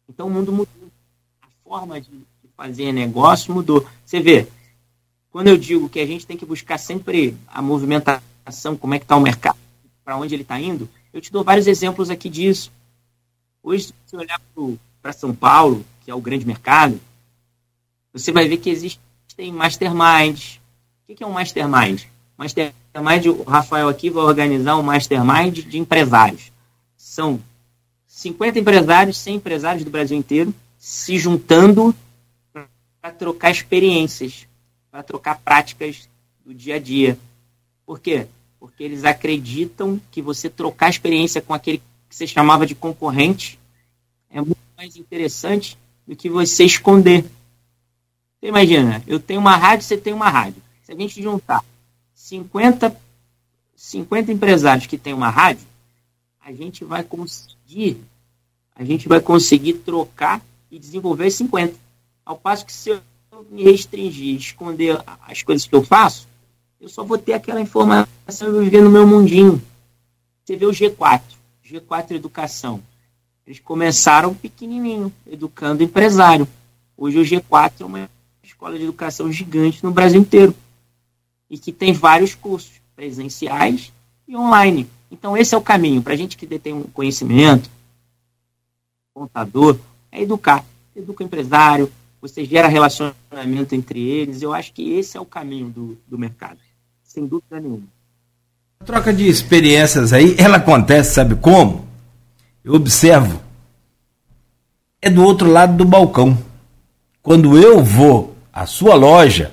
Então 0.08 0.28
o 0.28 0.30
mundo 0.30 0.52
mudou. 0.52 0.90
A 1.42 1.48
forma 1.64 2.00
de 2.00 2.10
fazer 2.56 2.92
negócio 2.92 3.52
mudou. 3.52 3.86
Você 4.04 4.20
vê, 4.20 4.46
quando 5.32 5.48
eu 5.48 5.56
digo 5.56 5.88
que 5.88 5.98
a 5.98 6.06
gente 6.06 6.26
tem 6.26 6.36
que 6.36 6.44
buscar 6.44 6.78
sempre 6.78 7.34
a 7.48 7.62
movimentação, 7.62 8.76
como 8.76 8.94
é 8.94 8.98
que 8.98 9.04
está 9.06 9.16
o 9.16 9.20
mercado, 9.20 9.58
para 10.04 10.16
onde 10.16 10.34
ele 10.34 10.42
está 10.42 10.60
indo, 10.60 10.88
eu 11.12 11.20
te 11.22 11.32
dou 11.32 11.42
vários 11.42 11.66
exemplos 11.66 12.10
aqui 12.10 12.28
disso. 12.28 12.70
Hoje, 13.62 13.86
se 13.86 13.94
você 14.06 14.16
olhar 14.16 14.40
para 15.00 15.12
São 15.12 15.34
Paulo, 15.34 15.84
que 16.04 16.10
é 16.10 16.14
o 16.14 16.20
grande 16.20 16.46
mercado, 16.46 17.00
você 18.12 18.30
vai 18.30 18.46
ver 18.46 18.58
que 18.58 18.68
existem 18.68 19.00
masterminds. 19.50 20.60
O 21.08 21.14
que 21.14 21.24
é 21.24 21.26
um 21.26 21.32
mastermind? 21.32 22.02
Mastermind, 22.36 23.26
o 23.26 23.42
Rafael 23.44 23.88
aqui 23.88 24.10
vai 24.10 24.24
organizar 24.24 24.76
um 24.76 24.82
mastermind 24.82 25.60
de 25.60 25.78
empresários. 25.78 26.52
São 26.96 27.40
50 28.06 28.58
empresários, 28.58 29.16
100 29.18 29.36
empresários 29.36 29.84
do 29.84 29.90
Brasil 29.90 30.16
inteiro 30.16 30.54
se 30.76 31.16
juntando 31.16 31.94
para 33.00 33.12
trocar 33.12 33.50
experiências, 33.50 34.46
para 34.92 35.02
trocar 35.02 35.38
práticas 35.38 36.06
do 36.44 36.52
dia 36.52 36.76
a 36.76 36.78
dia. 36.78 37.18
Por 37.86 37.98
quê? 37.98 38.26
Porque 38.60 38.84
eles 38.84 39.04
acreditam 39.04 39.98
que 40.10 40.20
você 40.20 40.50
trocar 40.50 40.90
experiência 40.90 41.40
com 41.40 41.54
aquele 41.54 41.78
que 41.78 42.14
você 42.14 42.26
chamava 42.26 42.66
de 42.66 42.74
concorrente, 42.74 43.58
é 44.28 44.36
muito 44.36 44.58
mais 44.76 44.94
interessante 44.96 45.78
do 46.06 46.14
que 46.14 46.28
você 46.28 46.64
esconder. 46.64 47.24
Você 48.38 48.48
imagina, 48.48 49.02
eu 49.06 49.18
tenho 49.18 49.40
uma 49.40 49.56
rádio, 49.56 49.86
você 49.86 49.96
tem 49.96 50.12
uma 50.12 50.28
rádio. 50.28 50.62
Se 50.82 50.92
a 50.92 50.94
gente 50.94 51.22
juntar 51.22 51.64
50, 52.14 52.94
50 53.74 54.30
empresários 54.30 54.86
que 54.86 54.98
têm 54.98 55.14
uma 55.14 55.30
rádio, 55.30 55.66
a 56.38 56.52
gente 56.52 56.84
vai 56.84 57.02
conseguir, 57.02 57.96
a 58.74 58.84
gente 58.84 59.08
vai 59.08 59.20
conseguir 59.20 59.74
trocar 59.74 60.42
e 60.70 60.78
desenvolver 60.78 61.30
50. 61.30 61.74
Ao 62.26 62.36
passo 62.36 62.66
que 62.66 62.72
se 62.72 63.00
me 63.50 63.62
restringir, 63.62 64.36
esconder 64.36 65.02
as 65.26 65.42
coisas 65.42 65.66
que 65.66 65.74
eu 65.74 65.82
faço, 65.82 66.28
eu 66.80 66.88
só 66.88 67.02
vou 67.02 67.16
ter 67.16 67.32
aquela 67.32 67.60
informação 67.60 68.06
e 68.60 68.64
viver 68.64 68.82
no 68.82 68.90
meu 68.90 69.06
mundinho. 69.06 69.62
Você 70.44 70.56
vê 70.56 70.66
o 70.66 70.70
G4. 70.70 71.22
G4 71.64 72.10
Educação. 72.12 72.82
Eles 73.46 73.58
começaram 73.58 74.34
pequenininho, 74.34 75.12
educando 75.26 75.82
empresário. 75.82 76.46
Hoje 76.96 77.18
o 77.18 77.22
G4 77.22 77.72
é 77.80 77.84
uma 77.84 78.10
escola 78.42 78.76
de 78.76 78.84
educação 78.84 79.32
gigante 79.32 79.82
no 79.82 79.92
Brasil 79.92 80.20
inteiro. 80.20 80.54
E 81.48 81.58
que 81.58 81.72
tem 81.72 81.92
vários 81.92 82.34
cursos 82.34 82.72
presenciais 82.94 83.92
e 84.26 84.36
online. 84.36 84.88
Então 85.10 85.36
esse 85.36 85.54
é 85.54 85.58
o 85.58 85.62
caminho. 85.62 86.02
Para 86.02 86.14
a 86.14 86.16
gente 86.16 86.36
que 86.36 86.46
detém 86.46 86.72
um 86.72 86.82
conhecimento, 86.82 87.70
contador, 89.14 89.78
é 90.10 90.22
educar. 90.22 90.64
Educa 90.94 91.22
o 91.22 91.26
empresário, 91.26 91.90
você 92.22 92.44
gera 92.44 92.68
relacionamento 92.68 93.74
entre 93.74 94.00
eles. 94.00 94.40
Eu 94.40 94.54
acho 94.54 94.72
que 94.72 94.92
esse 94.92 95.16
é 95.16 95.20
o 95.20 95.26
caminho 95.26 95.68
do, 95.68 95.98
do 96.06 96.16
mercado. 96.16 96.58
Sem 97.02 97.26
dúvida 97.26 97.58
nenhuma. 97.58 97.88
A 98.78 98.84
troca 98.84 99.12
de 99.12 99.28
experiências 99.28 100.12
aí, 100.12 100.36
ela 100.38 100.58
acontece, 100.58 101.14
sabe 101.14 101.34
como? 101.34 101.84
Eu 102.64 102.74
observo. 102.74 103.42
É 105.00 105.10
do 105.10 105.24
outro 105.24 105.50
lado 105.50 105.76
do 105.76 105.84
balcão. 105.84 106.38
Quando 107.20 107.58
eu 107.58 107.82
vou 107.82 108.36
à 108.52 108.66
sua 108.66 108.94
loja, 108.94 109.52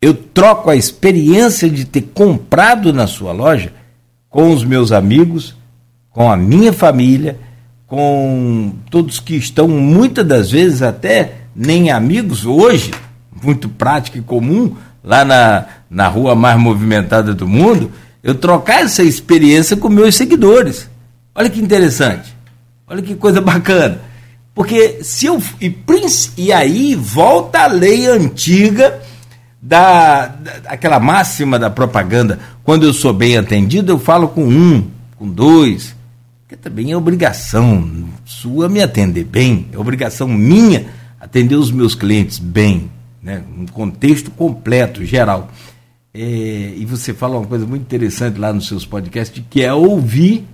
eu 0.00 0.14
troco 0.14 0.70
a 0.70 0.76
experiência 0.76 1.68
de 1.68 1.84
ter 1.84 2.02
comprado 2.02 2.92
na 2.92 3.08
sua 3.08 3.32
loja 3.32 3.72
com 4.28 4.52
os 4.52 4.62
meus 4.62 4.92
amigos, 4.92 5.56
com 6.10 6.30
a 6.30 6.36
minha 6.36 6.72
família, 6.72 7.38
com 7.86 8.74
todos 8.90 9.18
que 9.18 9.34
estão 9.34 9.66
muitas 9.66 10.26
das 10.26 10.50
vezes 10.52 10.82
até 10.82 11.45
nem 11.56 11.90
amigos 11.90 12.44
hoje, 12.44 12.90
muito 13.42 13.68
prático 13.68 14.18
e 14.18 14.22
comum, 14.22 14.76
lá 15.02 15.24
na, 15.24 15.64
na 15.88 16.08
rua 16.08 16.34
mais 16.34 16.58
movimentada 16.58 17.32
do 17.32 17.48
mundo, 17.48 17.90
eu 18.22 18.34
trocar 18.34 18.82
essa 18.82 19.02
experiência 19.02 19.76
com 19.76 19.88
meus 19.88 20.14
seguidores. 20.16 20.90
Olha 21.34 21.48
que 21.48 21.60
interessante. 21.60 22.36
Olha 22.86 23.00
que 23.00 23.14
coisa 23.14 23.40
bacana. 23.42 24.00
Porque 24.54 25.00
se 25.02 25.26
eu. 25.26 25.42
E, 25.60 25.74
e 26.36 26.52
aí 26.52 26.94
volta 26.94 27.60
a 27.60 27.66
lei 27.66 28.06
antiga 28.06 29.00
da, 29.60 30.26
da 30.26 30.52
aquela 30.66 30.98
máxima 30.98 31.58
da 31.58 31.70
propaganda. 31.70 32.38
Quando 32.64 32.84
eu 32.84 32.92
sou 32.92 33.12
bem 33.12 33.36
atendido, 33.36 33.92
eu 33.92 33.98
falo 33.98 34.28
com 34.28 34.44
um, 34.44 34.88
com 35.18 35.28
dois. 35.28 35.94
Porque 36.42 36.56
também 36.56 36.92
é 36.92 36.96
obrigação 36.96 38.08
sua 38.24 38.68
me 38.68 38.82
atender 38.82 39.24
bem, 39.24 39.68
é 39.72 39.78
obrigação 39.78 40.28
minha 40.28 40.86
atender 41.20 41.56
os 41.56 41.70
meus 41.70 41.94
clientes 41.94 42.38
bem, 42.38 42.90
né? 43.22 43.42
um 43.56 43.66
contexto 43.66 44.30
completo, 44.30 45.04
geral. 45.04 45.50
É, 46.12 46.74
e 46.76 46.84
você 46.86 47.12
fala 47.12 47.38
uma 47.38 47.46
coisa 47.46 47.66
muito 47.66 47.82
interessante 47.82 48.38
lá 48.38 48.52
nos 48.52 48.66
seus 48.66 48.86
podcasts, 48.86 49.42
que 49.50 49.62
é 49.62 49.72
ouvir 49.72 50.44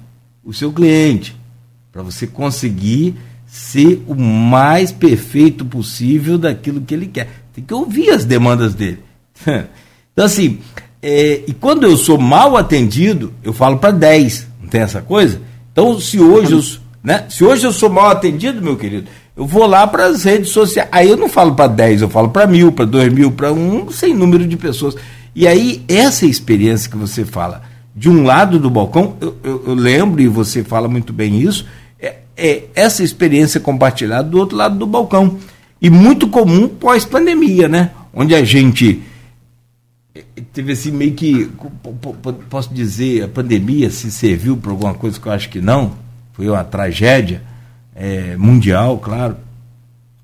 o 0.43 0.53
seu 0.53 0.73
cliente, 0.73 1.37
para 1.93 2.03
você 2.03 2.27
conseguir 2.27 3.15
ser 3.47 4.03
o 4.07 4.15
mais 4.15 4.91
perfeito 4.91 5.65
possível 5.65 6.39
daquilo 6.39 6.81
que 6.81 6.95
ele 6.95 7.07
quer. 7.07 7.29
Tem 7.53 7.63
que 7.63 7.75
ouvir 7.75 8.11
as 8.11 8.25
demandas 8.25 8.75
dele. 8.75 9.01
Então, 10.15 10.27
assim, 10.27 10.59
é, 11.01 11.43
e 11.47 11.55
quando 11.55 11.85
eu 11.85 11.97
sou 11.97 12.19
mal 12.19 12.55
atendido, 12.55 13.33
eu 13.43 13.53
falo 13.53 13.79
para 13.79 13.91
10, 13.91 14.47
não 14.61 14.69
tem 14.69 14.83
essa 14.83 15.01
coisa? 15.01 15.41
Então, 15.73 15.99
se 15.99 16.21
hoje, 16.21 16.53
eu, 16.53 16.63
né, 17.03 17.25
se 17.31 17.43
hoje 17.43 17.67
eu 17.67 17.73
sou 17.73 17.89
mal 17.89 18.11
atendido, 18.11 18.61
meu 18.61 18.77
querido, 18.77 19.09
eu 19.35 19.47
vou 19.47 19.67
lá 19.67 19.87
para 19.87 20.07
as 20.07 20.25
redes 20.25 20.51
sociais. 20.51 20.89
Aí 20.93 21.09
eu 21.09 21.17
não 21.17 21.29
falo 21.29 21.55
para 21.55 21.67
10, 21.67 22.03
eu 22.03 22.11
falo 22.11 22.29
para 22.29 22.47
mil, 22.47 22.71
para 22.71 22.85
dois 22.85 23.13
mil, 23.13 23.33
para 23.33 23.53
um 23.53 23.91
sem 23.91 24.15
número 24.15 24.47
de 24.47 24.57
pessoas. 24.57 24.95
E 25.35 25.47
aí, 25.47 25.83
essa 25.89 26.27
experiência 26.27 26.91
que 26.91 26.97
você 26.97 27.25
fala, 27.25 27.63
de 27.97 28.11
um 28.11 28.23
lado 28.25 28.59
do 28.59 28.69
balcão, 28.69 29.17
eu, 29.21 29.35
eu, 29.43 29.65
eu 29.69 29.75
lembro, 29.75 30.21
e 30.21 30.29
você 30.29 30.63
fala 30.63 30.87
muito 30.87 31.13
bem 31.13 31.41
isso, 31.41 31.67
é, 31.99 32.17
é, 32.37 32.65
essa 32.75 33.03
experiência 33.03 33.59
compartilhada 33.59 34.29
do 34.29 34.39
outro 34.39 34.57
lado 34.57 34.79
do 34.79 34.87
balcão. 34.87 35.39
E 35.81 35.89
muito 35.89 36.29
comum 36.29 36.69
pós-pandemia, 36.69 37.69
né? 37.69 37.91
Onde 38.13 38.35
a 38.35 38.45
gente 38.45 39.03
é, 40.15 40.23
teve 40.53 40.73
assim 40.73 40.91
meio 40.91 41.15
que, 41.15 41.51
posso 42.51 42.73
dizer, 42.73 43.25
a 43.25 43.29
pandemia 43.29 43.91
se 43.91 44.11
serviu 44.11 44.59
para 44.59 44.71
alguma 44.71 44.93
coisa 44.93 45.19
que 45.19 45.27
eu 45.27 45.33
acho 45.33 45.49
que 45.49 45.61
não, 45.61 45.93
foi 46.35 46.49
uma 46.51 46.63
tragédia 46.63 47.43
é, 47.95 48.37
mundial, 48.37 48.99
claro, 48.99 49.37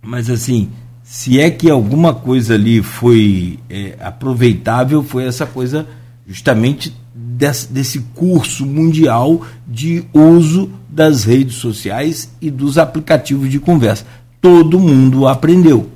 mas 0.03 0.31
assim, 0.31 0.71
se 1.03 1.41
é 1.41 1.51
que 1.51 1.71
alguma 1.71 2.15
coisa 2.15 2.55
ali 2.55 2.83
foi 2.83 3.59
é, 3.69 3.97
aproveitável, 4.01 5.03
foi 5.03 5.25
essa 5.25 5.47
coisa 5.47 5.87
justamente 6.27 6.95
desse, 7.15 7.73
desse 7.73 8.01
curso 8.15 8.67
mundial 8.67 9.43
de 9.67 10.05
uso 10.13 10.71
das 10.89 11.25
redes 11.25 11.57
sociais 11.57 12.31
e 12.41 12.51
dos 12.51 12.79
aplicativos 12.79 13.51
de 13.51 13.59
conversa. 13.59 14.05
Todo 14.41 14.79
mundo 14.79 15.27
aprendeu. 15.27 15.89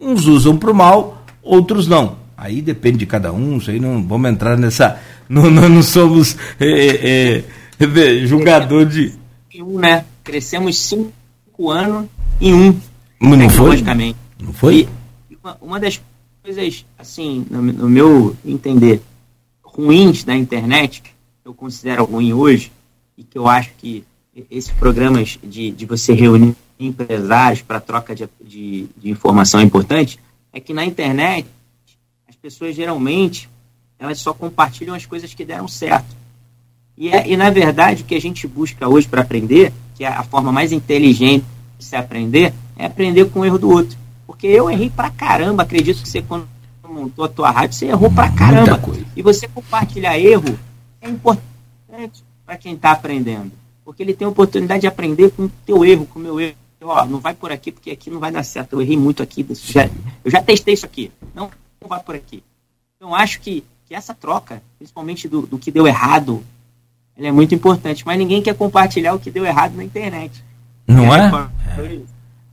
Uns 0.00 0.26
usam 0.26 0.56
para 0.56 0.70
o 0.70 0.74
mal, 0.74 1.24
outros 1.42 1.86
não. 1.86 2.16
Aí 2.36 2.60
depende 2.60 2.98
de 2.98 3.06
cada 3.06 3.32
um, 3.32 3.56
isso 3.56 3.70
aí 3.70 3.80
não 3.80 4.02
vamos 4.06 4.30
entrar 4.30 4.58
nessa. 4.58 4.98
Não, 5.28 5.50
não, 5.50 5.68
não 5.68 5.82
somos 5.82 6.36
é, 6.60 7.40
é, 7.40 7.44
é, 7.80 8.26
julgador 8.28 8.86
de. 8.86 9.12
Né? 9.80 10.04
Crescemos 10.22 10.78
anos 11.70 12.08
em 12.40 12.54
um. 12.54 12.80
Não 13.20 13.50
foi? 13.50 13.82
Não 14.38 14.52
foi? 14.52 14.88
E 15.30 15.36
uma, 15.42 15.58
uma 15.60 15.80
das 15.80 16.00
coisas, 16.42 16.84
assim, 16.98 17.46
no, 17.50 17.62
no, 17.62 17.88
meu 17.88 18.36
entender, 18.44 19.02
ruins 19.62 20.22
da 20.22 20.34
internet, 20.36 21.02
que 21.02 21.10
eu 21.44 21.54
considero 21.54 22.04
ruim 22.04 22.32
hoje, 22.32 22.70
e 23.16 23.24
que 23.24 23.38
eu 23.38 23.48
acho 23.48 23.70
que 23.78 24.04
esses 24.50 24.70
programas 24.70 25.38
de, 25.42 25.70
de 25.70 25.86
você 25.86 26.12
reunir 26.12 26.54
empresários 26.78 27.62
para 27.62 27.80
troca 27.80 28.14
de, 28.14 28.28
de, 28.44 28.86
de 28.96 29.10
informação 29.10 29.60
é 29.60 29.64
importante, 29.64 30.20
é 30.52 30.60
que 30.60 30.74
na 30.74 30.84
internet 30.84 31.48
as 32.28 32.36
pessoas 32.36 32.74
geralmente 32.74 33.48
elas 33.98 34.18
só 34.18 34.34
compartilham 34.34 34.94
as 34.94 35.06
coisas 35.06 35.32
que 35.32 35.44
deram 35.44 35.66
certo. 35.66 36.14
E, 36.96 37.08
é, 37.08 37.28
e 37.28 37.36
na 37.36 37.50
verdade, 37.50 38.02
o 38.02 38.06
que 38.06 38.14
a 38.14 38.20
gente 38.20 38.46
busca 38.46 38.88
hoje 38.88 39.08
para 39.08 39.22
aprender, 39.22 39.72
que 39.96 40.04
é 40.04 40.08
a 40.08 40.22
forma 40.22 40.52
mais 40.52 40.72
inteligente 40.72 41.44
de 41.78 41.84
se 41.84 41.96
aprender, 41.96 42.52
é 42.76 42.86
aprender 42.86 43.24
com 43.30 43.40
o 43.40 43.44
erro 43.44 43.58
do 43.58 43.70
outro. 43.70 43.96
Porque 44.26 44.46
eu 44.46 44.70
errei 44.70 44.90
pra 44.90 45.10
caramba, 45.10 45.62
acredito 45.62 46.02
que 46.02 46.08
você, 46.08 46.20
quando 46.22 46.46
montou 46.88 47.24
a 47.24 47.28
tua 47.28 47.50
rádio, 47.50 47.76
você 47.76 47.86
errou 47.86 48.10
pra 48.10 48.30
caramba. 48.30 48.80
E 49.14 49.22
você 49.22 49.48
compartilhar 49.48 50.18
erro 50.18 50.58
é 51.00 51.08
importante 51.08 52.24
para 52.44 52.56
quem 52.56 52.74
está 52.74 52.92
aprendendo. 52.92 53.52
Porque 53.84 54.02
ele 54.02 54.14
tem 54.14 54.26
a 54.26 54.30
oportunidade 54.30 54.82
de 54.82 54.86
aprender 54.86 55.30
com 55.30 55.44
o 55.44 55.52
teu 55.64 55.84
erro, 55.84 56.06
com 56.06 56.18
o 56.18 56.22
meu 56.22 56.40
erro. 56.40 56.56
Ó, 56.82 57.04
não 57.06 57.18
vai 57.18 57.34
por 57.34 57.50
aqui, 57.50 57.72
porque 57.72 57.90
aqui 57.90 58.10
não 58.10 58.20
vai 58.20 58.30
dar 58.30 58.42
certo. 58.44 58.74
Eu 58.74 58.82
errei 58.82 58.96
muito 58.96 59.22
aqui. 59.22 59.46
Já, 59.50 59.88
eu 60.24 60.30
já 60.30 60.42
testei 60.42 60.74
isso 60.74 60.86
aqui. 60.86 61.10
Não, 61.34 61.50
não 61.80 61.88
vai 61.88 62.00
por 62.00 62.14
aqui. 62.14 62.42
Então, 62.96 63.14
acho 63.14 63.40
que, 63.40 63.64
que 63.86 63.94
essa 63.94 64.14
troca, 64.14 64.62
principalmente 64.78 65.28
do, 65.28 65.42
do 65.42 65.58
que 65.58 65.70
deu 65.70 65.86
errado, 65.86 66.42
é 67.18 67.32
muito 67.32 67.54
importante. 67.54 68.04
Mas 68.04 68.18
ninguém 68.18 68.42
quer 68.42 68.54
compartilhar 68.54 69.14
o 69.14 69.18
que 69.18 69.30
deu 69.30 69.44
errado 69.44 69.74
na 69.76 69.84
internet. 69.84 70.44
Não 70.86 71.14
é? 71.14 71.50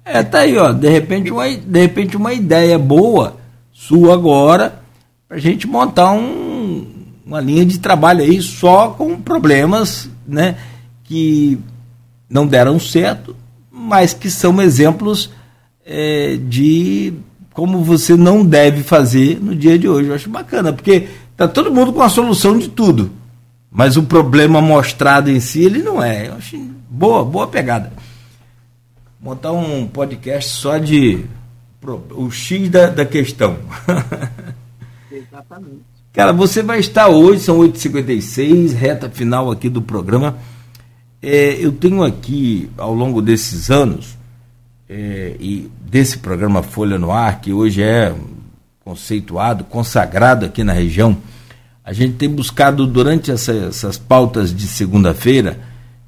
é? 0.05 0.19
É, 0.19 0.23
tá 0.23 0.39
aí, 0.39 0.57
ó. 0.57 0.71
De 0.71 0.89
repente, 0.89 1.31
uma, 1.31 1.47
de 1.49 1.79
repente 1.79 2.17
uma 2.17 2.33
ideia 2.33 2.77
boa 2.77 3.37
sua 3.71 4.13
agora 4.13 4.81
pra 5.27 5.37
gente 5.37 5.67
montar 5.67 6.11
um, 6.11 6.85
uma 7.25 7.41
linha 7.41 7.65
de 7.65 7.79
trabalho 7.79 8.21
aí 8.21 8.41
só 8.41 8.89
com 8.89 9.19
problemas, 9.19 10.09
né? 10.27 10.55
Que 11.03 11.57
não 12.29 12.45
deram 12.45 12.79
certo, 12.79 13.35
mas 13.71 14.13
que 14.13 14.29
são 14.29 14.61
exemplos 14.61 15.31
é, 15.85 16.37
de 16.37 17.13
como 17.53 17.83
você 17.83 18.15
não 18.15 18.43
deve 18.43 18.83
fazer 18.83 19.39
no 19.41 19.55
dia 19.55 19.77
de 19.77 19.87
hoje. 19.87 20.09
Eu 20.09 20.15
acho 20.15 20.29
bacana, 20.29 20.73
porque 20.73 21.07
tá 21.37 21.47
todo 21.47 21.73
mundo 21.73 21.93
com 21.93 22.01
a 22.01 22.09
solução 22.09 22.57
de 22.57 22.67
tudo, 22.67 23.11
mas 23.73 23.97
o 23.97 24.03
problema 24.03 24.61
mostrado 24.61 25.29
em 25.29 25.41
si 25.41 25.63
ele 25.63 25.83
não 25.83 26.01
é. 26.01 26.27
Eu 26.27 26.35
acho 26.35 26.57
boa, 26.89 27.25
boa 27.25 27.47
pegada 27.47 27.91
montar 29.23 29.53
um 29.53 29.87
podcast 29.87 30.49
só 30.49 30.77
de 30.77 31.23
o 32.11 32.29
X 32.29 32.69
da, 32.69 32.87
da 32.87 33.05
questão. 33.05 33.57
Exatamente. 35.09 35.81
Cara, 36.11 36.33
você 36.33 36.61
vai 36.61 36.79
estar 36.79 37.07
hoje, 37.07 37.39
são 37.41 37.57
8h56, 37.59 38.73
reta 38.73 39.09
final 39.09 39.49
aqui 39.49 39.69
do 39.69 39.81
programa. 39.81 40.37
É, 41.21 41.53
eu 41.53 41.71
tenho 41.71 42.03
aqui, 42.03 42.69
ao 42.77 42.93
longo 42.93 43.21
desses 43.21 43.71
anos, 43.71 44.17
é, 44.89 45.37
e 45.39 45.71
desse 45.81 46.17
programa 46.17 46.61
Folha 46.61 46.99
no 46.99 47.09
Ar, 47.09 47.39
que 47.39 47.53
hoje 47.53 47.81
é 47.81 48.13
conceituado, 48.83 49.63
consagrado 49.63 50.45
aqui 50.45 50.63
na 50.63 50.73
região, 50.73 51.17
a 51.83 51.91
gente 51.91 52.13
tem 52.13 52.29
buscado, 52.29 52.87
durante 52.87 53.29
essa, 53.29 53.51
essas 53.51 53.97
pautas 53.97 54.55
de 54.55 54.67
segunda-feira, 54.67 55.59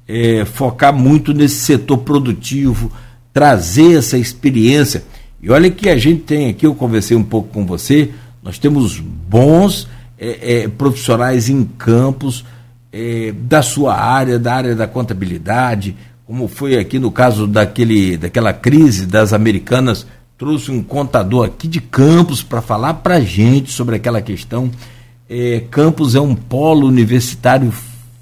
é, 0.08 0.44
focar 0.44 0.92
muito 0.92 1.34
nesse 1.34 1.56
setor 1.56 1.98
produtivo, 1.98 2.90
trazer 3.32 3.98
essa 3.98 4.16
experiência. 4.16 5.04
E 5.42 5.50
olha 5.50 5.70
que 5.70 5.88
a 5.88 5.96
gente 5.98 6.22
tem 6.22 6.48
aqui, 6.48 6.66
eu 6.66 6.74
conversei 6.74 7.16
um 7.16 7.22
pouco 7.22 7.50
com 7.50 7.66
você, 7.66 8.10
nós 8.42 8.58
temos 8.58 8.98
bons 8.98 9.86
é, 10.18 10.62
é, 10.62 10.68
profissionais 10.68 11.50
em 11.50 11.64
campos 11.64 12.44
é, 12.90 13.32
da 13.32 13.60
sua 13.60 13.94
área, 13.94 14.38
da 14.38 14.54
área 14.54 14.74
da 14.74 14.86
contabilidade, 14.86 15.94
como 16.26 16.48
foi 16.48 16.78
aqui 16.78 16.98
no 16.98 17.10
caso 17.10 17.46
daquele, 17.46 18.16
daquela 18.16 18.52
crise 18.52 19.06
das 19.06 19.32
americanas, 19.32 20.06
trouxe 20.38 20.70
um 20.70 20.82
contador 20.82 21.46
aqui 21.46 21.68
de 21.68 21.80
Campos 21.80 22.42
para 22.42 22.60
falar 22.60 22.94
para 22.94 23.16
a 23.16 23.20
gente 23.20 23.70
sobre 23.70 23.96
aquela 23.96 24.20
questão. 24.20 24.70
É, 25.28 25.60
Campos 25.70 26.14
é 26.14 26.20
um 26.20 26.34
polo 26.34 26.86
universitário 26.86 27.72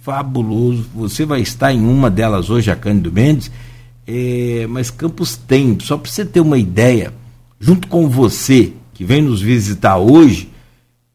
fabuloso. 0.00 0.86
Você 0.94 1.24
vai 1.24 1.40
estar 1.40 1.72
em 1.72 1.86
uma 1.86 2.10
delas 2.10 2.50
hoje, 2.50 2.70
a 2.70 2.76
Cândido 2.76 3.12
Mendes, 3.12 3.50
é, 4.06 4.66
mas 4.68 4.90
Campos 4.90 5.36
tem, 5.36 5.78
só 5.80 5.96
para 5.96 6.10
você 6.10 6.24
ter 6.24 6.40
uma 6.40 6.58
ideia, 6.58 7.12
junto 7.58 7.88
com 7.88 8.08
você 8.08 8.72
que 8.92 9.04
vem 9.04 9.22
nos 9.22 9.40
visitar 9.40 9.96
hoje, 9.96 10.50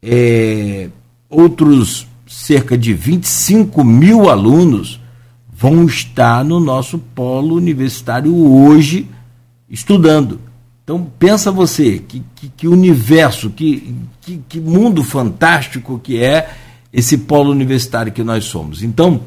é, 0.02 0.88
outros 1.28 2.06
cerca 2.26 2.78
de 2.78 2.94
25 2.94 3.82
mil 3.82 4.30
alunos 4.30 5.00
vão 5.52 5.84
estar 5.84 6.44
no 6.44 6.60
nosso 6.60 6.98
polo 6.98 7.54
universitário 7.54 8.34
hoje 8.34 9.08
estudando. 9.68 10.40
Então 10.82 11.06
pensa 11.18 11.50
você, 11.50 11.98
que, 11.98 12.22
que, 12.34 12.48
que 12.48 12.68
universo, 12.68 13.50
que, 13.50 13.94
que, 14.30 14.42
que, 14.48 14.60
mundo 14.60 15.02
fantástico 15.02 16.00
que 16.02 16.22
é 16.22 16.50
esse 16.92 17.18
polo 17.18 17.50
universitário 17.50 18.12
que 18.12 18.22
nós 18.22 18.44
somos. 18.44 18.82
Então, 18.82 19.22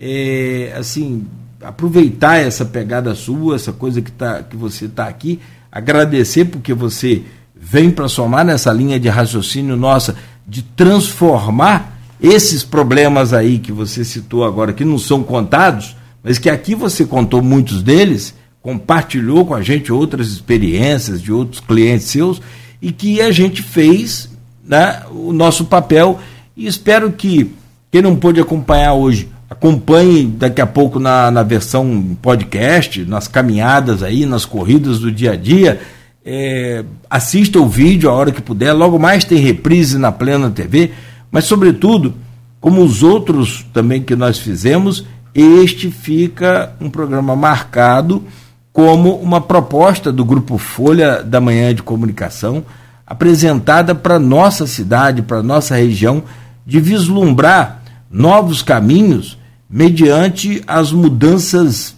é, 0.00 0.74
assim, 0.76 1.26
aproveitar 1.62 2.36
essa 2.36 2.64
pegada 2.64 3.14
sua, 3.14 3.56
essa 3.56 3.72
coisa 3.72 4.00
que, 4.00 4.12
tá, 4.12 4.42
que 4.42 4.56
você 4.56 4.86
está 4.86 5.06
aqui, 5.06 5.40
agradecer 5.70 6.46
porque 6.46 6.72
você 6.72 7.22
vem 7.54 7.90
para 7.90 8.08
somar 8.08 8.44
nessa 8.44 8.72
linha 8.72 9.00
de 9.00 9.08
raciocínio 9.08 9.76
nossa 9.76 10.14
de 10.46 10.62
transformar 10.62 11.98
esses 12.20 12.62
problemas 12.62 13.32
aí 13.32 13.58
que 13.58 13.72
você 13.72 14.04
citou 14.04 14.44
agora, 14.44 14.72
que 14.72 14.84
não 14.84 14.98
são 14.98 15.22
contados, 15.22 15.96
mas 16.22 16.38
que 16.38 16.48
aqui 16.48 16.74
você 16.74 17.04
contou 17.04 17.42
muitos 17.42 17.82
deles, 17.82 18.34
compartilhou 18.62 19.44
com 19.44 19.54
a 19.54 19.62
gente 19.62 19.92
outras 19.92 20.28
experiências 20.28 21.20
de 21.20 21.32
outros 21.32 21.60
clientes 21.60 22.06
seus 22.06 22.40
e 22.80 22.92
que 22.92 23.20
a 23.20 23.30
gente 23.30 23.62
fez 23.62 24.27
né, 24.68 25.02
o 25.10 25.32
nosso 25.32 25.64
papel 25.64 26.20
e 26.56 26.66
espero 26.66 27.10
que 27.10 27.52
quem 27.90 28.02
não 28.02 28.14
pôde 28.14 28.40
acompanhar 28.40 28.92
hoje 28.92 29.28
Acompanhe 29.50 30.26
daqui 30.26 30.60
a 30.60 30.66
pouco 30.66 31.00
na, 31.00 31.30
na 31.30 31.42
versão 31.42 32.16
podcast, 32.20 33.02
nas 33.06 33.26
caminhadas 33.26 34.02
aí, 34.02 34.26
nas 34.26 34.44
corridas 34.44 34.98
do 34.98 35.10
dia 35.10 35.32
a 35.32 35.36
dia. 35.36 35.80
É, 36.24 36.84
assista 37.08 37.58
o 37.58 37.66
vídeo 37.66 38.10
a 38.10 38.12
hora 38.12 38.30
que 38.30 38.42
puder. 38.42 38.74
Logo 38.74 38.98
mais 38.98 39.24
tem 39.24 39.38
reprise 39.38 39.96
na 39.96 40.12
Plena 40.12 40.50
TV. 40.50 40.90
Mas, 41.30 41.44
sobretudo, 41.44 42.12
como 42.60 42.84
os 42.84 43.02
outros 43.02 43.64
também 43.72 44.02
que 44.02 44.14
nós 44.14 44.38
fizemos, 44.38 45.06
este 45.34 45.90
fica 45.90 46.74
um 46.78 46.90
programa 46.90 47.34
marcado 47.34 48.22
como 48.70 49.16
uma 49.16 49.40
proposta 49.40 50.12
do 50.12 50.26
Grupo 50.26 50.58
Folha 50.58 51.22
da 51.22 51.40
Manhã 51.40 51.74
de 51.74 51.82
Comunicação, 51.82 52.62
apresentada 53.08 53.94
para 53.94 54.18
nossa 54.18 54.66
cidade, 54.66 55.22
para 55.22 55.42
nossa 55.42 55.74
região, 55.74 56.22
de 56.66 56.78
vislumbrar 56.78 57.82
novos 58.10 58.60
caminhos 58.60 59.38
mediante 59.68 60.62
as 60.66 60.92
mudanças 60.92 61.96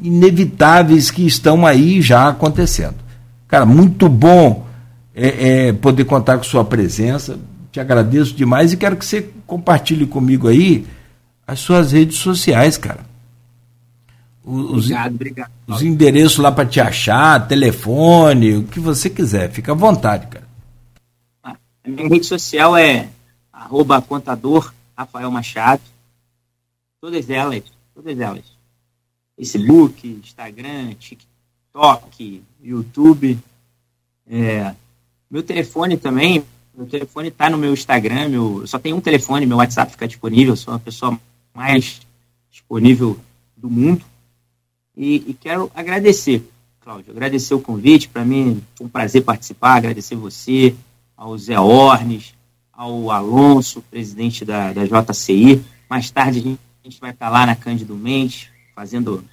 inevitáveis 0.00 1.10
que 1.10 1.26
estão 1.26 1.66
aí 1.66 2.00
já 2.00 2.28
acontecendo. 2.28 2.94
Cara, 3.48 3.66
muito 3.66 4.08
bom 4.08 4.64
é, 5.12 5.68
é, 5.68 5.72
poder 5.72 6.04
contar 6.04 6.36
com 6.36 6.44
sua 6.44 6.64
presença. 6.64 7.36
Te 7.72 7.80
agradeço 7.80 8.32
demais 8.34 8.72
e 8.72 8.76
quero 8.76 8.96
que 8.96 9.04
você 9.04 9.28
compartilhe 9.44 10.06
comigo 10.06 10.46
aí 10.46 10.86
as 11.44 11.58
suas 11.58 11.90
redes 11.90 12.18
sociais, 12.18 12.78
cara. 12.78 13.09
Os, 14.50 14.84
obrigado, 14.86 15.14
obrigado. 15.14 15.50
Os 15.68 15.82
endereços 15.82 16.38
lá 16.38 16.50
para 16.50 16.68
te 16.68 16.80
achar, 16.80 17.46
telefone, 17.46 18.56
o 18.56 18.64
que 18.64 18.80
você 18.80 19.08
quiser. 19.08 19.50
Fica 19.52 19.72
à 19.72 19.74
vontade, 19.74 20.26
cara. 20.26 20.48
A 21.42 21.88
minha 21.88 22.08
rede 22.08 22.26
social 22.26 22.76
é 22.76 23.08
arroba 23.52 24.02
contador 24.02 24.72
Rafael 24.96 25.30
Machado. 25.30 25.82
Todas 27.00 27.30
elas, 27.30 27.62
todas 27.94 28.18
elas. 28.18 28.44
Facebook, 29.36 30.20
Instagram, 30.22 30.94
TikTok, 30.98 32.42
YouTube. 32.62 33.38
É, 34.28 34.74
meu 35.30 35.42
telefone 35.42 35.96
também, 35.96 36.44
Meu 36.76 36.86
telefone 36.86 37.28
está 37.28 37.50
no 37.50 37.58
meu 37.58 37.72
Instagram, 37.72 38.28
meu, 38.28 38.60
eu 38.62 38.66
só 38.66 38.78
tenho 38.78 38.96
um 38.96 39.00
telefone, 39.00 39.44
meu 39.44 39.58
WhatsApp 39.58 39.92
fica 39.92 40.08
disponível, 40.08 40.56
sou 40.56 40.72
uma 40.72 40.80
pessoa 40.80 41.18
mais 41.54 42.00
disponível 42.50 43.18
do 43.56 43.68
mundo. 43.68 44.04
E, 45.00 45.30
e 45.30 45.32
quero 45.32 45.72
agradecer, 45.74 46.46
Cláudio, 46.78 47.10
agradecer 47.12 47.54
o 47.54 47.60
convite. 47.60 48.06
Para 48.06 48.22
mim 48.22 48.62
foi 48.76 48.86
um 48.86 48.90
prazer 48.90 49.24
participar, 49.24 49.76
agradecer 49.76 50.14
você, 50.14 50.76
ao 51.16 51.38
Zé 51.38 51.58
Ornes, 51.58 52.34
ao 52.70 53.10
Alonso, 53.10 53.80
presidente 53.90 54.44
da, 54.44 54.74
da 54.74 54.84
JCI. 54.84 55.64
Mais 55.88 56.10
tarde 56.10 56.58
a 56.84 56.86
gente 56.86 57.00
vai 57.00 57.12
estar 57.12 57.30
lá 57.30 57.46
na 57.46 57.56
Cândido 57.56 57.96
Mendes, 57.96 58.48
fazendo 58.74 59.24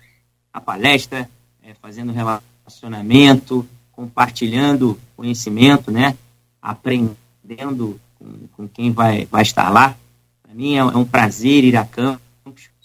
a 0.53 0.61
palestra, 0.61 1.29
é, 1.61 1.73
fazendo 1.81 2.13
relacionamento, 2.13 3.67
compartilhando 3.91 4.97
conhecimento, 5.17 5.91
né? 5.91 6.17
aprendendo 6.61 7.99
com, 8.17 8.47
com 8.55 8.67
quem 8.69 8.93
vai, 8.93 9.25
vai 9.25 9.41
estar 9.41 9.69
lá. 9.69 9.97
Para 10.41 10.53
mim 10.55 10.75
é, 10.75 10.77
é, 10.77 10.83
um 10.85 11.03
prazer 11.03 11.65
ir 11.65 11.75
a 11.75 11.83
campos. 11.83 12.21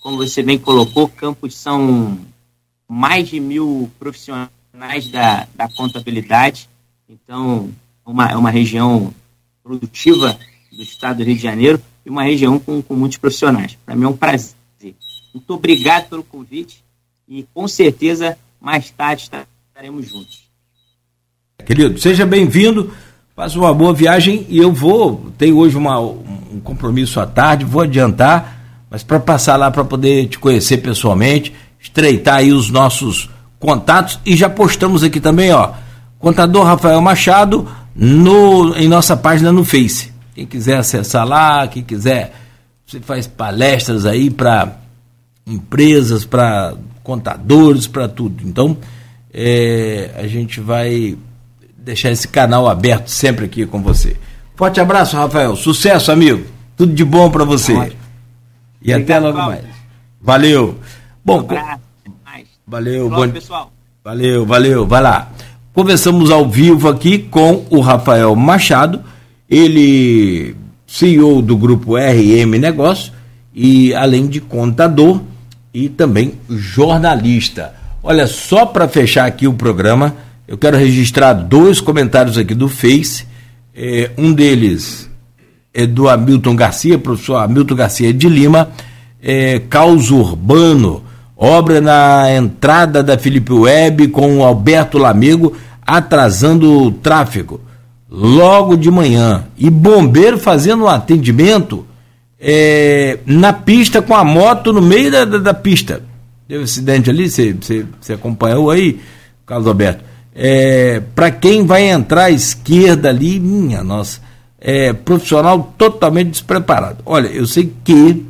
Como 0.01 0.17
você 0.17 0.43
bem 0.43 0.59
colocou, 0.59 1.09
campos 1.09 1.55
são 1.55 2.19
mais 2.93 3.29
de 3.29 3.41
mil 3.41 3.91
profissionais 3.99 5.09
da, 5.11 5.49
da 5.55 5.67
contabilidade. 5.67 6.69
Então, 7.09 7.71
uma, 8.05 8.29
é 8.29 8.37
uma 8.37 8.51
região 8.51 9.15
produtiva 9.65 10.39
do 10.71 10.83
estado 10.83 11.19
do 11.19 11.25
Rio 11.25 11.37
de 11.37 11.43
Janeiro 11.43 11.81
e 12.05 12.11
uma 12.11 12.23
região 12.23 12.59
com, 12.59 12.83
com 12.83 12.95
muitos 12.95 13.17
profissionais. 13.17 13.79
Para 13.87 13.97
mim 13.97 14.05
é 14.05 14.09
um 14.09 14.17
prazer. 14.17 14.55
Muito 15.33 15.55
obrigado 15.55 16.11
pelo 16.11 16.23
convite 16.23 16.85
e 17.27 17.47
com 17.55 17.67
certeza 17.67 18.37
mais 18.61 18.91
tarde 18.91 19.23
estaremos 19.23 20.07
juntos. 20.07 20.43
Querido, 21.65 21.99
seja 21.99 22.27
bem-vindo. 22.27 22.93
Faça 23.35 23.59
uma 23.59 23.73
boa 23.73 23.95
viagem 23.95 24.47
e 24.51 24.59
eu 24.59 24.71
vou. 24.71 25.33
Tenho 25.39 25.57
hoje 25.57 25.79
uma, 25.79 25.99
um 25.99 26.61
compromisso 26.63 27.19
à 27.19 27.27
tarde, 27.27 27.65
vou 27.65 27.81
adiantar, 27.81 28.85
mas 28.91 29.03
para 29.03 29.19
passar 29.19 29.57
lá 29.57 29.71
para 29.71 29.83
poder 29.83 30.27
te 30.29 30.39
conhecer 30.39 30.77
pessoalmente, 30.79 31.55
estreitar 31.83 32.37
aí 32.37 32.53
os 32.53 32.71
nossos 32.71 33.29
contatos 33.59 34.21
e 34.25 34.37
já 34.37 34.49
postamos 34.49 35.03
aqui 35.03 35.21
também, 35.21 35.53
ó. 35.53 35.73
Contador 36.19 36.65
Rafael 36.65 37.03
Machado 37.03 37.69
no, 37.95 38.75
em 38.77 38.89
nossa 38.89 39.17
página 39.17 39.51
no 39.51 39.65
Face. 39.65 40.13
Quem 40.35 40.47
quiser 40.47 40.79
acessar 40.79 41.27
lá, 41.27 41.67
quem 41.67 41.83
quiser, 41.83 42.33
você 42.87 43.01
faz 43.01 43.27
palestras 43.27 44.07
aí 44.07 44.31
para 44.31 44.77
empresas, 45.47 46.25
para 46.25 46.75
contadores, 47.03 47.87
para 47.87 48.09
tudo. 48.09 48.43
Então, 48.47 48.77
é, 49.35 50.11
a 50.17 50.27
gente 50.27 50.61
vai 50.61 51.17
deixar 51.77 52.11
esse 52.11 52.29
canal 52.29 52.69
aberto 52.69 53.09
sempre 53.09 53.47
aqui 53.47 53.67
com 53.67 53.83
você. 53.83 54.17
Forte 54.55 54.81
abraço, 54.81 55.17
Rafael. 55.17 55.57
Sucesso, 55.57 56.13
amigo. 56.13 56.47
Tudo 56.77 56.95
de 56.95 57.05
bom 57.05 57.31
para 57.31 57.45
você. 57.45 57.73
E 57.73 58.93
Obrigado, 58.93 59.03
até 59.03 59.19
logo 59.19 59.39
mais. 59.39 59.65
Valeu. 60.21 60.79
Bom, 61.25 61.37
um 61.37 61.41
abraço. 61.41 61.81
valeu, 62.67 63.09
bom 63.09 63.29
pessoal. 63.29 63.73
Valeu, 64.05 64.45
valeu. 64.45 64.87
Vai 64.87 65.01
lá. 65.01 65.31
Conversamos 65.73 66.31
ao 66.31 66.49
vivo 66.49 66.89
aqui 66.89 67.19
com 67.19 67.65
o 67.71 67.81
Rafael 67.81 68.35
Machado, 68.35 69.03
ele 69.49 70.55
CEO 70.87 71.41
do 71.41 71.57
grupo 71.57 71.97
RM 71.97 72.59
Negócio 72.59 73.13
e 73.55 73.95
além 73.95 74.27
de 74.27 74.41
contador 74.41 75.21
e 75.73 75.89
também 75.89 76.35
jornalista. 76.51 77.75
Olha, 78.03 78.27
só 78.27 78.67
para 78.67 78.89
fechar 78.89 79.27
aqui 79.27 79.47
o 79.47 79.55
programa, 79.55 80.15
eu 80.47 80.59
quero 80.59 80.77
registrar 80.77 81.33
dois 81.33 81.81
comentários 81.81 82.37
aqui 82.37 82.55
do 82.55 82.69
Face. 82.69 83.27
É, 83.75 84.11
um 84.19 84.33
deles 84.33 85.09
é 85.73 85.87
do 85.87 86.09
Hamilton 86.09 86.55
Garcia, 86.55 86.99
professor 86.99 87.37
Hamilton 87.37 87.75
Garcia 87.75 88.13
de 88.13 88.29
Lima, 88.29 88.69
é, 89.23 89.61
Caos 89.61 90.11
Urbano, 90.11 91.03
obra 91.43 91.81
na 91.81 92.33
entrada 92.35 93.03
da 93.03 93.19
Felipe 93.19 93.53
Web 93.53 94.09
com 94.09 94.39
o 94.39 94.45
Alberto 94.45 94.99
Lamego 94.99 95.57
atrasando 95.87 96.85
o 96.85 96.91
tráfego 96.93 97.61
logo 98.11 98.77
de 98.77 98.91
manhã. 98.91 99.45
E 99.57 99.71
bombeiro 99.71 100.39
fazendo 100.39 100.85
um 100.85 100.89
atendimento 100.89 101.87
é, 102.39 103.19
na 103.27 103.53
pista 103.53 104.03
com 104.03 104.15
a 104.15 104.23
moto 104.23 104.73
no 104.73 104.83
meio 104.83 105.11
da, 105.11 105.25
da, 105.25 105.39
da 105.39 105.55
pista. 105.55 106.03
Teve 106.47 106.61
um 106.61 106.65
acidente 106.65 107.11
ali, 107.11 107.29
você, 107.29 107.87
acompanhou 108.13 108.71
aí, 108.71 109.01
Carlos 109.47 109.67
Alberto? 109.67 110.13
é, 110.35 111.03
para 111.15 111.31
quem 111.31 111.67
vai 111.67 111.89
entrar 111.91 112.25
à 112.25 112.31
esquerda 112.31 113.11
ali, 113.11 113.39
minha 113.39 113.83
nossa, 113.83 114.21
é, 114.59 114.93
profissional 114.93 115.75
totalmente 115.77 116.31
despreparado. 116.31 116.99
Olha, 117.05 117.29
eu 117.29 117.47
sei 117.47 117.73
que 117.85 118.25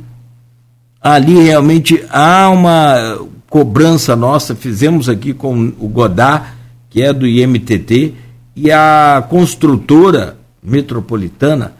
ali 1.03 1.37
realmente 1.43 2.01
há 2.09 2.49
uma 2.49 3.19
cobrança 3.49 4.15
nossa, 4.15 4.55
fizemos 4.55 5.09
aqui 5.09 5.33
com 5.33 5.73
o 5.77 5.89
Godard, 5.89 6.47
que 6.89 7.01
é 7.01 7.11
do 7.11 7.27
IMTT, 7.27 8.13
e 8.55 8.71
a 8.71 9.23
construtora 9.29 10.37
metropolitana 10.63 11.73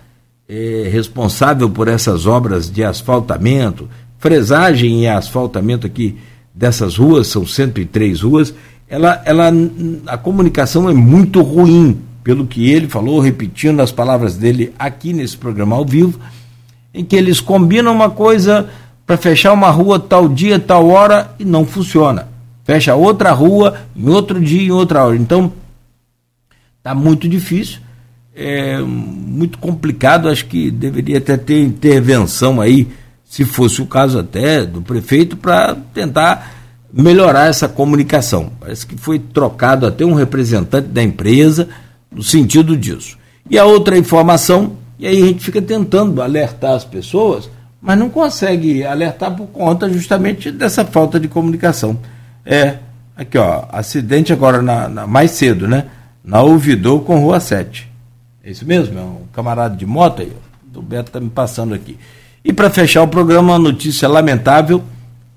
é, 0.48 0.90
responsável 0.92 1.70
por 1.70 1.88
essas 1.88 2.28
obras 2.28 2.70
de 2.70 2.84
asfaltamento, 2.84 3.88
fresagem 4.20 5.04
e 5.04 5.08
asfaltamento 5.08 5.88
aqui 5.88 6.18
dessas 6.54 6.98
ruas, 6.98 7.28
são 7.28 7.46
103 7.46 8.22
ruas, 8.22 8.54
ela, 8.90 9.22
ela, 9.26 9.52
a 10.06 10.18
comunicação 10.18 10.90
é 10.90 10.94
muito 10.94 11.42
ruim, 11.42 11.98
pelo 12.24 12.46
que 12.46 12.70
ele 12.70 12.88
falou, 12.88 13.20
repetindo 13.20 13.80
as 13.80 13.92
palavras 13.92 14.36
dele 14.36 14.74
aqui 14.78 15.14
nesse 15.14 15.38
programa 15.38 15.76
ao 15.76 15.86
vivo, 15.86 16.20
em 16.94 17.04
que 17.04 17.16
eles 17.16 17.40
combinam 17.40 17.92
uma 17.92 18.10
coisa 18.10 18.70
para 19.06 19.18
fechar 19.18 19.54
uma 19.54 19.70
rua 19.70 20.00
tal 20.00 20.28
dia, 20.30 20.60
tal 20.60 20.88
hora 20.88 21.32
e 21.38 21.46
não 21.46 21.66
funciona. 21.66 22.28
Fecha 22.64 22.96
outra 22.96 23.32
rua 23.32 23.76
em 23.96 24.08
outro 24.08 24.40
dia, 24.40 24.64
em 24.64 24.72
outra 24.72 25.04
hora. 25.04 25.16
Então, 25.16 25.52
está 26.78 26.96
muito 26.96 27.28
difícil, 27.28 27.80
é 28.36 28.80
muito 28.80 29.58
complicado. 29.58 30.30
Acho 30.30 30.46
que 30.46 30.72
deveria 30.72 31.18
até 31.18 31.36
ter 31.36 31.62
intervenção 31.62 32.62
aí, 32.62 32.88
se 33.26 33.44
fosse 33.44 33.82
o 33.82 33.86
caso 33.86 34.20
até 34.20 34.66
do 34.66 34.82
prefeito, 34.82 35.36
para 35.36 35.76
tentar 35.94 36.54
melhorar 36.92 37.48
essa 37.48 37.68
comunicação. 37.68 38.52
Parece 38.60 38.86
que 38.86 38.96
foi 38.96 39.20
trocado 39.20 39.86
até 39.86 40.06
um 40.06 40.14
representante 40.14 40.88
da 40.88 41.04
empresa 41.04 41.68
no 42.10 42.24
sentido 42.24 42.78
disso. 42.78 43.18
E 43.50 43.58
a 43.58 43.66
outra 43.66 43.98
informação, 43.98 44.78
e 44.98 45.06
aí 45.06 45.22
a 45.22 45.26
gente 45.26 45.44
fica 45.44 45.62
tentando 45.62 46.22
alertar 46.22 46.74
as 46.74 46.86
pessoas, 46.86 47.50
mas 47.84 48.00
não 48.00 48.10
consegue 48.10 48.86
alertar 48.86 49.36
por 49.36 49.46
conta 49.48 49.92
justamente 49.92 50.50
dessa 50.50 50.86
falta 50.86 51.20
de 51.20 51.28
comunicação. 51.28 52.00
É, 52.46 52.78
aqui 53.14 53.38
ó, 53.38 53.66
acidente 53.74 54.32
agora 54.32 54.62
na, 54.62 54.88
na 54.88 55.06
mais 55.06 55.32
cedo, 55.32 55.68
né? 55.68 55.88
Na 56.24 56.42
Ouvidor 56.42 57.02
com 57.02 57.20
Rua 57.20 57.42
7. 57.42 57.92
É 58.42 58.52
isso 58.52 58.66
mesmo? 58.66 58.98
É 58.98 59.02
um 59.02 59.24
camarada 59.34 59.76
de 59.76 59.86
moto 59.86 60.22
aí. 60.22 60.32
O 60.74 60.82
Beto 60.82 61.10
está 61.10 61.20
me 61.20 61.30
passando 61.30 61.74
aqui. 61.74 61.98
E 62.44 62.54
para 62.54 62.70
fechar 62.70 63.04
o 63.04 63.08
programa, 63.08 63.52
uma 63.52 63.60
notícia 63.60 64.08
lamentável, 64.08 64.82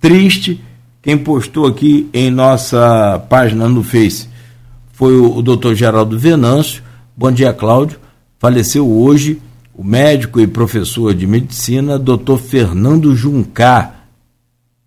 triste, 0.01 0.62
quem 1.02 1.18
postou 1.18 1.66
aqui 1.66 2.09
em 2.14 2.31
nossa 2.31 3.18
página 3.28 3.68
no 3.68 3.82
Face 3.82 4.28
foi 4.93 5.16
o, 5.16 5.36
o 5.36 5.43
doutor 5.43 5.74
Geraldo 5.74 6.16
Venâncio. 6.16 6.81
Bom 7.16 7.32
dia, 7.32 7.52
Cláudio. 7.52 7.98
Faleceu 8.39 8.89
hoje 8.89 9.43
o 9.77 9.85
médico 9.85 10.40
e 10.40 10.47
professor 10.47 11.15
de 11.15 11.27
medicina, 11.27 11.98
doutor 11.98 12.39
Fernando 12.39 13.15
Juncar, 13.15 14.09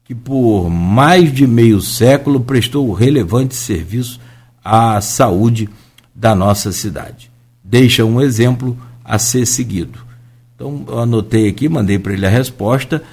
que 0.04 0.16
por 0.16 0.70
mais 0.70 1.32
de 1.32 1.46
meio 1.46 1.80
século 1.82 2.40
prestou 2.40 2.92
relevante 2.92 3.56
serviço 3.56 4.20
à 4.64 5.00
saúde 5.02 5.70
da 6.16 6.34
nossa 6.34 6.72
cidade. 6.72 7.30
Deixa 7.64 8.04
um 8.04 8.20
exemplo 8.20 8.76
a 9.06 9.20
ser 9.20 9.46
seguido. 9.46 10.00
Então, 10.56 10.84
eu 10.88 11.00
anotei 11.00 11.48
aqui, 11.48 11.70
mandei 11.70 12.00
para 12.00 12.14
ele 12.14 12.26
a 12.26 12.30
resposta 12.30 13.04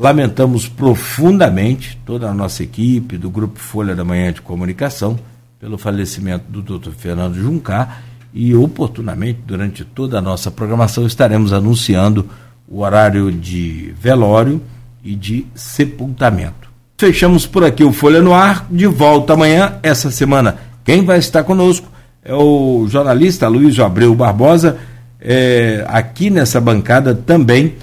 Lamentamos 0.00 0.68
profundamente 0.68 1.98
toda 2.06 2.30
a 2.30 2.34
nossa 2.34 2.62
equipe 2.62 3.18
do 3.18 3.28
Grupo 3.28 3.58
Folha 3.58 3.96
da 3.96 4.04
Manhã 4.04 4.32
de 4.32 4.40
Comunicação 4.40 5.18
pelo 5.58 5.76
falecimento 5.76 6.44
do 6.48 6.62
Dr. 6.62 6.92
Fernando 6.92 7.34
Juncar 7.34 8.04
e 8.32 8.54
oportunamente 8.54 9.40
durante 9.46 9.84
toda 9.84 10.18
a 10.18 10.22
nossa 10.22 10.50
programação 10.50 11.06
estaremos 11.06 11.52
anunciando 11.52 12.28
o 12.68 12.80
horário 12.80 13.32
de 13.32 13.94
velório 14.00 14.60
e 15.02 15.14
de 15.14 15.46
sepultamento. 15.54 16.68
Fechamos 16.98 17.46
por 17.46 17.64
aqui 17.64 17.84
o 17.84 17.92
Folha 17.92 18.20
no 18.20 18.34
Ar, 18.34 18.66
de 18.70 18.86
volta 18.86 19.32
amanhã, 19.32 19.74
essa 19.82 20.10
semana. 20.10 20.56
Quem 20.84 21.04
vai 21.04 21.18
estar 21.18 21.44
conosco 21.44 21.88
é 22.22 22.34
o 22.34 22.86
jornalista 22.88 23.48
Luiz 23.48 23.78
Abreu 23.78 24.14
Barbosa, 24.14 24.76
é, 25.20 25.84
aqui 25.88 26.28
nessa 26.28 26.60
bancada 26.60 27.14
também, 27.14 27.74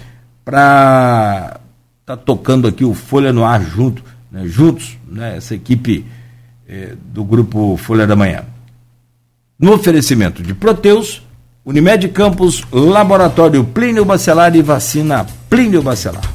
para 0.43 1.59
está 2.05 2.15
tocando 2.15 2.67
aqui 2.67 2.85
o 2.85 2.93
Folha 2.93 3.33
no 3.33 3.43
Ar 3.43 3.63
junto, 3.63 4.03
né, 4.31 4.43
juntos, 4.45 4.95
né, 5.07 5.37
essa 5.37 5.55
equipe 5.55 6.05
eh, 6.69 6.93
do 7.11 7.23
grupo 7.23 7.75
Folha 7.77 8.05
da 8.05 8.15
Manhã. 8.15 8.43
No 9.57 9.73
oferecimento 9.73 10.43
de 10.43 10.53
Proteus, 10.53 11.21
Unimed 11.63 12.11
Campos, 12.11 12.63
Laboratório 12.71 13.63
Plínio 13.63 14.03
Bacelar 14.03 14.55
e 14.55 14.61
Vacina 14.61 15.25
Plínio 15.49 15.81
Bacelar. 15.81 16.34